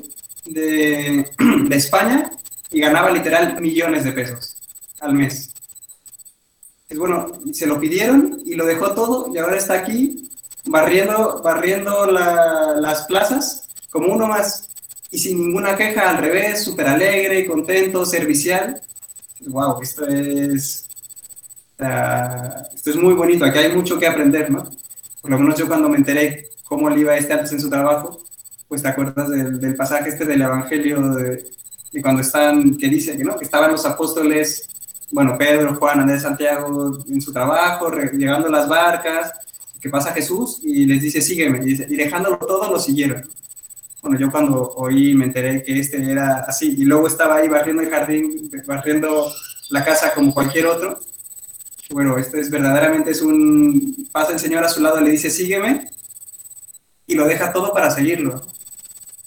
de, 0.45 1.25
de 1.69 1.75
España 1.75 2.31
y 2.71 2.79
ganaba 2.79 3.09
literal 3.11 3.59
millones 3.59 4.03
de 4.03 4.11
pesos 4.11 4.57
al 4.99 5.13
mes 5.13 5.55
es 6.89 6.97
bueno, 6.97 7.31
se 7.51 7.65
lo 7.65 7.79
pidieron 7.79 8.41
y 8.45 8.53
lo 8.53 8.65
dejó 8.65 8.93
todo 8.93 9.33
y 9.33 9.37
ahora 9.37 9.57
está 9.57 9.73
aquí 9.73 10.29
barriendo, 10.65 11.41
barriendo 11.43 12.05
las 12.11 13.05
plazas 13.07 13.67
como 13.89 14.13
uno 14.13 14.27
más 14.27 14.69
y 15.11 15.17
sin 15.17 15.39
ninguna 15.39 15.75
queja, 15.75 16.09
al 16.09 16.17
revés, 16.17 16.63
súper 16.63 16.87
alegre, 16.87 17.47
contento, 17.47 18.05
servicial. 18.05 18.81
Wow, 19.41 19.81
esto 19.81 20.05
es, 20.07 20.84
uh, 21.79 22.73
esto 22.73 22.89
es 22.89 22.95
muy 22.95 23.13
bonito, 23.13 23.45
aquí 23.45 23.59
hay 23.59 23.75
mucho 23.75 23.97
que 23.97 24.07
aprender, 24.07 24.51
¿no? 24.51 24.63
Por 25.21 25.31
lo 25.31 25.39
menos 25.39 25.57
yo 25.57 25.67
cuando 25.67 25.89
me 25.89 25.97
enteré 25.97 26.49
cómo 26.63 26.89
le 26.89 26.99
iba 26.99 27.15
este 27.15 27.33
en 27.33 27.61
su 27.61 27.69
trabajo, 27.69 28.21
pues 28.67 28.81
te 28.81 28.87
acuerdas 28.87 29.29
del, 29.29 29.59
del 29.59 29.75
pasaje 29.75 30.09
este 30.09 30.25
del 30.25 30.41
Evangelio 30.41 31.01
de, 31.09 31.51
cuando 32.01 32.21
están, 32.21 32.77
que 32.77 32.89
dice 32.89 33.17
que 33.17 33.23
no, 33.23 33.37
que 33.37 33.45
estaban 33.45 33.71
los 33.71 33.85
apóstoles 33.85 34.69
bueno, 35.11 35.37
Pedro, 35.37 35.75
Juan, 35.75 36.01
Andrés, 36.01 36.23
Santiago 36.23 36.99
en 37.07 37.21
su 37.21 37.31
trabajo, 37.31 37.91
llegando 37.91 38.49
las 38.49 38.67
barcas, 38.67 39.31
que 39.79 39.89
pasa 39.89 40.11
Jesús 40.11 40.59
y 40.63 40.85
les 40.85 41.01
dice, 41.01 41.21
sígueme, 41.21 41.61
y, 41.63 41.73
y 41.73 41.95
dejándolo 41.95 42.37
todo 42.37 42.71
lo 42.71 42.79
siguieron. 42.79 43.23
Bueno, 44.01 44.19
yo 44.19 44.31
cuando 44.31 44.73
oí 44.75 45.13
me 45.13 45.25
enteré 45.25 45.63
que 45.63 45.79
este 45.79 46.11
era 46.11 46.45
así, 46.47 46.75
y 46.77 46.85
luego 46.85 47.07
estaba 47.07 47.35
ahí 47.35 47.47
barriendo 47.47 47.81
el 47.81 47.89
jardín, 47.89 48.49
barriendo 48.65 49.31
la 49.69 49.85
casa 49.85 50.13
como 50.13 50.33
cualquier 50.33 50.67
otro. 50.67 50.99
Bueno, 51.89 52.17
esto 52.17 52.37
es 52.37 52.49
verdaderamente 52.49 53.11
es 53.11 53.21
un, 53.21 54.07
pasa 54.11 54.33
el 54.33 54.39
Señor 54.39 54.63
a 54.63 54.69
su 54.69 54.81
lado, 54.81 54.99
le 55.01 55.11
dice, 55.11 55.29
sígueme, 55.29 55.89
y 57.05 57.15
lo 57.15 57.25
deja 57.27 57.53
todo 57.53 57.71
para 57.71 57.91
seguirlo. 57.91 58.41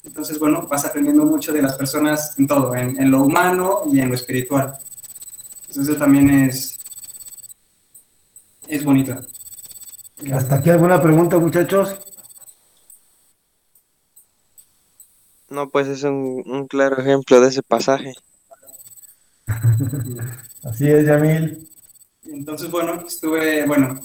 Entonces, 0.02 0.38
bueno, 0.38 0.66
vas 0.66 0.84
aprendiendo 0.84 1.24
mucho 1.24 1.52
de 1.52 1.62
las 1.62 1.74
personas 1.74 2.36
en 2.38 2.48
todo, 2.48 2.74
en, 2.74 3.00
en 3.00 3.10
lo 3.10 3.22
humano 3.22 3.82
y 3.92 4.00
en 4.00 4.08
lo 4.08 4.14
espiritual. 4.14 4.76
Entonces 5.68 5.98
también 5.98 6.30
es, 6.30 6.78
es 8.66 8.84
bonito. 8.84 9.20
¿Hasta 10.32 10.56
aquí 10.56 10.70
alguna 10.70 11.00
pregunta, 11.00 11.38
muchachos? 11.38 11.94
No, 15.48 15.70
pues 15.70 15.86
es 15.88 16.02
un, 16.02 16.42
un 16.46 16.66
claro 16.66 16.98
ejemplo 17.00 17.40
de 17.40 17.48
ese 17.48 17.62
pasaje. 17.62 18.14
Así 20.64 20.88
es, 20.88 21.06
Yamil. 21.06 21.68
Entonces, 22.30 22.70
bueno, 22.70 23.04
estuve, 23.06 23.66
bueno, 23.66 24.00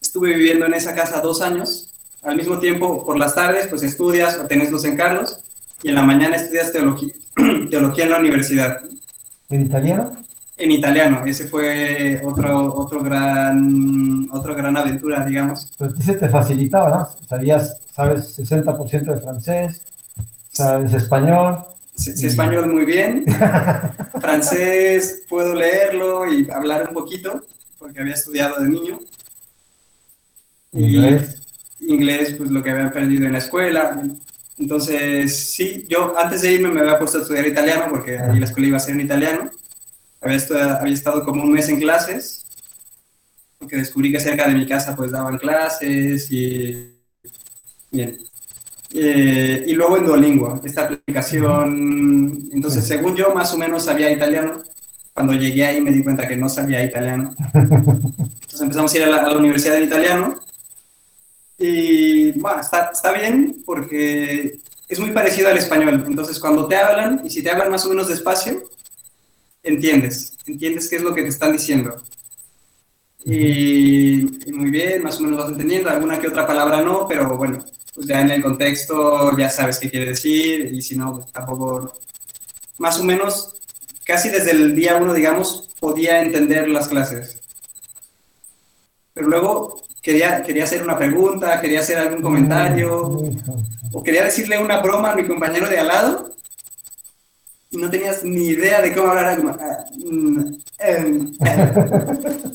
estuve 0.00 0.34
viviendo 0.34 0.66
en 0.66 0.74
esa 0.74 0.94
casa 0.94 1.20
dos 1.20 1.42
años. 1.42 1.92
Al 2.22 2.36
mismo 2.36 2.58
tiempo, 2.58 3.04
por 3.04 3.18
las 3.18 3.34
tardes, 3.34 3.66
pues 3.66 3.82
estudias 3.82 4.36
o 4.38 4.46
tenés 4.46 4.70
los 4.70 4.84
encargos 4.84 5.40
y 5.82 5.88
en 5.88 5.94
la 5.94 6.02
mañana 6.02 6.36
estudias 6.36 6.72
teología, 6.72 7.12
teología 7.70 8.04
en 8.04 8.10
la 8.10 8.18
universidad. 8.18 8.80
¿En 9.48 9.62
italiano? 9.62 10.12
En 10.56 10.70
italiano, 10.70 11.24
ese 11.24 11.48
fue 11.48 12.20
otro, 12.22 12.74
otro 12.74 13.02
gran, 13.02 14.28
otra 14.30 14.52
gran 14.52 14.76
aventura, 14.76 15.24
digamos. 15.24 15.72
Pero 15.78 15.94
ti 15.94 16.02
se 16.02 16.14
te 16.14 16.28
facilitaba, 16.28 16.90
¿no? 16.90 17.26
Sabías, 17.26 17.78
sabes 17.94 18.38
60% 18.38 19.14
de 19.14 19.20
francés, 19.20 19.82
sabes 20.50 20.92
español. 20.92 21.64
Sé 22.00 22.26
español 22.26 22.66
muy 22.72 22.84
bien, 22.84 23.24
francés 24.20 25.22
puedo 25.28 25.54
leerlo 25.54 26.32
y 26.32 26.48
hablar 26.50 26.88
un 26.88 26.94
poquito, 26.94 27.44
porque 27.78 28.00
había 28.00 28.14
estudiado 28.14 28.62
de 28.62 28.68
niño. 28.70 28.98
Y 30.72 30.96
Inglés. 30.96 31.36
inglés, 31.80 32.34
pues 32.38 32.50
lo 32.50 32.62
que 32.62 32.70
había 32.70 32.86
aprendido 32.86 33.26
en 33.26 33.32
la 33.32 33.38
escuela. 33.38 34.02
Entonces, 34.58 35.36
sí, 35.50 35.86
yo 35.88 36.16
antes 36.18 36.42
de 36.42 36.52
irme 36.52 36.70
me 36.70 36.80
había 36.80 36.98
puesto 36.98 37.18
a 37.18 37.22
estudiar 37.22 37.46
italiano, 37.46 37.86
porque 37.90 38.18
ahí 38.18 38.38
la 38.38 38.46
escuela 38.46 38.68
iba 38.68 38.76
a 38.76 38.80
ser 38.80 38.94
en 38.94 39.00
italiano. 39.02 39.50
Había, 40.20 40.36
estu- 40.38 40.78
había 40.80 40.94
estado 40.94 41.24
como 41.24 41.42
un 41.44 41.52
mes 41.52 41.68
en 41.68 41.80
clases, 41.80 42.44
porque 43.58 43.76
descubrí 43.76 44.10
que 44.12 44.20
cerca 44.20 44.48
de 44.48 44.54
mi 44.54 44.66
casa 44.66 44.96
pues 44.96 45.10
daban 45.12 45.38
clases 45.38 46.30
y... 46.32 46.96
Bien. 47.92 48.29
Eh, 48.92 49.64
y 49.66 49.72
luego 49.74 49.96
en 49.96 50.06
Duolingo, 50.06 50.60
esta 50.64 50.86
aplicación, 50.86 52.48
entonces 52.52 52.84
según 52.84 53.14
yo 53.14 53.32
más 53.32 53.54
o 53.54 53.58
menos 53.58 53.84
sabía 53.84 54.10
italiano, 54.10 54.62
cuando 55.14 55.32
llegué 55.34 55.64
ahí 55.64 55.80
me 55.80 55.92
di 55.92 56.02
cuenta 56.02 56.26
que 56.26 56.36
no 56.36 56.48
sabía 56.48 56.84
italiano. 56.84 57.34
Entonces 57.54 58.60
empezamos 58.60 58.92
a 58.92 58.96
ir 58.96 59.04
a 59.04 59.08
la, 59.08 59.16
a 59.18 59.30
la 59.30 59.38
universidad 59.38 59.76
en 59.76 59.84
italiano 59.84 60.40
y 61.56 62.32
bueno, 62.32 62.60
está, 62.60 62.90
está 62.92 63.12
bien 63.12 63.62
porque 63.64 64.58
es 64.88 64.98
muy 64.98 65.12
parecido 65.12 65.48
al 65.48 65.58
español. 65.58 66.04
Entonces 66.06 66.40
cuando 66.40 66.66
te 66.66 66.76
hablan 66.76 67.20
y 67.24 67.30
si 67.30 67.42
te 67.42 67.50
hablan 67.50 67.70
más 67.70 67.84
o 67.86 67.90
menos 67.90 68.08
despacio, 68.08 68.64
entiendes, 69.62 70.36
entiendes 70.46 70.88
qué 70.88 70.96
es 70.96 71.02
lo 71.02 71.14
que 71.14 71.22
te 71.22 71.28
están 71.28 71.52
diciendo. 71.52 72.02
Y, 73.24 74.48
y 74.48 74.52
muy 74.52 74.70
bien, 74.70 75.02
más 75.02 75.18
o 75.18 75.22
menos 75.22 75.38
vas 75.38 75.50
entendiendo, 75.50 75.90
alguna 75.90 76.18
que 76.18 76.28
otra 76.28 76.46
palabra 76.46 76.82
no, 76.82 77.06
pero 77.06 77.36
bueno, 77.36 77.64
pues 77.94 78.06
ya 78.06 78.20
en 78.22 78.30
el 78.30 78.42
contexto 78.42 79.36
ya 79.36 79.50
sabes 79.50 79.78
qué 79.78 79.90
quiere 79.90 80.06
decir. 80.06 80.72
Y 80.72 80.80
si 80.82 80.96
no, 80.96 81.16
pues 81.16 81.32
tampoco, 81.32 81.92
más 82.78 82.98
o 82.98 83.04
menos, 83.04 83.54
casi 84.04 84.28
desde 84.28 84.52
el 84.52 84.74
día 84.74 84.96
uno, 84.96 85.12
digamos, 85.12 85.70
podía 85.78 86.22
entender 86.22 86.68
las 86.68 86.88
clases. 86.88 87.38
Pero 89.12 89.28
luego 89.28 89.82
quería, 90.00 90.42
quería 90.42 90.64
hacer 90.64 90.82
una 90.82 90.96
pregunta, 90.96 91.60
quería 91.60 91.80
hacer 91.80 91.98
algún 91.98 92.22
comentario, 92.22 93.30
o 93.92 94.02
quería 94.02 94.24
decirle 94.24 94.58
una 94.58 94.80
broma 94.80 95.12
a 95.12 95.16
mi 95.16 95.26
compañero 95.26 95.68
de 95.68 95.78
al 95.78 95.88
lado 95.88 96.30
y 97.70 97.76
no 97.76 97.88
tenías 97.88 98.24
ni 98.24 98.48
idea 98.48 98.82
de 98.82 98.94
cómo 98.94 99.08
hablar. 99.08 99.40
ah, 99.60 99.84
mm, 99.96 100.54
em, 100.78 101.32
em. 101.40 102.50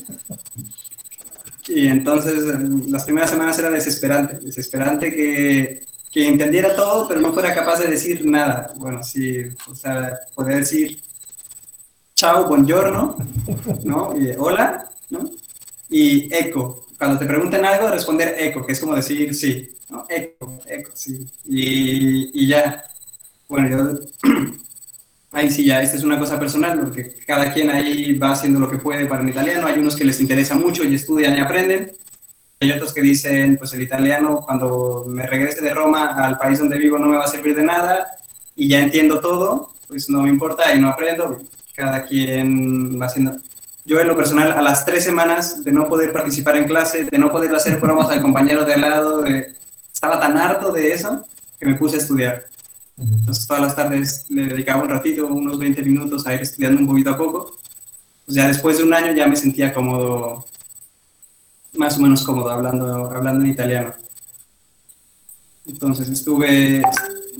Y 1.68 1.88
entonces 1.88 2.44
eh, 2.44 2.58
las 2.88 3.04
primeras 3.04 3.30
semanas 3.30 3.58
era 3.58 3.70
desesperante, 3.70 4.38
desesperante 4.38 5.10
que, 5.12 5.84
que 6.12 6.28
entendiera 6.28 6.76
todo, 6.76 7.08
pero 7.08 7.20
no 7.20 7.32
fuera 7.32 7.54
capaz 7.54 7.80
de 7.80 7.88
decir 7.88 8.24
nada. 8.24 8.72
Bueno, 8.76 9.02
sí, 9.02 9.42
o 9.68 9.74
sea, 9.74 10.16
poder 10.34 10.58
decir 10.58 11.00
chao, 12.14 12.46
buongiorno, 12.48 13.16
¿no? 13.84 14.16
Y 14.16 14.30
hola, 14.38 14.88
¿no? 15.10 15.30
Y 15.90 16.32
eco. 16.34 16.86
Cuando 16.98 17.18
te 17.18 17.26
pregunten 17.26 17.64
algo, 17.64 17.88
responder 17.88 18.36
eco, 18.38 18.64
que 18.64 18.72
es 18.72 18.80
como 18.80 18.94
decir 18.94 19.34
sí, 19.34 19.68
¿no? 19.90 20.06
Eco, 20.08 20.58
eco, 20.66 20.90
sí. 20.94 21.26
Y, 21.44 22.42
y 22.44 22.46
ya. 22.48 22.84
Bueno, 23.48 23.68
yo 23.68 24.00
ahí 25.36 25.50
sí 25.50 25.64
ya, 25.64 25.82
esta 25.82 25.96
es 25.96 26.02
una 26.02 26.18
cosa 26.18 26.38
personal, 26.38 26.80
porque 26.80 27.14
cada 27.26 27.52
quien 27.52 27.70
ahí 27.70 28.14
va 28.18 28.32
haciendo 28.32 28.58
lo 28.58 28.70
que 28.70 28.78
puede 28.78 29.06
para 29.06 29.22
el 29.22 29.28
italiano. 29.28 29.66
Hay 29.66 29.78
unos 29.78 29.94
que 29.94 30.04
les 30.04 30.20
interesa 30.20 30.54
mucho 30.54 30.82
y 30.84 30.94
estudian 30.94 31.36
y 31.36 31.40
aprenden. 31.40 31.92
Hay 32.60 32.72
otros 32.72 32.94
que 32.94 33.02
dicen, 33.02 33.56
pues 33.58 33.72
el 33.74 33.82
italiano, 33.82 34.40
cuando 34.44 35.04
me 35.06 35.26
regrese 35.26 35.60
de 35.60 35.74
Roma 35.74 36.14
al 36.16 36.38
país 36.38 36.58
donde 36.58 36.78
vivo, 36.78 36.98
no 36.98 37.06
me 37.06 37.16
va 37.16 37.24
a 37.24 37.28
servir 37.28 37.54
de 37.54 37.62
nada 37.62 38.06
y 38.54 38.68
ya 38.68 38.80
entiendo 38.80 39.20
todo, 39.20 39.72
pues 39.86 40.08
no 40.08 40.22
me 40.22 40.30
importa 40.30 40.74
y 40.74 40.80
no 40.80 40.88
aprendo. 40.88 41.40
Cada 41.74 42.04
quien 42.04 42.98
va 43.00 43.04
haciendo. 43.06 43.36
Yo, 43.84 44.00
en 44.00 44.08
lo 44.08 44.16
personal, 44.16 44.52
a 44.52 44.62
las 44.62 44.86
tres 44.86 45.04
semanas 45.04 45.62
de 45.62 45.70
no 45.70 45.86
poder 45.86 46.12
participar 46.12 46.56
en 46.56 46.64
clase, 46.64 47.04
de 47.04 47.18
no 47.18 47.30
poder 47.30 47.54
hacer 47.54 47.76
bromas 47.78 48.08
al 48.08 48.22
compañero 48.22 48.64
de 48.64 48.72
al 48.74 48.80
lado, 48.80 49.20
de- 49.20 49.52
estaba 49.92 50.18
tan 50.18 50.36
harto 50.38 50.72
de 50.72 50.92
eso 50.92 51.26
que 51.60 51.66
me 51.66 51.74
puse 51.74 51.96
a 51.96 51.98
estudiar. 52.00 52.44
Entonces 52.98 53.46
todas 53.46 53.62
las 53.62 53.76
tardes 53.76 54.24
le 54.30 54.46
dedicaba 54.46 54.82
un 54.82 54.88
ratito, 54.88 55.26
unos 55.26 55.58
20 55.58 55.82
minutos 55.82 56.26
a 56.26 56.34
ir 56.34 56.40
estudiando 56.40 56.80
un 56.80 56.86
poquito 56.86 57.10
a 57.10 57.18
poco. 57.18 57.56
Pues 58.24 58.36
ya 58.36 58.48
después 58.48 58.78
de 58.78 58.84
un 58.84 58.94
año 58.94 59.12
ya 59.12 59.28
me 59.28 59.36
sentía 59.36 59.72
cómodo, 59.72 60.46
más 61.74 61.98
o 61.98 62.00
menos 62.00 62.24
cómodo 62.24 62.50
hablando, 62.50 63.10
hablando 63.10 63.44
en 63.44 63.50
italiano. 63.50 63.94
Entonces 65.66 66.08
estuve, 66.08 66.82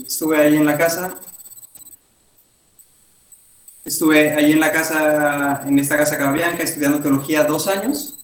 estuve 0.07 0.39
ahí 0.39 0.57
en 0.57 0.67
la 0.67 0.77
casa. 0.77 1.17
Estuve 3.85 4.35
ahí 4.35 4.53
en 4.53 4.61
la 4.61 4.73
casa, 4.73 5.63
en 5.65 5.79
esta 5.79 5.97
casa 5.97 6.19
Cababianca, 6.19 6.65
estudiando 6.65 7.01
teología 7.01 7.45
dos 7.45 7.69
años. 7.69 8.19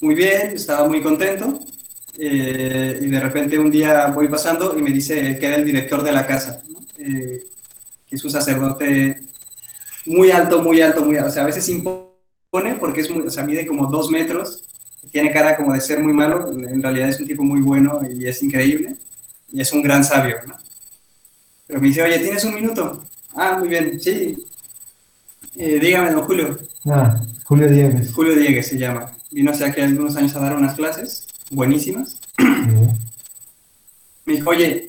Muy 0.00 0.14
bien, 0.14 0.50
estaba 0.50 0.86
muy 0.86 1.02
contento. 1.02 1.60
Eh, 2.20 2.98
y 3.00 3.06
de 3.06 3.20
repente 3.20 3.56
un 3.56 3.70
día 3.70 4.08
voy 4.08 4.26
pasando 4.26 4.76
y 4.76 4.82
me 4.82 4.90
dice 4.90 5.38
que 5.38 5.46
era 5.46 5.54
el 5.54 5.64
director 5.64 6.02
de 6.02 6.10
la 6.10 6.26
casa, 6.26 6.60
¿no? 6.68 6.80
Eh, 6.98 7.44
que 8.08 8.16
es 8.16 8.24
un 8.24 8.30
sacerdote 8.30 9.22
muy 10.06 10.32
alto, 10.32 10.60
muy 10.60 10.80
alto, 10.80 11.04
muy 11.04 11.16
alto. 11.16 11.28
O 11.28 11.32
sea, 11.32 11.44
a 11.44 11.46
veces 11.46 11.68
impone 11.68 12.74
porque 12.80 13.02
es 13.02 13.10
muy, 13.10 13.24
o 13.24 13.30
sea, 13.30 13.44
mide 13.44 13.64
como 13.64 13.86
dos 13.86 14.10
metros, 14.10 14.64
tiene 15.12 15.30
cara 15.30 15.56
como 15.56 15.72
de 15.72 15.80
ser 15.80 16.00
muy 16.00 16.12
malo, 16.12 16.50
en 16.50 16.82
realidad 16.82 17.08
es 17.08 17.20
un 17.20 17.28
tipo 17.28 17.44
muy 17.44 17.60
bueno 17.60 18.00
y 18.10 18.26
es 18.26 18.42
increíble, 18.42 18.96
y 19.52 19.60
es 19.60 19.72
un 19.72 19.82
gran 19.82 20.02
sabio, 20.02 20.38
¿no? 20.44 20.56
Pero 21.68 21.80
me 21.80 21.86
dice, 21.86 22.02
oye, 22.02 22.18
¿tienes 22.18 22.42
un 22.44 22.54
minuto? 22.54 23.04
Ah, 23.34 23.56
muy 23.60 23.68
bien, 23.68 24.00
sí. 24.00 24.44
Eh, 25.54 25.78
dígame, 25.78 26.10
don 26.10 26.22
Julio. 26.22 26.58
Ah, 26.86 27.20
Julio 27.44 27.68
Diegues. 27.68 28.12
Julio 28.12 28.34
Diegues 28.34 28.66
se 28.66 28.78
llama. 28.78 29.12
Vino 29.30 29.50
hace 29.52 29.66
aquí 29.66 29.80
algunos 29.82 30.16
años 30.16 30.34
a 30.34 30.40
dar 30.40 30.56
unas 30.56 30.74
clases 30.74 31.27
buenísimas. 31.50 32.18
Me 34.24 34.34
dijo, 34.34 34.50
oye, 34.50 34.86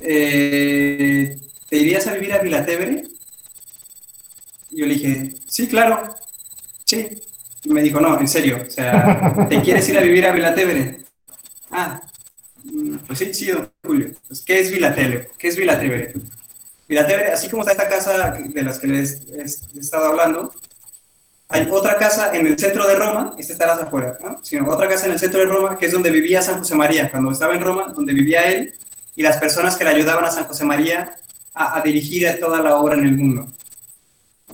eh, 0.00 1.38
¿te 1.68 1.76
irías 1.76 2.06
a 2.06 2.14
vivir 2.14 2.32
a 2.32 2.38
Vilatevere? 2.38 3.04
Y 4.70 4.80
yo 4.80 4.86
le 4.86 4.94
dije, 4.94 5.34
sí, 5.46 5.68
claro, 5.68 6.14
sí. 6.84 7.08
Y 7.64 7.70
me 7.70 7.82
dijo, 7.82 8.00
no, 8.00 8.18
en 8.18 8.28
serio, 8.28 8.64
o 8.66 8.70
sea, 8.70 9.46
¿te 9.48 9.60
quieres 9.62 9.88
ir 9.88 9.98
a 9.98 10.02
vivir 10.02 10.26
a 10.26 10.32
Vilatevere? 10.32 11.00
Ah, 11.70 12.00
mm, 12.64 12.96
pues 13.06 13.18
sí, 13.18 13.34
sí, 13.34 13.46
don 13.46 13.70
Julio. 13.84 14.10
Pues, 14.26 14.42
¿Qué 14.42 14.60
es 14.60 14.70
Vilatevere? 14.70 15.28
¿Qué 15.38 15.48
es 15.48 15.56
Vilatevere? 15.56 16.14
Vilatevere, 16.88 17.32
así 17.32 17.48
como 17.48 17.62
está 17.62 17.72
esta 17.72 17.88
casa 17.88 18.30
de 18.32 18.62
las 18.64 18.78
que 18.80 18.88
les 18.88 19.22
he 19.28 19.78
estado 19.78 20.06
hablando, 20.06 20.52
hay 21.52 21.68
otra 21.68 21.96
casa 21.96 22.32
en 22.32 22.46
el 22.46 22.56
centro 22.56 22.86
de 22.86 22.94
Roma, 22.94 23.34
esta 23.36 23.52
está 23.52 23.66
las 23.66 23.80
afuera, 23.80 24.16
¿no? 24.22 24.38
Sino 24.40 24.70
otra 24.70 24.88
casa 24.88 25.06
en 25.06 25.12
el 25.12 25.18
centro 25.18 25.40
de 25.40 25.46
Roma, 25.46 25.76
que 25.76 25.86
es 25.86 25.92
donde 25.92 26.10
vivía 26.10 26.40
San 26.40 26.60
José 26.60 26.76
María, 26.76 27.10
cuando 27.10 27.32
estaba 27.32 27.54
en 27.54 27.60
Roma, 27.60 27.92
donde 27.92 28.14
vivía 28.14 28.44
él, 28.44 28.72
y 29.16 29.22
las 29.22 29.36
personas 29.38 29.76
que 29.76 29.82
le 29.82 29.90
ayudaban 29.90 30.24
a 30.24 30.30
San 30.30 30.44
José 30.44 30.64
María 30.64 31.16
a, 31.52 31.76
a 31.76 31.82
dirigir 31.82 32.38
toda 32.38 32.60
la 32.60 32.76
obra 32.76 32.94
en 32.94 33.04
el 33.04 33.16
mundo. 33.16 33.48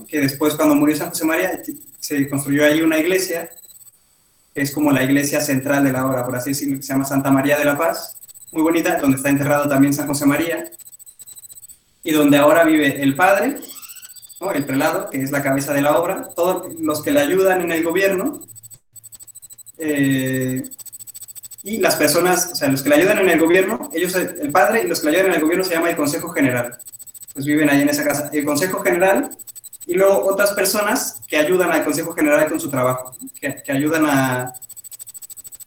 Que 0.07 0.21
después, 0.21 0.55
cuando 0.55 0.73
murió 0.73 0.95
San 0.95 1.09
José 1.09 1.25
María, 1.25 1.61
se 1.99 2.27
construyó 2.27 2.65
ahí 2.65 2.81
una 2.81 2.97
iglesia, 2.97 3.51
que 4.55 4.63
es 4.63 4.71
como 4.71 4.91
la 4.91 5.03
iglesia 5.03 5.39
central 5.39 5.83
de 5.83 5.91
la 5.91 6.07
obra, 6.07 6.25
por 6.25 6.35
así 6.35 6.49
decirlo, 6.49 6.77
que 6.77 6.83
se 6.83 6.93
llama 6.93 7.05
Santa 7.05 7.29
María 7.29 7.59
de 7.59 7.65
la 7.65 7.77
Paz, 7.77 8.17
muy 8.51 8.63
bonita, 8.63 8.97
donde 8.97 9.17
está 9.17 9.29
enterrado 9.29 9.69
también 9.69 9.93
San 9.93 10.07
José 10.07 10.25
María, 10.25 10.71
y 12.03 12.11
donde 12.11 12.37
ahora 12.37 12.63
vive 12.63 13.03
el 13.03 13.15
padre, 13.15 13.57
el 14.53 14.65
prelado, 14.65 15.09
que 15.09 15.21
es 15.21 15.31
la 15.31 15.41
cabeza 15.41 15.73
de 15.73 15.81
la 15.81 15.97
obra, 15.97 16.29
todos 16.35 16.73
los 16.79 17.01
que 17.01 17.11
le 17.11 17.21
ayudan 17.21 17.61
en 17.61 17.71
el 17.71 17.83
gobierno, 17.83 18.41
eh, 19.77 20.63
y 21.63 21.77
las 21.79 21.95
personas, 21.95 22.51
o 22.53 22.55
sea, 22.55 22.69
los 22.69 22.81
que 22.81 22.89
le 22.89 22.95
ayudan 22.95 23.19
en 23.19 23.29
el 23.29 23.39
gobierno, 23.39 23.89
ellos, 23.93 24.15
el 24.15 24.51
padre 24.51 24.83
y 24.83 24.87
los 24.87 25.01
que 25.01 25.09
le 25.09 25.17
ayudan 25.17 25.31
en 25.31 25.37
el 25.37 25.41
gobierno 25.41 25.65
se 25.65 25.73
llama 25.73 25.89
el 25.89 25.95
Consejo 25.95 26.29
General. 26.29 26.77
Pues 27.33 27.45
viven 27.45 27.69
ahí 27.69 27.81
en 27.81 27.89
esa 27.89 28.03
casa. 28.03 28.29
El 28.31 28.45
Consejo 28.45 28.79
General 28.79 29.29
y 29.85 29.95
luego 29.95 30.25
otras 30.25 30.51
personas 30.51 31.21
que 31.27 31.37
ayudan 31.37 31.71
al 31.71 31.83
Consejo 31.83 32.13
General 32.13 32.47
con 32.47 32.59
su 32.59 32.69
trabajo, 32.69 33.15
que, 33.39 33.61
que, 33.63 33.71
ayudan 33.71 34.05
a 34.05 34.53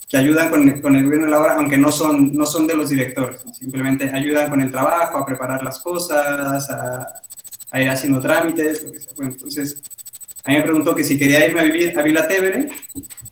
que 0.09 0.17
ayudan 0.17 0.51
con, 0.51 0.81
con, 0.81 0.97
el 0.97 1.05
gobierno 1.05 1.27
de 1.27 1.31
la 1.31 1.41
obra, 1.41 1.55
aunque 1.55 1.79
no 1.79 1.93
son, 1.93 2.35
no 2.35 2.45
son 2.45 2.67
de 2.67 2.75
los 2.75 2.91
directores, 2.91 3.43
simplemente 3.57 4.11
ayudan 4.11 4.51
con 4.51 4.61
el 4.61 4.71
trabajo, 4.71 5.19
a 5.19 5.25
preparar 5.25 5.63
las 5.63 5.79
cosas, 5.79 6.69
a, 6.69 7.21
a 7.71 7.81
ir 7.81 7.89
haciendo 7.89 8.21
trámites. 8.21 8.87
Bueno, 9.17 9.33
entonces, 9.33 9.81
a 10.45 10.51
mí 10.51 10.57
me 10.57 10.63
preguntó 10.63 10.95
que 10.95 11.05
si 11.05 11.19
quería 11.19 11.47
irme 11.47 11.61
a 11.61 11.65
vivir 11.65 11.99
a 11.99 12.03
Vila 12.03 12.27
Tevere, 12.27 12.71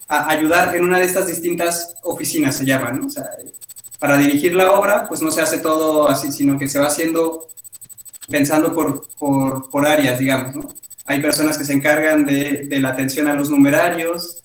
a 0.09 0.30
ayudar 0.30 0.74
en 0.74 0.84
una 0.84 0.99
de 0.99 1.05
estas 1.05 1.26
distintas 1.26 1.97
oficinas, 2.03 2.57
se 2.57 2.64
llaman, 2.64 3.01
¿no? 3.01 3.07
O 3.07 3.11
sea, 3.11 3.28
para 3.99 4.16
dirigir 4.16 4.55
la 4.55 4.72
obra, 4.72 5.07
pues 5.09 5.20
no 5.22 5.30
se 5.30 5.41
hace 5.41 5.59
todo 5.59 6.09
así, 6.09 6.30
sino 6.30 6.59
que 6.59 6.68
se 6.68 6.78
va 6.78 6.86
haciendo 6.86 7.49
pensando 8.28 8.74
por, 8.74 9.09
por, 9.18 9.70
por 9.70 9.86
áreas, 9.86 10.18
digamos, 10.18 10.55
¿no? 10.55 10.68
Hay 11.07 11.22
personas 11.22 11.57
que 11.57 11.64
se 11.64 11.72
encargan 11.72 12.26
de, 12.26 12.66
de 12.66 12.80
la 12.80 12.91
atención 12.91 13.28
a 13.28 13.34
los 13.34 13.49
numerarios, 13.49 14.43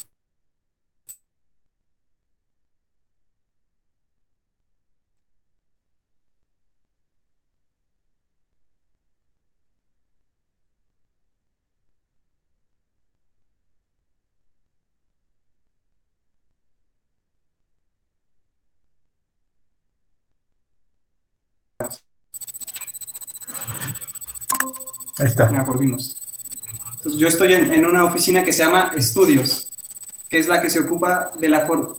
Ahí 25.20 25.23
está. 25.34 25.52
Ya 25.52 25.64
volvimos. 25.64 26.18
Entonces, 26.96 27.20
yo 27.20 27.28
estoy 27.28 27.54
en, 27.54 27.74
en, 27.74 27.86
una 27.86 28.06
oficina 28.06 28.44
que 28.44 28.54
se 28.54 28.64
llama 28.64 28.94
Estudios, 28.96 29.70
que 30.30 30.40
es 30.40 30.48
la 30.48 30.62
que 30.62 30.70
se 30.70 30.80
ocupa 30.80 31.32
de 31.38 31.50
la, 31.50 31.66
for, 31.66 31.98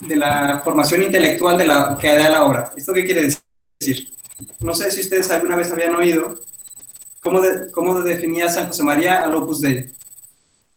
de 0.00 0.16
la 0.16 0.60
formación 0.62 1.02
intelectual 1.02 1.58
de 1.58 1.66
la, 1.66 1.98
que 2.00 2.14
da 2.14 2.28
la 2.28 2.44
obra. 2.44 2.72
¿Esto 2.76 2.92
qué 2.92 3.04
quiere 3.04 3.22
decir? 3.22 4.12
No 4.60 4.74
sé 4.74 4.90
si 4.90 5.00
ustedes 5.00 5.30
alguna 5.30 5.56
vez 5.56 5.72
habían 5.72 5.94
oído 5.96 6.38
cómo, 7.20 7.40
de, 7.40 7.70
cómo 7.72 8.00
definía 8.00 8.48
San 8.48 8.68
José 8.68 8.82
María 8.82 9.22
al 9.22 9.34
Opus 9.34 9.60
Dei. 9.60 9.92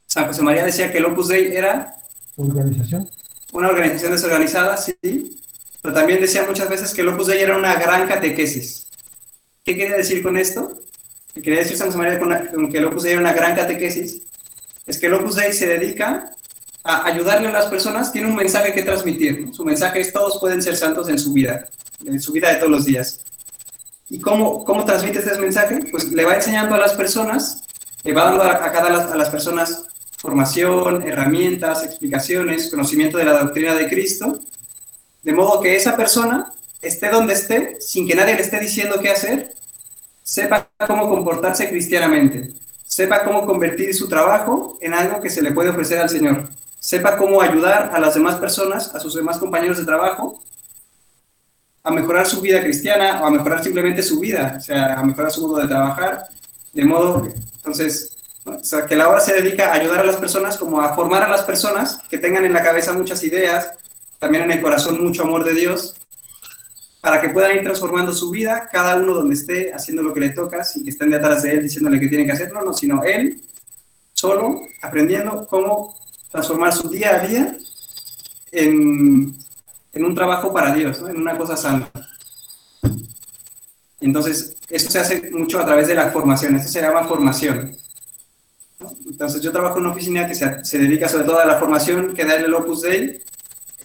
San 0.07 0.27
José 0.27 0.41
María 0.41 0.65
decía 0.65 0.91
que 0.91 0.97
el 0.97 1.05
Opus 1.05 1.27
Dei 1.27 1.55
era... 1.55 1.95
¿Organización? 2.35 3.09
Una 3.51 3.69
organización 3.69 4.11
desorganizada, 4.11 4.77
sí, 4.77 4.97
pero 5.81 5.93
también 5.93 6.19
decía 6.19 6.45
muchas 6.47 6.69
veces 6.69 6.93
que 6.93 7.01
el 7.01 7.09
Opus 7.09 7.27
Dei 7.27 7.41
era 7.41 7.57
una 7.57 7.75
gran 7.75 8.07
catequesis. 8.07 8.87
¿Qué 9.63 9.75
quería 9.75 9.97
decir 9.97 10.23
con 10.23 10.37
esto? 10.37 10.79
Que 11.37 11.43
quería 11.43 11.59
decir 11.59 11.77
San 11.77 11.87
José 11.87 11.97
María 11.97 12.19
con, 12.19 12.35
con, 12.53 12.71
que 12.71 12.77
el 12.77 12.85
Opus 12.85 13.03
Dei 13.03 13.13
era 13.13 13.21
una 13.21 13.33
gran 13.33 13.55
catequesis, 13.55 14.21
es 14.85 14.97
que 14.97 15.07
el 15.07 15.13
Opus 15.13 15.35
Dei 15.35 15.53
se 15.53 15.67
dedica 15.67 16.31
a 16.83 17.05
ayudarle 17.05 17.47
a 17.47 17.51
las 17.51 17.67
personas, 17.67 18.11
tiene 18.11 18.27
un 18.27 18.35
mensaje 18.35 18.73
que 18.73 18.83
transmitir. 18.83 19.47
¿no? 19.47 19.53
Su 19.53 19.65
mensaje 19.65 20.01
es 20.01 20.13
todos 20.13 20.39
pueden 20.39 20.61
ser 20.61 20.75
santos 20.75 21.09
en 21.09 21.19
su 21.19 21.33
vida, 21.33 21.67
en 22.05 22.19
su 22.21 22.31
vida 22.31 22.49
de 22.49 22.55
todos 22.55 22.71
los 22.71 22.85
días. 22.85 23.21
¿Y 24.09 24.19
cómo, 24.19 24.63
cómo 24.63 24.85
transmite 24.85 25.19
este 25.19 25.37
mensaje? 25.37 25.79
Pues 25.91 26.11
le 26.11 26.23
va 26.23 26.35
enseñando 26.35 26.75
a 26.75 26.77
las 26.77 26.93
personas, 26.93 27.63
le 28.03 28.13
va 28.13 28.25
dando 28.25 28.43
a, 28.43 28.65
a 28.65 28.71
cada 28.71 29.11
a 29.11 29.17
las 29.17 29.29
personas 29.29 29.83
formación, 30.17 31.03
herramientas, 31.03 31.83
explicaciones, 31.83 32.71
conocimiento 32.71 33.17
de 33.17 33.25
la 33.25 33.39
doctrina 33.39 33.75
de 33.75 33.87
Cristo, 33.87 34.39
de 35.23 35.33
modo 35.33 35.61
que 35.61 35.75
esa 35.75 35.95
persona 35.95 36.51
esté 36.81 37.09
donde 37.09 37.33
esté, 37.33 37.77
sin 37.79 38.07
que 38.07 38.15
nadie 38.15 38.35
le 38.35 38.41
esté 38.41 38.59
diciendo 38.59 38.99
qué 39.01 39.09
hacer, 39.09 39.53
sepa 40.27 40.69
cómo 40.85 41.07
comportarse 41.07 41.69
cristianamente, 41.69 42.51
sepa 42.83 43.23
cómo 43.23 43.45
convertir 43.45 43.95
su 43.95 44.09
trabajo 44.09 44.77
en 44.81 44.93
algo 44.93 45.21
que 45.21 45.29
se 45.29 45.41
le 45.41 45.53
puede 45.53 45.69
ofrecer 45.69 45.99
al 45.99 46.09
Señor, 46.09 46.49
sepa 46.77 47.15
cómo 47.15 47.41
ayudar 47.41 47.91
a 47.93 47.99
las 47.99 48.15
demás 48.15 48.35
personas, 48.35 48.93
a 48.93 48.99
sus 48.99 49.15
demás 49.15 49.37
compañeros 49.37 49.77
de 49.77 49.85
trabajo, 49.85 50.43
a 51.81 51.91
mejorar 51.91 52.25
su 52.25 52.41
vida 52.41 52.61
cristiana 52.61 53.21
o 53.21 53.25
a 53.25 53.31
mejorar 53.31 53.63
simplemente 53.63 54.03
su 54.03 54.19
vida, 54.19 54.55
o 54.57 54.61
sea, 54.61 54.99
a 54.99 55.03
mejorar 55.03 55.31
su 55.31 55.47
modo 55.47 55.61
de 55.61 55.67
trabajar, 55.69 56.25
de 56.73 56.83
modo, 56.83 57.25
entonces, 57.55 58.17
que 58.89 58.95
la 58.97 59.07
obra 59.07 59.21
se 59.21 59.33
dedica 59.33 59.69
a 59.71 59.75
ayudar 59.75 60.01
a 60.01 60.05
las 60.05 60.17
personas 60.17 60.57
como 60.57 60.81
a 60.81 60.93
formar 60.93 61.23
a 61.23 61.29
las 61.29 61.43
personas 61.43 62.01
que 62.09 62.17
tengan 62.17 62.43
en 62.43 62.51
la 62.51 62.63
cabeza 62.63 62.91
muchas 62.91 63.23
ideas, 63.23 63.71
también 64.19 64.43
en 64.43 64.51
el 64.51 64.61
corazón 64.61 65.01
mucho 65.01 65.23
amor 65.23 65.45
de 65.45 65.53
Dios, 65.53 65.95
para 67.01 67.21
que 67.21 67.29
puedan 67.29 67.55
ir 67.55 67.63
transformando 67.63 68.13
su 68.13 68.29
vida, 68.31 68.69
cada 68.71 68.95
uno 68.95 69.13
donde 69.13 69.35
esté, 69.35 69.73
haciendo 69.73 70.03
lo 70.03 70.13
que 70.13 70.19
le 70.19 70.29
toca, 70.29 70.63
sin 70.63 70.83
que 70.83 70.89
estén 70.89 71.09
detrás 71.09 71.43
de 71.43 71.53
él 71.53 71.63
diciéndole 71.63 71.99
que 71.99 72.07
tiene 72.07 72.25
que 72.25 72.31
hacer, 72.31 72.51
no, 72.51 72.61
no, 72.61 72.73
sino 72.73 73.03
él 73.03 73.41
solo 74.13 74.61
aprendiendo 74.81 75.45
cómo 75.47 75.95
transformar 76.31 76.73
su 76.73 76.89
día 76.89 77.15
a 77.15 77.27
día 77.27 77.57
en, 78.51 79.37
en 79.93 80.05
un 80.05 80.15
trabajo 80.15 80.51
para 80.51 80.73
Dios, 80.73 80.99
en 81.07 81.17
una 81.17 81.37
cosa 81.37 81.55
santa. 81.55 82.07
Entonces, 83.99 84.57
esto 84.69 84.91
se 84.91 84.99
hace 84.99 85.31
mucho 85.31 85.59
a 85.59 85.65
través 85.65 85.87
de 85.87 85.95
la 85.95 86.11
formación, 86.11 86.55
esto 86.55 86.71
se 86.71 86.81
llama 86.81 87.07
formación. 87.07 87.75
Entonces, 89.07 89.41
yo 89.41 89.51
trabajo 89.51 89.77
en 89.77 89.85
una 89.85 89.93
oficina 89.93 90.27
que 90.27 90.35
se, 90.35 90.63
se 90.63 90.77
dedica 90.77 91.09
sobre 91.09 91.25
todo 91.25 91.39
a 91.39 91.45
la 91.45 91.57
formación 91.57 92.13
que 92.13 92.25
da 92.25 92.35
el 92.35 92.53
Opus 92.53 92.81
Dei, 92.81 93.21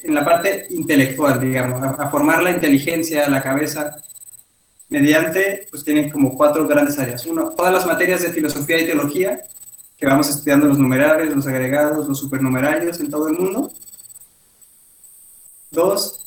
en 0.04 0.14
la 0.14 0.24
parte 0.24 0.66
intelectual, 0.70 1.40
digamos, 1.40 1.82
a, 1.82 2.08
formar 2.10 2.42
la 2.42 2.50
inteligencia, 2.50 3.28
la 3.28 3.42
cabeza, 3.42 3.96
mediante, 4.88 5.66
pues 5.70 5.84
tienen 5.84 6.10
como 6.10 6.36
cuatro 6.36 6.66
grandes 6.66 6.98
áreas. 6.98 7.24
Uno, 7.26 7.50
todas 7.50 7.72
las 7.72 7.86
materias 7.86 8.22
de 8.22 8.32
filosofía 8.32 8.80
y 8.80 8.86
teología, 8.86 9.40
que 9.96 10.06
vamos 10.06 10.28
estudiando 10.28 10.66
los 10.66 10.78
numerales, 10.78 11.34
los 11.34 11.46
agregados, 11.46 12.08
los 12.08 12.18
supernumerarios 12.18 13.00
en 13.00 13.10
todo 13.10 13.28
el 13.28 13.34
mundo. 13.34 13.72
Dos, 15.70 16.20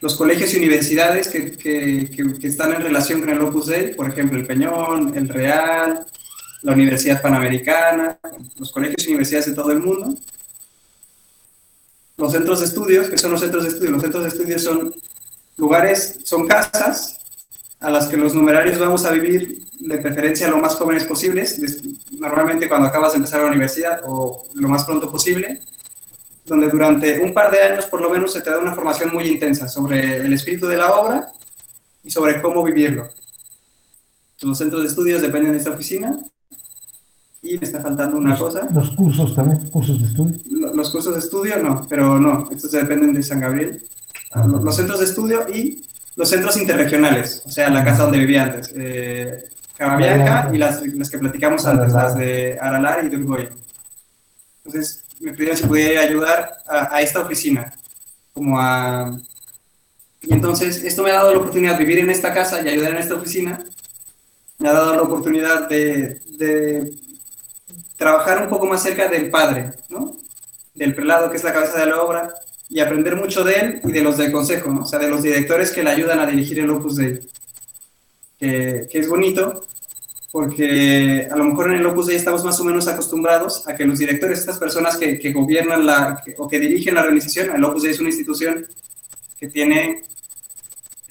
los 0.00 0.16
colegios 0.16 0.52
y 0.54 0.56
universidades 0.56 1.28
que, 1.28 1.52
que, 1.52 2.10
que, 2.10 2.34
que 2.38 2.46
están 2.46 2.72
en 2.72 2.82
relación 2.82 3.20
con 3.20 3.30
el 3.30 3.40
Opus 3.42 3.66
Dei, 3.66 3.94
por 3.94 4.08
ejemplo, 4.08 4.38
el 4.38 4.46
Peñón, 4.46 5.16
el 5.16 5.28
Real, 5.28 6.04
la 6.62 6.72
Universidad 6.72 7.22
Panamericana, 7.22 8.18
los 8.58 8.72
colegios 8.72 9.04
y 9.04 9.08
universidades 9.08 9.46
de 9.46 9.54
todo 9.54 9.70
el 9.70 9.80
mundo 9.80 10.16
los 12.20 12.32
centros 12.32 12.60
de 12.60 12.66
estudios, 12.66 13.08
que 13.08 13.18
son 13.18 13.32
los 13.32 13.40
centros 13.40 13.64
de 13.64 13.70
estudio. 13.70 13.90
Los 13.92 14.02
centros 14.02 14.22
de 14.22 14.28
estudios 14.28 14.62
son 14.62 14.94
lugares, 15.56 16.20
son 16.24 16.46
casas 16.46 17.18
a 17.80 17.90
las 17.90 18.08
que 18.08 18.16
los 18.16 18.34
numerarios 18.34 18.78
vamos 18.78 19.04
a 19.06 19.10
vivir 19.10 19.64
de 19.78 19.98
preferencia 19.98 20.48
lo 20.48 20.58
más 20.58 20.74
jóvenes 20.74 21.04
posibles, 21.04 21.58
normalmente 22.10 22.68
cuando 22.68 22.88
acabas 22.88 23.12
de 23.12 23.16
empezar 23.16 23.40
la 23.40 23.46
universidad 23.46 24.02
o 24.04 24.44
lo 24.54 24.68
más 24.68 24.84
pronto 24.84 25.10
posible, 25.10 25.62
donde 26.44 26.68
durante 26.68 27.20
un 27.20 27.32
par 27.32 27.50
de 27.50 27.62
años 27.62 27.86
por 27.86 28.02
lo 28.02 28.10
menos 28.10 28.34
se 28.34 28.42
te 28.42 28.50
da 28.50 28.58
una 28.58 28.74
formación 28.74 29.10
muy 29.14 29.26
intensa 29.26 29.66
sobre 29.68 30.16
el 30.16 30.32
espíritu 30.34 30.66
de 30.66 30.76
la 30.76 30.90
obra 30.90 31.32
y 32.04 32.10
sobre 32.10 32.42
cómo 32.42 32.62
vivirlo. 32.62 33.08
Los 34.42 34.58
centros 34.58 34.82
de 34.82 34.88
estudios 34.88 35.22
dependen 35.22 35.52
de 35.52 35.58
esta 35.58 35.70
oficina 35.70 36.18
y 37.50 37.58
me 37.58 37.66
está 37.66 37.80
faltando 37.80 38.16
una 38.16 38.30
los, 38.30 38.38
cosa. 38.38 38.68
Los 38.72 38.90
cursos 38.90 39.34
también, 39.34 39.68
cursos 39.70 40.00
de 40.00 40.06
estudio. 40.06 40.38
Los 40.72 40.90
cursos 40.90 41.14
de 41.14 41.18
estudio 41.18 41.56
no, 41.58 41.84
pero 41.88 42.18
no, 42.18 42.48
estos 42.50 42.70
dependen 42.70 43.12
de 43.12 43.22
San 43.24 43.40
Gabriel. 43.40 43.82
Ah, 44.30 44.46
los, 44.46 44.62
los, 44.62 44.76
centros 44.76 45.00
de 45.00 45.06
estudio 45.06 45.46
y 45.52 45.84
los 46.14 46.28
centros 46.28 46.56
interregionales, 46.56 47.42
o 47.44 47.50
sea, 47.50 47.68
la 47.70 47.84
casa 47.84 48.04
donde 48.04 48.18
vivía 48.18 48.44
antes. 48.44 48.72
Eh, 48.76 49.44
y 50.52 50.58
las, 50.58 50.86
las, 50.86 51.10
que 51.10 51.18
platicamos 51.18 51.66
antes, 51.66 51.92
las 51.92 52.16
de 52.16 52.56
Aralar 52.60 53.04
y 53.04 53.08
de 53.08 53.16
Urgoy. 53.16 53.48
Entonces, 54.64 55.02
me 55.18 55.32
pidieron 55.32 55.56
si 55.56 55.66
pudiera 55.66 56.02
ayudar 56.02 56.52
a, 56.68 56.94
a, 56.94 57.00
esta 57.00 57.20
oficina, 57.20 57.72
como 58.32 58.60
a... 58.60 59.18
Y 60.22 60.34
entonces, 60.34 60.84
esto 60.84 61.02
me 61.02 61.10
ha 61.10 61.14
dado 61.14 61.32
la 61.32 61.38
oportunidad 61.38 61.78
de 61.78 61.84
vivir 61.84 61.98
en 62.04 62.10
esta 62.10 62.32
casa 62.32 62.60
y 62.60 62.68
ayudar 62.68 62.92
en 62.92 62.98
esta 62.98 63.14
oficina. 63.14 63.64
Me 64.58 64.68
ha 64.68 64.72
dado 64.72 64.94
la 64.94 65.02
oportunidad 65.02 65.68
de, 65.68 66.20
de 66.36 66.92
trabajar 68.00 68.42
un 68.42 68.48
poco 68.48 68.66
más 68.66 68.82
cerca 68.82 69.08
del 69.08 69.28
padre, 69.28 69.72
¿no? 69.90 70.16
Del 70.74 70.94
prelado, 70.94 71.30
que 71.30 71.36
es 71.36 71.44
la 71.44 71.52
cabeza 71.52 71.78
de 71.78 71.84
la 71.84 72.02
obra, 72.02 72.32
y 72.66 72.80
aprender 72.80 73.14
mucho 73.14 73.44
de 73.44 73.52
él 73.52 73.80
y 73.84 73.92
de 73.92 74.00
los 74.00 74.16
del 74.16 74.32
consejo, 74.32 74.74
o 74.80 74.86
sea, 74.86 74.98
de 74.98 75.10
los 75.10 75.22
directores 75.22 75.70
que 75.70 75.82
le 75.82 75.90
ayudan 75.90 76.18
a 76.18 76.24
dirigir 76.24 76.60
el 76.60 76.70
Opus 76.70 76.96
Dei. 76.96 77.20
Que, 78.38 78.88
es 78.90 79.06
bonito, 79.06 79.66
porque 80.32 81.28
a 81.30 81.36
lo 81.36 81.44
mejor 81.44 81.70
en 81.70 81.80
el 81.80 81.86
Opus 81.86 82.06
Dei 82.06 82.16
estamos 82.16 82.42
más 82.42 82.58
o 82.58 82.64
menos 82.64 82.88
acostumbrados 82.88 83.68
a 83.68 83.76
que 83.76 83.84
los 83.84 83.98
directores, 83.98 84.38
estas 84.38 84.56
personas 84.56 84.96
que, 84.96 85.18
que 85.18 85.34
gobiernan 85.34 85.84
la, 85.84 86.22
o 86.38 86.48
que 86.48 86.58
dirigen 86.58 86.94
la 86.94 87.02
organización, 87.02 87.54
el 87.54 87.62
Opus 87.62 87.82
Dei 87.82 87.92
es 87.92 88.00
una 88.00 88.08
institución 88.08 88.66
que 89.38 89.48
tiene 89.48 90.04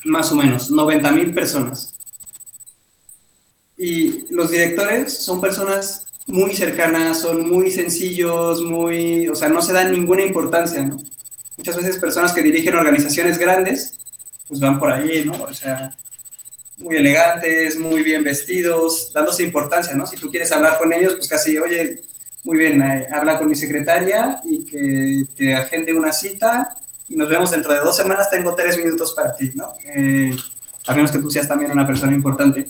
más 0.05 0.31
o 0.31 0.35
menos 0.35 0.71
90 0.71 1.11
mil 1.11 1.35
personas. 1.35 1.93
Y 3.77 4.25
los 4.33 4.49
directores 4.49 5.19
son 5.23 5.39
personas 5.39 6.08
muy 6.29 6.55
cercanas, 6.55 7.21
son 7.21 7.49
muy 7.49 7.71
sencillos, 7.71 8.61
muy, 8.61 9.27
o 9.27 9.35
sea, 9.35 9.49
no 9.49 9.61
se 9.61 9.73
dan 9.73 9.91
ninguna 9.91 10.23
importancia, 10.23 10.83
¿no? 10.83 11.01
Muchas 11.57 11.75
veces 11.75 11.97
personas 11.97 12.31
que 12.31 12.43
dirigen 12.43 12.75
organizaciones 12.75 13.37
grandes, 13.37 13.97
pues 14.47 14.59
van 14.59 14.79
por 14.79 14.91
ahí, 14.91 15.25
¿no? 15.25 15.43
O 15.43 15.53
sea, 15.53 15.95
muy 16.77 16.97
elegantes, 16.97 17.77
muy 17.77 18.03
bien 18.03 18.23
vestidos, 18.23 19.11
dándose 19.11 19.43
importancia, 19.43 19.93
¿no? 19.95 20.05
Si 20.05 20.17
tú 20.17 20.29
quieres 20.29 20.51
hablar 20.51 20.77
con 20.77 20.93
ellos, 20.93 21.15
pues 21.15 21.27
casi, 21.27 21.57
oye, 21.57 22.01
muy 22.43 22.57
bien, 22.57 22.81
eh, 22.81 23.07
habla 23.11 23.37
con 23.37 23.49
mi 23.49 23.55
secretaria 23.55 24.39
y 24.45 24.65
que 24.65 25.25
te 25.35 25.55
agende 25.55 25.93
una 25.93 26.13
cita 26.13 26.75
y 27.09 27.15
nos 27.15 27.27
vemos 27.27 27.51
dentro 27.51 27.73
de 27.73 27.79
dos 27.79 27.97
semanas, 27.97 28.29
tengo 28.29 28.55
tres 28.55 28.77
minutos 28.77 29.13
para 29.13 29.35
ti, 29.35 29.51
¿no? 29.55 29.73
Eh, 29.83 30.35
a 30.87 30.93
menos 30.93 31.11
que 31.11 31.19
tú 31.19 31.29
seas 31.29 31.47
también 31.47 31.71
una 31.71 31.87
persona 31.87 32.13
importante. 32.13 32.67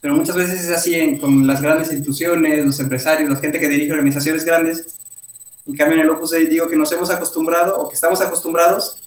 Pero 0.00 0.14
muchas 0.14 0.34
veces 0.34 0.64
es 0.64 0.70
así 0.70 1.18
con 1.18 1.46
las 1.46 1.60
grandes 1.60 1.92
instituciones, 1.92 2.64
los 2.64 2.80
empresarios, 2.80 3.28
la 3.28 3.36
gente 3.36 3.60
que 3.60 3.68
dirige 3.68 3.92
organizaciones 3.92 4.44
grandes. 4.44 4.98
En 5.66 5.76
cambio, 5.76 5.96
en 5.96 6.04
el 6.04 6.10
Opus 6.10 6.30
Dei 6.30 6.46
digo 6.46 6.68
que 6.68 6.76
nos 6.76 6.90
hemos 6.92 7.10
acostumbrado 7.10 7.78
o 7.78 7.88
que 7.88 7.94
estamos 7.94 8.20
acostumbrados, 8.22 9.02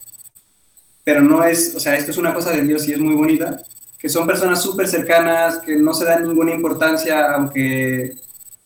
pero 1.04 1.22
no 1.22 1.44
es, 1.44 1.74
o 1.76 1.80
sea, 1.80 1.96
esto 1.96 2.12
es 2.12 2.18
una 2.18 2.34
cosa 2.34 2.52
de 2.52 2.62
Dios 2.62 2.88
y 2.88 2.94
es 2.94 3.00
muy 3.00 3.16
bonita, 3.16 3.62
que 3.98 4.08
son 4.08 4.28
personas 4.28 4.62
súper 4.62 4.88
cercanas, 4.88 5.58
que 5.60 5.76
no 5.76 5.94
se 5.94 6.06
dan 6.06 6.28
ninguna 6.28 6.54
importancia, 6.54 7.34
aunque, 7.34 8.16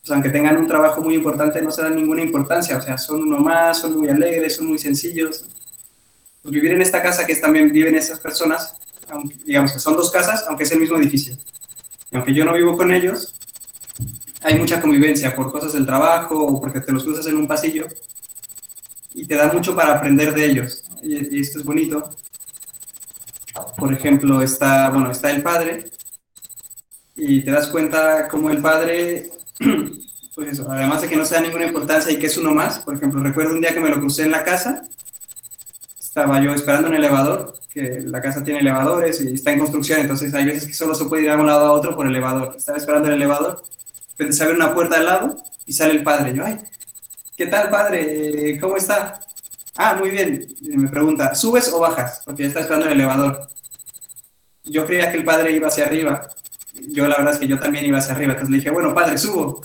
pues, 0.00 0.10
aunque 0.10 0.28
tengan 0.28 0.58
un 0.58 0.66
trabajo 0.66 1.00
muy 1.00 1.14
importante, 1.14 1.62
no 1.62 1.70
se 1.70 1.82
dan 1.82 1.96
ninguna 1.96 2.22
importancia, 2.22 2.76
o 2.76 2.82
sea, 2.82 2.98
son 2.98 3.22
uno 3.22 3.38
más, 3.38 3.78
son 3.78 3.98
muy 3.98 4.08
alegres, 4.08 4.56
son 4.56 4.66
muy 4.66 4.78
sencillos. 4.78 5.46
Pues 6.42 6.52
vivir 6.52 6.72
en 6.72 6.82
esta 6.82 7.02
casa 7.02 7.26
que 7.26 7.34
también 7.36 7.72
viven 7.72 7.96
esas 7.96 8.20
personas, 8.20 8.76
digamos 9.46 9.72
que 9.72 9.78
son 9.78 9.96
dos 9.96 10.10
casas, 10.10 10.44
aunque 10.46 10.64
es 10.64 10.72
el 10.72 10.80
mismo 10.80 10.98
edificio 10.98 11.36
aunque 12.12 12.34
yo 12.34 12.44
no 12.44 12.54
vivo 12.54 12.76
con 12.76 12.92
ellos, 12.92 13.34
hay 14.42 14.58
mucha 14.58 14.80
convivencia 14.80 15.34
por 15.34 15.50
cosas 15.50 15.72
del 15.72 15.86
trabajo 15.86 16.38
o 16.38 16.60
porque 16.60 16.80
te 16.80 16.92
los 16.92 17.04
cruzas 17.04 17.26
en 17.26 17.36
un 17.36 17.48
pasillo 17.48 17.86
y 19.14 19.26
te 19.26 19.34
da 19.34 19.52
mucho 19.52 19.74
para 19.74 19.94
aprender 19.94 20.32
de 20.32 20.46
ellos. 20.46 20.84
Y, 21.02 21.40
esto 21.40 21.58
es 21.58 21.64
bonito. 21.64 22.10
Por 23.76 23.92
ejemplo, 23.92 24.42
está, 24.42 24.90
bueno, 24.90 25.10
está 25.10 25.30
el 25.30 25.42
padre 25.42 25.90
y 27.16 27.42
te 27.42 27.50
das 27.50 27.66
cuenta 27.66 28.28
como 28.28 28.50
el 28.50 28.62
padre, 28.62 29.30
pues 30.34 30.60
además 30.60 31.02
de 31.02 31.08
que 31.08 31.16
no 31.16 31.24
se 31.24 31.34
da 31.34 31.40
ninguna 31.40 31.66
importancia 31.66 32.12
y 32.12 32.18
que 32.18 32.26
es 32.26 32.36
uno 32.36 32.52
más, 32.52 32.78
por 32.80 32.94
ejemplo, 32.94 33.20
recuerdo 33.20 33.54
un 33.54 33.60
día 33.60 33.74
que 33.74 33.80
me 33.80 33.90
lo 33.90 33.98
crucé 33.98 34.22
en 34.22 34.30
la 34.30 34.44
casa, 34.44 34.88
estaba 36.18 36.42
yo 36.42 36.52
esperando 36.52 36.88
el 36.88 36.94
elevador 36.94 37.54
que 37.72 38.00
la 38.04 38.20
casa 38.20 38.42
tiene 38.42 38.60
elevadores 38.60 39.20
y 39.20 39.34
está 39.34 39.52
en 39.52 39.60
construcción, 39.60 40.00
entonces 40.00 40.34
hay 40.34 40.44
veces 40.44 40.66
que 40.66 40.74
solo 40.74 40.94
se 40.94 41.04
puede 41.04 41.22
ir 41.22 41.30
de 41.30 41.36
un 41.36 41.46
lado 41.46 41.66
a 41.66 41.72
otro 41.72 41.94
por 41.94 42.06
elevador. 42.06 42.54
Estaba 42.56 42.78
esperando 42.78 43.08
el 43.08 43.14
elevador, 43.14 43.62
se 44.30 44.42
abre 44.42 44.56
una 44.56 44.74
puerta 44.74 44.96
al 44.96 45.04
lado 45.04 45.36
y 45.66 45.72
sale 45.72 45.92
el 45.92 46.02
padre. 46.02 46.34
Yo, 46.34 46.44
ay, 46.44 46.58
¿qué 47.36 47.46
tal, 47.46 47.70
padre? 47.70 48.58
¿Cómo 48.60 48.76
está? 48.76 49.20
Ah, 49.76 49.94
muy 49.94 50.10
bien. 50.10 50.46
Me 50.62 50.88
pregunta, 50.88 51.34
¿subes 51.34 51.72
o 51.72 51.78
bajas? 51.78 52.22
Porque 52.24 52.42
ya 52.42 52.48
está 52.48 52.60
esperando 52.60 52.86
el 52.86 52.92
elevador. 52.94 53.48
Yo 54.64 54.84
creía 54.84 55.10
que 55.12 55.18
el 55.18 55.24
padre 55.24 55.52
iba 55.52 55.68
hacia 55.68 55.86
arriba. 55.86 56.26
Yo 56.90 57.06
la 57.06 57.16
verdad 57.16 57.34
es 57.34 57.38
que 57.38 57.46
yo 57.46 57.60
también 57.60 57.84
iba 57.84 57.98
hacia 57.98 58.14
arriba. 58.14 58.32
Entonces 58.32 58.50
le 58.50 58.56
dije, 58.56 58.70
bueno, 58.70 58.92
padre, 58.92 59.16
subo. 59.18 59.60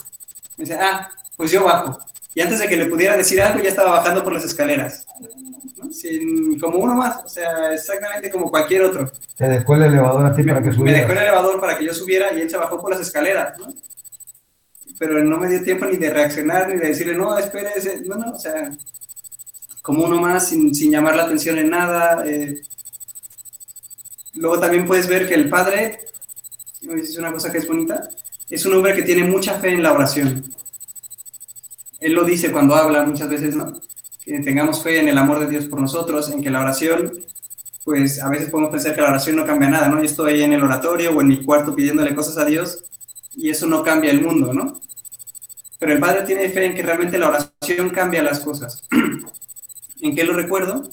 Me 0.58 0.66
dice, 0.66 0.78
ah, 0.80 1.10
pues 1.36 1.52
yo 1.52 1.64
bajo. 1.64 1.98
Y 2.36 2.42
antes 2.42 2.60
de 2.60 2.68
que 2.68 2.78
le 2.78 2.86
pudiera 2.86 3.18
decir 3.18 3.42
algo, 3.42 3.64
ya 3.64 3.70
estaba 3.70 3.92
bajando 3.92 4.24
por 4.24 4.34
las 4.34 4.44
escaleras 4.44 5.06
sin, 6.04 6.60
como 6.60 6.80
uno 6.80 6.96
más, 6.96 7.24
o 7.24 7.30
sea, 7.30 7.74
exactamente 7.74 8.30
como 8.30 8.52
cualquier 8.52 8.84
otro. 8.84 9.10
Te 9.38 9.48
dejó 9.48 9.76
el 9.76 9.84
elevador 9.84 10.26
a 10.26 10.36
ti 10.36 10.44
para 10.44 10.62
que 10.62 10.74
subiera. 10.74 10.98
Me 10.98 11.02
dejó 11.02 11.12
el 11.14 11.18
elevador 11.20 11.62
para 11.62 11.78
que 11.78 11.86
yo 11.86 11.94
subiera 11.94 12.34
y 12.34 12.42
él 12.42 12.50
se 12.50 12.58
bajó 12.58 12.82
por 12.82 12.92
las 12.92 13.00
escaleras, 13.00 13.58
¿no? 13.58 13.74
Pero 15.00 15.24
no 15.24 15.38
me 15.38 15.48
dio 15.48 15.64
tiempo 15.64 15.86
ni 15.86 15.96
de 15.96 16.10
reaccionar 16.10 16.68
ni 16.68 16.76
de 16.76 16.88
decirle, 16.90 17.16
no, 17.16 17.38
espérese, 17.38 18.02
no, 18.06 18.16
no, 18.16 18.32
o 18.34 18.40
sea, 18.40 18.70
como 19.82 20.04
uno 20.04 20.20
más, 20.20 20.50
sin, 20.50 20.76
sin 20.76 20.92
llamar 20.92 21.16
la 21.16 21.24
atención 21.24 21.58
en 21.58 21.70
nada. 21.70 22.24
Eh. 22.26 22.62
Luego 24.36 24.60
también 24.60 24.86
puedes 24.86 25.08
ver 25.08 25.26
que 25.26 25.36
el 25.36 25.50
padre, 25.50 26.02
es 26.82 27.18
una 27.18 27.32
cosa 27.32 27.50
que 27.50 27.60
es 27.60 27.68
bonita, 27.68 28.10
es 28.50 28.66
un 28.66 28.74
hombre 28.74 28.94
que 28.94 29.04
tiene 29.04 29.24
mucha 29.24 29.58
fe 29.58 29.70
en 29.70 29.84
la 29.84 29.94
oración. 29.94 30.44
Él 32.02 32.12
lo 32.12 32.26
dice 32.26 32.52
cuando 32.52 32.76
habla 32.76 33.04
muchas 33.04 33.30
veces, 33.30 33.56
¿no? 33.56 33.82
Que 34.26 34.40
tengamos 34.40 34.82
fe 34.82 35.00
en 35.00 35.10
el 35.10 35.18
amor 35.18 35.40
de 35.40 35.48
Dios 35.48 35.66
por 35.66 35.82
nosotros, 35.82 36.30
en 36.32 36.42
que 36.42 36.50
la 36.50 36.62
oración, 36.62 37.12
pues 37.84 38.22
a 38.22 38.30
veces 38.30 38.50
podemos 38.50 38.72
pensar 38.72 38.96
que 38.96 39.02
la 39.02 39.10
oración 39.10 39.36
no 39.36 39.46
cambia 39.46 39.70
nada, 39.70 39.90
¿no? 39.90 39.98
Yo 39.98 40.06
estoy 40.06 40.42
en 40.42 40.54
el 40.54 40.64
oratorio 40.64 41.12
o 41.12 41.22
en 41.22 41.28
mi 41.28 41.44
cuarto 41.44 41.76
pidiéndole 41.76 42.16
cosas 42.16 42.38
a 42.38 42.46
Dios 42.46 42.86
y 43.36 43.50
eso 43.50 43.68
no 43.68 43.84
cambia 43.84 44.12
el 44.12 44.22
mundo, 44.22 44.54
¿no? 44.54 44.80
Pero 45.80 45.94
el 45.94 46.00
Padre 46.00 46.22
tiene 46.22 46.50
fe 46.50 46.66
en 46.66 46.76
que 46.76 46.84
realmente 46.84 47.18
la 47.18 47.30
oración 47.30 47.90
cambia 47.90 48.24
las 48.24 48.40
cosas. 48.40 48.88
¿En 50.02 50.16
qué 50.16 50.24
lo 50.24 50.34
recuerdo? 50.34 50.90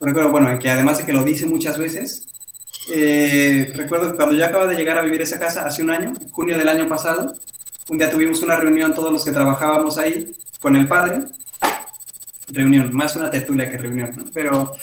Recuerdo, 0.00 0.30
bueno, 0.30 0.50
en 0.50 0.58
que 0.58 0.70
además 0.70 0.98
de 0.98 1.06
que 1.06 1.12
lo 1.12 1.22
dice 1.22 1.46
muchas 1.46 1.78
veces, 1.78 2.26
eh, 2.90 3.72
recuerdo 3.76 4.16
cuando 4.16 4.34
yo 4.34 4.44
acababa 4.44 4.70
de 4.70 4.76
llegar 4.76 4.98
a 4.98 5.02
vivir 5.02 5.22
esa 5.22 5.38
casa 5.38 5.64
hace 5.64 5.82
un 5.82 5.90
año, 5.90 6.12
junio 6.32 6.58
del 6.58 6.68
año 6.68 6.88
pasado, 6.88 7.34
un 7.88 7.98
día 7.98 8.10
tuvimos 8.10 8.42
una 8.42 8.56
reunión 8.56 8.94
todos 8.94 9.12
los 9.12 9.24
que 9.24 9.30
trabajábamos 9.30 9.98
ahí 9.98 10.34
con 10.60 10.74
el 10.74 10.88
Padre 10.88 11.22
reunión, 12.52 12.94
más 12.94 13.16
una 13.16 13.30
tertulia 13.30 13.70
que 13.70 13.78
reunión, 13.78 14.30
pero 14.32 14.76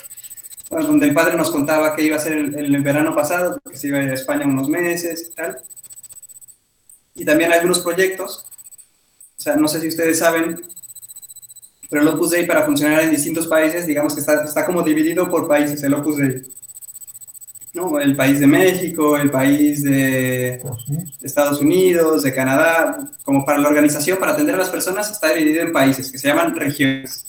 donde 0.70 1.06
el 1.08 1.14
padre 1.14 1.36
nos 1.36 1.50
contaba 1.50 1.96
que 1.96 2.02
iba 2.02 2.16
a 2.16 2.20
ser 2.20 2.34
el, 2.34 2.82
verano 2.82 3.14
pasado, 3.14 3.58
porque 3.62 3.78
se 3.78 3.88
iba 3.88 3.98
a 3.98 4.02
ir 4.02 4.10
a 4.10 4.14
España 4.14 4.46
unos 4.46 4.68
meses 4.68 5.28
y 5.28 5.34
tal. 5.34 5.58
Y 7.14 7.24
también 7.24 7.52
algunos 7.52 7.80
proyectos, 7.80 8.46
o 9.36 9.40
sea, 9.40 9.56
no 9.56 9.66
sé 9.66 9.80
si 9.80 9.88
ustedes 9.88 10.18
saben, 10.18 10.62
pero 11.88 12.02
el 12.02 12.08
Opus 12.08 12.30
Dei 12.30 12.46
para 12.46 12.64
funcionar 12.64 13.00
en 13.00 13.10
distintos 13.10 13.48
países, 13.48 13.86
digamos 13.86 14.14
que 14.14 14.20
está, 14.20 14.44
está 14.44 14.64
como 14.64 14.82
dividido 14.82 15.28
por 15.28 15.48
países, 15.48 15.82
el 15.82 15.94
Opus 15.94 16.18
Dei. 16.18 16.42
¿no? 17.72 17.98
El 17.98 18.14
país 18.14 18.38
de 18.38 18.46
México, 18.46 19.16
el 19.16 19.30
país 19.30 19.82
de 19.82 20.62
Estados 21.20 21.60
Unidos, 21.60 22.22
de 22.22 22.32
Canadá, 22.32 23.10
como 23.24 23.44
para 23.44 23.58
la 23.58 23.68
organización, 23.68 24.18
para 24.18 24.32
atender 24.32 24.54
a 24.54 24.58
las 24.58 24.70
personas, 24.70 25.10
está 25.10 25.32
dividido 25.32 25.62
en 25.62 25.72
países 25.72 26.10
que 26.12 26.18
se 26.18 26.28
llaman 26.28 26.54
regiones. 26.54 27.26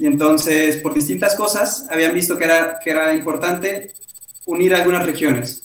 Y 0.00 0.06
entonces, 0.06 0.78
por 0.78 0.94
distintas 0.94 1.34
cosas, 1.34 1.86
habían 1.90 2.14
visto 2.14 2.38
que 2.38 2.44
era, 2.44 2.78
que 2.82 2.88
era 2.88 3.14
importante 3.14 3.92
unir 4.46 4.74
algunas 4.74 5.04
regiones 5.04 5.62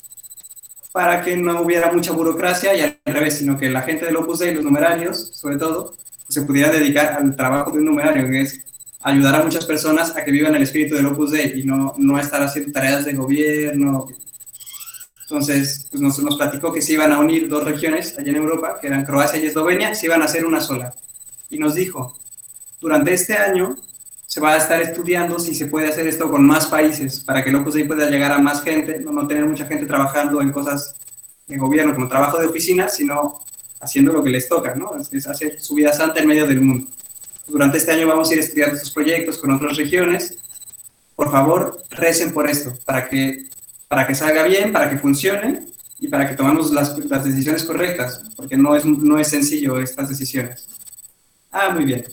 para 0.92 1.24
que 1.24 1.38
no 1.38 1.62
hubiera 1.62 1.90
mucha 1.90 2.12
burocracia 2.12 2.76
y 2.76 2.82
al 2.82 3.00
revés, 3.06 3.38
sino 3.38 3.58
que 3.58 3.70
la 3.70 3.84
gente 3.84 4.04
del 4.06 4.18
Opus 4.18 4.40
Dei, 4.40 4.54
los 4.54 4.66
numerarios, 4.66 5.32
sobre 5.36 5.56
todo, 5.56 5.96
se 6.28 6.42
pudiera 6.42 6.70
dedicar 6.70 7.14
al 7.14 7.34
trabajo 7.34 7.72
de 7.72 7.80
un 7.80 7.86
numerario, 7.86 8.30
que 8.30 8.42
es 8.42 8.60
ayudar 9.04 9.36
a 9.36 9.44
muchas 9.44 9.66
personas 9.66 10.14
a 10.18 10.26
que 10.26 10.32
vivan 10.32 10.54
el 10.54 10.64
espíritu 10.64 10.96
del 10.96 11.06
Opus 11.06 11.32
Dei 11.32 11.62
y 11.62 11.64
no, 11.64 11.94
no 11.98 12.20
estar 12.20 12.44
haciendo 12.44 12.74
tareas 12.74 13.06
de 13.06 13.14
gobierno. 13.14 14.06
Entonces, 15.22 15.88
pues 15.90 16.02
nos, 16.02 16.20
nos 16.20 16.36
platicó 16.36 16.74
que 16.74 16.82
se 16.82 16.92
iban 16.92 17.14
a 17.14 17.20
unir 17.20 17.48
dos 17.48 17.64
regiones 17.64 18.20
allá 18.20 18.32
en 18.32 18.36
Europa, 18.36 18.80
que 18.82 18.88
eran 18.88 19.06
Croacia 19.06 19.40
y 19.40 19.46
Eslovenia, 19.46 19.96
se 19.96 20.08
iban 20.08 20.22
a 20.22 20.26
hacer 20.26 20.46
una 20.46 20.60
sola. 20.60 20.94
Y 21.50 21.58
nos 21.58 21.76
dijo, 21.76 22.18
durante 22.82 23.14
este 23.14 23.36
año 23.36 23.78
se 24.36 24.42
va 24.42 24.52
a 24.52 24.58
estar 24.58 24.82
estudiando 24.82 25.40
si 25.40 25.56
se 25.56 25.68
puede 25.68 25.88
hacer 25.88 26.06
esto 26.08 26.30
con 26.30 26.46
más 26.46 26.68
países 26.68 27.22
para 27.22 27.42
que 27.42 27.52
el 27.52 27.56
Opus 27.56 27.76
Dei 27.76 27.86
pueda 27.86 28.10
llegar 28.10 28.34
a 28.34 28.38
más 28.38 28.62
gente, 28.62 29.00
no, 29.00 29.26
tener 29.26 29.46
mucha 29.46 29.66
gente 29.66 29.86
trabajando 29.86 30.42
en 30.42 30.52
cosas 30.52 30.94
de 31.48 31.58
gobierno 31.58 31.96
como 31.96 32.10
trabajo 32.10 32.38
de 32.38 32.48
oficina, 32.48 32.90
sino 32.90 33.40
haciendo 33.80 34.12
lo 34.12 34.22
que 34.22 34.32
les 34.32 34.50
toca, 34.50 34.76
¿no? 34.76 34.92
Es, 34.98 35.26
hacer 35.26 35.62
su 35.62 35.76
vida 35.76 35.94
santa 35.94 36.20
en 36.20 36.28
medio 36.28 36.46
del 36.46 36.60
mundo. 36.60 36.86
Durante 37.48 37.78
este 37.78 37.94
año 37.94 38.08
vamos 38.08 38.30
a 38.30 38.34
ir 38.34 38.42
estudiando 38.42 38.76
estos 38.76 38.92
proyectos 38.92 39.38
con 39.38 39.52
otras 39.52 39.78
regiones. 39.78 40.38
Por 41.16 41.32
favor, 41.32 41.82
recen 41.92 42.34
por 42.34 42.50
esto, 42.50 42.78
para 42.84 43.08
que, 43.08 43.46
para 43.88 44.06
que 44.06 44.16
salga 44.16 44.44
bien, 44.44 44.74
para 44.74 44.90
que 44.90 44.98
funcione 44.98 45.64
y 45.98 46.10
para 46.10 46.28
que 46.28 46.36
tomemos 46.36 46.72
las, 46.72 47.00
las 47.06 47.24
decisiones 47.24 47.64
correctas, 47.64 48.22
porque 48.36 48.58
no 48.58 48.76
es, 48.76 48.84
no 48.84 49.18
es 49.18 49.30
sencillo 49.30 49.80
estas 49.80 50.10
decisiones. 50.10 50.68
Ah, 51.54 51.70
muy 51.70 51.86
bien. 51.86 52.04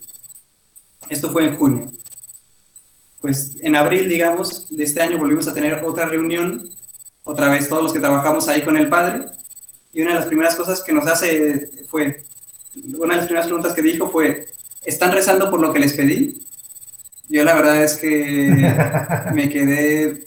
Esto 1.08 1.28
fue 1.32 1.46
en 1.46 1.56
junio 1.56 1.90
pues 3.22 3.56
en 3.62 3.76
abril, 3.76 4.08
digamos, 4.08 4.66
de 4.68 4.84
este 4.84 5.00
año 5.00 5.16
volvimos 5.16 5.46
a 5.48 5.54
tener 5.54 5.82
otra 5.84 6.06
reunión, 6.06 6.68
otra 7.22 7.48
vez 7.48 7.68
todos 7.68 7.84
los 7.84 7.92
que 7.92 8.00
trabajamos 8.00 8.48
ahí 8.48 8.62
con 8.62 8.76
el 8.76 8.88
padre, 8.88 9.26
y 9.92 10.02
una 10.02 10.10
de 10.10 10.18
las 10.18 10.26
primeras 10.26 10.56
cosas 10.56 10.82
que 10.82 10.92
nos 10.92 11.06
hace 11.06 11.70
fue, 11.88 12.24
una 12.98 13.14
de 13.14 13.16
las 13.18 13.26
primeras 13.26 13.46
preguntas 13.46 13.74
que 13.74 13.82
dijo 13.82 14.10
fue, 14.10 14.48
¿están 14.84 15.12
rezando 15.12 15.50
por 15.50 15.60
lo 15.60 15.72
que 15.72 15.78
les 15.78 15.92
pedí? 15.92 16.44
Yo 17.28 17.44
la 17.44 17.54
verdad 17.54 17.82
es 17.82 17.96
que 17.96 18.74
me 19.34 19.48
quedé 19.48 20.26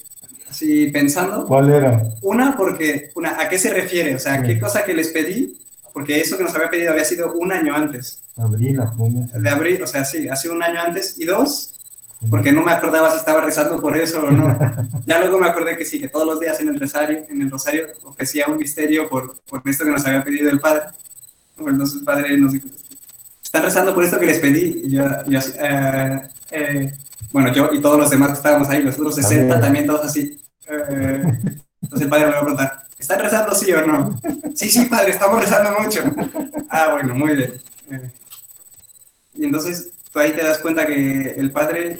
así 0.49 0.87
pensando. 0.87 1.45
¿Cuál 1.45 1.71
era? 1.71 2.01
Una, 2.21 2.55
porque, 2.55 3.11
una, 3.15 3.41
¿a 3.41 3.49
qué 3.49 3.59
se 3.59 3.73
refiere? 3.73 4.15
O 4.15 4.19
sea, 4.19 4.41
¿qué 4.41 4.57
cosa 4.57 4.85
que 4.85 4.93
les 4.93 5.09
pedí? 5.09 5.59
Porque 5.93 6.21
eso 6.21 6.37
que 6.37 6.43
nos 6.43 6.55
había 6.55 6.69
pedido 6.69 6.91
había 6.91 7.05
sido 7.05 7.33
un 7.33 7.51
año 7.51 7.75
antes. 7.75 8.21
Abril, 8.37 8.79
junio. 8.97 9.27
De 9.33 9.49
abril, 9.49 9.81
o 9.83 9.87
sea, 9.87 10.05
sí, 10.05 10.27
hace 10.27 10.49
un 10.49 10.61
año 10.63 10.81
antes. 10.81 11.17
Y 11.17 11.25
dos, 11.25 11.74
porque 12.29 12.51
no 12.51 12.61
me 12.61 12.71
acordaba 12.71 13.11
si 13.11 13.17
estaba 13.17 13.41
rezando 13.41 13.79
por 13.79 13.95
eso 13.97 14.23
o 14.23 14.31
no. 14.31 14.57
Ya 15.05 15.19
luego 15.19 15.39
me 15.39 15.47
acordé 15.47 15.77
que 15.77 15.85
sí, 15.85 15.99
que 15.99 16.07
todos 16.07 16.25
los 16.25 16.39
días 16.39 16.59
en 16.59 16.69
el 16.69 16.79
rosario, 16.79 17.25
en 17.29 17.41
el 17.41 17.51
rosario 17.51 17.87
ofrecía 18.03 18.47
un 18.47 18.57
misterio 18.57 19.07
por, 19.07 19.35
por 19.43 19.61
esto 19.65 19.83
que 19.83 19.91
nos 19.91 20.05
había 20.05 20.23
pedido 20.23 20.49
el 20.49 20.59
Padre. 20.59 20.85
Entonces 21.57 21.99
el 21.99 22.05
Padre 22.05 22.37
nos 22.37 22.53
dijo, 22.53 22.67
están 23.43 23.63
rezando 23.63 23.93
por 23.93 24.03
esto 24.03 24.19
que 24.19 24.25
les 24.25 24.39
pedí. 24.39 24.81
Y 24.85 24.91
yo, 24.91 25.03
eh, 25.59 26.21
eh, 26.51 26.93
bueno, 27.31 27.53
yo 27.53 27.69
y 27.71 27.81
todos 27.81 27.99
los 27.99 28.09
demás 28.09 28.29
que 28.29 28.35
estábamos 28.35 28.69
ahí, 28.69 28.81
los 28.81 28.95
otros 28.95 29.15
60 29.15 29.59
también, 29.59 29.85
todos 29.85 30.05
así. 30.05 30.39
Eh, 30.67 31.23
entonces 31.81 32.05
el 32.05 32.09
padre 32.09 32.25
me 32.25 32.31
va 32.31 32.37
a 32.37 32.41
preguntar, 32.41 32.83
¿están 32.97 33.19
rezando 33.19 33.53
sí 33.53 33.71
o 33.71 33.85
no? 33.85 34.19
Sí, 34.55 34.69
sí, 34.69 34.85
padre, 34.85 35.11
estamos 35.11 35.39
rezando 35.39 35.79
mucho. 35.79 36.01
Ah, 36.69 36.93
bueno, 36.93 37.13
muy 37.13 37.35
bien. 37.35 37.53
Eh, 37.91 38.11
y 39.35 39.45
entonces 39.45 39.91
tú 40.11 40.19
ahí 40.19 40.31
te 40.31 40.43
das 40.43 40.59
cuenta 40.59 40.85
que 40.87 41.35
el 41.37 41.51
padre 41.51 41.99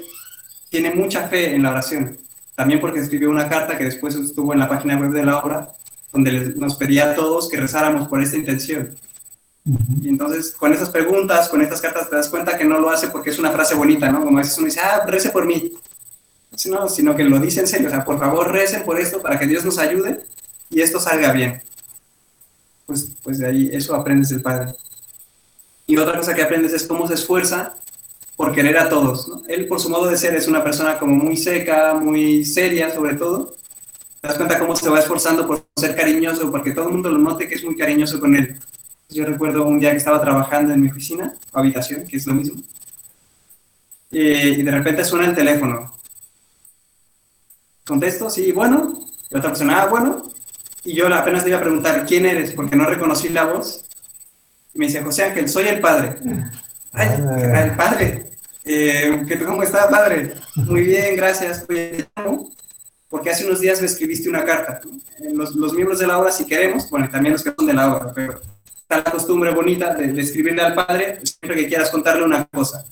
tiene 0.76 0.94
mucha 0.94 1.30
fe 1.30 1.56
en 1.56 1.64
la 1.64 1.72
oración. 1.72 2.18
También 2.54 2.82
porque 2.82 3.00
escribió 3.00 3.30
una 3.30 3.48
carta 3.48 3.78
que 3.78 3.86
después 3.86 4.14
estuvo 4.16 4.52
en 4.52 4.60
la 4.60 4.68
página 4.68 4.98
web 4.98 5.12
de 5.12 5.24
la 5.24 5.40
obra, 5.40 5.70
donde 6.12 6.54
nos 6.58 6.76
pedía 6.76 7.12
a 7.12 7.16
todos 7.16 7.48
que 7.48 7.56
rezáramos 7.56 8.10
por 8.10 8.22
esta 8.22 8.36
intención. 8.36 8.94
Y 10.04 10.10
entonces, 10.10 10.52
con 10.52 10.74
esas 10.74 10.90
preguntas, 10.90 11.48
con 11.48 11.62
estas 11.62 11.80
cartas, 11.80 12.10
te 12.10 12.18
das 12.18 12.28
cuenta 12.28 12.58
que 12.58 12.66
no 12.66 12.78
lo 12.78 12.90
hace 12.90 13.08
porque 13.08 13.30
es 13.30 13.40
una 13.40 13.52
frase 13.52 13.74
bonita, 13.74 14.12
¿no? 14.12 14.22
Como 14.22 14.38
a 14.38 14.42
veces 14.42 14.58
uno 14.58 14.66
dice, 14.66 14.82
ah, 14.82 15.06
rece 15.08 15.30
por 15.30 15.46
mí. 15.46 15.72
No, 16.66 16.90
sino 16.90 17.16
que 17.16 17.24
lo 17.24 17.40
dice 17.40 17.62
en 17.62 17.68
serio, 17.68 17.88
o 17.88 17.92
sea, 17.92 18.04
por 18.04 18.20
favor, 18.20 18.52
recen 18.52 18.84
por 18.84 19.00
esto 19.00 19.22
para 19.22 19.40
que 19.40 19.48
Dios 19.48 19.64
nos 19.64 19.78
ayude 19.78 20.26
y 20.70 20.82
esto 20.82 21.00
salga 21.00 21.32
bien. 21.32 21.64
Pues, 22.86 23.14
pues 23.24 23.40
de 23.40 23.48
ahí, 23.48 23.70
eso 23.72 23.96
aprendes 23.96 24.28
del 24.28 24.42
Padre. 24.42 24.74
Y 25.88 25.96
otra 25.96 26.18
cosa 26.18 26.36
que 26.36 26.44
aprendes 26.44 26.74
es 26.74 26.84
cómo 26.84 27.08
se 27.08 27.14
esfuerza 27.14 27.76
por 28.36 28.54
querer 28.54 28.78
a 28.78 28.90
todos. 28.90 29.32
Él, 29.48 29.68
por 29.68 29.80
su 29.80 29.90
modo 29.90 30.08
de 30.08 30.18
ser, 30.18 30.36
es 30.36 30.48
una 30.48 30.64
persona 30.64 31.00
como 31.00 31.16
muy 31.16 31.38
seca, 31.38 31.94
muy 31.94 32.44
seria, 32.46 32.94
sobre 32.94 33.16
todo. 33.16 33.56
Te 34.22 34.28
das 34.28 34.38
cuenta 34.38 34.60
cómo 34.60 34.76
se 34.76 34.90
va 34.90 35.00
esforzando 35.00 35.48
por 35.48 35.66
ser 35.76 35.96
cariñoso, 35.96 36.52
porque 36.52 36.72
todo 36.72 36.88
el 36.88 36.94
mundo 36.94 37.10
lo 37.10 37.18
note 37.18 37.48
que 37.48 37.56
es 37.56 37.64
muy 37.64 37.76
cariñoso 37.76 38.20
con 38.20 38.36
él. 38.36 38.60
Yo 39.10 39.26
recuerdo 39.26 39.66
un 39.66 39.80
día 39.80 39.92
que 39.92 39.98
estaba 39.98 40.20
trabajando 40.20 40.74
en 40.74 40.82
mi 40.82 40.90
oficina, 40.90 41.34
o 41.52 41.60
habitación, 41.60 42.06
que 42.06 42.18
es 42.18 42.26
lo 42.28 42.34
mismo, 42.34 42.62
y 44.12 44.64
de 44.64 44.72
repente 44.72 45.04
suena 45.04 45.28
el 45.28 45.36
teléfono. 45.36 45.94
Contesto, 47.86 48.30
sí, 48.30 48.52
bueno. 48.52 49.00
Y 49.30 49.38
otra 49.38 49.50
persona, 49.50 49.82
ah, 49.82 49.88
bueno. 49.88 50.24
Y 50.84 50.94
yo 50.94 51.14
apenas 51.14 51.44
le 51.44 51.50
iba 51.50 51.58
a 51.60 51.62
preguntar, 51.62 52.06
¿quién 52.06 52.26
eres? 52.26 52.54
Porque 52.54 52.76
no 52.76 52.86
reconocí 52.86 53.30
la 53.30 53.46
voz. 53.46 53.86
Y 54.74 54.80
me 54.80 54.86
dice, 54.88 55.04
José 55.04 55.26
Ángel, 55.26 55.50
soy 55.50 55.68
el 55.68 55.82
padre. 55.82 56.16
Ay, 56.96 57.10
ah. 57.20 57.74
padre. 57.76 58.32
Eh, 58.64 59.26
¿Cómo 59.46 59.64
está, 59.64 59.90
padre? 59.90 60.34
Muy 60.56 60.82
bien, 60.82 61.16
gracias. 61.16 61.66
Porque 63.10 63.30
hace 63.30 63.46
unos 63.46 63.60
días 63.60 63.80
me 63.82 63.88
escribiste 63.88 64.30
una 64.30 64.44
carta. 64.44 64.82
Los, 65.34 65.56
los 65.56 65.74
miembros 65.74 66.00
de 66.00 66.08
la 66.08 66.18
obra, 66.18 66.32
si 66.32 66.46
queremos, 66.46 66.90
bueno, 66.90 67.10
también 67.10 67.34
los 67.34 67.44
que 67.44 67.54
son 67.56 67.68
de 67.68 67.74
la 67.74 67.96
obra, 67.96 68.12
pero 68.14 68.42
la 68.90 69.04
costumbre 69.04 69.52
bonita 69.52 69.94
de, 69.94 70.20
escribirle 70.20 70.62
al 70.62 70.74
padre 70.74 71.20
siempre 71.24 71.56
que 71.56 71.68
quieras 71.68 71.90
contarle 71.90 72.24
una 72.24 72.46
cosa. 72.46 72.86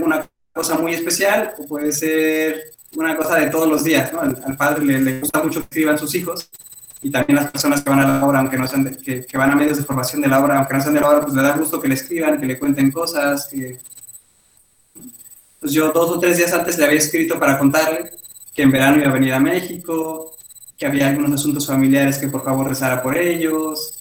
Una 0.00 0.28
cosa 0.52 0.78
muy 0.78 0.94
especial 0.94 1.54
o 1.58 1.66
puede 1.66 1.92
ser 1.92 2.72
una 2.96 3.16
cosa 3.16 3.36
de 3.36 3.48
todos 3.48 3.68
los 3.68 3.84
días. 3.84 4.12
¿no? 4.12 4.20
Al, 4.20 4.56
padre 4.56 4.84
le, 4.84 5.20
gusta 5.20 5.42
mucho 5.42 5.60
que 5.60 5.64
escriban 5.64 5.98
sus 5.98 6.14
hijos 6.14 6.50
y 7.02 7.10
también 7.10 7.36
las 7.36 7.50
personas 7.50 7.82
que 7.82 7.90
van 7.90 8.00
a 8.00 8.18
la 8.18 8.26
obra, 8.26 8.40
aunque 8.40 8.58
no 8.58 8.66
sean 8.66 8.96
que, 8.96 9.24
que, 9.24 9.38
van 9.38 9.50
a 9.50 9.56
medios 9.56 9.78
de 9.78 9.84
formación 9.84 10.20
de 10.20 10.28
la 10.28 10.42
obra, 10.42 10.58
aunque 10.58 10.74
no 10.74 10.80
sean 10.80 10.94
de 10.94 11.00
la 11.00 11.08
obra, 11.08 11.20
pues 11.20 11.34
le 11.34 11.42
da 11.42 11.56
gusto 11.56 11.80
que 11.80 11.88
le 11.88 11.94
escriban, 11.94 12.40
que 12.40 12.46
le 12.46 12.58
cuenten 12.58 12.90
cosas. 12.90 13.48
Que... 13.48 13.78
Pues 15.60 15.72
yo 15.72 15.92
dos 15.92 16.10
o 16.10 16.18
tres 16.18 16.36
días 16.36 16.52
antes 16.52 16.76
le 16.78 16.84
había 16.86 16.98
escrito 16.98 17.38
para 17.38 17.58
contarle 17.58 18.10
que 18.54 18.62
en 18.62 18.72
verano 18.72 18.98
iba 18.98 19.08
a 19.08 19.12
venir 19.12 19.32
a 19.32 19.40
México, 19.40 20.34
que 20.76 20.86
había 20.86 21.08
algunos 21.08 21.32
asuntos 21.40 21.66
familiares 21.66 22.18
que 22.18 22.28
por 22.28 22.44
favor 22.44 22.68
rezara 22.68 23.02
por 23.02 23.16
ellos, 23.16 23.98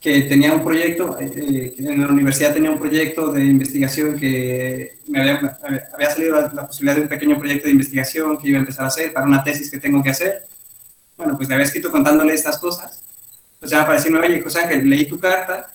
que 0.00 0.22
tenía 0.22 0.52
un 0.52 0.62
proyecto, 0.62 1.18
eh, 1.18 1.32
eh, 1.36 1.74
en 1.78 2.00
la 2.00 2.08
universidad 2.08 2.54
tenía 2.54 2.70
un 2.70 2.78
proyecto 2.78 3.32
de 3.32 3.44
investigación 3.44 4.16
que 4.16 4.98
me 5.08 5.20
había, 5.20 5.58
había 5.92 6.10
salido 6.10 6.40
la, 6.40 6.66
posibilidad 6.66 6.96
de 6.96 7.02
un 7.02 7.08
pequeño 7.08 7.38
proyecto 7.38 7.66
de 7.66 7.72
investigación 7.72 8.38
que 8.38 8.48
iba 8.48 8.58
a 8.58 8.60
empezar 8.60 8.84
a 8.84 8.88
hacer 8.88 9.12
para 9.12 9.26
una 9.26 9.42
tesis 9.42 9.70
que 9.70 9.78
tengo 9.78 10.02
que 10.02 10.10
hacer. 10.10 10.44
Bueno, 11.18 11.36
pues 11.36 11.48
le 11.48 11.56
había 11.56 11.66
escrito 11.66 11.90
contándole 11.90 12.32
estas 12.32 12.56
cosas. 12.56 13.02
Pues 13.60 13.70
ya 13.70 13.80
me 13.80 13.86
pareció, 13.86 14.18
oye, 14.18 14.40
José 14.40 14.60
Ángel, 14.60 14.88
leí 14.88 15.04
tu 15.04 15.18
carta 15.18 15.70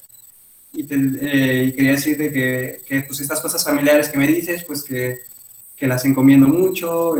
y, 0.71 0.87
eh, 0.89 1.65
y 1.67 1.71
quería 1.73 1.91
decirte 1.91 2.31
que, 2.31 2.81
que, 2.87 3.01
pues 3.01 3.19
estas 3.19 3.39
cosas 3.39 3.63
familiares 3.63 4.09
que 4.09 4.17
me 4.17 4.25
dices, 4.25 4.63
pues 4.63 4.81
que, 4.81 5.21
que 5.75 5.87
las 5.87 6.05
encomiendo 6.05 6.47
mucho, 6.47 7.15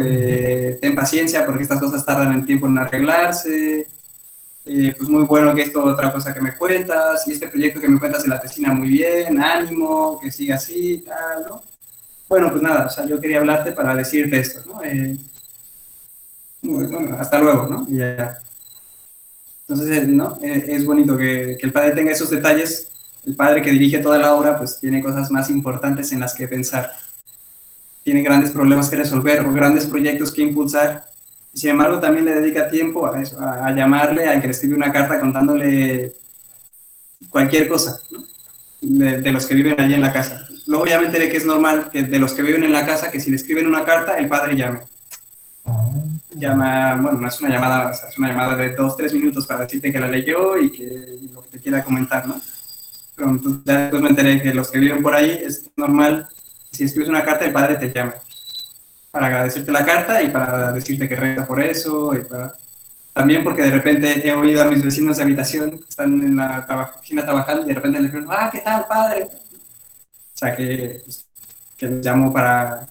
ten 0.82 0.95
paciencia 0.95 1.45
porque 1.45 1.63
estas 1.63 1.80
cosas 1.80 2.05
tardan 2.05 2.34
el 2.34 2.45
tiempo 2.45 2.65
en 2.65 2.80
arreglarse, 2.80 3.88
eh, 4.65 4.95
pues 4.97 5.09
muy 5.09 5.24
bueno 5.24 5.53
que 5.53 5.63
esto, 5.63 5.84
otra 5.84 6.11
cosa 6.13 6.34
que 6.34 6.39
me 6.39 6.55
cuentas, 6.55 7.28
y 7.28 7.34
este 7.34 7.49
proyecto 7.49 7.82
que 7.82 7.89
me 7.89 7.99
cuentas 7.99 8.24
de 8.24 8.30
la 8.30 8.39
tesina 8.39 8.74
muy 8.74 8.88
bien, 8.88 9.41
ánimo, 9.41 10.17
que 10.21 10.32
siga 10.32 10.55
así, 10.55 11.03
tal, 11.05 11.45
¿no? 11.49 11.63
Bueno, 12.30 12.49
pues 12.49 12.61
nada, 12.61 12.86
o 12.86 12.89
sea, 12.89 13.05
yo 13.05 13.19
quería 13.19 13.39
hablarte 13.39 13.74
para 13.74 13.93
decirte 13.93 14.39
esto, 14.39 14.61
¿no? 14.65 14.82
Eh, 16.64 16.88
bueno, 16.89 17.18
hasta 17.20 17.39
luego, 17.39 17.68
¿no? 17.68 17.86
Y 17.89 17.97
ya. 17.97 18.39
Entonces, 19.68 20.07
¿no? 20.07 20.38
Eh, 20.41 20.66
es 20.70 20.86
bonito 20.86 21.18
que, 21.18 21.57
que 21.59 21.66
el 21.66 21.74
padre 21.74 21.91
tenga 21.91 22.11
esos 22.11 22.30
detalles. 22.30 22.89
El 23.26 23.36
padre 23.36 23.61
que 23.61 23.72
dirige 23.72 23.99
toda 23.99 24.18
la 24.18 24.34
obra, 24.34 24.57
pues 24.57 24.80
tiene 24.80 25.01
cosas 25.01 25.32
más 25.32 25.49
importantes 25.49 26.11
en 26.11 26.20
las 26.20 26.34
que 26.34 26.47
pensar. 26.47 26.91
Tiene 28.03 28.22
grandes 28.22 28.51
problemas 28.51 28.89
que 28.89 28.97
resolver 28.97 29.39
o 29.41 29.53
grandes 29.53 29.86
proyectos 29.86 30.32
que 30.32 30.41
impulsar 30.41 31.05
sin 31.53 31.70
embargo, 31.70 31.99
también 31.99 32.26
le 32.26 32.34
dedica 32.34 32.68
tiempo 32.68 33.05
a, 33.05 33.22
eso, 33.22 33.39
a, 33.39 33.72
llamarle, 33.72 34.28
a 34.28 34.41
que 34.41 34.47
le 34.47 34.53
escribe 34.53 34.76
una 34.76 34.91
carta 34.91 35.20
contándole 35.20 36.14
cualquier 37.30 37.68
cosa, 37.68 38.01
de, 38.82 39.32
los 39.32 39.45
que 39.45 39.53
viven 39.53 39.80
allí 39.80 39.93
en 39.93 40.01
la 40.01 40.11
casa. 40.11 40.47
Luego 40.66 40.88
ya 40.88 40.99
me 40.99 41.05
enteré 41.05 41.30
que 41.30 41.38
es 41.38 41.45
normal 41.45 41.89
que 41.91 42.03
de 42.03 42.20
los 42.20 42.34
que 42.34 42.41
viven 42.41 42.64
en 42.64 42.72
la 42.72 42.86
casa, 42.86 43.11
que 43.11 43.20
si 43.20 43.30
le 43.30 43.36
escriben 43.36 43.68
una 43.68 43.86
carta, 43.86 44.18
el 44.18 44.28
padre 44.28 44.55
llame. 44.55 44.80
Llama, 46.36 46.95
bueno, 46.95 47.19
no 47.21 47.27
es 47.27 47.39
una 47.41 47.49
llamada, 47.49 47.91
es 47.91 48.17
una 48.17 48.29
llamada 48.29 48.55
de 48.55 48.75
dos, 48.75 48.97
tres 48.97 49.13
minutos 49.13 49.45
para 49.45 49.61
decirte 49.61 49.91
que 49.91 49.99
la 49.99 50.07
leyó 50.07 50.57
y 50.57 50.71
que 50.71 51.17
lo 51.31 51.41
que 51.43 51.49
te 51.49 51.59
quiera 51.59 51.84
comentar, 51.84 52.27
¿no? 52.27 52.41
Pero 53.15 53.29
entonces 53.29 53.61
ya 53.65 53.77
después 53.81 54.01
me 54.01 54.09
enteré 54.09 54.41
que 54.41 54.53
los 54.53 54.71
que 54.71 54.79
viven 54.79 55.03
por 55.03 55.13
ahí 55.13 55.41
es 55.45 55.69
normal, 55.75 56.27
si 56.71 56.86
escribes 56.86 57.09
una 57.09 57.23
carta, 57.23 57.45
el 57.45 57.53
padre 57.53 57.75
te 57.75 57.91
llama 57.93 58.15
para 59.13 59.27
agradecerte 59.27 59.71
la 59.71 59.86
carta 59.86 60.23
y 60.23 60.29
para 60.31 60.71
decirte 60.71 61.07
que 61.07 61.15
reza 61.15 61.45
por 61.45 61.61
eso. 61.61 62.15
Y 62.15 62.21
para... 62.21 62.55
También 63.13 63.43
porque 63.43 63.61
de 63.61 63.69
repente 63.69 64.27
he 64.27 64.34
oído 64.34 64.63
a 64.63 64.65
mis 64.65 64.84
vecinos 64.84 65.17
de 65.17 65.23
habitación 65.23 65.77
que 65.77 65.86
están 65.88 66.13
en 66.19 66.36
la 66.36 66.65
oficina 66.97 67.23
trabajando 67.23 67.63
y 67.63 67.67
de 67.67 67.75
repente 67.75 68.01
les 68.01 68.09
pregunto, 68.09 68.34
ah, 68.36 68.49
¿qué 68.51 68.61
tal, 68.61 68.88
padre? 68.88 69.25
O 69.25 70.38
sea, 70.38 70.55
que, 70.55 71.01
pues, 71.05 71.27
que 71.77 71.89
les 71.89 72.03
llamo 72.03 72.34
para, 72.34 72.88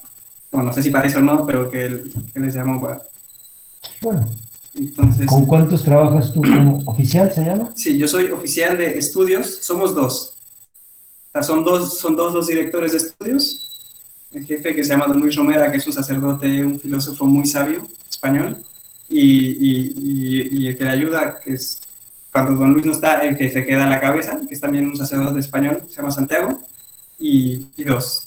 bueno, 0.53 0.69
no 0.69 0.73
sé 0.73 0.85
si 0.85 0.91
para 0.91 1.09
eso 1.09 1.19
o 1.19 1.23
no, 1.23 1.45
pero 1.45 1.69
que, 1.69 2.05
que 2.33 2.39
les 2.39 2.55
llamo 2.55 2.81
para... 2.81 3.03
Bueno. 4.03 4.29
Entonces, 4.75 5.27
¿Con 5.27 5.47
cuántos 5.47 5.83
trabajas 5.83 6.33
tú 6.33 6.43
como 6.43 6.83
oficial, 6.87 7.33
se 7.33 7.45
llama? 7.45 7.73
Sí, 7.75 7.97
yo 7.97 8.09
soy 8.09 8.31
oficial 8.31 8.77
de 8.77 8.99
estudios, 8.99 9.59
somos 9.63 9.95
dos. 9.95 10.35
O 11.29 11.33
sea, 11.33 11.43
son 11.43 11.65
dos, 11.65 11.99
son 11.99 12.17
dos 12.17 12.35
los 12.35 12.47
directores 12.47 12.93
de 12.93 12.99
estudios 12.99 13.63
el 14.33 14.47
jefe 14.47 14.75
que 14.75 14.83
se 14.83 14.91
llama 14.91 15.07
Don 15.07 15.21
Luis 15.21 15.37
Romera, 15.37 15.71
que 15.71 15.79
es 15.79 15.87
un 15.87 15.93
sacerdote, 15.93 16.65
un 16.65 16.81
filósofo 16.81 17.27
muy 17.27 17.47
sabio, 17.47 17.87
español, 18.09 18.57
y, 19.09 20.67
el 20.67 20.79
que 20.79 20.85
le 20.85 20.91
ayuda, 20.91 21.39
que 21.39 21.55
es 21.55 21.81
cuando 22.33 22.55
Don 22.55 22.73
Luis 22.73 22.87
no 22.87 22.93
está, 22.93 23.19
el 23.21 23.37
que 23.37 23.51
se 23.51 23.65
queda 23.67 23.85
en 23.85 23.91
la 23.91 24.01
cabeza, 24.01 24.41
que 24.49 24.55
es 24.55 24.61
también 24.61 24.87
un 24.87 24.97
sacerdote 24.97 25.41
español, 25.41 25.83
se 25.89 25.97
llama 25.97 26.11
Santiago, 26.11 26.61
y, 27.19 27.67
dos, 27.85 28.27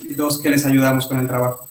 y 0.00 0.14
dos 0.14 0.38
que 0.38 0.50
les 0.50 0.66
ayudamos 0.66 1.06
con 1.06 1.18
el 1.18 1.26
trabajo. 1.26 1.66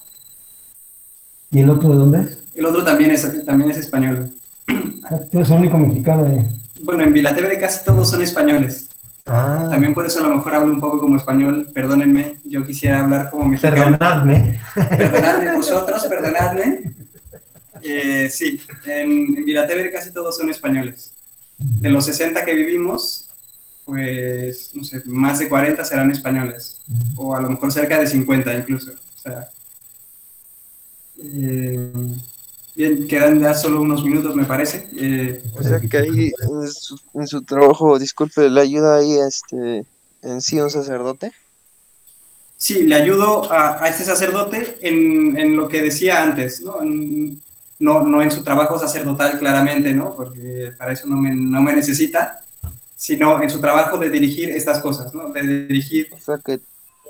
¿Y 1.51 1.59
el 1.59 1.69
otro 1.69 1.89
de 1.89 1.95
dónde 1.95 2.21
es? 2.21 2.39
El 2.57 2.65
otro 2.65 2.83
también 2.83 3.11
es, 3.11 3.45
también 3.45 3.69
es 3.69 3.77
español. 3.77 4.31
¿Tú 4.65 5.37
eres 5.37 5.49
único 5.51 5.77
mexicano? 5.77 6.25
Eh. 6.25 6.43
Bueno, 6.81 7.03
en 7.03 7.13
Vilatebre 7.13 7.59
casi 7.59 7.85
todos 7.85 8.09
son 8.09 8.23
españoles. 8.23 8.89
Ah. 9.27 9.67
También 9.69 9.93
por 9.93 10.07
eso 10.07 10.19
a 10.19 10.27
lo 10.27 10.35
mejor 10.35 10.55
hablo 10.55 10.73
un 10.73 10.79
poco 10.79 10.99
como 10.99 11.17
español, 11.17 11.69
perdónenme, 11.71 12.37
yo 12.43 12.65
quisiera 12.65 13.03
hablar 13.03 13.29
como 13.29 13.45
mexicano. 13.45 13.75
Perdonadme. 13.75 14.59
Perdonadme 14.73 15.55
vosotros, 15.55 16.03
perdonadme. 16.07 16.93
Eh, 17.83 18.27
sí, 18.31 18.59
en, 18.85 19.37
en 19.37 19.91
casi 19.91 20.11
todos 20.11 20.35
son 20.35 20.49
españoles. 20.49 21.13
De 21.59 21.89
los 21.89 22.05
60 22.05 22.43
que 22.43 22.55
vivimos, 22.55 23.29
pues, 23.85 24.71
no 24.73 24.83
sé, 24.83 25.03
más 25.05 25.37
de 25.37 25.47
40 25.47 25.85
serán 25.85 26.09
españoles, 26.09 26.81
o 27.15 27.35
a 27.35 27.41
lo 27.41 27.51
mejor 27.51 27.71
cerca 27.71 27.99
de 27.99 28.07
50 28.07 28.51
incluso. 28.55 28.91
O 28.91 29.19
sea, 29.19 29.47
eh, 31.19 31.91
Bien, 32.77 33.07
quedan 33.07 33.39
ya 33.39 33.55
solo 33.55 33.81
unos 33.81 34.03
minutos, 34.03 34.35
me 34.35 34.45
parece. 34.45 34.87
Eh, 34.95 35.41
o 35.55 35.63
sea 35.63 35.79
que 35.79 35.97
ahí 35.97 36.31
en 37.15 37.27
su, 37.27 37.41
trabajo, 37.41 37.97
disculpe, 37.97 38.51
¿le 38.51 38.61
ayuda 38.61 38.97
ahí 38.97 39.17
este, 39.17 39.83
en 40.21 40.41
sí 40.41 40.61
un 40.61 40.69
sacerdote? 40.69 41.31
Sí, 42.55 42.83
le 42.83 42.93
ayudo 42.93 43.51
a, 43.51 43.83
este 43.89 44.03
sacerdote 44.03 44.77
en, 44.81 45.55
lo 45.55 45.67
que 45.67 45.81
decía 45.81 46.21
antes, 46.21 46.61
¿no? 46.61 46.79
En, 46.83 47.41
no, 47.79 48.21
en 48.21 48.29
su 48.29 48.43
trabajo 48.43 48.77
sacerdotal 48.77 49.39
claramente, 49.39 49.91
¿no? 49.95 50.13
Porque 50.15 50.71
para 50.77 50.93
eso 50.93 51.07
no 51.07 51.17
me, 51.17 51.33
no 51.33 51.59
me 51.63 51.73
necesita, 51.73 52.43
sino 52.95 53.41
en 53.41 53.49
su 53.49 53.59
trabajo 53.59 53.97
de 53.97 54.11
dirigir 54.11 54.51
estas 54.51 54.81
cosas, 54.81 55.15
¿no? 55.15 55.29
De 55.29 55.41
dirigir... 55.41 56.09
O 56.13 56.19
sea 56.19 56.37
que, 56.37 56.59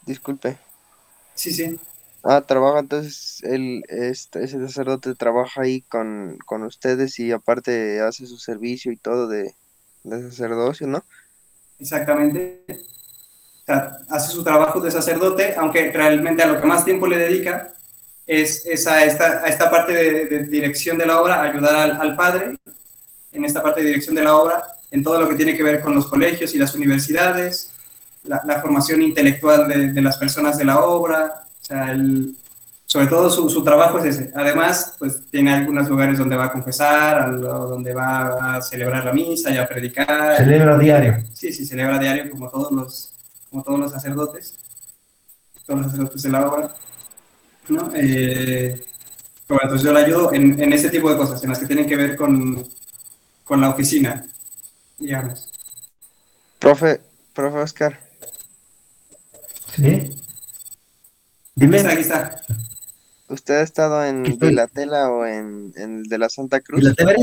disculpe. 0.05 0.57
Sí, 1.35 1.51
sí 1.51 1.77
Ah, 2.29 2.41
trabaja 2.41 2.79
entonces, 2.79 3.41
él, 3.43 3.83
este, 3.87 4.43
ese 4.43 4.59
sacerdote 4.59 5.15
trabaja 5.15 5.61
ahí 5.61 5.79
con, 5.79 6.37
con 6.45 6.63
ustedes 6.63 7.17
y 7.19 7.31
aparte 7.31 8.01
hace 8.01 8.25
su 8.25 8.37
servicio 8.37 8.91
y 8.91 8.97
todo 8.97 9.29
de, 9.29 9.53
de 10.03 10.21
sacerdocio, 10.23 10.87
¿no? 10.87 11.05
Exactamente. 11.79 12.65
Hace 14.09 14.33
su 14.33 14.43
trabajo 14.43 14.81
de 14.81 14.91
sacerdote, 14.91 15.55
aunque 15.55 15.89
realmente 15.89 16.43
a 16.43 16.47
lo 16.47 16.59
que 16.59 16.67
más 16.67 16.83
tiempo 16.83 17.07
le 17.07 17.17
dedica 17.17 17.73
es, 18.25 18.65
es 18.65 18.85
a, 18.87 19.05
esta, 19.05 19.45
a 19.45 19.47
esta 19.47 19.71
parte 19.71 19.93
de, 19.93 20.43
dirección 20.47 20.97
de 20.97 21.05
la 21.05 21.21
obra, 21.21 21.41
ayudar 21.41 21.75
al, 21.77 22.01
al 22.01 22.15
padre 22.17 22.57
en 23.31 23.45
esta 23.45 23.63
parte 23.63 23.79
de 23.79 23.87
dirección 23.87 24.15
de 24.15 24.23
la 24.23 24.35
obra, 24.35 24.65
en 24.91 25.01
todo 25.01 25.21
lo 25.21 25.29
que 25.29 25.35
tiene 25.35 25.55
que 25.55 25.63
ver 25.63 25.79
con 25.79 25.95
los 25.95 26.07
colegios 26.07 26.53
y 26.53 26.57
las 26.57 26.75
universidades, 26.75 27.71
la, 28.23 28.41
la 28.45 28.59
formación 28.59 29.01
intelectual 29.01 29.69
de, 29.69 29.93
de, 29.93 30.01
las 30.01 30.17
personas 30.17 30.57
de 30.57 30.65
la 30.65 30.81
obra, 30.83 31.46
sea, 31.67 31.91
el, 31.91 32.35
sobre 32.85 33.07
todo 33.07 33.29
su, 33.29 33.49
su, 33.49 33.63
trabajo 33.63 33.99
es 33.99 34.05
ese. 34.15 34.31
Además, 34.33 34.95
pues 34.97 35.29
tiene 35.29 35.53
algunos 35.53 35.89
lugares 35.89 36.17
donde 36.17 36.37
va 36.37 36.45
a 36.45 36.51
confesar, 36.51 37.37
donde 37.39 37.93
va 37.93 38.55
a 38.55 38.61
celebrar 38.61 39.03
la 39.03 39.11
misa 39.11 39.51
y 39.51 39.57
a 39.57 39.67
predicar. 39.67 40.37
Celebra 40.37 40.77
diario. 40.77 41.23
Sí, 41.33 41.51
sí, 41.51 41.65
celebra 41.65 41.99
diario 41.99 42.31
como 42.31 42.49
todos 42.49 42.71
los, 42.71 43.11
como 43.49 43.63
todos 43.63 43.79
los 43.79 43.91
sacerdotes, 43.91 44.57
todos 45.65 45.81
los 45.81 45.91
sacerdotes 45.91 46.21
de 46.21 46.29
la 46.29 46.47
obra. 46.47 46.75
¿no? 47.67 47.91
Eh, 47.93 48.85
bueno, 49.49 49.61
entonces 49.63 49.85
yo 49.85 49.93
le 49.93 50.05
ayudo 50.05 50.33
en, 50.33 50.61
en 50.61 50.71
ese 50.71 50.89
tipo 50.89 51.09
de 51.09 51.17
cosas, 51.17 51.43
en 51.43 51.49
las 51.49 51.59
que 51.59 51.65
tienen 51.65 51.87
que 51.87 51.95
ver 51.97 52.15
con, 52.15 52.65
con 53.43 53.59
la 53.59 53.69
oficina, 53.69 54.25
digamos. 54.97 55.49
Profe, 56.59 57.01
profe 57.33 57.57
Oscar. 57.57 57.99
Sí. 59.75 60.15
Dime. 61.57 61.79
Aquí 61.79 62.01
está, 62.01 62.21
aquí 62.21 62.35
está. 62.35 62.55
¿Usted 63.29 63.55
ha 63.55 63.61
estado 63.63 64.05
en 64.05 64.21
Vilatela 64.21 65.09
o 65.09 65.25
en, 65.25 65.73
en, 65.75 65.97
el 66.01 66.03
de 66.03 66.17
la 66.19 66.29
Santa 66.29 66.61
Cruz? 66.61 66.81
¿Vilatela? 66.81 67.15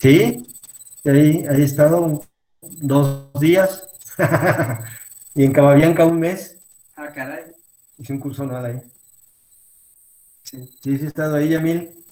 Sí, 0.00 0.44
ahí, 1.04 1.46
ahí 1.48 1.60
he 1.60 1.64
estado 1.64 2.24
dos 2.60 3.30
días. 3.40 3.84
y 5.36 5.44
en 5.44 5.52
Cababianca 5.52 6.04
un 6.04 6.18
mes. 6.18 6.58
Ah, 6.96 7.12
caray. 7.14 7.44
Hice 7.96 8.12
un 8.12 8.18
curso 8.18 8.42
anual 8.42 8.64
ahí. 8.64 8.82
Sí, 10.42 10.68
sí, 10.82 10.98
sí 10.98 11.04
he 11.04 11.06
estado 11.06 11.36
ahí, 11.36 11.50
Yamil. 11.50 12.04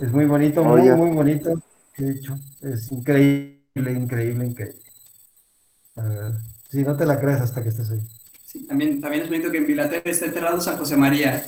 Es 0.00 0.10
muy 0.10 0.24
bonito, 0.24 0.64
muy, 0.64 0.80
Oye. 0.80 0.94
muy 0.94 1.10
bonito. 1.10 1.62
De 1.98 2.12
hecho, 2.12 2.38
es 2.62 2.90
increíble, 2.90 3.60
increíble, 3.74 4.46
increíble. 4.46 4.82
Uh, 5.96 6.32
sí, 6.70 6.82
no 6.82 6.96
te 6.96 7.04
la 7.04 7.20
creas 7.20 7.42
hasta 7.42 7.62
que 7.62 7.68
estés 7.68 7.90
ahí. 7.90 8.00
Sí, 8.50 8.64
también, 8.64 8.98
también 8.98 9.24
es 9.24 9.28
bonito 9.28 9.50
que 9.50 9.58
en 9.58 9.66
Vilatela 9.66 10.02
está 10.06 10.24
enterrado 10.24 10.58
San 10.58 10.78
José 10.78 10.96
María. 10.96 11.46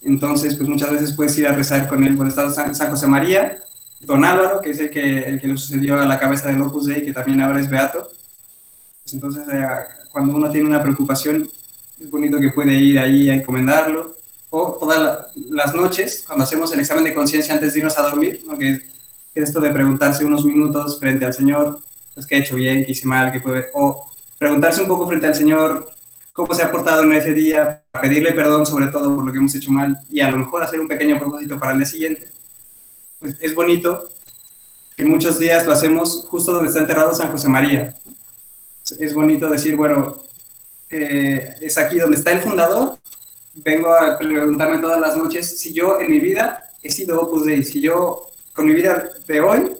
Entonces, 0.00 0.56
pues 0.56 0.68
muchas 0.68 0.90
veces 0.90 1.12
puedes 1.12 1.38
ir 1.38 1.46
a 1.46 1.52
rezar 1.52 1.86
con 1.86 2.02
él 2.02 2.16
por 2.16 2.26
estado 2.26 2.52
San, 2.52 2.74
San 2.74 2.90
José 2.90 3.06
María, 3.06 3.62
don 4.00 4.24
Álvaro, 4.24 4.60
que 4.60 4.70
es 4.70 4.80
el 4.80 4.90
que, 4.90 5.20
el 5.20 5.40
que 5.40 5.46
le 5.46 5.56
sucedió 5.56 6.00
a 6.00 6.04
la 6.04 6.18
cabeza 6.18 6.48
del 6.48 6.60
Opus 6.60 6.86
Dei, 6.86 7.04
que 7.04 7.12
también 7.12 7.40
ahora 7.42 7.60
es 7.60 7.70
beato. 7.70 8.10
Pues 9.04 9.14
entonces, 9.14 9.44
eh, 9.52 9.68
cuando 10.10 10.34
uno 10.34 10.50
tiene 10.50 10.66
una 10.66 10.82
preocupación, 10.82 11.48
es 12.00 12.10
bonito 12.10 12.40
que 12.40 12.50
puede 12.50 12.74
ir 12.74 12.98
ahí 12.98 13.30
a 13.30 13.34
encomendarlo. 13.34 14.16
O 14.50 14.76
todas 14.80 15.28
las 15.48 15.72
noches, 15.76 16.24
cuando 16.26 16.42
hacemos 16.42 16.72
el 16.72 16.80
examen 16.80 17.04
de 17.04 17.14
conciencia 17.14 17.54
antes 17.54 17.72
de 17.72 17.78
irnos 17.78 17.96
a 17.98 18.02
dormir, 18.02 18.42
¿no? 18.48 18.58
que, 18.58 18.80
que 19.32 19.40
es 19.40 19.48
esto 19.48 19.60
de 19.60 19.70
preguntarse 19.70 20.24
unos 20.24 20.44
minutos 20.44 20.98
frente 20.98 21.24
al 21.24 21.34
Señor, 21.34 21.78
pues 22.14 22.26
qué 22.26 22.34
he 22.34 22.38
hecho 22.40 22.56
bien, 22.56 22.84
qué 22.84 22.90
hice 22.90 23.06
mal, 23.06 23.30
qué 23.30 23.40
puede... 23.40 23.66
O 23.74 24.10
preguntarse 24.36 24.82
un 24.82 24.88
poco 24.88 25.06
frente 25.06 25.28
al 25.28 25.36
Señor, 25.36 25.92
cómo 26.32 26.54
se 26.54 26.62
ha 26.62 26.70
portado 26.70 27.02
en 27.02 27.12
ese 27.12 27.34
día, 27.34 27.82
pedirle 28.00 28.32
perdón 28.32 28.64
sobre 28.64 28.86
todo 28.86 29.14
por 29.14 29.24
lo 29.24 29.32
que 29.32 29.38
hemos 29.38 29.54
hecho 29.54 29.70
mal 29.70 29.98
y 30.10 30.20
a 30.20 30.30
lo 30.30 30.38
mejor 30.38 30.62
hacer 30.62 30.80
un 30.80 30.88
pequeño 30.88 31.18
propósito 31.18 31.58
para 31.58 31.72
el 31.72 31.78
día 31.78 31.86
siguiente. 31.86 32.28
Pues 33.18 33.36
es 33.40 33.54
bonito 33.54 34.08
que 34.96 35.04
muchos 35.04 35.38
días 35.38 35.66
lo 35.66 35.72
hacemos 35.72 36.26
justo 36.28 36.52
donde 36.52 36.68
está 36.68 36.80
enterrado 36.80 37.14
San 37.14 37.30
José 37.30 37.48
María. 37.48 37.94
Es 38.98 39.14
bonito 39.14 39.48
decir, 39.48 39.76
bueno, 39.76 40.16
eh, 40.90 41.54
es 41.60 41.78
aquí 41.78 41.98
donde 41.98 42.16
está 42.16 42.32
el 42.32 42.40
fundador, 42.40 42.98
vengo 43.54 43.94
a 43.94 44.18
preguntarme 44.18 44.78
todas 44.78 45.00
las 45.00 45.16
noches 45.16 45.58
si 45.58 45.72
yo 45.72 46.00
en 46.00 46.10
mi 46.10 46.20
vida 46.20 46.70
he 46.82 46.90
sido 46.90 47.20
Opus 47.20 47.44
Dei, 47.44 47.62
si 47.62 47.80
yo 47.80 48.28
con 48.52 48.66
mi 48.66 48.74
vida 48.74 49.10
de 49.26 49.40
hoy 49.40 49.72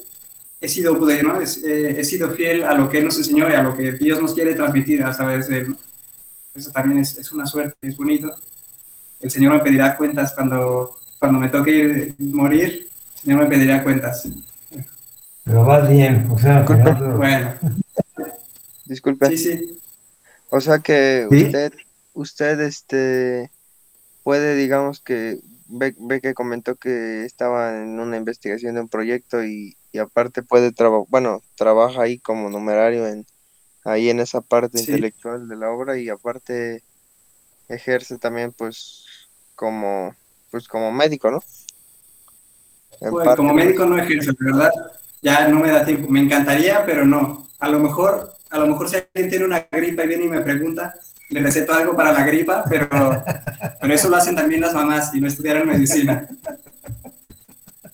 he 0.61 0.69
sido 0.69 0.93
Opus 0.93 1.09
Dei, 1.09 1.23
¿no? 1.23 1.41
Es, 1.41 1.63
eh, 1.65 1.97
he 1.99 2.05
sido 2.05 2.31
fiel 2.31 2.65
a 2.65 2.75
lo 2.75 2.89
que 2.89 2.99
Él 2.99 3.07
nos 3.07 3.19
enseñó 3.19 3.49
y 3.51 3.55
a 3.55 3.63
lo 3.63 3.77
que 3.77 3.93
Dios 3.93 4.21
nos 4.21 4.35
quiere 4.35 4.55
transmitir 4.55 5.03
a 5.03 5.15
través 5.15 5.49
de 5.49 5.59
Él. 5.59 5.71
¿no? 5.71 5.92
Eso 6.55 6.71
también 6.71 7.01
es, 7.01 7.17
es, 7.19 7.33
una 7.33 7.47
suerte, 7.47 7.75
es 7.83 7.97
bonito. 7.97 8.35
El 9.21 9.31
Señor 9.31 9.55
me 9.55 9.61
pedirá 9.61 9.97
cuentas 9.97 10.33
cuando, 10.35 10.99
cuando 11.19 11.39
me 11.39 11.49
toque 11.49 11.71
ir, 11.71 12.15
morir, 12.19 12.89
el 13.15 13.21
Señor 13.21 13.41
me 13.41 13.47
pedirá 13.47 13.83
cuentas. 13.83 14.29
Pero 15.45 15.65
va 15.65 15.81
bien, 15.81 16.29
o 16.31 16.39
sea, 16.39 16.63
Bueno, 16.63 17.55
Disculpe. 18.85 19.29
sí, 19.29 19.39
sí. 19.39 19.79
O 20.51 20.61
sea 20.61 20.81
que 20.81 21.27
¿Sí? 21.31 21.45
usted, 21.47 21.73
usted, 22.13 22.61
este, 22.61 23.51
puede, 24.23 24.55
digamos 24.55 25.01
que, 25.01 25.41
ve, 25.69 25.95
ve 25.99 26.21
que 26.21 26.35
comentó 26.35 26.77
que 26.77 27.25
estaba 27.25 27.83
en 27.83 27.99
una 27.99 28.19
investigación 28.19 28.75
de 28.75 28.83
un 28.83 28.89
proyecto 28.89 29.43
y, 29.43 29.77
y 29.93 29.99
aparte 29.99 30.43
puede 30.43 30.73
trabajar, 30.73 31.07
bueno, 31.09 31.43
trabaja 31.57 32.03
ahí 32.03 32.19
como 32.19 32.51
numerario 32.51 33.07
en, 33.09 33.25
ahí 33.85 34.11
en 34.11 34.21
esa 34.21 34.41
parte 34.41 34.79
Sí. 34.79 34.85
intelectual 34.91 35.49
de 35.49 35.57
la 35.57 35.71
obra 35.71 35.99
y 35.99 36.09
aparte 36.09 36.83
ejerce 37.69 38.19
también, 38.19 38.53
pues, 38.53 39.05
como, 39.55 40.15
pues, 40.51 40.69
como 40.69 40.93
médico, 40.93 41.31
¿no? 41.31 41.43
En 43.01 43.11
Bueno, 43.11 43.25
parte, 43.25 43.37
como 43.39 43.53
pues, 43.53 43.65
médico 43.65 43.85
no 43.87 43.99
ejerzo, 43.99 44.33
de 44.33 44.53
verdad. 44.53 44.71
Ya 45.23 45.49
no 45.49 45.61
me 45.61 45.71
da 45.71 45.85
tiempo. 45.85 46.09
Me 46.11 46.21
encantaría, 46.21 46.85
pero 46.85 47.05
no. 47.07 47.47
A 47.59 47.69
lo 47.69 47.79
mejor, 47.79 48.35
a 48.51 48.59
lo 48.59 48.67
mejor 48.67 48.89
si 48.89 48.97
alguien 48.97 49.31
tiene 49.31 49.45
una 49.45 49.67
gripa 49.71 50.05
y 50.05 50.09
viene 50.09 50.25
y 50.25 50.29
me 50.29 50.41
pregunta, 50.41 50.95
le 51.31 51.41
receto 51.41 51.73
algo 51.73 51.97
para 51.97 52.13
la 52.13 52.25
gripa, 52.25 52.65
pero, 52.69 52.89
pero 53.81 53.95
eso 53.95 54.09
lo 54.11 54.17
hacen 54.17 54.35
también 54.37 54.61
las 54.61 54.75
mamás 54.75 55.15
y 55.15 55.21
no 55.21 55.29
estudiaron 55.29 55.69
medicina. 55.69 56.29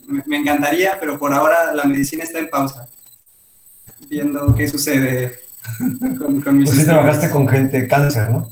Me, 0.07 0.23
me 0.27 0.37
encantaría, 0.39 0.99
pero 0.99 1.19
por 1.19 1.33
ahora 1.33 1.75
la 1.75 1.85
medicina 1.85 2.25
está 2.25 2.39
en 2.39 2.49
pausa, 2.49 2.89
viendo 4.09 4.55
qué 4.55 4.67
sucede 4.69 5.39
con, 6.19 6.41
con 6.41 6.59
mis 6.59 6.69
Pues 6.71 6.81
sí 6.81 6.85
trabajaste 6.87 7.31
con 7.31 7.49
gente 7.49 7.87
cáncer, 7.89 8.31
¿no? 8.31 8.49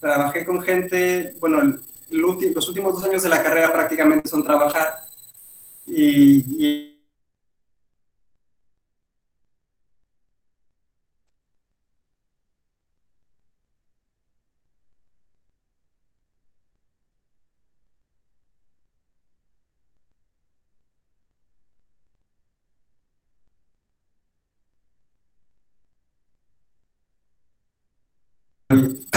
Trabajé 0.00 0.44
con 0.44 0.62
gente, 0.62 1.34
bueno, 1.40 1.60
el- 1.62 1.80
el 2.10 2.22
ulti- 2.24 2.54
los 2.54 2.68
últimos 2.68 2.94
dos 2.94 3.04
años 3.04 3.22
de 3.22 3.28
la 3.28 3.42
carrera 3.42 3.72
prácticamente 3.72 4.28
son 4.28 4.42
trabajar 4.44 4.94
y, 5.86 6.44
y 6.64 6.97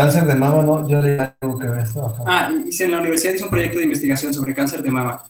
Cáncer 0.01 0.25
de 0.25 0.33
mama, 0.33 0.63
no, 0.63 0.87
yo 0.87 0.99
le 0.99 1.15
tengo 1.39 1.59
que 1.59 1.67
ver 1.67 1.79
esto. 1.81 2.15
Ah, 2.25 2.51
hice 2.65 2.85
en 2.85 2.91
la 2.91 2.99
universidad 2.99 3.35
hice 3.35 3.43
un 3.43 3.51
proyecto 3.51 3.77
de 3.77 3.83
investigación 3.83 4.33
sobre 4.33 4.55
cáncer 4.55 4.81
de 4.81 4.89
mama. 4.89 5.23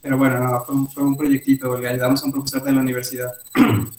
Pero 0.00 0.16
bueno, 0.16 0.38
no, 0.38 0.60
fue, 0.64 0.74
un, 0.76 0.88
fue 0.88 1.02
un 1.02 1.16
proyectito, 1.16 1.76
le 1.76 1.88
ayudamos 1.88 2.22
a 2.22 2.26
un 2.26 2.32
profesor 2.32 2.62
de 2.62 2.72
la 2.72 2.80
universidad. 2.80 3.30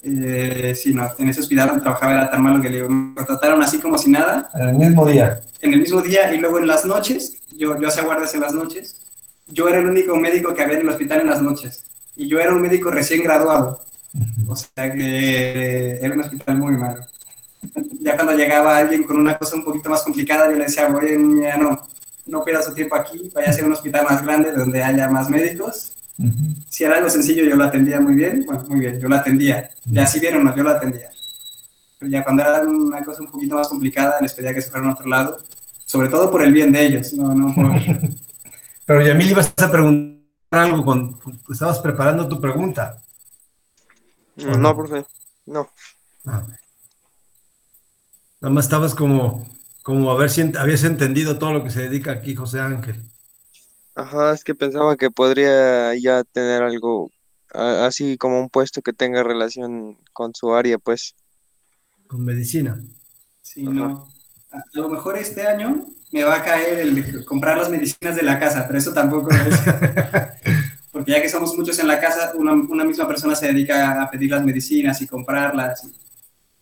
Eh, 0.00 0.76
sí, 0.80 0.94
no, 0.94 1.10
en 1.18 1.28
ese 1.28 1.40
hospital 1.40 1.68
donde 1.70 1.82
trabajaba 1.82 2.12
era 2.12 2.30
tan 2.30 2.40
malo 2.40 2.62
que 2.62 2.70
le 2.70 2.88
me 2.88 3.16
contrataron 3.16 3.60
así 3.60 3.80
como 3.80 3.98
si 3.98 4.08
nada, 4.08 4.48
En 4.54 4.68
el 4.68 4.74
mismo 4.76 5.04
día. 5.04 5.40
en 5.60 5.74
el 5.74 5.80
mismo 5.80 6.00
día 6.00 6.32
y 6.32 6.38
luego 6.38 6.60
en 6.60 6.68
las 6.68 6.84
noches, 6.84 7.36
yo, 7.50 7.78
yo 7.78 7.88
hacía 7.88 8.04
guardias 8.04 8.32
en 8.32 8.40
las 8.40 8.54
noches, 8.54 8.96
yo 9.48 9.68
era 9.68 9.80
el 9.80 9.86
único 9.88 10.14
médico 10.16 10.54
que 10.54 10.62
había 10.62 10.76
en 10.76 10.82
el 10.82 10.88
hospital 10.90 11.22
en 11.22 11.26
las 11.26 11.42
noches. 11.42 11.84
Y 12.14 12.28
yo 12.28 12.38
era 12.38 12.54
un 12.54 12.62
médico 12.62 12.92
recién 12.92 13.24
graduado. 13.24 13.80
O 14.46 14.54
sea 14.54 14.90
que 14.92 15.98
era 16.00 16.14
un 16.14 16.20
hospital 16.20 16.58
muy 16.58 16.76
malo. 16.76 17.00
Ya 18.00 18.14
cuando 18.14 18.34
llegaba 18.34 18.78
alguien 18.78 19.04
con 19.04 19.18
una 19.18 19.36
cosa 19.36 19.56
un 19.56 19.64
poquito 19.64 19.90
más 19.90 20.02
complicada, 20.02 20.50
yo 20.50 20.56
le 20.56 20.64
decía, 20.64 20.88
oye, 20.88 21.18
ya 21.42 21.56
no, 21.56 21.86
no 22.26 22.44
pierda 22.44 22.62
su 22.62 22.74
tiempo 22.74 22.96
aquí, 22.96 23.30
vaya 23.34 23.50
a 23.50 23.52
ser 23.52 23.64
un 23.64 23.72
hospital 23.72 24.04
más 24.08 24.22
grande 24.22 24.52
donde 24.52 24.82
haya 24.82 25.08
más 25.08 25.28
médicos. 25.28 25.94
Si 26.68 26.84
era 26.84 26.96
algo 26.96 27.08
sencillo, 27.08 27.44
yo 27.44 27.54
lo 27.54 27.64
atendía 27.64 28.00
muy 28.00 28.14
bien, 28.14 28.44
bueno, 28.44 28.64
muy 28.68 28.80
bien, 28.80 29.00
yo 29.00 29.08
lo 29.08 29.16
atendía. 29.16 29.70
Ya 29.84 30.06
si 30.06 30.18
vieron, 30.18 30.44
no, 30.44 30.54
yo 30.54 30.62
lo 30.62 30.70
atendía. 30.70 31.10
Pero 31.98 32.10
ya 32.10 32.24
cuando 32.24 32.42
era 32.42 32.62
una 32.62 33.04
cosa 33.04 33.22
un 33.22 33.30
poquito 33.30 33.54
más 33.54 33.68
complicada, 33.68 34.20
les 34.20 34.32
pedía 34.32 34.54
que 34.54 34.62
se 34.62 34.70
fueran 34.70 34.90
a 34.90 34.94
otro 34.94 35.06
lado, 35.08 35.38
sobre 35.84 36.08
todo 36.08 36.30
por 36.30 36.42
el 36.42 36.52
bien 36.52 36.72
de 36.72 36.86
ellos, 36.86 37.12
no, 37.12 37.34
no 37.34 37.54
por... 37.54 37.72
Pero 38.86 39.02
Yamil, 39.02 39.30
ibas 39.30 39.52
a 39.56 39.70
preguntar 39.70 40.18
algo 40.50 40.84
cuando 40.84 41.18
estabas 41.50 41.78
preparando 41.80 42.26
tu 42.26 42.40
pregunta. 42.40 43.02
No, 44.36 44.76
profe, 44.76 45.04
no. 45.46 45.68
Ah. 46.26 46.42
Nada 48.40 48.54
más 48.54 48.66
estabas 48.66 48.94
como, 48.94 49.46
como 49.82 50.10
a 50.10 50.16
ver 50.16 50.30
si 50.30 50.42
habías 50.56 50.84
entendido 50.84 51.38
todo 51.38 51.52
lo 51.52 51.64
que 51.64 51.70
se 51.70 51.82
dedica 51.82 52.12
aquí 52.12 52.34
José 52.34 52.60
Ángel. 52.60 53.02
Ajá, 53.94 54.32
es 54.32 54.44
que 54.44 54.54
pensaba 54.54 54.96
que 54.96 55.10
podría 55.10 55.92
ya 55.96 56.22
tener 56.22 56.62
algo 56.62 57.10
así 57.52 58.16
como 58.16 58.40
un 58.40 58.48
puesto 58.48 58.80
que 58.80 58.92
tenga 58.92 59.24
relación 59.24 59.98
con 60.12 60.34
su 60.34 60.54
área, 60.54 60.78
pues. 60.78 61.16
Con 62.06 62.24
medicina. 62.24 62.80
Sí, 63.42 63.64
no. 63.64 64.08
A 64.52 64.62
lo 64.74 64.88
mejor 64.88 65.18
este 65.18 65.46
año 65.46 65.86
me 66.12 66.22
va 66.22 66.36
a 66.36 66.44
caer 66.44 66.78
el 66.78 67.24
comprar 67.24 67.58
las 67.58 67.70
medicinas 67.70 68.14
de 68.14 68.22
la 68.22 68.38
casa, 68.38 68.66
pero 68.66 68.78
eso 68.78 68.92
tampoco 68.92 69.30
es. 69.30 69.60
Porque 70.92 71.12
ya 71.12 71.20
que 71.20 71.28
somos 71.28 71.56
muchos 71.56 71.78
en 71.80 71.88
la 71.88 72.00
casa, 72.00 72.32
una, 72.34 72.52
una 72.52 72.84
misma 72.84 73.06
persona 73.06 73.34
se 73.34 73.48
dedica 73.48 74.00
a 74.00 74.10
pedir 74.10 74.30
las 74.30 74.44
medicinas 74.44 75.00
y 75.02 75.06
comprarlas. 75.06 75.88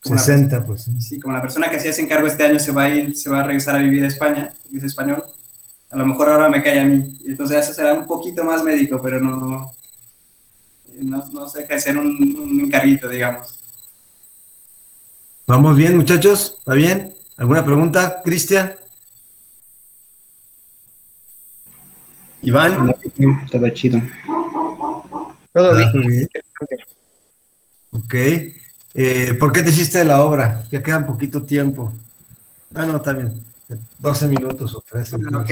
60, 0.06 0.64
pues. 0.64 0.88
Sí, 1.00 1.20
como 1.20 1.34
la 1.34 1.42
persona 1.42 1.68
que 1.68 1.76
hacía 1.76 1.90
ese 1.90 2.02
encargo 2.02 2.26
este 2.26 2.44
año 2.44 2.58
se 2.58 2.72
va 2.72 2.84
a 2.84 2.88
ir, 2.90 3.16
se 3.16 3.30
va 3.30 3.40
a 3.40 3.44
regresar 3.44 3.76
a 3.76 3.78
vivir 3.78 4.04
a 4.04 4.08
España, 4.08 4.52
es 4.74 4.82
español, 4.82 5.24
a 5.90 5.96
lo 5.96 6.06
mejor 6.06 6.28
ahora 6.28 6.48
me 6.48 6.62
cae 6.62 6.80
a 6.80 6.84
mí. 6.84 7.18
Entonces 7.26 7.64
eso 7.64 7.74
será 7.74 7.94
un 7.94 8.06
poquito 8.06 8.44
más 8.44 8.62
médico, 8.62 9.00
pero 9.02 9.20
no, 9.20 9.72
no, 11.00 11.26
no 11.32 11.48
se 11.48 11.60
deja 11.60 11.74
de 11.74 11.80
ser 11.80 11.98
un, 11.98 12.06
un 12.06 12.60
encarguito, 12.60 13.08
digamos. 13.08 13.58
¿Vamos 15.46 15.76
bien, 15.76 15.96
muchachos? 15.96 16.58
¿Va 16.68 16.74
bien? 16.74 17.14
¿Alguna 17.36 17.64
pregunta, 17.64 18.20
Cristian? 18.24 18.74
Iván. 22.42 22.94
Todo 23.50 23.68
chido. 23.70 24.00
Todo 25.52 25.76
bien. 25.76 26.28
Ok. 27.92 28.14
Eh, 28.98 29.34
¿Por 29.34 29.52
qué 29.52 29.62
te 29.62 29.68
hiciste 29.68 30.02
la 30.04 30.22
obra? 30.24 30.64
Ya 30.70 30.82
queda 30.82 30.96
un 30.96 31.06
poquito 31.06 31.42
tiempo. 31.42 31.92
Ah, 32.74 32.86
no, 32.86 32.96
está 32.96 33.12
bien. 33.12 33.44
12 33.98 34.26
minutos 34.26 34.74
o 34.74 34.80
13 34.80 35.18
minutos. 35.18 35.42
Ok. 35.42 35.50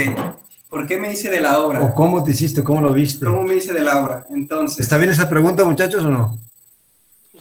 ¿Por 0.71 0.87
qué 0.87 0.97
me 0.97 1.13
hice 1.13 1.31
de 1.31 1.41
la 1.41 1.61
obra? 1.61 1.83
¿O 1.83 1.95
cómo 1.95 2.25
te 2.25 2.31
hiciste? 2.31 2.65
¿Cómo 2.65 2.81
lo 2.81 2.95
viste? 2.95 3.27
¿Cómo 3.27 3.43
me 3.43 3.57
hice 3.57 3.75
de 3.75 3.83
la 3.83 4.03
obra? 4.03 4.27
Entonces. 4.31 4.81
¿Está 4.81 4.97
bien 4.97 5.11
esa 5.11 5.29
pregunta, 5.29 5.63
muchachos, 5.65 6.03
o 6.05 6.11
no? 6.11 6.39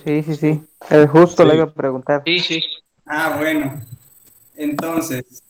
Sí, 0.03 0.21
sí, 0.23 0.35
sí. 0.35 0.63
Eh, 0.89 1.07
justo 1.09 1.45
le 1.45 1.55
iba 1.55 1.63
a 1.63 1.73
preguntar. 1.73 2.21
Sí, 2.25 2.39
sí. 2.39 2.63
Ah, 3.05 3.37
bueno. 3.37 3.81
Entonces, 4.55 5.41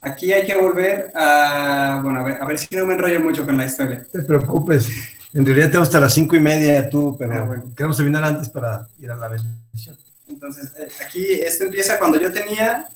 aquí 0.00 0.32
hay 0.32 0.44
que 0.44 0.56
volver 0.56 1.12
a. 1.14 2.00
Bueno, 2.02 2.20
a 2.20 2.24
ver, 2.24 2.42
a 2.42 2.46
ver 2.46 2.58
si 2.58 2.74
no 2.74 2.84
me 2.84 2.94
enrollo 2.94 3.20
mucho 3.20 3.46
con 3.46 3.56
la 3.56 3.66
historia. 3.66 4.04
No 4.12 4.20
te 4.20 4.26
preocupes. 4.26 4.88
En 5.34 5.44
realidad 5.44 5.70
tengo 5.72 5.82
hasta 5.82 5.98
las 5.98 6.14
cinco 6.14 6.36
y 6.36 6.40
media 6.40 6.88
tú, 6.88 7.16
pero 7.18 7.44
bueno. 7.44 7.64
queremos 7.76 7.96
terminar 7.96 8.22
antes 8.22 8.48
para 8.48 8.86
ir 9.00 9.10
a 9.10 9.16
la 9.16 9.26
bendición. 9.26 9.96
Entonces, 10.28 10.70
eh, 10.78 10.88
aquí 11.04 11.24
esto 11.32 11.64
empieza 11.64 11.98
cuando 11.98 12.20
yo 12.20 12.32
tenía 12.32 12.86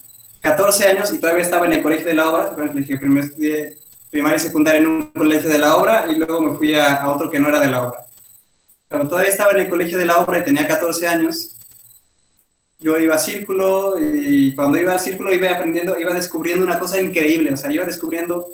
14 0.41 0.87
años 0.87 1.13
y 1.13 1.19
todavía 1.19 1.43
estaba 1.43 1.67
en 1.67 1.73
el 1.73 1.83
colegio 1.83 2.07
de 2.07 2.15
la 2.15 2.31
obra. 2.31 2.55
Primero 2.55 2.79
estudié 2.79 3.77
primaria 4.09 4.37
y 4.37 4.41
secundaria 4.41 4.81
en 4.81 4.87
un 4.87 5.11
colegio 5.11 5.51
de 5.51 5.59
la 5.59 5.75
obra 5.77 6.07
y 6.09 6.15
luego 6.15 6.41
me 6.41 6.57
fui 6.57 6.75
a, 6.75 7.03
a 7.03 7.11
otro 7.11 7.29
que 7.29 7.41
no 7.41 7.49
era 7.49 7.59
de 7.59 7.67
la 7.67 7.83
obra. 7.83 8.07
Cuando 8.89 9.09
todavía 9.09 9.33
estaba 9.33 9.51
en 9.51 9.59
el 9.59 9.69
colegio 9.69 9.99
de 9.99 10.07
la 10.07 10.19
obra 10.19 10.39
y 10.39 10.45
tenía 10.45 10.67
14 10.69 11.09
años, 11.09 11.57
yo 12.79 12.97
iba 12.99 13.17
a 13.17 13.19
círculo 13.19 13.97
y 14.01 14.55
cuando 14.55 14.79
iba 14.79 14.95
a 14.95 14.99
círculo 15.01 15.35
iba 15.35 15.51
aprendiendo, 15.51 15.99
iba 15.99 16.15
descubriendo 16.15 16.65
una 16.65 16.79
cosa 16.79 17.01
increíble, 17.01 17.53
o 17.53 17.57
sea, 17.57 17.73
iba 17.73 17.85
descubriendo 17.85 18.47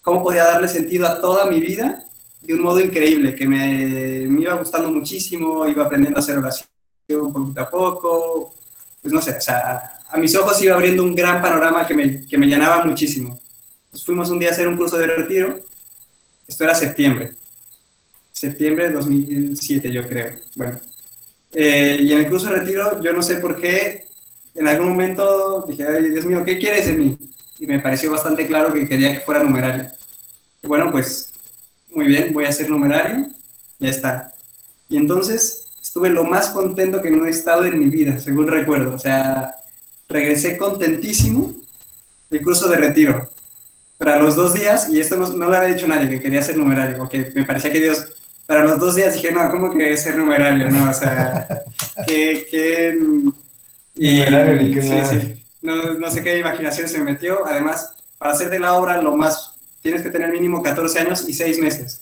cómo 0.00 0.22
podía 0.22 0.44
darle 0.44 0.68
sentido 0.68 1.06
a 1.06 1.20
toda 1.20 1.44
mi 1.44 1.60
vida 1.60 2.04
de 2.44 2.54
un 2.54 2.62
modo 2.62 2.80
increíble, 2.80 3.34
que 3.34 3.46
me, 3.46 4.26
me 4.28 4.42
iba 4.42 4.54
gustando 4.54 4.90
muchísimo, 4.90 5.66
iba 5.66 5.84
aprendiendo 5.84 6.18
a 6.18 6.22
hacer 6.22 6.38
oración 6.38 6.68
poquito 7.32 7.60
a 7.60 7.70
poco, 7.70 8.54
pues 9.02 9.12
no 9.12 9.20
sé, 9.20 9.36
o 9.36 9.40
sea, 9.40 10.00
a 10.08 10.16
mis 10.18 10.34
ojos 10.36 10.60
iba 10.62 10.74
abriendo 10.74 11.02
un 11.02 11.14
gran 11.14 11.42
panorama 11.42 11.86
que 11.86 11.94
me, 11.94 12.26
que 12.26 12.38
me 12.38 12.46
llenaba 12.46 12.84
muchísimo. 12.84 13.38
Nos 13.92 14.04
fuimos 14.04 14.30
un 14.30 14.38
día 14.38 14.48
a 14.48 14.52
hacer 14.52 14.68
un 14.68 14.76
curso 14.76 14.96
de 14.98 15.06
retiro, 15.06 15.60
esto 16.46 16.64
era 16.64 16.74
septiembre, 16.74 17.32
septiembre 18.32 18.88
de 18.88 18.94
2007 18.94 19.92
yo 19.92 20.06
creo, 20.08 20.34
bueno, 20.56 20.80
eh, 21.52 21.98
y 22.00 22.12
en 22.12 22.18
el 22.18 22.28
curso 22.28 22.50
de 22.50 22.56
retiro, 22.56 23.00
yo 23.02 23.12
no 23.12 23.22
sé 23.22 23.36
por 23.36 23.60
qué, 23.60 24.06
en 24.54 24.68
algún 24.68 24.88
momento 24.88 25.64
dije, 25.68 25.86
Ay, 25.86 26.10
Dios 26.10 26.24
mío, 26.24 26.44
¿qué 26.44 26.58
quieres 26.58 26.86
de 26.86 26.94
mí? 26.94 27.18
Y 27.58 27.66
me 27.66 27.78
pareció 27.80 28.10
bastante 28.10 28.46
claro 28.46 28.72
que 28.72 28.88
quería 28.88 29.12
que 29.12 29.20
fuera 29.20 29.42
numerario. 29.42 29.90
Bueno, 30.62 30.90
pues, 30.90 31.33
muy 31.94 32.06
bien, 32.06 32.32
voy 32.32 32.44
a 32.44 32.52
ser 32.52 32.70
numerario, 32.70 33.28
ya 33.78 33.88
está. 33.88 34.32
Y 34.88 34.96
entonces 34.96 35.66
estuve 35.80 36.10
lo 36.10 36.24
más 36.24 36.48
contento 36.48 37.00
que 37.00 37.10
no 37.10 37.26
he 37.26 37.30
estado 37.30 37.64
en 37.64 37.78
mi 37.78 37.86
vida, 37.86 38.18
según 38.18 38.48
recuerdo. 38.48 38.94
O 38.94 38.98
sea, 38.98 39.54
regresé 40.08 40.56
contentísimo 40.56 41.54
del 42.30 42.42
curso 42.42 42.68
de 42.68 42.76
retiro. 42.76 43.30
Pero 43.98 44.12
a 44.12 44.18
los 44.18 44.36
dos 44.36 44.54
días, 44.54 44.88
y 44.90 45.00
esto 45.00 45.16
no, 45.16 45.28
no 45.28 45.48
lo 45.48 45.56
había 45.56 45.74
dicho 45.74 45.86
nadie, 45.86 46.08
que 46.08 46.20
quería 46.20 46.42
ser 46.42 46.56
numerario, 46.56 46.98
porque 46.98 47.32
me 47.34 47.44
parecía 47.44 47.70
que 47.70 47.80
Dios 47.80 48.06
para 48.46 48.64
los 48.64 48.78
dos 48.78 48.94
días 48.94 49.14
dije, 49.14 49.32
no, 49.32 49.50
¿cómo 49.50 49.72
que 49.72 49.96
ser 49.96 50.16
numerario? 50.16 50.70
No, 50.70 50.90
o 50.90 50.92
sea, 50.92 51.46
que... 52.06 52.46
que 52.50 52.98
y, 53.96 54.24
sí, 54.82 55.00
sí. 55.08 55.44
No, 55.62 55.94
no, 55.94 56.10
sé 56.10 56.22
qué 56.22 56.38
imaginación 56.38 56.88
se 56.88 56.98
me 56.98 57.12
metió. 57.12 57.46
Además, 57.46 57.94
para 58.18 58.32
hacer 58.32 58.50
de 58.50 58.58
la 58.58 58.74
obra 58.74 59.00
lo 59.00 59.16
más, 59.16 59.53
tienes 59.84 60.02
que 60.02 60.10
tener 60.10 60.32
mínimo 60.32 60.62
14 60.62 60.98
años 60.98 61.28
y 61.28 61.32
6 61.32 61.60
meses. 61.60 62.00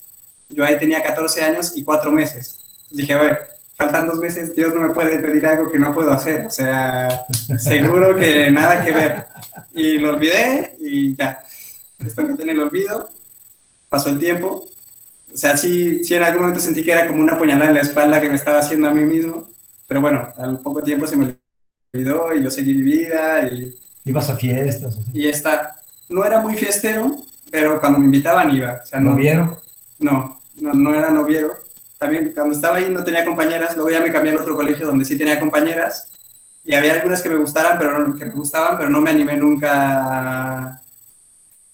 Yo 0.48 0.64
ahí 0.64 0.78
tenía 0.78 1.02
14 1.02 1.42
años 1.42 1.72
y 1.76 1.84
4 1.84 2.10
meses. 2.10 2.60
Dije, 2.90 3.12
a 3.12 3.20
ver, 3.20 3.48
faltan 3.76 4.06
dos 4.06 4.18
meses, 4.18 4.54
Dios 4.54 4.74
no 4.74 4.80
me 4.80 4.94
puede 4.94 5.18
pedir 5.18 5.44
algo 5.46 5.70
que 5.70 5.78
no 5.78 5.92
puedo 5.92 6.12
hacer. 6.12 6.46
O 6.46 6.50
sea, 6.50 7.26
seguro 7.58 8.16
que 8.16 8.50
nada 8.50 8.82
que 8.82 8.92
ver. 8.92 9.26
Y 9.74 9.98
lo 9.98 10.14
olvidé 10.14 10.76
y 10.80 11.14
ya. 11.14 11.42
Esto 11.98 12.26
que 12.26 12.34
tiene 12.34 12.52
el 12.52 12.60
olvido. 12.60 13.10
Pasó 13.90 14.08
el 14.08 14.18
tiempo 14.18 14.68
o 15.32 15.36
sea, 15.36 15.56
sí, 15.56 16.04
sí 16.04 16.14
en 16.14 16.22
algún 16.22 16.42
momento 16.42 16.60
sentí 16.60 16.84
que 16.84 16.92
era 16.92 17.06
como 17.06 17.22
una 17.22 17.38
puñalada 17.38 17.70
en 17.70 17.74
la 17.74 17.80
espalda 17.80 18.20
que 18.20 18.28
me 18.28 18.34
estaba 18.34 18.58
haciendo 18.58 18.88
a 18.88 18.94
mí 18.94 19.04
mismo, 19.04 19.48
pero 19.86 20.00
bueno, 20.00 20.28
al 20.36 20.58
poco 20.60 20.82
tiempo 20.82 21.06
se 21.06 21.16
me 21.16 21.36
olvidó 21.94 22.34
y 22.34 22.42
yo 22.42 22.50
seguí 22.50 22.74
mi 22.74 22.82
vida 22.82 23.48
y... 23.48 23.74
¿Ibas 24.04 24.28
a 24.28 24.36
fiestas? 24.36 24.98
Y 25.12 25.28
esta, 25.28 25.76
no 26.08 26.24
era 26.24 26.40
muy 26.40 26.56
fiestero, 26.56 27.16
pero 27.52 27.78
cuando 27.78 28.00
me 28.00 28.06
invitaban 28.06 28.50
iba. 28.56 28.80
O 28.82 28.86
sea, 28.86 28.98
no, 28.98 29.10
¿Noviero? 29.10 29.60
No, 30.00 30.40
no, 30.56 30.72
no 30.72 30.94
era 30.94 31.10
noviero. 31.10 31.54
También 31.98 32.32
cuando 32.34 32.56
estaba 32.56 32.78
ahí 32.78 32.88
no 32.90 33.04
tenía 33.04 33.24
compañeras, 33.24 33.76
luego 33.76 33.90
ya 33.90 34.00
me 34.00 34.10
cambié 34.10 34.32
al 34.32 34.38
otro 34.38 34.56
colegio 34.56 34.86
donde 34.86 35.04
sí 35.04 35.16
tenía 35.16 35.38
compañeras 35.38 36.08
y 36.64 36.74
había 36.74 36.94
algunas 36.94 37.22
que 37.22 37.28
me 37.28 37.36
gustaran, 37.36 37.78
pero 37.78 37.98
no, 37.98 38.18
que 38.18 38.24
me 38.24 38.32
gustaban, 38.32 38.78
pero 38.78 38.88
no 38.88 39.00
me 39.00 39.10
animé 39.10 39.36
nunca 39.36 40.82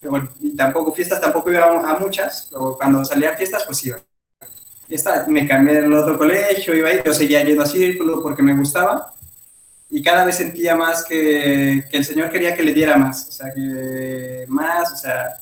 bueno, 0.03 0.29
y 0.41 0.55
tampoco, 0.55 0.93
fiestas 0.93 1.21
tampoco 1.21 1.51
iba 1.51 1.65
a 1.65 1.99
muchas, 1.99 2.49
o 2.53 2.77
cuando 2.77 3.05
salía 3.05 3.31
a 3.31 3.37
fiestas, 3.37 3.65
pues 3.65 3.85
iba. 3.85 3.99
Esta, 4.89 5.27
me 5.27 5.47
cambié 5.47 5.79
el 5.79 5.93
otro 5.93 6.17
colegio, 6.17 6.75
iba 6.75 6.89
ahí, 6.89 7.01
yo 7.05 7.13
seguía 7.13 7.43
yendo 7.45 7.63
a 7.63 7.67
círculo 7.67 8.23
porque 8.23 8.43
me 8.43 8.55
gustaba, 8.55 9.13
y 9.91 10.03
cada 10.03 10.25
vez 10.25 10.37
sentía 10.37 10.77
más 10.77 11.05
que, 11.05 11.85
que, 11.91 11.97
el 11.97 12.05
Señor 12.05 12.31
quería 12.31 12.55
que 12.55 12.63
le 12.63 12.75
diera 12.75 12.97
más, 12.97 13.29
o 13.29 13.33
sea, 13.33 13.53
que 13.53 14.45
más, 14.49 14.93
o 14.93 14.97
sea, 14.97 15.41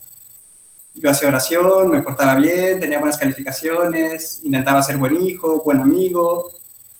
yo 0.97 1.11
hacía 1.11 1.29
oración, 1.29 1.91
me 1.91 2.03
portaba 2.03 2.35
bien, 2.37 2.81
tenía 2.81 2.99
buenas 2.99 3.19
calificaciones, 3.19 4.41
intentaba 4.45 4.83
ser 4.83 4.97
buen 4.97 5.17
hijo, 5.23 5.63
buen 5.63 5.81
amigo, 5.81 6.51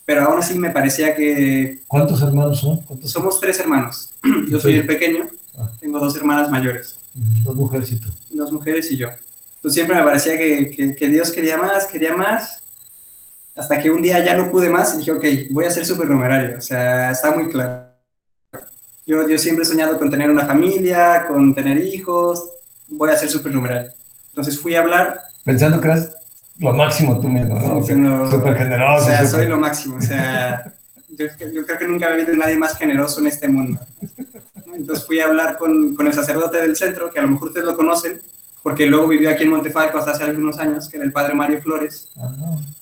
pero 0.05 0.23
aún 0.23 0.39
así 0.39 0.59
me 0.59 0.71
parecía 0.71 1.15
que... 1.15 1.81
¿Cuántos 1.89 2.23
hermanos 2.23 2.61
son? 2.61 2.81
Somos 3.03 3.41
tres 3.41 3.59
hermanos, 3.59 4.11
yo 4.51 4.61
soy 4.61 4.75
el 4.75 4.87
pequeño, 4.87 5.29
ah. 5.59 5.71
tengo 5.81 5.99
dos 5.99 6.17
hermanas 6.17 6.51
mayores. 6.51 6.99
Dos 7.45 7.57
mujeres 7.57 7.91
y 7.93 7.99
tú. 7.99 8.09
Dos 8.31 8.53
mujeres 8.53 8.91
y 8.93 8.97
yo. 8.99 9.09
Entonces 9.09 9.75
siempre 9.75 9.97
me 9.97 10.03
parecía 10.03 10.37
que, 10.37 10.95
que, 10.97 11.09
Dios 11.09 11.33
quería 11.33 11.57
más, 11.57 11.87
quería 11.87 12.15
más, 12.15 12.63
hasta 13.55 13.81
que 13.81 13.91
un 13.91 14.03
día 14.03 14.23
ya 14.23 14.37
no 14.37 14.51
pude 14.51 14.69
más 14.69 14.95
y 14.95 14.99
dije, 14.99 15.13
ok, 15.13 15.25
voy 15.51 15.65
a 15.65 15.71
ser 15.71 15.87
supernumerario. 15.87 16.59
O 16.59 16.61
sea, 16.61 17.11
está 17.11 17.35
muy 17.35 17.49
claro. 17.49 17.87
Yo, 19.07 19.27
yo 19.27 19.39
siempre 19.39 19.65
he 19.65 19.67
soñado 19.67 19.99
con 19.99 20.11
tener 20.11 20.31
una 20.31 20.45
familia, 20.45 21.25
con 21.27 21.55
tener 21.55 21.79
hijos, 21.79 22.51
voy 22.89 23.11
a 23.11 23.17
ser 23.17 23.29
supernumerario. 23.29 23.91
Entonces 24.29 24.59
fui 24.59 24.75
a 24.75 24.81
hablar. 24.81 25.23
Pensando 25.45 25.81
que 25.81 25.89
eras 25.89 26.13
lo 26.59 26.73
máximo 26.73 27.21
tú 27.21 27.29
mismo, 27.29 27.59
¿no? 27.59 28.31
Súper 28.31 28.57
generoso. 28.57 29.05
O 29.05 29.07
sea, 29.07 29.27
soy 29.27 29.47
lo 29.47 29.59
máximo. 29.59 29.97
O 29.97 30.01
sea, 30.01 30.73
yo, 31.09 31.27
yo 31.53 31.67
creo 31.67 31.79
que 31.79 31.89
nunca 31.89 32.09
he 32.09 32.13
habido 32.13 32.35
nadie 32.35 32.57
más 32.57 32.77
generoso 32.77 33.21
en 33.21 33.27
este 33.27 33.49
mundo. 33.49 33.81
Entonces 34.75 35.07
fui 35.07 35.21
a 35.21 35.27
hablar 35.27 35.57
con, 35.59 35.95
con, 35.95 36.07
el 36.07 36.13
sacerdote 36.13 36.59
del 36.59 36.77
centro, 36.77 37.11
que 37.11 37.19
a 37.19 37.23
lo 37.23 37.29
mejor 37.29 37.49
ustedes 37.49 37.67
lo 37.67 37.77
conocen, 37.77 38.21
porque 38.63 38.87
luego 38.87 39.09
vivió 39.09 39.31
aquí 39.31 39.45
en 39.45 39.51
Montefalco 39.51 39.99
hasta 39.99 40.13
hace 40.13 40.25
algunos 40.25 40.59
años, 40.59 40.89
que 40.89 40.97
era 40.97 41.07
el 41.07 41.13
padre 41.13 41.35
Mario 41.35 41.61
Flores. 41.63 42.09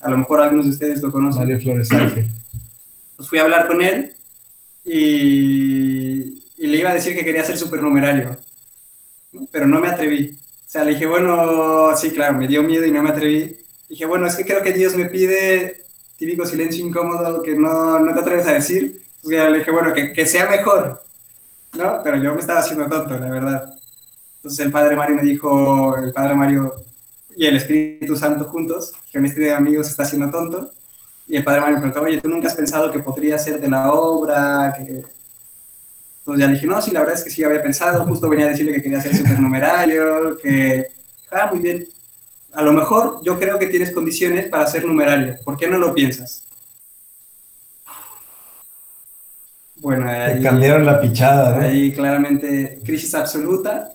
A 0.01 0.11
lo 0.11 0.19
mejor 0.19 0.41
algunos 0.41 0.67
de 0.67 0.73
ustedes 0.73 1.03
lo 1.03 1.13
conocen. 1.13 1.43
Mario 1.43 1.61
Flores 1.61 1.91
Ángel. 1.93 2.29
Pues 3.17 3.29
fui 3.29 3.39
a 3.39 3.43
hablar 3.43 3.67
con 3.67 3.81
él 3.83 4.13
y, 4.85 6.43
y 6.57 6.67
le 6.67 6.79
iba 6.79 6.91
a 6.91 6.95
decir 6.95 7.15
que 7.15 7.25
quería 7.25 7.45
ser 7.45 7.57
supernumerario, 7.57 8.37
pero 9.51 9.67
no 9.67 9.81
me 9.81 9.89
atreví. 9.89 10.37
O 10.37 10.71
sea, 10.71 10.85
le 10.85 10.93
dije, 10.93 11.07
bueno, 11.07 11.97
sí, 11.97 12.11
claro, 12.11 12.39
me 12.39 12.49
dio 12.49 12.63
miedo 12.63 12.85
y 12.85 12.91
no 12.91 13.03
me 13.03 13.11
atreví. 13.11 13.57
Dije, 13.89 14.07
bueno, 14.07 14.27
es 14.27 14.35
que 14.35 14.45
creo 14.45 14.63
que 14.63 14.73
Dios 14.73 14.95
me 14.95 15.07
pide 15.07 15.83
típico 16.17 16.47
silencio 16.47 16.85
incómodo 16.85 17.43
que 17.43 17.55
no, 17.55 18.01
no 18.01 18.15
te 18.15 18.21
atreves 18.21 18.47
a 18.47 18.55
decir. 18.55 19.03
Le 19.25 19.59
dije, 19.59 19.71
bueno, 19.71 19.93
que, 19.95 20.13
que 20.13 20.27
sea 20.27 20.49
mejor 20.51 21.05
¿no? 21.77 22.01
Pero 22.03 22.17
yo 22.19 22.35
me 22.35 22.41
estaba 22.41 22.61
haciendo 22.61 22.87
tonto, 22.87 23.19
la 23.19 23.31
verdad. 23.31 23.75
Entonces 24.37 24.65
el 24.65 24.73
padre 24.73 24.97
Mario 24.97 25.17
me 25.17 25.23
dijo, 25.23 25.97
el 25.97 26.13
padre 26.13 26.35
Mario 26.35 26.75
y 27.37 27.47
el 27.47 27.57
Espíritu 27.57 28.17
Santo 28.17 28.45
juntos, 28.45 28.93
que 29.11 29.19
un 29.19 29.27
este 29.27 29.53
amigo 29.53 29.83
se 29.83 29.91
está 29.91 30.05
haciendo 30.05 30.31
tonto. 30.31 30.71
Y 31.27 31.37
el 31.37 31.45
padre 31.45 31.61
Mario 31.61 31.77
me 31.77 31.83
preguntó, 31.83 32.03
oye, 32.03 32.21
¿tú 32.21 32.29
nunca 32.29 32.49
has 32.49 32.55
pensado 32.55 32.93
que 32.93 32.99
podría 32.99 33.39
ser 33.39 33.61
de 33.61 33.69
la 33.69 33.93
obra? 33.93 34.75
Que... 34.77 35.03
Entonces 36.25 36.41
ya 36.41 36.47
le 36.47 36.55
dije, 36.55 36.67
no, 36.67 36.81
sí, 36.81 36.91
la 36.91 37.01
verdad 37.01 37.17
es 37.17 37.25
que 37.25 37.29
sí 37.29 37.45
había 37.45 37.63
pensado, 37.63 38.07
justo 38.07 38.31
venía 38.31 38.47
a 38.47 38.49
decirle 38.49 38.73
que 38.73 38.83
quería 38.83 38.99
ser 39.03 39.15
supernumerario, 39.15 40.39
que, 40.39 40.87
ah, 41.31 41.51
muy 41.53 41.61
bien. 41.61 41.87
A 42.55 42.63
lo 42.63 42.73
mejor 42.73 43.21
yo 43.23 43.39
creo 43.39 43.59
que 43.59 43.67
tienes 43.67 43.93
condiciones 43.93 44.49
para 44.49 44.67
ser 44.67 44.87
numerario, 44.87 45.37
¿por 45.45 45.59
qué 45.59 45.69
no 45.69 45.77
lo 45.77 45.93
piensas? 45.93 46.47
Bueno, 49.77 50.09
ahí... 50.09 50.43
cambiaron 50.43 50.87
la 50.87 50.99
pichada, 50.99 51.59
¿no? 51.59 51.67
Ahí 51.67 51.93
claramente 51.93 52.81
crisis 52.83 53.15
absoluta, 53.15 53.93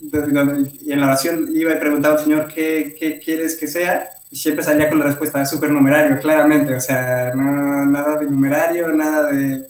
y 0.00 0.90
en 0.90 1.00
la 1.00 1.06
oración 1.06 1.50
iba 1.54 1.74
y 1.74 1.78
preguntaba 1.78 2.14
al 2.14 2.24
Señor 2.24 2.46
qué, 2.46 2.96
qué 2.98 3.18
quieres 3.18 3.56
que 3.56 3.66
sea, 3.66 4.08
y 4.30 4.36
siempre 4.36 4.64
salía 4.64 4.88
con 4.88 5.00
la 5.00 5.04
respuesta 5.04 5.40
de 5.40 5.44
supernumerario, 5.44 6.18
claramente, 6.18 6.74
o 6.74 6.80
sea, 6.80 7.34
no, 7.34 7.84
nada 7.84 8.16
de 8.16 8.24
numerario, 8.24 8.88
nada 8.88 9.30
de... 9.30 9.66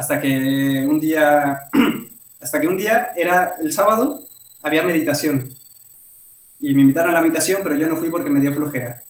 Hasta 0.00 0.18
que 0.18 0.86
un 0.88 0.98
día, 0.98 1.60
hasta 2.40 2.58
que 2.58 2.66
un 2.66 2.78
día 2.78 3.10
era 3.14 3.56
el 3.62 3.70
sábado, 3.70 4.22
había 4.62 4.82
meditación, 4.82 5.50
y 6.58 6.72
me 6.72 6.80
invitaron 6.80 7.10
a 7.10 7.14
la 7.14 7.20
meditación, 7.20 7.60
pero 7.62 7.74
yo 7.76 7.86
no 7.86 7.96
fui 7.96 8.08
porque 8.08 8.30
me 8.30 8.40
dio 8.40 8.54
flojera. 8.54 9.02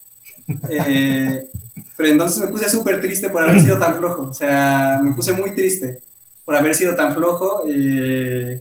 Eh, 0.68 1.48
pero 1.96 2.08
entonces 2.08 2.40
me 2.42 2.48
puse 2.48 2.68
súper 2.68 3.00
triste 3.00 3.30
por 3.30 3.44
haber 3.44 3.60
sido 3.60 3.78
tan 3.78 3.94
flojo, 3.98 4.22
o 4.22 4.34
sea, 4.34 4.98
me 5.00 5.12
puse 5.12 5.32
muy 5.32 5.54
triste 5.54 6.02
por 6.44 6.56
haber 6.56 6.74
sido 6.74 6.96
tan 6.96 7.14
flojo, 7.14 7.62
eh, 7.68 8.60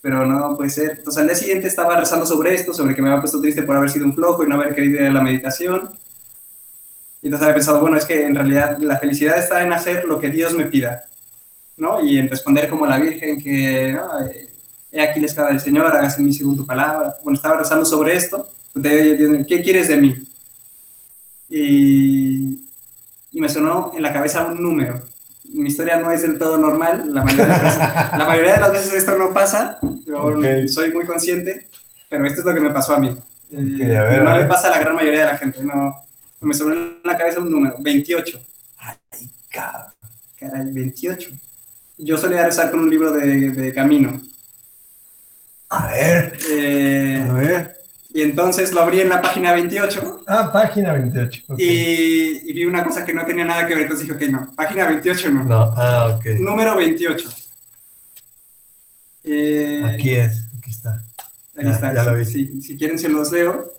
pero 0.00 0.24
no 0.24 0.56
puede 0.56 0.70
ser. 0.70 0.92
Entonces 0.92 1.20
al 1.20 1.26
día 1.26 1.36
siguiente 1.36 1.68
estaba 1.68 2.00
rezando 2.00 2.24
sobre 2.24 2.54
esto, 2.54 2.72
sobre 2.72 2.94
que 2.94 3.02
me 3.02 3.10
había 3.10 3.20
puesto 3.20 3.42
triste 3.42 3.62
por 3.62 3.76
haber 3.76 3.90
sido 3.90 4.06
un 4.06 4.14
flojo 4.14 4.42
y 4.42 4.48
no 4.48 4.54
haber 4.54 4.74
querido 4.74 5.00
ir 5.02 5.08
a 5.08 5.12
la 5.12 5.20
meditación. 5.20 5.90
Y 7.20 7.26
entonces 7.26 7.42
había 7.42 7.56
pensado, 7.56 7.80
bueno, 7.80 7.98
es 7.98 8.06
que 8.06 8.24
en 8.24 8.34
realidad 8.34 8.78
la 8.78 8.98
felicidad 8.98 9.36
está 9.36 9.62
en 9.62 9.74
hacer 9.74 10.06
lo 10.06 10.18
que 10.18 10.30
Dios 10.30 10.54
me 10.54 10.64
pida, 10.64 11.04
¿no? 11.82 12.00
Y 12.00 12.18
en 12.18 12.28
responder 12.28 12.68
como 12.68 12.86
la 12.86 12.98
Virgen, 12.98 13.42
que, 13.42 13.92
¿no? 13.92 14.26
Eh, 14.26 14.48
he 14.90 15.00
aquí 15.02 15.20
la 15.20 15.26
escala 15.26 15.48
del 15.48 15.60
Señor, 15.60 15.86
hágase 15.86 16.22
mí 16.22 16.32
según 16.32 16.56
tu 16.56 16.64
palabra. 16.64 17.16
Bueno, 17.22 17.36
estaba 17.36 17.58
rezando 17.58 17.84
sobre 17.84 18.16
esto, 18.16 18.48
¿qué 18.82 19.60
quieres 19.62 19.88
de 19.88 19.96
mí? 19.96 20.14
Y, 21.50 22.66
y 23.32 23.40
me 23.40 23.48
sonó 23.48 23.92
en 23.94 24.02
la 24.02 24.12
cabeza 24.12 24.46
un 24.46 24.62
número 24.62 25.02
mi 25.52 25.68
historia 25.68 25.96
no 25.96 26.10
es 26.10 26.22
del 26.22 26.38
todo 26.38 26.56
normal, 26.56 27.12
la 27.12 27.22
mayoría 27.22 27.56
de, 27.56 27.62
las, 27.62 27.78
la 28.18 28.24
mayoría 28.26 28.54
de 28.54 28.60
las 28.60 28.72
veces 28.72 28.94
esto 28.94 29.16
no 29.16 29.32
pasa, 29.32 29.78
yo 30.06 30.68
soy 30.68 30.92
muy 30.92 31.04
consciente, 31.04 31.66
pero 32.08 32.26
esto 32.26 32.40
es 32.40 32.46
lo 32.46 32.54
que 32.54 32.60
me 32.60 32.70
pasó 32.70 32.94
a 32.94 32.98
mí. 32.98 33.14
Eh, 33.52 34.20
no 34.24 34.34
me 34.34 34.44
pasa 34.46 34.68
a 34.68 34.70
la 34.70 34.78
gran 34.78 34.94
mayoría 34.94 35.20
de 35.20 35.32
la 35.32 35.38
gente, 35.38 35.62
no, 35.62 35.94
me 36.40 36.54
sonó 36.54 36.74
en 36.74 37.00
la 37.04 37.16
cabeza 37.16 37.40
un 37.40 37.50
número, 37.50 37.76
28. 37.78 38.40
Ay, 38.78 38.96
cabrón. 39.50 39.92
Caray, 40.38 40.72
28. 40.72 41.30
Yo 42.04 42.18
solía 42.18 42.44
rezar 42.44 42.70
con 42.70 42.80
un 42.80 42.90
libro 42.90 43.12
de, 43.12 43.50
de 43.50 43.72
camino. 43.72 44.20
A 45.68 45.86
ver. 45.86 46.36
Eh, 46.50 47.26
a 47.28 47.32
ver. 47.32 47.76
Y 48.12 48.22
entonces 48.22 48.72
lo 48.72 48.82
abrí 48.82 49.00
en 49.00 49.08
la 49.08 49.22
página 49.22 49.52
28. 49.52 50.24
Ah, 50.26 50.50
página 50.52 50.92
28. 50.92 51.44
Y, 51.56 52.52
vi 52.52 52.64
una 52.64 52.84
cosa 52.84 53.04
que 53.04 53.14
no 53.14 53.24
tenía 53.24 53.44
nada 53.44 53.66
que 53.66 53.74
ver, 53.74 53.84
entonces 53.84 54.06
dije, 54.06 54.26
ok, 54.26 54.30
no, 54.30 54.54
página 54.54 54.86
28 54.86 55.30
no. 55.30 55.44
No, 55.44 55.74
ah, 55.76 56.18
ok. 56.18 56.26
Número 56.40 56.76
28. 56.76 57.28
Eh, 59.24 59.82
aquí 59.86 60.10
es, 60.10 60.44
aquí 60.58 60.70
está. 60.70 61.02
Ahí 61.56 61.68
está, 61.68 61.94
ya 61.94 62.04
lo 62.04 62.16
vi. 62.16 62.24
Si, 62.26 62.60
si 62.60 62.76
quieren 62.76 62.98
se 62.98 63.08
los 63.08 63.32
leo, 63.32 63.72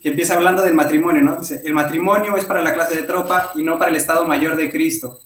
que 0.00 0.10
empieza 0.10 0.34
hablando 0.34 0.62
del 0.62 0.74
matrimonio, 0.74 1.22
¿no? 1.22 1.36
Dice, 1.36 1.62
el 1.64 1.72
matrimonio 1.72 2.36
es 2.36 2.44
para 2.44 2.62
la 2.62 2.74
clase 2.74 2.94
de 2.94 3.02
tropa 3.02 3.50
y 3.56 3.64
no 3.64 3.76
para 3.78 3.90
el 3.90 3.96
Estado 3.96 4.24
Mayor 4.24 4.54
de 4.54 4.70
Cristo 4.70 5.18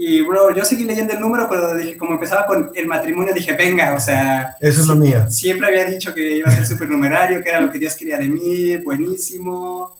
y, 0.00 0.20
bro, 0.20 0.54
yo 0.54 0.64
seguí 0.64 0.84
leyendo 0.84 1.12
el 1.12 1.18
número, 1.18 1.48
pero 1.50 1.74
dije, 1.74 1.96
como 1.96 2.12
empezaba 2.12 2.46
con 2.46 2.70
el 2.72 2.86
matrimonio, 2.86 3.34
dije, 3.34 3.56
venga, 3.56 3.94
o 3.94 3.98
sea... 3.98 4.54
Eso 4.60 4.82
es 4.82 4.86
lo 4.86 4.94
mío. 4.94 5.28
Siempre 5.28 5.66
había 5.66 5.86
dicho 5.86 6.14
que 6.14 6.36
iba 6.36 6.48
a 6.48 6.54
ser 6.54 6.66
supernumerario, 6.66 7.42
que 7.42 7.48
era 7.48 7.60
lo 7.60 7.68
que 7.68 7.80
Dios 7.80 7.96
quería 7.96 8.16
de 8.16 8.28
mí, 8.28 8.76
buenísimo, 8.76 9.98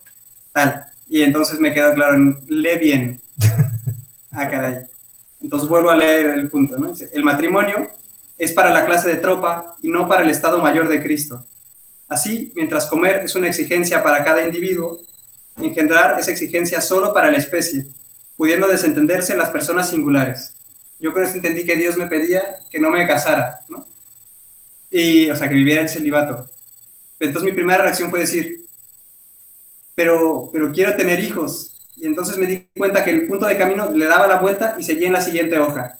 tal. 0.53 0.85
Y 1.09 1.23
entonces 1.23 1.59
me 1.59 1.75
quedó 1.75 1.95
claro, 1.95 2.17
lee 2.47 2.79
bien. 2.79 3.21
Ah, 4.31 4.49
caray. 4.49 4.85
Entonces 5.41 5.69
vuelvo 5.69 5.91
a 5.91 5.97
leer 5.97 6.27
el 6.27 6.49
punto, 6.49 6.79
¿no? 6.79 6.93
El 7.13 7.25
matrimonio 7.25 7.89
es 8.37 8.53
para 8.53 8.71
la 8.71 8.85
clase 8.85 9.09
de 9.09 9.17
tropa 9.17 9.75
y 9.83 9.89
no 9.89 10.07
para 10.07 10.23
el 10.23 10.31
Estado 10.31 10.59
Mayor 10.59 10.87
de 10.87 11.03
Cristo. 11.03 11.45
Así, 12.07 12.53
mientras 12.55 12.87
comer 12.87 13.23
es 13.25 13.35
una 13.35 13.49
exigencia 13.49 14.01
para 14.01 14.23
cada 14.23 14.47
individuo, 14.47 15.01
engendrar 15.57 16.21
es 16.21 16.29
exigencia 16.29 16.81
solo 16.81 17.13
para 17.13 17.33
la 17.33 17.39
especie 17.39 17.87
pudiendo 18.39 18.69
desentenderse 18.69 19.37
las 19.37 19.51
personas 19.51 19.91
singulares. 19.91 20.55
Yo 21.01 21.13
con 21.13 21.25
esto 21.25 21.37
entendí 21.37 21.67
que 21.67 21.75
Dios 21.75 21.97
me 21.97 22.07
pedía 22.07 22.43
que 22.71 22.79
no 22.79 22.89
me 22.89 23.05
casara, 23.05 23.61
¿no? 23.69 23.85
Y, 24.91 25.29
o 25.29 25.37
sea, 25.37 25.49
que 25.49 25.57
viviera 25.57 25.83
en 25.83 25.89
celibato. 25.89 26.49
Entonces 27.19 27.51
mi 27.51 27.53
primera 27.53 27.83
reacción 27.83 28.11
fue 28.11 28.21
decir, 28.21 28.65
pero, 29.97 30.51
pero 30.53 30.71
quiero 30.71 30.95
tener 30.97 31.19
hijos. 31.19 31.75
Y 31.97 32.07
entonces 32.07 32.39
me 32.39 32.47
di 32.47 32.69
cuenta 32.77 33.05
que 33.05 33.11
el 33.11 33.27
punto 33.27 33.45
de 33.45 33.59
camino 33.59 33.91
le 33.91 34.07
daba 34.07 34.29
la 34.29 34.39
vuelta 34.39 34.77
y 34.79 34.85
seguía 34.85 35.09
en 35.09 35.15
la 35.15 35.21
siguiente 35.21 35.59
hoja. 35.59 35.99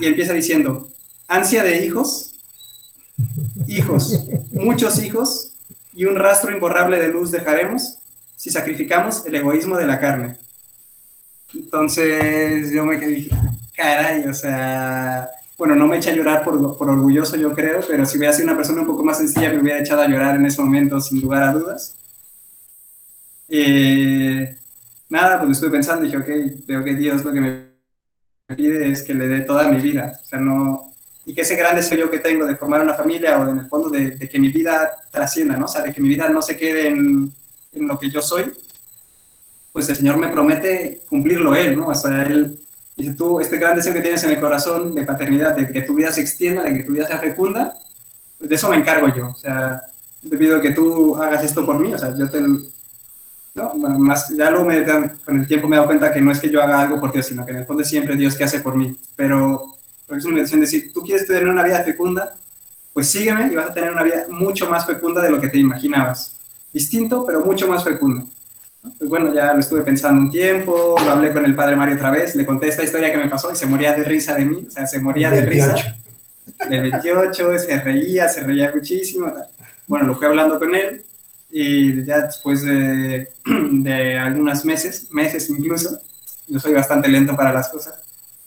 y 0.00 0.06
empieza 0.06 0.32
diciendo, 0.32 0.90
ansia 1.28 1.62
de 1.62 1.86
hijos, 1.86 2.34
hijos, 3.68 4.26
muchos 4.50 5.00
hijos, 5.00 5.52
y 5.92 6.06
un 6.06 6.16
rastro 6.16 6.50
imborrable 6.50 6.98
de 6.98 7.06
luz 7.06 7.30
dejaremos 7.30 7.98
si 8.36 8.50
sacrificamos 8.50 9.24
el 9.26 9.36
egoísmo 9.36 9.76
de 9.76 9.86
la 9.86 10.00
carne. 10.00 10.38
Entonces 11.52 12.72
yo 12.72 12.84
me 12.84 12.98
quedé, 12.98 13.28
caray, 13.76 14.26
o 14.26 14.34
sea, 14.34 15.28
bueno, 15.56 15.74
no 15.74 15.86
me 15.86 15.98
echa 15.98 16.10
a 16.10 16.14
llorar 16.14 16.44
por, 16.44 16.76
por, 16.76 16.88
orgulloso, 16.90 17.36
yo 17.36 17.52
creo, 17.52 17.80
pero 17.86 18.06
si 18.06 18.18
hubiera 18.18 18.32
sido 18.32 18.48
una 18.48 18.56
persona 18.56 18.80
un 18.80 18.86
poco 18.86 19.04
más 19.04 19.18
sencilla, 19.18 19.50
me 19.50 19.60
hubiera 19.60 19.80
echado 19.80 20.02
a 20.02 20.08
llorar 20.08 20.36
en 20.36 20.46
ese 20.46 20.62
momento, 20.62 21.00
sin 21.00 21.20
lugar 21.20 21.44
a 21.44 21.52
dudas. 21.52 21.96
Eh, 23.48 24.56
nada, 25.08 25.38
pues 25.38 25.52
estuve 25.52 25.70
pensando 25.70 26.04
dije, 26.04 26.16
ok, 26.16 26.66
veo 26.66 26.82
que 26.82 26.94
Dios 26.94 27.24
lo 27.24 27.32
que 27.32 27.40
me 27.40 28.54
pide 28.56 28.90
es 28.90 29.02
que 29.02 29.14
le 29.14 29.28
dé 29.28 29.40
toda 29.42 29.68
mi 29.68 29.80
vida, 29.80 30.20
o 30.22 30.26
sea, 30.26 30.40
no, 30.40 30.92
y 31.26 31.34
que 31.34 31.42
ese 31.42 31.56
gran 31.56 31.76
deseo 31.76 32.10
que 32.10 32.18
tengo 32.18 32.46
de 32.46 32.56
formar 32.56 32.82
una 32.82 32.94
familia 32.94 33.38
o 33.38 33.48
en 33.48 33.60
el 33.60 33.66
fondo 33.66 33.88
de, 33.88 34.10
de, 34.12 34.28
que 34.28 34.38
mi 34.38 34.48
vida 34.48 34.90
trascienda, 35.10 35.56
¿no? 35.56 35.64
O 35.64 35.68
sea, 35.68 35.82
de 35.82 35.92
que 35.92 36.00
mi 36.00 36.08
vida 36.08 36.28
no 36.28 36.42
se 36.42 36.56
quede 36.56 36.88
en, 36.88 37.32
en 37.72 37.88
lo 37.88 37.98
que 37.98 38.10
yo 38.10 38.20
soy, 38.20 38.52
pues 39.74 39.88
el 39.88 39.96
Señor 39.96 40.18
me 40.18 40.28
promete 40.28 41.00
cumplirlo 41.08 41.52
Él, 41.52 41.76
¿no? 41.76 41.88
O 41.88 41.94
sea, 41.96 42.22
Él 42.22 42.56
dice, 42.96 43.12
tú, 43.14 43.40
este 43.40 43.58
gran 43.58 43.74
deseo 43.74 43.92
que 43.92 44.02
tienes 44.02 44.22
en 44.22 44.30
el 44.30 44.38
corazón 44.38 44.94
de 44.94 45.04
paternidad, 45.04 45.56
de 45.56 45.66
que 45.66 45.82
tu 45.82 45.96
vida 45.96 46.12
se 46.12 46.20
extienda, 46.20 46.62
de 46.62 46.74
que 46.74 46.84
tu 46.84 46.92
vida 46.92 47.08
sea 47.08 47.18
fecunda, 47.18 47.74
pues 48.38 48.48
de 48.48 48.54
eso 48.54 48.68
me 48.68 48.76
encargo 48.76 49.12
yo. 49.12 49.30
O 49.30 49.34
sea, 49.34 49.82
te 50.30 50.36
pido 50.36 50.60
que 50.60 50.70
tú 50.70 51.16
hagas 51.16 51.42
esto 51.42 51.66
por 51.66 51.80
mí, 51.80 51.92
o 51.92 51.98
sea, 51.98 52.16
yo 52.16 52.30
te... 52.30 52.40
No, 52.40 53.74
más, 53.74 54.28
ya 54.28 54.48
luego 54.48 54.66
con 55.24 55.40
el 55.40 55.48
tiempo 55.48 55.66
me 55.66 55.74
he 55.74 55.78
dado 55.78 55.88
cuenta 55.88 56.12
que 56.12 56.20
no 56.20 56.30
es 56.30 56.38
que 56.38 56.50
yo 56.50 56.62
haga 56.62 56.80
algo 56.80 57.00
por 57.00 57.12
Dios, 57.12 57.26
sino 57.26 57.44
que 57.44 57.50
en 57.50 57.58
el 57.58 57.66
fondo 57.66 57.82
siempre 57.82 58.14
Dios 58.14 58.36
que 58.36 58.44
hace 58.44 58.60
por 58.60 58.76
mí. 58.76 58.96
Pero, 59.16 59.74
pero 60.06 60.20
es 60.20 60.24
una 60.24 60.36
decisión 60.36 60.60
de 60.60 60.66
decir, 60.66 60.92
tú 60.92 61.02
quieres 61.02 61.26
tener 61.26 61.48
una 61.48 61.64
vida 61.64 61.82
fecunda, 61.82 62.36
pues 62.92 63.08
sígueme 63.08 63.48
y 63.50 63.56
vas 63.56 63.70
a 63.70 63.74
tener 63.74 63.90
una 63.90 64.04
vida 64.04 64.26
mucho 64.28 64.70
más 64.70 64.86
fecunda 64.86 65.20
de 65.20 65.30
lo 65.32 65.40
que 65.40 65.48
te 65.48 65.58
imaginabas. 65.58 66.36
Distinto, 66.72 67.24
pero 67.26 67.44
mucho 67.44 67.66
más 67.66 67.82
fecundo. 67.82 68.24
Pues 68.98 69.08
bueno, 69.08 69.32
ya 69.32 69.54
lo 69.54 69.60
estuve 69.60 69.80
pensando 69.80 70.20
un 70.20 70.30
tiempo, 70.30 70.94
lo 71.02 71.10
hablé 71.10 71.32
con 71.32 71.42
el 71.46 71.54
padre 71.54 71.74
Mario 71.74 71.96
otra 71.96 72.10
vez, 72.10 72.34
le 72.34 72.44
conté 72.44 72.68
esta 72.68 72.84
historia 72.84 73.10
que 73.10 73.16
me 73.16 73.28
pasó 73.28 73.50
y 73.50 73.56
se 73.56 73.64
moría 73.64 73.94
de 73.94 74.04
risa 74.04 74.34
de 74.34 74.44
mí, 74.44 74.66
o 74.68 74.70
sea, 74.70 74.86
se 74.86 75.00
moría 75.00 75.30
de 75.30 75.40
risa. 75.40 75.74
De 76.68 76.80
28, 76.80 77.58
se 77.58 77.80
reía, 77.80 78.28
se 78.28 78.42
reía 78.42 78.70
muchísimo. 78.74 79.32
Bueno, 79.86 80.06
lo 80.06 80.14
fui 80.14 80.26
hablando 80.26 80.58
con 80.58 80.74
él 80.74 81.02
y 81.50 82.04
ya 82.04 82.20
después 82.20 82.62
de, 82.62 83.32
de 83.72 84.18
algunos 84.18 84.66
meses, 84.66 85.08
meses 85.10 85.48
incluso, 85.48 85.98
yo 86.46 86.60
soy 86.60 86.74
bastante 86.74 87.08
lento 87.08 87.34
para 87.34 87.54
las 87.54 87.70
cosas, 87.70 87.94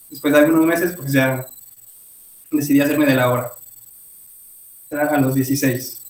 después 0.08 0.32
de 0.34 0.40
algunos 0.40 0.68
meses, 0.68 0.94
pues 0.96 1.12
ya 1.12 1.48
decidí 2.52 2.80
hacerme 2.80 3.08
de 3.08 3.16
la 3.16 3.32
hora. 3.32 3.52
Era 4.92 5.08
a 5.08 5.20
los 5.20 5.34
16. 5.34 6.02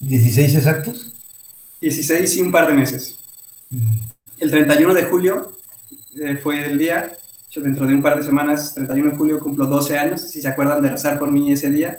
¿16 0.00 0.56
exactos? 0.56 1.12
16 1.82 2.36
y 2.36 2.40
un 2.40 2.50
par 2.50 2.66
de 2.66 2.74
meses. 2.74 3.18
El 4.38 4.50
31 4.50 4.94
de 4.94 5.02
julio 5.04 5.52
eh, 6.20 6.36
fue 6.36 6.64
el 6.64 6.78
día, 6.78 7.12
yo 7.50 7.62
dentro 7.62 7.86
de 7.86 7.94
un 7.94 8.02
par 8.02 8.16
de 8.16 8.24
semanas, 8.24 8.74
31 8.74 9.10
de 9.10 9.16
julio 9.16 9.40
cumplo 9.40 9.66
12 9.66 9.98
años, 9.98 10.22
si 10.22 10.40
se 10.40 10.48
acuerdan 10.48 10.82
de 10.82 10.90
rezar 10.90 11.18
por 11.18 11.30
mí 11.30 11.52
ese 11.52 11.70
día, 11.70 11.98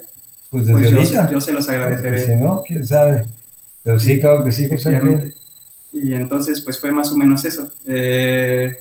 pues, 0.50 0.66
pues 0.70 0.90
yo, 1.30 1.40
se 1.42 1.54
los 1.54 1.70
agradeceré. 1.70 2.26
si 2.26 2.36
no, 2.36 2.64
quién 2.66 2.86
sabe. 2.86 3.26
Pero 3.84 4.00
sí, 4.00 4.20
claro 4.20 4.44
que 4.44 4.52
sí, 4.52 4.68
Y 5.94 6.14
entonces, 6.14 6.62
pues 6.62 6.80
fue 6.80 6.92
más 6.92 7.12
o 7.12 7.18
menos 7.18 7.46
eso. 7.46 7.72
Eh, 7.86 8.78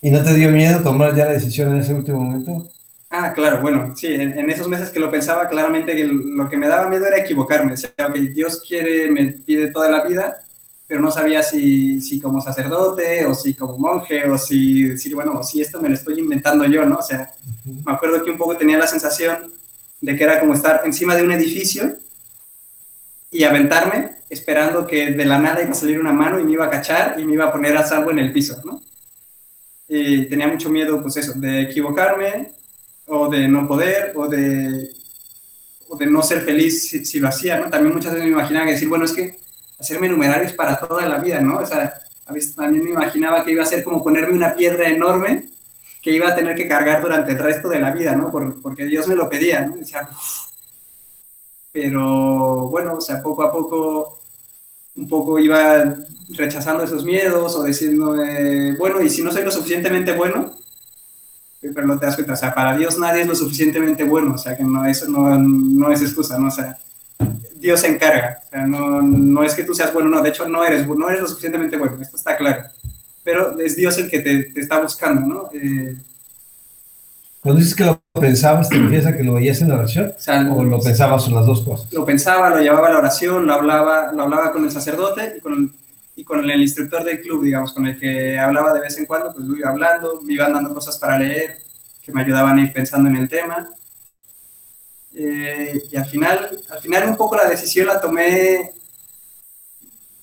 ¿Y 0.00 0.10
no 0.10 0.22
te 0.22 0.34
dio 0.34 0.50
miedo 0.50 0.82
tomar 0.82 1.14
ya 1.14 1.26
la 1.26 1.32
decisión 1.32 1.74
en 1.74 1.80
ese 1.80 1.94
último 1.94 2.20
momento? 2.20 2.70
Ah, 3.10 3.32
claro, 3.32 3.60
bueno, 3.60 3.92
sí, 3.96 4.06
en, 4.06 4.48
esos 4.50 4.68
meses 4.68 4.90
que 4.90 5.00
lo 5.00 5.10
pensaba, 5.10 5.48
claramente 5.48 5.96
que 5.96 6.04
lo 6.04 6.48
que 6.48 6.56
me 6.56 6.68
daba 6.68 6.88
miedo 6.88 7.06
era 7.06 7.18
equivocarme. 7.18 7.72
O 7.72 7.76
sea, 7.76 7.90
que 7.90 8.20
Dios 8.20 8.62
quiere, 8.66 9.10
me 9.10 9.32
pide 9.32 9.72
toda 9.72 9.90
la 9.90 10.04
vida, 10.04 10.42
pero 10.90 11.02
no 11.02 11.12
sabía 11.12 11.40
si, 11.40 12.00
si 12.00 12.20
como 12.20 12.40
sacerdote 12.40 13.24
o 13.24 13.32
si 13.32 13.54
como 13.54 13.78
monje 13.78 14.28
o 14.28 14.36
si, 14.36 14.98
si, 14.98 15.14
bueno, 15.14 15.40
si 15.44 15.60
esto 15.60 15.80
me 15.80 15.88
lo 15.88 15.94
estoy 15.94 16.18
inventando 16.18 16.64
yo, 16.64 16.84
¿no? 16.84 16.96
O 16.96 17.02
sea, 17.02 17.32
me 17.64 17.92
acuerdo 17.92 18.24
que 18.24 18.32
un 18.32 18.36
poco 18.36 18.56
tenía 18.56 18.76
la 18.76 18.88
sensación 18.88 19.52
de 20.00 20.16
que 20.16 20.24
era 20.24 20.40
como 20.40 20.52
estar 20.52 20.82
encima 20.84 21.14
de 21.14 21.22
un 21.22 21.30
edificio 21.30 21.96
y 23.30 23.44
aventarme 23.44 24.16
esperando 24.28 24.84
que 24.84 25.12
de 25.12 25.24
la 25.24 25.38
nada 25.38 25.62
iba 25.62 25.70
a 25.70 25.74
salir 25.74 26.00
una 26.00 26.12
mano 26.12 26.40
y 26.40 26.42
me 26.42 26.54
iba 26.54 26.66
a 26.66 26.70
cachar 26.70 27.20
y 27.20 27.24
me 27.24 27.34
iba 27.34 27.44
a 27.44 27.52
poner 27.52 27.76
a 27.76 27.86
salvo 27.86 28.10
en 28.10 28.18
el 28.18 28.32
piso, 28.32 28.60
¿no? 28.64 28.82
Y 29.86 30.26
tenía 30.26 30.48
mucho 30.48 30.70
miedo, 30.70 31.00
pues 31.00 31.18
eso, 31.18 31.34
de 31.36 31.62
equivocarme 31.62 32.50
o 33.06 33.28
de 33.28 33.46
no 33.46 33.68
poder, 33.68 34.12
o 34.16 34.26
de, 34.26 34.90
o 35.88 35.96
de 35.96 36.06
no 36.06 36.20
ser 36.24 36.40
feliz 36.40 36.88
si, 36.88 37.20
lo 37.20 37.28
hacía, 37.28 37.60
¿no? 37.60 37.70
También 37.70 37.94
muchas 37.94 38.12
veces 38.12 38.26
me 38.26 38.32
imaginaba 38.32 38.66
que 38.66 38.72
decir, 38.72 38.88
bueno, 38.88 39.04
es 39.04 39.12
que 39.12 39.38
hacerme 39.80 40.08
numerarios 40.08 40.52
para 40.52 40.78
toda 40.78 41.06
la 41.06 41.18
vida, 41.18 41.40
¿no? 41.40 41.58
O 41.58 41.66
sea, 41.66 42.00
a 42.26 42.32
veces 42.32 42.54
también 42.54 42.84
me 42.84 42.90
imaginaba 42.90 43.44
que 43.44 43.52
iba 43.52 43.62
a 43.62 43.66
ser 43.66 43.82
como 43.82 44.04
ponerme 44.04 44.34
una 44.34 44.54
piedra 44.54 44.88
enorme 44.88 45.48
que 46.02 46.12
iba 46.12 46.28
a 46.28 46.34
tener 46.34 46.54
que 46.54 46.68
cargar 46.68 47.02
durante 47.02 47.32
el 47.32 47.38
resto 47.38 47.68
de 47.68 47.80
la 47.80 47.90
vida, 47.90 48.14
¿no? 48.14 48.30
porque 48.62 48.86
Dios 48.86 49.06
me 49.06 49.16
lo 49.16 49.28
pedía, 49.28 49.66
¿no? 49.66 49.76
Decía, 49.76 50.08
pero 51.72 52.68
bueno, 52.68 52.94
o 52.94 53.00
sea, 53.00 53.22
poco 53.22 53.42
a 53.42 53.52
poco, 53.52 54.18
un 54.96 55.08
poco 55.08 55.38
iba 55.38 55.94
rechazando 56.30 56.84
esos 56.84 57.04
miedos 57.04 57.54
o 57.54 57.64
diciendo, 57.64 58.16
bueno, 58.78 59.00
y 59.02 59.10
si 59.10 59.22
no 59.22 59.30
soy 59.30 59.44
lo 59.44 59.50
suficientemente 59.50 60.12
bueno, 60.12 60.54
pero 61.60 61.86
no 61.86 61.98
te 61.98 62.06
das 62.06 62.14
cuenta, 62.14 62.32
o 62.32 62.36
sea, 62.36 62.54
para 62.54 62.76
Dios 62.76 62.98
nadie 62.98 63.22
es 63.22 63.28
lo 63.28 63.34
suficientemente 63.34 64.04
bueno, 64.04 64.34
o 64.34 64.38
sea, 64.38 64.56
que 64.56 64.64
no, 64.64 64.86
eso 64.86 65.06
no, 65.08 65.38
no 65.38 65.92
es 65.92 66.00
excusa, 66.00 66.38
¿no? 66.38 66.48
O 66.48 66.50
sea, 66.50 66.78
Dios 67.54 67.80
se 67.80 67.88
encarga, 67.88 68.38
o 68.46 68.50
sea, 68.50 68.66
no, 68.66 69.02
no 69.02 69.42
es 69.42 69.54
que 69.54 69.64
tú 69.64 69.74
seas 69.74 69.92
bueno, 69.92 70.08
no, 70.08 70.22
de 70.22 70.30
hecho 70.30 70.48
no 70.48 70.64
eres, 70.64 70.86
no 70.86 71.08
eres 71.08 71.20
lo 71.20 71.28
suficientemente 71.28 71.76
bueno, 71.76 71.98
esto 72.00 72.16
está 72.16 72.36
claro, 72.36 72.64
pero 73.22 73.58
es 73.60 73.76
Dios 73.76 73.98
el 73.98 74.08
que 74.08 74.20
te, 74.20 74.44
te 74.44 74.60
está 74.60 74.80
buscando, 74.80 75.26
¿no? 75.26 75.50
Eh, 75.52 75.96
cuando 77.40 77.58
dices 77.58 77.74
que 77.74 77.84
lo 77.84 78.02
pensabas, 78.20 78.68
¿te 78.68 78.76
refieres 78.76 79.06
a 79.06 79.16
que 79.16 79.24
lo 79.24 79.34
veías 79.34 79.62
en 79.62 79.70
la 79.70 79.76
oración? 79.76 80.12
O, 80.50 80.62
lo 80.62 80.78
pensabas 80.78 81.26
en 81.26 81.34
las 81.34 81.46
dos 81.46 81.62
cosas? 81.62 81.90
Lo 81.90 82.04
pensaba, 82.04 82.50
lo 82.50 82.60
llevaba 82.60 82.88
a 82.88 82.92
la 82.92 82.98
oración, 82.98 83.46
lo 83.46 83.54
hablaba, 83.54 84.12
lo 84.12 84.24
hablaba 84.24 84.52
con 84.52 84.64
el 84.64 84.70
sacerdote 84.70 85.36
y 85.38 85.40
con, 85.40 85.72
y 86.16 86.22
con 86.22 86.48
el 86.50 86.60
instructor 86.60 87.02
del 87.02 87.22
club, 87.22 87.42
digamos, 87.42 87.72
con 87.72 87.86
el 87.86 87.98
que 87.98 88.38
hablaba 88.38 88.74
de 88.74 88.80
vez 88.80 88.98
en 88.98 89.06
cuando, 89.06 89.32
pues 89.32 89.46
lo 89.46 89.56
iba 89.56 89.70
hablando, 89.70 90.20
me 90.22 90.34
iban 90.34 90.52
dando 90.52 90.74
cosas 90.74 90.98
para 90.98 91.18
leer, 91.18 91.60
que 92.02 92.12
me 92.12 92.20
ayudaban 92.20 92.58
a 92.58 92.62
ir 92.62 92.74
pensando 92.74 93.08
en 93.08 93.16
el 93.16 93.28
tema. 93.28 93.70
Eh, 95.14 95.82
y 95.90 95.96
al 95.96 96.06
final, 96.06 96.60
al 96.70 96.80
final 96.80 97.08
un 97.08 97.16
poco 97.16 97.36
la 97.36 97.48
decisión 97.48 97.86
la 97.86 98.00
tomé 98.00 98.72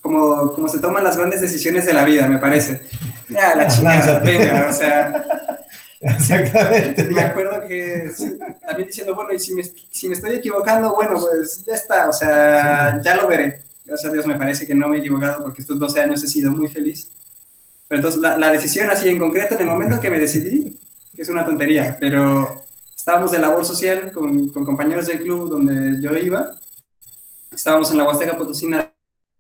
como, 0.02 0.54
como 0.54 0.68
se 0.68 0.80
toman 0.80 1.04
las 1.04 1.18
grandes 1.18 1.42
decisiones 1.42 1.86
de 1.86 1.94
la 1.94 2.06
vida, 2.06 2.28
me 2.28 2.38
parece. 2.38 2.82
Ya, 3.30 3.56
la 3.56 3.68
chica, 3.68 4.20
venga, 4.24 4.68
o 4.70 4.74
sea... 4.74 5.26
Exactamente. 6.00 7.04
Me 7.06 7.22
acuerdo 7.22 7.68
que 7.68 8.12
también 8.66 8.88
diciendo, 8.88 9.16
bueno, 9.16 9.34
y 9.34 9.40
si 9.40 9.54
me, 9.56 9.64
si 9.64 10.08
me 10.08 10.14
estoy 10.14 10.36
equivocando, 10.36 10.94
bueno, 10.94 11.20
pues 11.20 11.66
ya 11.66 11.74
está, 11.74 12.08
o 12.08 12.14
sea, 12.14 13.02
ya 13.02 13.16
lo 13.16 13.28
veré 13.28 13.68
gracias 13.88 14.10
a 14.10 14.14
Dios 14.14 14.28
me 14.28 14.36
parece 14.36 14.68
que 14.68 14.76
no 14.76 14.90
me 14.90 14.98
he 14.98 15.00
equivocado 15.00 15.44
porque 15.44 15.62
estos 15.62 15.80
12 15.80 16.02
años 16.02 16.24
he 16.24 16.28
sido 16.28 16.52
muy 16.52 16.68
feliz. 16.68 17.10
Pero 17.88 18.00
entonces 18.00 18.22
la, 18.22 18.38
la 18.38 18.52
decisión 18.52 18.90
así 18.90 19.08
en 19.08 19.18
concreto, 19.18 19.56
en 19.56 19.62
el 19.62 19.68
momento 19.68 20.00
que 20.00 20.10
me 20.10 20.20
decidí, 20.20 20.78
que 21.16 21.22
es 21.22 21.30
una 21.30 21.46
tontería, 21.46 21.98
pero 22.00 22.66
estábamos 23.08 23.32
de 23.32 23.40
labor 23.40 23.64
social 23.64 24.12
con, 24.12 24.50
con 24.50 24.66
compañeros 24.66 25.08
del 25.08 25.22
club 25.22 25.50
donde 25.50 26.02
yo 26.02 26.14
iba, 26.18 26.52
estábamos 27.50 27.90
en 27.92 28.00
la 28.00 28.04
Huasteca 28.04 28.38
Potosina 28.38 28.92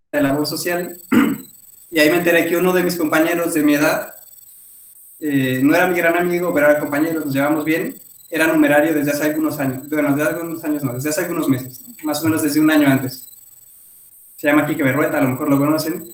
de 0.09 0.21
labor 0.21 0.47
social. 0.47 0.97
Y 1.89 1.99
ahí 1.99 2.09
me 2.09 2.17
enteré 2.17 2.47
que 2.47 2.57
uno 2.57 2.73
de 2.73 2.83
mis 2.83 2.97
compañeros 2.97 3.53
de 3.53 3.63
mi 3.63 3.75
edad, 3.75 4.13
eh, 5.19 5.61
no 5.63 5.73
era 5.73 5.87
mi 5.87 5.97
gran 5.97 6.17
amigo, 6.17 6.53
pero 6.53 6.69
era 6.69 6.79
compañero, 6.81 7.21
nos 7.21 7.33
llevamos 7.33 7.63
bien, 7.63 7.95
era 8.29 8.47
numerario 8.47 8.93
desde 8.93 9.11
hace 9.11 9.23
algunos 9.23 9.57
años, 9.57 9.87
bueno, 9.89 10.13
desde 10.13 10.29
algunos 10.29 10.61
años 10.65 10.83
no, 10.83 10.93
desde 10.93 11.09
hace 11.09 11.21
algunos 11.21 11.47
meses, 11.47 11.83
más 12.03 12.21
o 12.21 12.25
menos 12.25 12.43
desde 12.43 12.59
un 12.59 12.69
año 12.69 12.89
antes. 12.89 13.29
Se 14.35 14.47
llama 14.47 14.65
Quique 14.65 14.83
Berrueta, 14.83 15.17
a 15.17 15.21
lo 15.21 15.29
mejor 15.29 15.49
lo 15.49 15.57
conocen. 15.57 16.13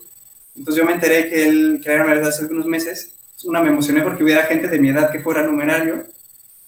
Entonces 0.55 0.80
yo 0.80 0.85
me 0.85 0.93
enteré 0.93 1.30
que 1.30 1.47
él, 1.47 1.81
que 1.84 1.91
era 1.91 2.03
verdad 2.03 2.30
hace 2.30 2.43
algunos 2.43 2.67
meses, 2.67 3.15
una 3.45 3.61
me 3.61 3.69
emocioné 3.69 4.03
porque 4.03 4.23
hubiera 4.23 4.43
gente 4.43 4.67
de 4.67 4.80
mi 4.80 4.89
edad 4.89 5.11
que 5.11 5.21
fuera 5.21 5.43
numerario, 5.43 6.05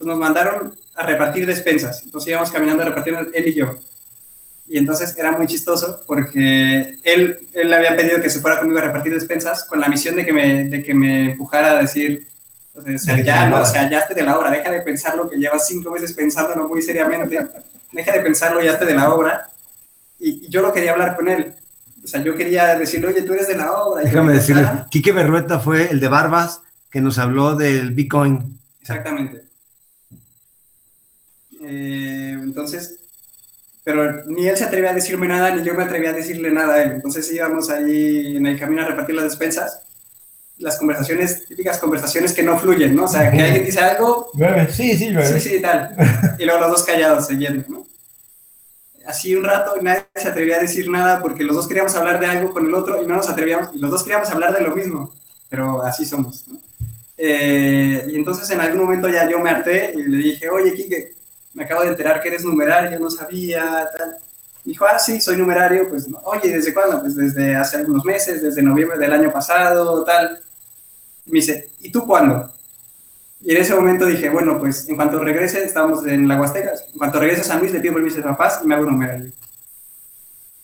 nos 0.06 0.18
mandaron 0.18 0.74
a 0.96 1.06
repartir 1.06 1.46
despensas, 1.46 2.04
entonces 2.04 2.30
íbamos 2.30 2.52
caminando 2.52 2.84
a 2.84 2.86
repartir 2.86 3.16
él 3.34 3.48
y 3.48 3.54
yo. 3.54 3.78
Y 4.68 4.78
entonces 4.78 5.16
era 5.18 5.32
muy 5.32 5.46
chistoso 5.46 6.02
porque 6.08 6.98
él, 7.04 7.40
él 7.54 7.70
le 7.70 7.76
había 7.76 7.96
pedido 7.96 8.22
que 8.22 8.30
se 8.30 8.40
fuera 8.40 8.58
conmigo 8.58 8.80
a 8.80 8.84
repartir 8.84 9.14
despensas 9.14 9.64
con 9.66 9.80
la 9.80 9.88
misión 9.88 10.16
de 10.16 10.26
que 10.26 10.34
me, 10.34 10.64
de 10.66 10.82
que 10.82 10.94
me 10.94 11.32
empujara 11.32 11.72
a 11.72 11.82
decir, 11.82 12.28
o 12.74 12.98
sea, 12.98 13.22
ya, 13.22 13.48
no, 13.48 13.62
o 13.62 13.66
sea, 13.66 13.90
ya 13.90 14.00
esté 14.00 14.16
de 14.16 14.24
la 14.24 14.38
obra, 14.38 14.50
deja 14.50 14.72
de 14.72 14.82
pensar 14.82 15.16
lo 15.16 15.30
que 15.30 15.38
llevas 15.38 15.68
cinco 15.68 15.92
meses 15.92 16.14
pensándolo 16.14 16.68
muy 16.68 16.82
seriamente, 16.82 17.48
deja 17.92 18.12
de 18.12 18.20
pensarlo, 18.22 18.62
ya 18.62 18.72
esté 18.72 18.86
de 18.86 18.96
la 18.96 19.14
obra 19.14 19.50
y, 20.20 20.50
yo 20.50 20.62
no 20.62 20.74
quería 20.74 20.94
hablar 20.94 21.16
con 21.16 21.28
él. 21.28 21.54
O 22.04 22.08
sea, 22.08 22.22
yo 22.22 22.36
quería 22.36 22.78
decirle, 22.78 23.08
oye, 23.08 23.22
tú 23.22 23.34
eres 23.34 23.48
de 23.48 23.58
la 23.58 23.72
obra. 23.72 24.04
Déjame 24.04 24.34
decirle, 24.34 24.68
Quique 24.90 25.12
Berrueta 25.12 25.60
fue 25.60 25.90
el 25.90 26.00
de 26.00 26.08
Barbas 26.08 26.62
que 26.90 27.02
nos 27.02 27.18
habló 27.18 27.56
del 27.56 27.92
Bitcoin. 27.92 28.60
Exactamente. 28.82 29.44
Eh, 31.68 32.32
entonces, 32.42 33.00
pero 33.84 34.26
ni 34.26 34.48
él 34.48 34.58
se 34.58 34.66
atrevía 34.66 34.92
a 34.92 34.94
decirme 34.94 35.28
nada, 35.28 35.54
ni 35.56 35.64
yo 35.64 35.74
me 35.74 35.84
atrevía 35.84 36.12
a 36.12 36.14
decirle 36.14 36.52
nada 36.52 36.76
a 36.76 36.84
él. 36.84 36.92
Entonces 36.94 37.32
íbamos 37.32 37.70
ahí 37.70 38.38
en 38.38 38.46
el 38.46 38.60
camino 38.60 38.82
a 38.82 38.86
repartir 38.86 39.16
las 39.16 39.26
despensas, 39.26 39.82
las 40.58 40.78
conversaciones, 40.78 41.46
típicas 41.48 41.78
conversaciones 41.80 42.34
que 42.34 42.44
no 42.44 42.58
fluyen, 42.58 42.96
¿no? 42.96 43.06
O 43.06 43.08
sea, 43.08 43.32
que 43.32 43.42
alguien 43.42 43.66
dice 43.66 43.80
algo. 43.80 44.30
Sí, 44.72 44.98
sí, 44.98 45.14
Sí, 45.34 45.40
sí, 45.40 45.62
tal. 45.62 45.96
Y 46.40 46.46
luego 46.46 46.62
los 46.62 46.72
dos 46.72 46.84
callados, 46.84 47.28
siguiendo, 47.28 47.64
¿no? 47.68 47.86
así 49.06 49.36
un 49.36 49.44
rato 49.44 49.76
y 49.80 49.84
nadie 49.84 50.06
se 50.16 50.28
atrevía 50.28 50.58
a 50.58 50.62
decir 50.62 50.90
nada 50.90 51.22
porque 51.22 51.44
los 51.44 51.56
dos 51.56 51.68
queríamos 51.68 51.96
hablar 51.96 52.20
de 52.20 52.28
algo 52.28 52.52
con 52.52 52.66
el 52.66 52.74
otro 52.74 53.02
y 53.02 53.08
no 53.08 53.16
nos 53.16 53.30
atrevíamos, 53.30 53.70
y 53.74 53.80
los 53.80 53.92
dos 53.92 54.04
queríamos 54.04 54.30
hablar 54.30 54.54
de 54.54 54.62
lo 54.62 54.76
mismo, 54.76 55.14
pero 55.50 55.82
así 55.84 56.06
somos. 56.06 56.46
Eh, 57.18 58.06
y 58.10 58.16
entonces 58.16 58.50
en 58.50 58.60
algún 58.60 58.82
momento 58.84 59.08
ya 59.08 59.30
yo 59.30 59.40
me 59.40 59.50
harté 59.50 59.94
y 59.96 60.04
le 60.04 60.18
dije, 60.18 60.50
oye, 60.50 60.74
Kike, 60.74 61.15
me 61.56 61.64
acabo 61.64 61.82
de 61.82 61.88
enterar 61.88 62.22
que 62.22 62.28
eres 62.28 62.44
numerario, 62.44 63.00
no 63.00 63.10
sabía, 63.10 63.90
tal. 63.98 64.18
dijo, 64.64 64.86
ah, 64.86 65.00
sí, 65.00 65.22
soy 65.22 65.38
numerario, 65.38 65.90
pues, 65.90 66.08
oye, 66.26 66.52
¿desde 66.52 66.74
cuándo? 66.74 67.00
Pues 67.00 67.16
desde 67.16 67.56
hace 67.56 67.78
algunos 67.78 68.04
meses, 68.04 68.44
desde 68.44 68.62
noviembre 68.62 69.00
del 69.00 69.14
año 69.14 69.32
pasado, 69.32 70.04
tal. 70.04 70.42
Y 71.26 71.32
me 71.32 71.40
dice, 71.40 71.70
¿y 71.80 71.92
tú 71.92 72.06
cuándo? 72.06 72.52
Y 73.42 73.56
en 73.56 73.62
ese 73.62 73.74
momento 73.74 74.06
dije, 74.06 74.30
bueno, 74.30 74.60
pues 74.60 74.88
en 74.90 74.98
cuanto 74.98 75.20
regrese, 75.20 75.64
estamos 75.64 76.06
en 76.06 76.28
la 76.28 76.40
Huasteca, 76.40 76.72
en 76.92 76.98
cuanto 76.98 77.20
regrese 77.20 77.42
a 77.42 77.46
San 77.46 77.60
Luis, 77.60 77.72
le 77.72 77.80
pido 77.80 77.94
permiso 77.94 78.18
a 78.18 78.20
mis 78.20 78.28
papás 78.28 78.60
y 78.62 78.68
me 78.68 78.76
hago 78.76 78.86
numerario. 78.86 79.32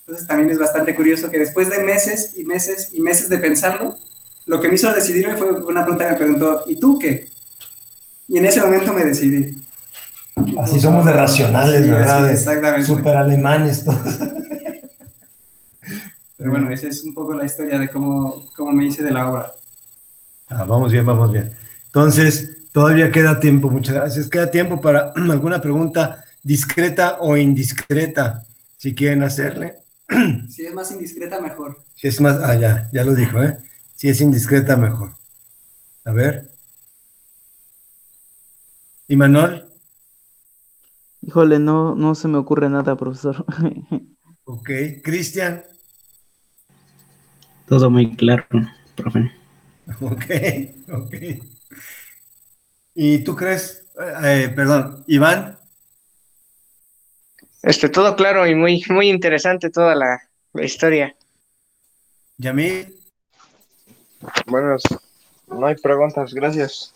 Entonces 0.02 0.28
también 0.28 0.50
es 0.50 0.60
bastante 0.60 0.94
curioso 0.94 1.32
que 1.32 1.40
después 1.40 1.70
de 1.70 1.84
meses 1.84 2.34
y 2.36 2.44
meses 2.44 2.90
y 2.92 3.00
meses 3.00 3.30
de 3.30 3.38
pensarlo, 3.38 3.98
lo 4.46 4.60
que 4.60 4.68
me 4.68 4.76
hizo 4.76 4.92
decidirme 4.92 5.38
fue 5.38 5.52
una 5.64 5.84
pregunta 5.84 6.06
que 6.06 6.12
me 6.12 6.18
preguntó, 6.18 6.64
¿y 6.68 6.78
tú 6.78 7.00
qué? 7.00 7.30
Y 8.28 8.38
en 8.40 8.46
ese 8.46 8.60
momento 8.60 8.92
me 8.92 9.06
decidí. 9.06 9.56
Así 10.60 10.80
somos 10.80 11.06
de 11.06 11.14
racionales, 11.14 11.90
¿verdad? 11.90 12.32
exactamente. 12.32 12.88
Super 12.88 13.18
alemanes 13.18 13.84
todos. 13.84 14.20
Pero 16.38 16.52
bueno, 16.52 16.72
esa 16.72 16.88
es 16.88 17.04
un 17.04 17.14
poco 17.14 17.34
la 17.34 17.46
historia 17.46 17.78
de 17.78 17.90
cómo, 17.90 18.50
cómo 18.56 18.72
me 18.72 18.86
hice 18.86 19.04
de 19.04 19.12
la 19.12 19.30
obra. 19.30 19.52
Ah, 20.50 20.64
vamos 20.64 20.92
bien, 20.92 21.06
vamos 21.06 21.32
bien. 21.32 21.52
Entonces, 21.86 22.62
Todavía 22.72 23.12
queda 23.12 23.40
tiempo, 23.40 23.70
muchas 23.70 23.96
gracias. 23.96 24.30
Queda 24.30 24.50
tiempo 24.50 24.80
para 24.80 25.12
alguna 25.16 25.62
pregunta 25.62 26.24
discreta 26.42 27.18
o 27.20 27.38
indiscreta, 27.38 28.46
si 28.78 28.96
quieren 28.96 29.24
hacerle. 29.24 29.76
Si 30.50 30.66
es 30.66 30.74
más 30.74 30.92
indiscreta, 30.92 31.40
mejor. 31.40 31.82
Si 31.96 32.08
es 32.08 32.20
más, 32.20 32.38
ah, 32.44 32.56
ya, 32.56 32.90
ya 32.92 33.06
lo 33.06 33.16
dijo, 33.16 33.42
¿eh? 33.42 33.58
Si 33.96 34.10
es 34.10 34.20
indiscreta, 34.20 34.76
mejor. 34.76 35.14
A 36.04 36.12
ver. 36.12 36.50
¿Y 39.08 39.16
Manuel? 39.16 39.64
Híjole, 41.22 41.60
no, 41.60 41.96
no 41.96 42.16
se 42.16 42.28
me 42.28 42.38
ocurre 42.38 42.70
nada, 42.70 42.96
profesor. 42.96 43.46
ok, 44.44 44.70
Cristian. 45.04 45.64
Todo 47.68 47.90
muy 47.90 48.16
claro, 48.16 48.46
profe. 48.96 49.32
Ok, 50.00 50.26
ok. 50.94 51.16
¿Y 52.94 53.24
tú 53.24 53.36
crees, 53.36 53.86
eh, 54.24 54.52
perdón, 54.56 55.04
Iván? 55.08 55.58
Este, 57.64 57.90
todo 57.90 58.16
claro 58.16 58.48
y 58.48 58.56
muy, 58.56 58.84
muy 58.90 59.10
interesante 59.10 59.70
toda 59.70 59.96
la, 59.96 60.22
historia. 60.64 61.16
Yamil. 62.38 62.96
Buenas, 64.48 64.84
no 65.48 65.66
hay 65.66 65.76
preguntas, 65.76 66.34
gracias. 66.34 66.94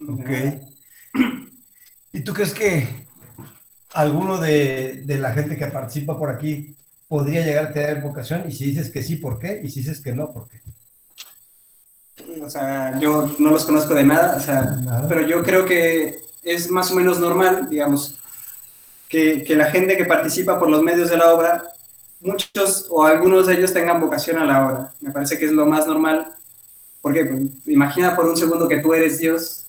Ok. 0.00 0.30
¿Y 2.16 2.20
tú 2.22 2.32
crees 2.32 2.54
que 2.54 2.88
alguno 3.92 4.38
de, 4.38 5.02
de, 5.04 5.18
la 5.18 5.34
gente 5.34 5.54
que 5.58 5.66
participa 5.66 6.18
por 6.18 6.30
aquí 6.30 6.74
podría 7.06 7.44
llegar 7.44 7.66
a 7.66 7.72
tener 7.74 8.00
vocación? 8.00 8.44
Y 8.48 8.52
si 8.52 8.70
dices 8.70 8.90
que 8.90 9.02
sí, 9.02 9.16
¿por 9.16 9.38
qué? 9.38 9.60
Y 9.62 9.70
si 9.70 9.80
dices 9.80 10.00
que 10.00 10.14
no, 10.14 10.32
¿por 10.32 10.48
qué? 10.48 10.62
O 12.42 12.48
sea, 12.48 12.98
yo 12.98 13.36
no 13.38 13.50
los 13.50 13.66
conozco 13.66 13.92
de 13.92 14.04
nada, 14.04 14.36
o 14.38 14.40
sea, 14.40 14.62
nada. 14.62 15.06
pero 15.06 15.26
yo 15.26 15.42
creo 15.42 15.66
que 15.66 16.22
es 16.42 16.70
más 16.70 16.90
o 16.90 16.94
menos 16.94 17.20
normal, 17.20 17.68
digamos, 17.68 18.18
que, 19.10 19.44
que, 19.44 19.54
la 19.54 19.66
gente 19.70 19.98
que 19.98 20.06
participa 20.06 20.58
por 20.58 20.70
los 20.70 20.82
medios 20.82 21.10
de 21.10 21.18
la 21.18 21.34
obra, 21.34 21.64
muchos 22.20 22.86
o 22.88 23.04
algunos 23.04 23.46
de 23.46 23.56
ellos 23.56 23.74
tengan 23.74 24.00
vocación 24.00 24.38
a 24.38 24.46
la 24.46 24.66
obra. 24.66 24.94
Me 25.02 25.10
parece 25.10 25.38
que 25.38 25.44
es 25.44 25.52
lo 25.52 25.66
más 25.66 25.86
normal, 25.86 26.32
porque 27.02 27.26
pues, 27.26 27.42
imagina 27.66 28.16
por 28.16 28.24
un 28.24 28.38
segundo 28.38 28.66
que 28.66 28.78
tú 28.78 28.94
eres 28.94 29.18
Dios 29.18 29.65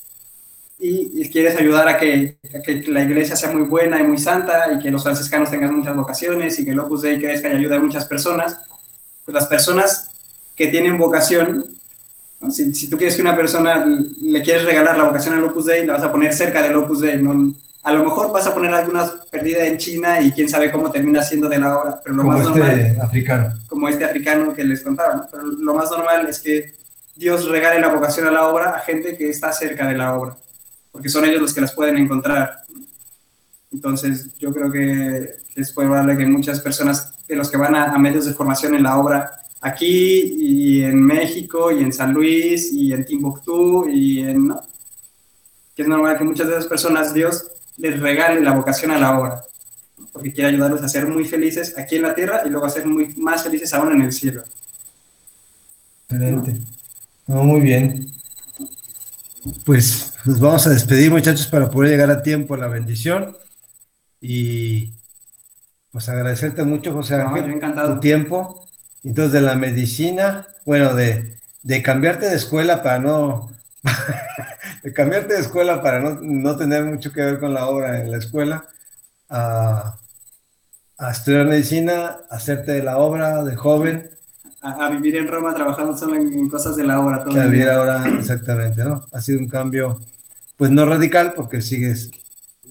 y, 0.80 1.22
y 1.22 1.30
quieres 1.30 1.58
ayudar 1.58 1.88
a 1.88 1.98
que, 1.98 2.38
a 2.56 2.62
que, 2.62 2.84
la 2.88 3.04
iglesia 3.04 3.36
sea 3.36 3.52
muy 3.52 3.64
buena 3.64 4.00
y 4.00 4.04
muy 4.04 4.18
santa 4.18 4.74
y 4.74 4.80
que 4.80 4.92
los 4.92 5.04
franciscanos 5.04 5.50
tengan 5.50 5.76
muchas 5.76 5.96
vocaciones 5.96 6.60
y 6.60 6.66
que 6.66 6.72
el 6.72 6.80
Opus 6.80 7.02
Dei 7.02 7.20
crezca 7.20 7.50
y 7.50 7.56
ayude 7.56 7.76
a 7.76 7.80
muchas 7.80 8.06
personas. 8.06 8.60
Pues 9.26 9.34
las 9.34 9.48
personas 9.48 10.12
que 10.56 10.68
tienen 10.68 10.98
vocación 10.98 11.66
¿no? 12.40 12.52
Si, 12.52 12.74
si, 12.74 12.90
tú 12.90 12.98
quieres 12.98 13.16
que 13.16 13.22
una 13.22 13.36
persona 13.36 13.84
le 13.86 14.42
quieres 14.44 14.66
regalar 14.66 14.98
la 14.98 15.06
vocación 15.06 15.34
al 15.34 15.44
Opus 15.46 15.66
Dei, 15.66 15.86
la 15.86 15.94
vas 15.94 16.04
a 16.04 16.12
poner 16.12 16.34
cerca 16.34 16.62
del 16.62 16.76
Opus 16.76 17.02
Dei. 17.02 17.22
¿no? 17.22 17.54
A 17.84 17.94
lo 17.94 18.04
mejor 18.04 18.32
vas 18.32 18.46
a 18.46 18.54
poner 18.54 18.74
algunas 18.74 19.10
perdidas 19.32 19.64
en 19.64 19.78
China 19.78 20.22
y 20.22 20.32
quién 20.32 20.48
sabe 20.48 20.72
cómo 20.72 20.92
termina 20.92 21.24
siendo 21.24 21.50
de 21.50 21.58
la 21.58 21.80
obra. 21.80 22.00
Pero 22.04 22.16
lo 22.16 22.24
como 22.24 22.38
más 22.38 22.48
este 22.48 22.60
normal, 22.60 22.98
africano. 23.02 23.54
Como 23.68 23.90
este 23.90 24.06
africano 24.06 24.54
que 24.54 24.64
les 24.64 24.84
contaba. 24.84 25.16
¿no? 25.16 25.28
Pero 25.32 25.44
lo 25.44 25.74
más 25.74 25.90
normal 25.90 26.28
es 26.28 26.40
que 26.40 26.74
Dios 27.16 27.48
regale 27.50 27.80
la 27.80 27.88
vocación 27.88 28.28
a 28.28 28.32
la 28.32 28.48
obra 28.48 28.72
a 28.72 28.80
gente 28.80 29.18
que 29.18 29.30
está 29.30 29.52
cerca 29.52 29.88
de 29.88 29.98
la 29.98 30.16
obra, 30.16 30.38
porque 30.98 31.10
son 31.10 31.26
ellos 31.26 31.42
los 31.42 31.54
que 31.54 31.62
las 31.62 31.76
pueden 31.76 31.96
encontrar. 31.96 32.64
Entonces, 33.72 34.36
yo 34.40 34.52
creo 34.52 34.72
que 34.72 35.36
es 35.56 35.72
probable 35.72 36.18
que 36.18 36.26
muchas 36.26 36.60
personas 36.60 37.14
de 37.28 37.36
los 37.36 37.52
que 37.52 37.58
van 37.58 37.76
a, 37.76 37.94
a 37.94 38.00
medios 38.00 38.26
de 38.26 38.34
formación 38.34 38.74
en 38.74 38.82
la 38.82 38.98
obra 38.98 39.32
aquí 39.62 40.34
y 40.40 40.82
en 40.82 41.00
México 41.00 41.72
y 41.72 41.84
en 41.84 41.94
San 41.94 42.16
Luis 42.16 42.74
y 42.74 42.94
en 42.94 43.06
Timbuktu 43.06 43.88
y 43.88 44.22
en... 44.22 44.48
¿no? 44.48 44.62
Que 45.76 45.84
es 45.84 45.88
normal 45.88 46.18
que 46.18 46.24
muchas 46.24 46.48
de 46.48 46.54
esas 46.54 46.66
personas 46.66 47.14
Dios 47.14 47.46
les 47.78 48.00
regale 48.00 48.42
la 48.42 48.54
vocación 48.54 48.90
a 48.90 48.98
la 48.98 49.20
obra, 49.20 49.44
porque 50.12 50.34
quiere 50.34 50.50
ayudarlos 50.50 50.82
a 50.82 50.90
ser 50.90 51.06
muy 51.06 51.26
felices 51.26 51.78
aquí 51.78 51.98
en 51.98 52.02
la 52.02 52.16
tierra 52.16 52.42
y 52.44 52.50
luego 52.50 52.66
a 52.66 52.72
ser 52.72 52.88
muy, 52.88 53.14
más 53.18 53.44
felices 53.44 53.72
aún 53.76 53.94
en 53.94 54.02
el 54.02 54.12
cielo. 54.12 54.44
Excelente. 56.10 56.58
No, 57.28 57.44
muy 57.44 57.62
bien. 57.62 58.12
Pues 59.66 60.14
nos 60.26 60.40
vamos 60.40 60.66
a 60.68 60.72
despedir 60.72 61.12
muchachos 61.12 61.48
para 61.48 61.70
poder 61.70 61.92
llegar 61.92 62.12
a 62.12 62.22
tiempo 62.22 62.54
a 62.54 62.58
la 62.58 62.68
bendición 62.68 63.36
y 64.20 64.94
pues 65.92 66.10
agradecerte 66.10 66.64
mucho 66.64 66.94
José 66.94 67.16
Ángel 67.16 67.48
no, 67.48 67.54
encantado. 67.56 67.96
tu 67.96 68.00
tiempo 68.00 68.68
entonces, 69.04 69.34
de 69.34 69.42
la 69.42 69.56
medicina, 69.56 70.48
bueno, 70.66 70.94
de, 70.94 71.38
de 71.64 71.82
cambiarte 71.82 72.28
de 72.28 72.36
escuela 72.36 72.84
para 72.84 73.00
no, 73.00 73.50
de 74.84 74.94
cambiarte 74.94 75.36
de 75.36 75.40
escuela 75.40 75.82
para 75.82 76.00
no, 76.00 76.20
no, 76.22 76.58
tener 76.58 76.84
mucho 76.84 77.14
que 77.14 77.22
ver 77.22 77.40
con 77.40 77.54
la 77.54 77.68
obra 77.68 78.02
en 78.02 78.12
la 78.12 78.18
escuela, 78.18 78.66
a, 79.30 79.98
a 80.98 81.12
estudiar 81.12 81.46
medicina, 81.46 82.18
hacerte 82.30 82.74
de 82.74 82.84
la 82.84 82.98
obra 82.98 83.44
de 83.44 83.56
joven. 83.56 84.10
A, 84.68 84.86
a 84.88 84.90
vivir 84.90 85.16
en 85.18 85.28
Roma 85.28 85.54
trabajando 85.54 85.98
solo 85.98 86.16
en, 86.16 86.34
en 86.34 86.50
cosas 86.50 86.76
de 86.76 86.84
la 86.84 87.00
obra. 87.00 87.24
Todo 87.24 87.34
que 87.34 87.40
a 87.42 87.46
vivir 87.48 87.70
ahora, 87.70 88.06
exactamente, 88.20 88.84
¿no? 88.84 89.06
Ha 89.12 89.22
sido 89.22 89.40
un 89.40 89.48
cambio, 89.48 90.00
pues 90.58 90.72
no 90.72 90.86
radical, 90.86 91.34
porque 91.36 91.62
sigues 91.62 92.12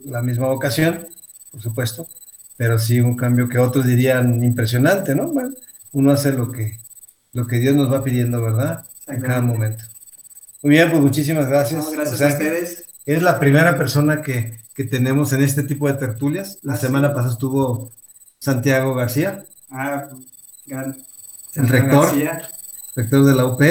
la 0.05 0.23
misma 0.23 0.47
vocación, 0.49 1.07
por 1.51 1.63
supuesto, 1.63 2.07
pero 2.57 2.79
sí 2.79 3.01
un 3.01 3.17
cambio 3.17 3.49
que 3.49 3.59
otros 3.59 3.87
dirían 3.87 4.43
impresionante, 4.45 5.15
¿no? 5.15 5.29
Bueno, 5.29 5.51
uno 5.93 6.11
hace 6.13 6.33
lo 6.33 6.51
que, 6.53 6.79
lo 7.33 7.47
que 7.47 7.59
Dios 7.59 7.75
nos 7.75 7.93
va 7.93 8.05
pidiendo, 8.05 8.43
¿verdad? 8.43 8.85
En 9.07 9.21
cada 9.21 9.41
momento. 9.41 9.85
Muy 10.63 10.73
bien, 10.73 10.91
pues 10.91 11.01
muchísimas 11.03 11.49
gracias. 11.49 11.85
No, 11.85 11.91
gracias 11.93 12.15
o 12.15 12.19
sea, 12.19 12.29
a 12.29 12.33
ustedes. 12.33 12.85
Eres 13.05 13.23
la 13.23 13.39
primera 13.39 13.79
persona 13.79 14.21
que, 14.23 14.59
que, 14.75 14.85
tenemos 14.85 15.33
en 15.33 15.43
este 15.43 15.63
tipo 15.63 15.87
de 15.87 15.95
tertulias. 15.95 16.59
La 16.63 16.75
Ah, 16.75 16.77
semana 16.77 17.09
sí. 17.09 17.15
pasada 17.15 17.33
estuvo 17.33 17.93
Santiago 18.41 18.95
García, 18.95 19.45
Ah, 19.71 20.09
gran. 20.67 20.97
El 21.57 21.69
rector, 21.69 22.13
rector 22.95 23.25
de 23.25 23.35
la 23.35 23.45
UP. 23.47 23.63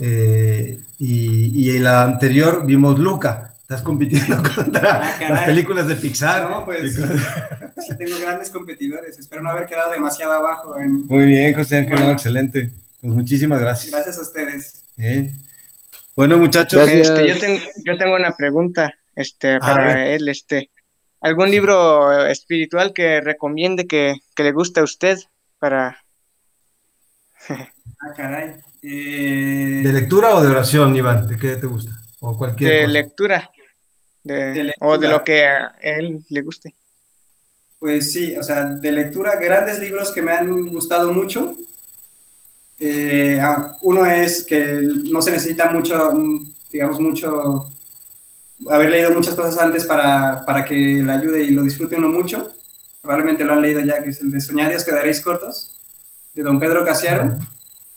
eh, 0.00 0.78
y, 0.98 1.68
y 1.70 1.78
la 1.78 2.02
anterior 2.04 2.64
vimos 2.64 2.98
Luca. 2.98 3.52
Estás 3.60 3.82
compitiendo 3.82 4.36
contra 4.54 5.02
Ah, 5.02 5.28
las 5.28 5.44
películas 5.44 5.88
de 5.88 5.96
Pixar. 5.96 6.48
No, 6.48 6.64
pues 6.64 6.94
sí 7.86 7.96
tengo 7.98 8.18
grandes 8.20 8.50
competidores. 8.50 9.18
Espero 9.18 9.42
no 9.42 9.50
haber 9.50 9.66
quedado 9.66 9.90
demasiado 9.90 10.32
abajo. 10.32 10.78
en- 10.78 11.06
Muy 11.06 11.26
bien, 11.26 11.52
José 11.54 11.78
Ángel, 11.78 11.96
Bueno. 11.96 12.12
excelente. 12.12 12.70
Pues 13.00 13.12
muchísimas 13.12 13.60
gracias. 13.60 13.92
Gracias 13.92 14.18
a 14.18 14.22
ustedes. 14.22 14.84
Bien. 14.96 15.32
Bueno, 16.14 16.38
muchachos, 16.38 16.80
Gracias. 16.80 17.10
Este, 17.10 17.28
yo, 17.28 17.38
tengo, 17.38 17.60
yo 17.84 17.98
tengo 17.98 18.14
una 18.16 18.34
pregunta 18.36 18.94
este, 19.14 19.58
para 19.58 20.08
él. 20.14 20.28
Este, 20.28 20.70
¿Algún 21.20 21.50
libro 21.50 22.24
espiritual 22.26 22.92
que 22.94 23.20
recomiende 23.20 23.86
que, 23.86 24.14
que 24.34 24.42
le 24.44 24.52
guste 24.52 24.80
a 24.80 24.84
usted 24.84 25.18
para... 25.58 25.98
Ah, 27.98 28.12
caray. 28.14 28.56
Eh, 28.82 29.80
¿de 29.82 29.92
lectura 29.92 30.34
o 30.34 30.42
de 30.42 30.48
oración, 30.48 30.94
Iván? 30.94 31.26
¿De 31.26 31.38
qué 31.38 31.56
te 31.56 31.66
gusta? 31.66 31.92
O 32.20 32.36
cualquier 32.36 32.70
de 32.70 32.80
cosa. 32.80 32.92
lectura? 32.92 33.50
De, 34.22 34.34
De 34.52 34.64
lectura. 34.64 34.86
O 34.90 34.98
de 34.98 35.08
lo 35.08 35.24
que 35.24 35.46
a 35.46 35.74
él 35.80 36.22
le 36.28 36.42
guste. 36.42 36.74
Pues 37.78 38.12
sí, 38.12 38.36
o 38.36 38.42
sea, 38.42 38.64
de 38.66 38.92
lectura, 38.92 39.36
grandes 39.36 39.78
libros 39.78 40.12
que 40.12 40.20
me 40.22 40.32
han 40.32 40.66
gustado 40.68 41.10
mucho. 41.12 41.56
Eh, 42.78 43.38
ah, 43.40 43.76
uno 43.80 44.04
es 44.04 44.44
que 44.44 44.82
no 45.10 45.22
se 45.22 45.30
necesita 45.30 45.70
mucho, 45.70 46.12
digamos, 46.70 47.00
mucho, 47.00 47.70
haber 48.68 48.90
leído 48.90 49.10
muchas 49.12 49.34
cosas 49.34 49.58
antes 49.58 49.84
para, 49.86 50.44
para 50.44 50.64
que 50.64 50.74
le 50.74 51.12
ayude 51.12 51.42
y 51.44 51.50
lo 51.50 51.62
disfrute 51.62 51.96
uno 51.96 52.08
mucho. 52.08 52.52
Probablemente 53.00 53.44
lo 53.44 53.54
han 53.54 53.62
leído 53.62 53.80
ya, 53.80 54.02
que 54.02 54.10
es 54.10 54.20
el 54.20 54.30
de 54.30 54.40
Soñar 54.40 54.72
y 54.72 54.74
os 54.76 54.84
quedaréis 54.84 55.20
cortos, 55.20 55.75
de 56.36 56.42
don 56.42 56.60
Pedro 56.60 56.84
Casiaro. 56.84 57.38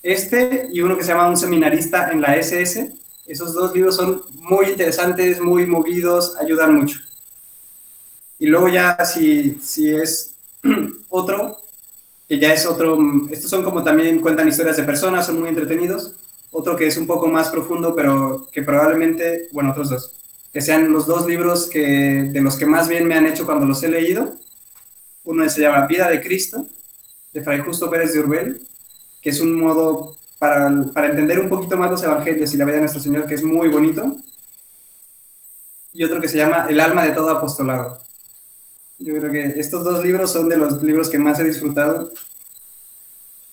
Este 0.02 0.70
y 0.72 0.80
uno 0.82 0.98
que 0.98 1.04
se 1.04 1.10
llama 1.10 1.28
Un 1.28 1.38
seminarista 1.38 2.10
en 2.10 2.22
la 2.22 2.38
SS. 2.38 2.96
Esos 3.28 3.54
dos 3.54 3.76
libros 3.76 3.98
son 3.98 4.24
muy 4.34 4.68
interesantes, 4.68 5.42
muy 5.42 5.68
movidos, 5.68 6.36
ayudan 6.38 6.74
mucho. 6.74 7.00
Y 8.40 8.48
luego 8.48 8.70
ya 8.70 8.98
si, 9.04 9.60
si 9.62 9.90
es 9.90 10.36
otro, 11.10 11.58
que 12.30 12.40
ya 12.40 12.54
es 12.54 12.66
otro, 12.66 12.98
estos 13.30 13.52
son 13.52 13.62
como 13.62 13.84
también 13.84 14.22
cuentan 14.22 14.48
historias 14.48 14.78
de 14.78 14.84
personas, 14.84 15.26
son 15.26 15.42
muy 15.42 15.50
entretenidos. 15.50 16.14
Otro 16.52 16.78
que 16.78 16.88
es 16.88 16.96
un 16.96 17.06
poco 17.06 17.28
más 17.28 17.50
profundo, 17.50 17.94
pero 17.94 18.48
que 18.52 18.64
probablemente, 18.64 19.50
bueno, 19.52 19.72
otros 19.72 19.90
dos, 19.90 20.16
que 20.54 20.62
sean 20.62 20.92
los 20.94 21.06
dos 21.06 21.28
libros 21.28 21.68
que, 21.68 22.30
de 22.32 22.42
los 22.42 22.56
que 22.56 22.66
más 22.66 22.88
bien 22.88 23.06
me 23.06 23.16
han 23.16 23.28
hecho 23.28 23.46
cuando 23.46 23.66
los 23.66 23.84
he 23.84 23.90
leído. 23.90 24.34
Uno 25.26 25.48
se 25.50 25.62
llama 25.62 25.86
Vida 25.86 26.10
de 26.10 26.22
Cristo, 26.22 26.66
de 27.34 27.42
Fray 27.42 27.60
Justo 27.60 27.90
Pérez 27.90 28.14
de 28.14 28.20
Urbel, 28.20 28.68
que 29.22 29.30
es 29.30 29.40
un 29.40 29.60
modo 29.60 30.16
para, 30.40 30.72
para 30.94 31.10
entender 31.10 31.40
un 31.40 31.50
poquito 31.50 31.78
más 31.78 31.92
los 31.92 32.04
evangelios 32.04 32.54
y 32.54 32.58
la 32.58 32.66
vida 32.66 32.76
de 32.76 32.82
nuestro 32.82 33.02
Señor, 33.02 33.26
que 33.26 33.36
es 33.36 33.44
muy 33.44 33.68
bonito. 33.68 34.18
Y 35.94 36.04
otro 36.04 36.22
que 36.22 36.28
se 36.28 36.38
llama 36.38 36.68
El 36.70 36.80
alma 36.80 37.04
de 37.04 37.12
todo 37.12 37.30
apostolado. 37.30 38.00
Yo 39.00 39.16
creo 39.18 39.32
que 39.32 39.60
estos 39.60 39.84
dos 39.84 40.04
libros 40.04 40.32
son 40.32 40.50
de 40.50 40.58
los 40.58 40.82
libros 40.84 41.10
que 41.10 41.18
más 41.18 41.40
he 41.40 41.44
disfrutado 41.44 42.12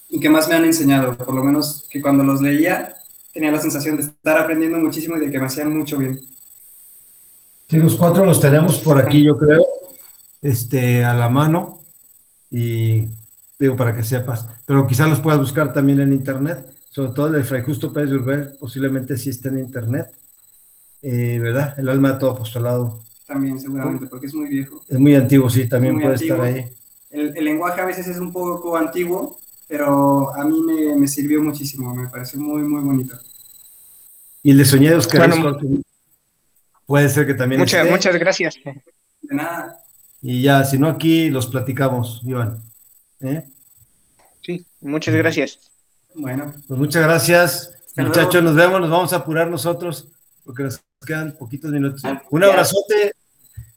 y 0.09 0.21
que 0.21 0.29
más 0.29 0.49
me 0.49 0.55
han 0.55 0.65
enseñado, 0.65 1.17
por 1.17 1.35
lo 1.35 1.43
menos 1.43 1.87
que 1.91 2.01
cuando 2.03 2.25
los 2.25 2.41
leía 2.41 2.97
tenía 3.33 3.53
la 3.53 3.61
sensación 3.61 3.97
de 3.97 4.03
estar 4.03 4.39
aprendiendo 4.39 4.79
muchísimo 4.79 5.17
y 5.17 5.21
de 5.21 5.31
que 5.31 5.39
me 5.39 5.47
hacían 5.47 5.77
mucho 5.77 5.99
bien. 5.99 6.21
Sí, 7.69 7.77
los 7.77 7.97
cuatro 7.97 8.25
los 8.25 8.41
tenemos 8.41 8.79
por 8.79 8.99
aquí, 8.99 9.25
yo 9.25 9.37
creo, 9.37 9.65
este, 10.41 11.05
a 11.05 11.15
la 11.15 11.29
mano. 11.29 11.81
Y 12.51 13.09
digo, 13.59 13.77
para 13.77 13.95
que 13.95 14.03
sepas. 14.05 14.47
Pero 14.67 14.87
quizás 14.87 15.09
los 15.09 15.21
puedas 15.21 15.41
buscar 15.41 15.73
también 15.73 16.01
en 16.01 16.13
internet. 16.13 16.67
Sobre 16.91 17.13
todo 17.13 17.27
el 17.29 17.33
de 17.35 17.45
Fray 17.45 17.63
Justo 17.63 17.93
Pérez 17.93 18.11
de 18.11 18.17
Urbel, 18.17 18.53
posiblemente 18.59 19.17
sí 19.17 19.31
está 19.31 19.49
en 19.51 19.59
internet. 19.59 20.07
Eh, 21.03 21.39
¿Verdad? 21.41 21.79
El 21.79 21.89
alma 21.89 22.13
de 22.13 22.19
todo 22.19 22.31
apostolado. 22.33 23.01
También, 23.27 23.61
seguramente, 23.61 24.07
porque 24.07 24.27
es 24.27 24.35
muy 24.35 24.49
viejo. 24.49 24.83
Es 24.89 24.99
muy 24.99 25.15
antiguo, 25.15 25.51
sí, 25.51 25.69
también 25.69 25.95
Muy 25.95 26.03
puede 26.05 26.15
antiguo. 26.15 26.45
estar 26.45 26.55
ahí. 26.65 26.71
El, 27.11 27.37
el 27.37 27.45
lenguaje 27.45 27.81
a 27.81 27.85
veces 27.87 28.07
es 28.07 28.19
un 28.19 28.33
poco 28.33 28.77
antiguo, 28.77 29.39
pero 29.69 30.35
a 30.35 30.45
mí 30.45 30.61
me, 30.63 30.97
me 30.97 31.09
sirvió 31.09 31.43
muchísimo, 31.43 31.95
me 31.95 32.09
pareció 32.09 32.39
muy, 32.41 32.63
muy 32.63 32.83
bonito. 32.83 33.19
Y 34.43 34.53
el 34.53 34.59
de 34.59 34.65
Soñados 34.65 35.07
que 35.09 35.19
Bueno, 35.19 35.59
puede 36.87 37.09
ser 37.09 37.27
que 37.27 37.35
también 37.35 37.61
Muchas, 37.61 37.81
esté. 37.81 37.91
muchas 37.91 38.17
gracias. 38.17 38.55
De 38.65 39.35
nada, 39.35 39.83
Y 40.23 40.43
ya, 40.43 40.65
si 40.65 40.79
no 40.79 40.89
aquí 40.89 41.29
los 41.31 41.47
platicamos, 41.49 42.21
Iván. 42.25 42.61
¿Eh? 43.21 43.49
Sí, 44.43 44.67
muchas 44.81 45.15
gracias. 45.15 45.59
bueno, 46.15 46.53
Pues 46.67 46.79
muchas 46.79 47.03
gracias. 47.03 47.73
Muchachos, 47.97 48.43
nos 48.43 48.55
vemos, 48.55 48.81
nos 48.81 48.91
vamos 48.91 49.13
a 49.13 49.17
apurar 49.17 49.49
nosotros 49.49 50.09
porque 50.45 50.65
nos 50.65 50.81
quedan 51.05 51.33
poquitos 51.33 51.71
minutos. 51.71 52.03
Un 52.31 52.45
abrazote, 52.45 53.15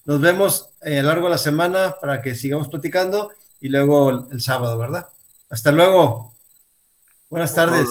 nos 0.06 0.20
vemos 0.20 0.70
eh, 0.82 1.00
a 1.00 1.02
lo 1.02 1.10
largo 1.10 1.26
de 1.28 1.32
la 1.32 1.38
semana 1.38 1.96
para 2.00 2.22
que 2.22 2.36
sigamos 2.36 2.68
platicando 2.68 3.32
y 3.62 3.70
luego 3.70 4.28
el, 4.32 4.42
sábado, 4.42 4.78
¿verdad? 4.78 5.08
Hasta 5.50 5.72
luego. 5.72 6.36
Buenas 7.30 7.54
tardes. 7.56 7.88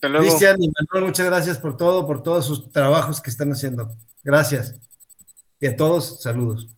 Cristian 0.00 0.62
y 0.62 0.70
Manuel, 0.70 1.10
muchas 1.10 1.26
gracias 1.26 1.58
por 1.58 1.76
todo, 1.76 2.06
por 2.06 2.22
todos 2.22 2.46
sus 2.46 2.72
trabajos 2.72 3.20
que 3.20 3.30
están 3.30 3.52
haciendo. 3.52 3.92
Gracias. 4.22 4.74
Y 5.60 5.66
a 5.66 5.76
todos, 5.76 6.22
saludos. 6.22 6.68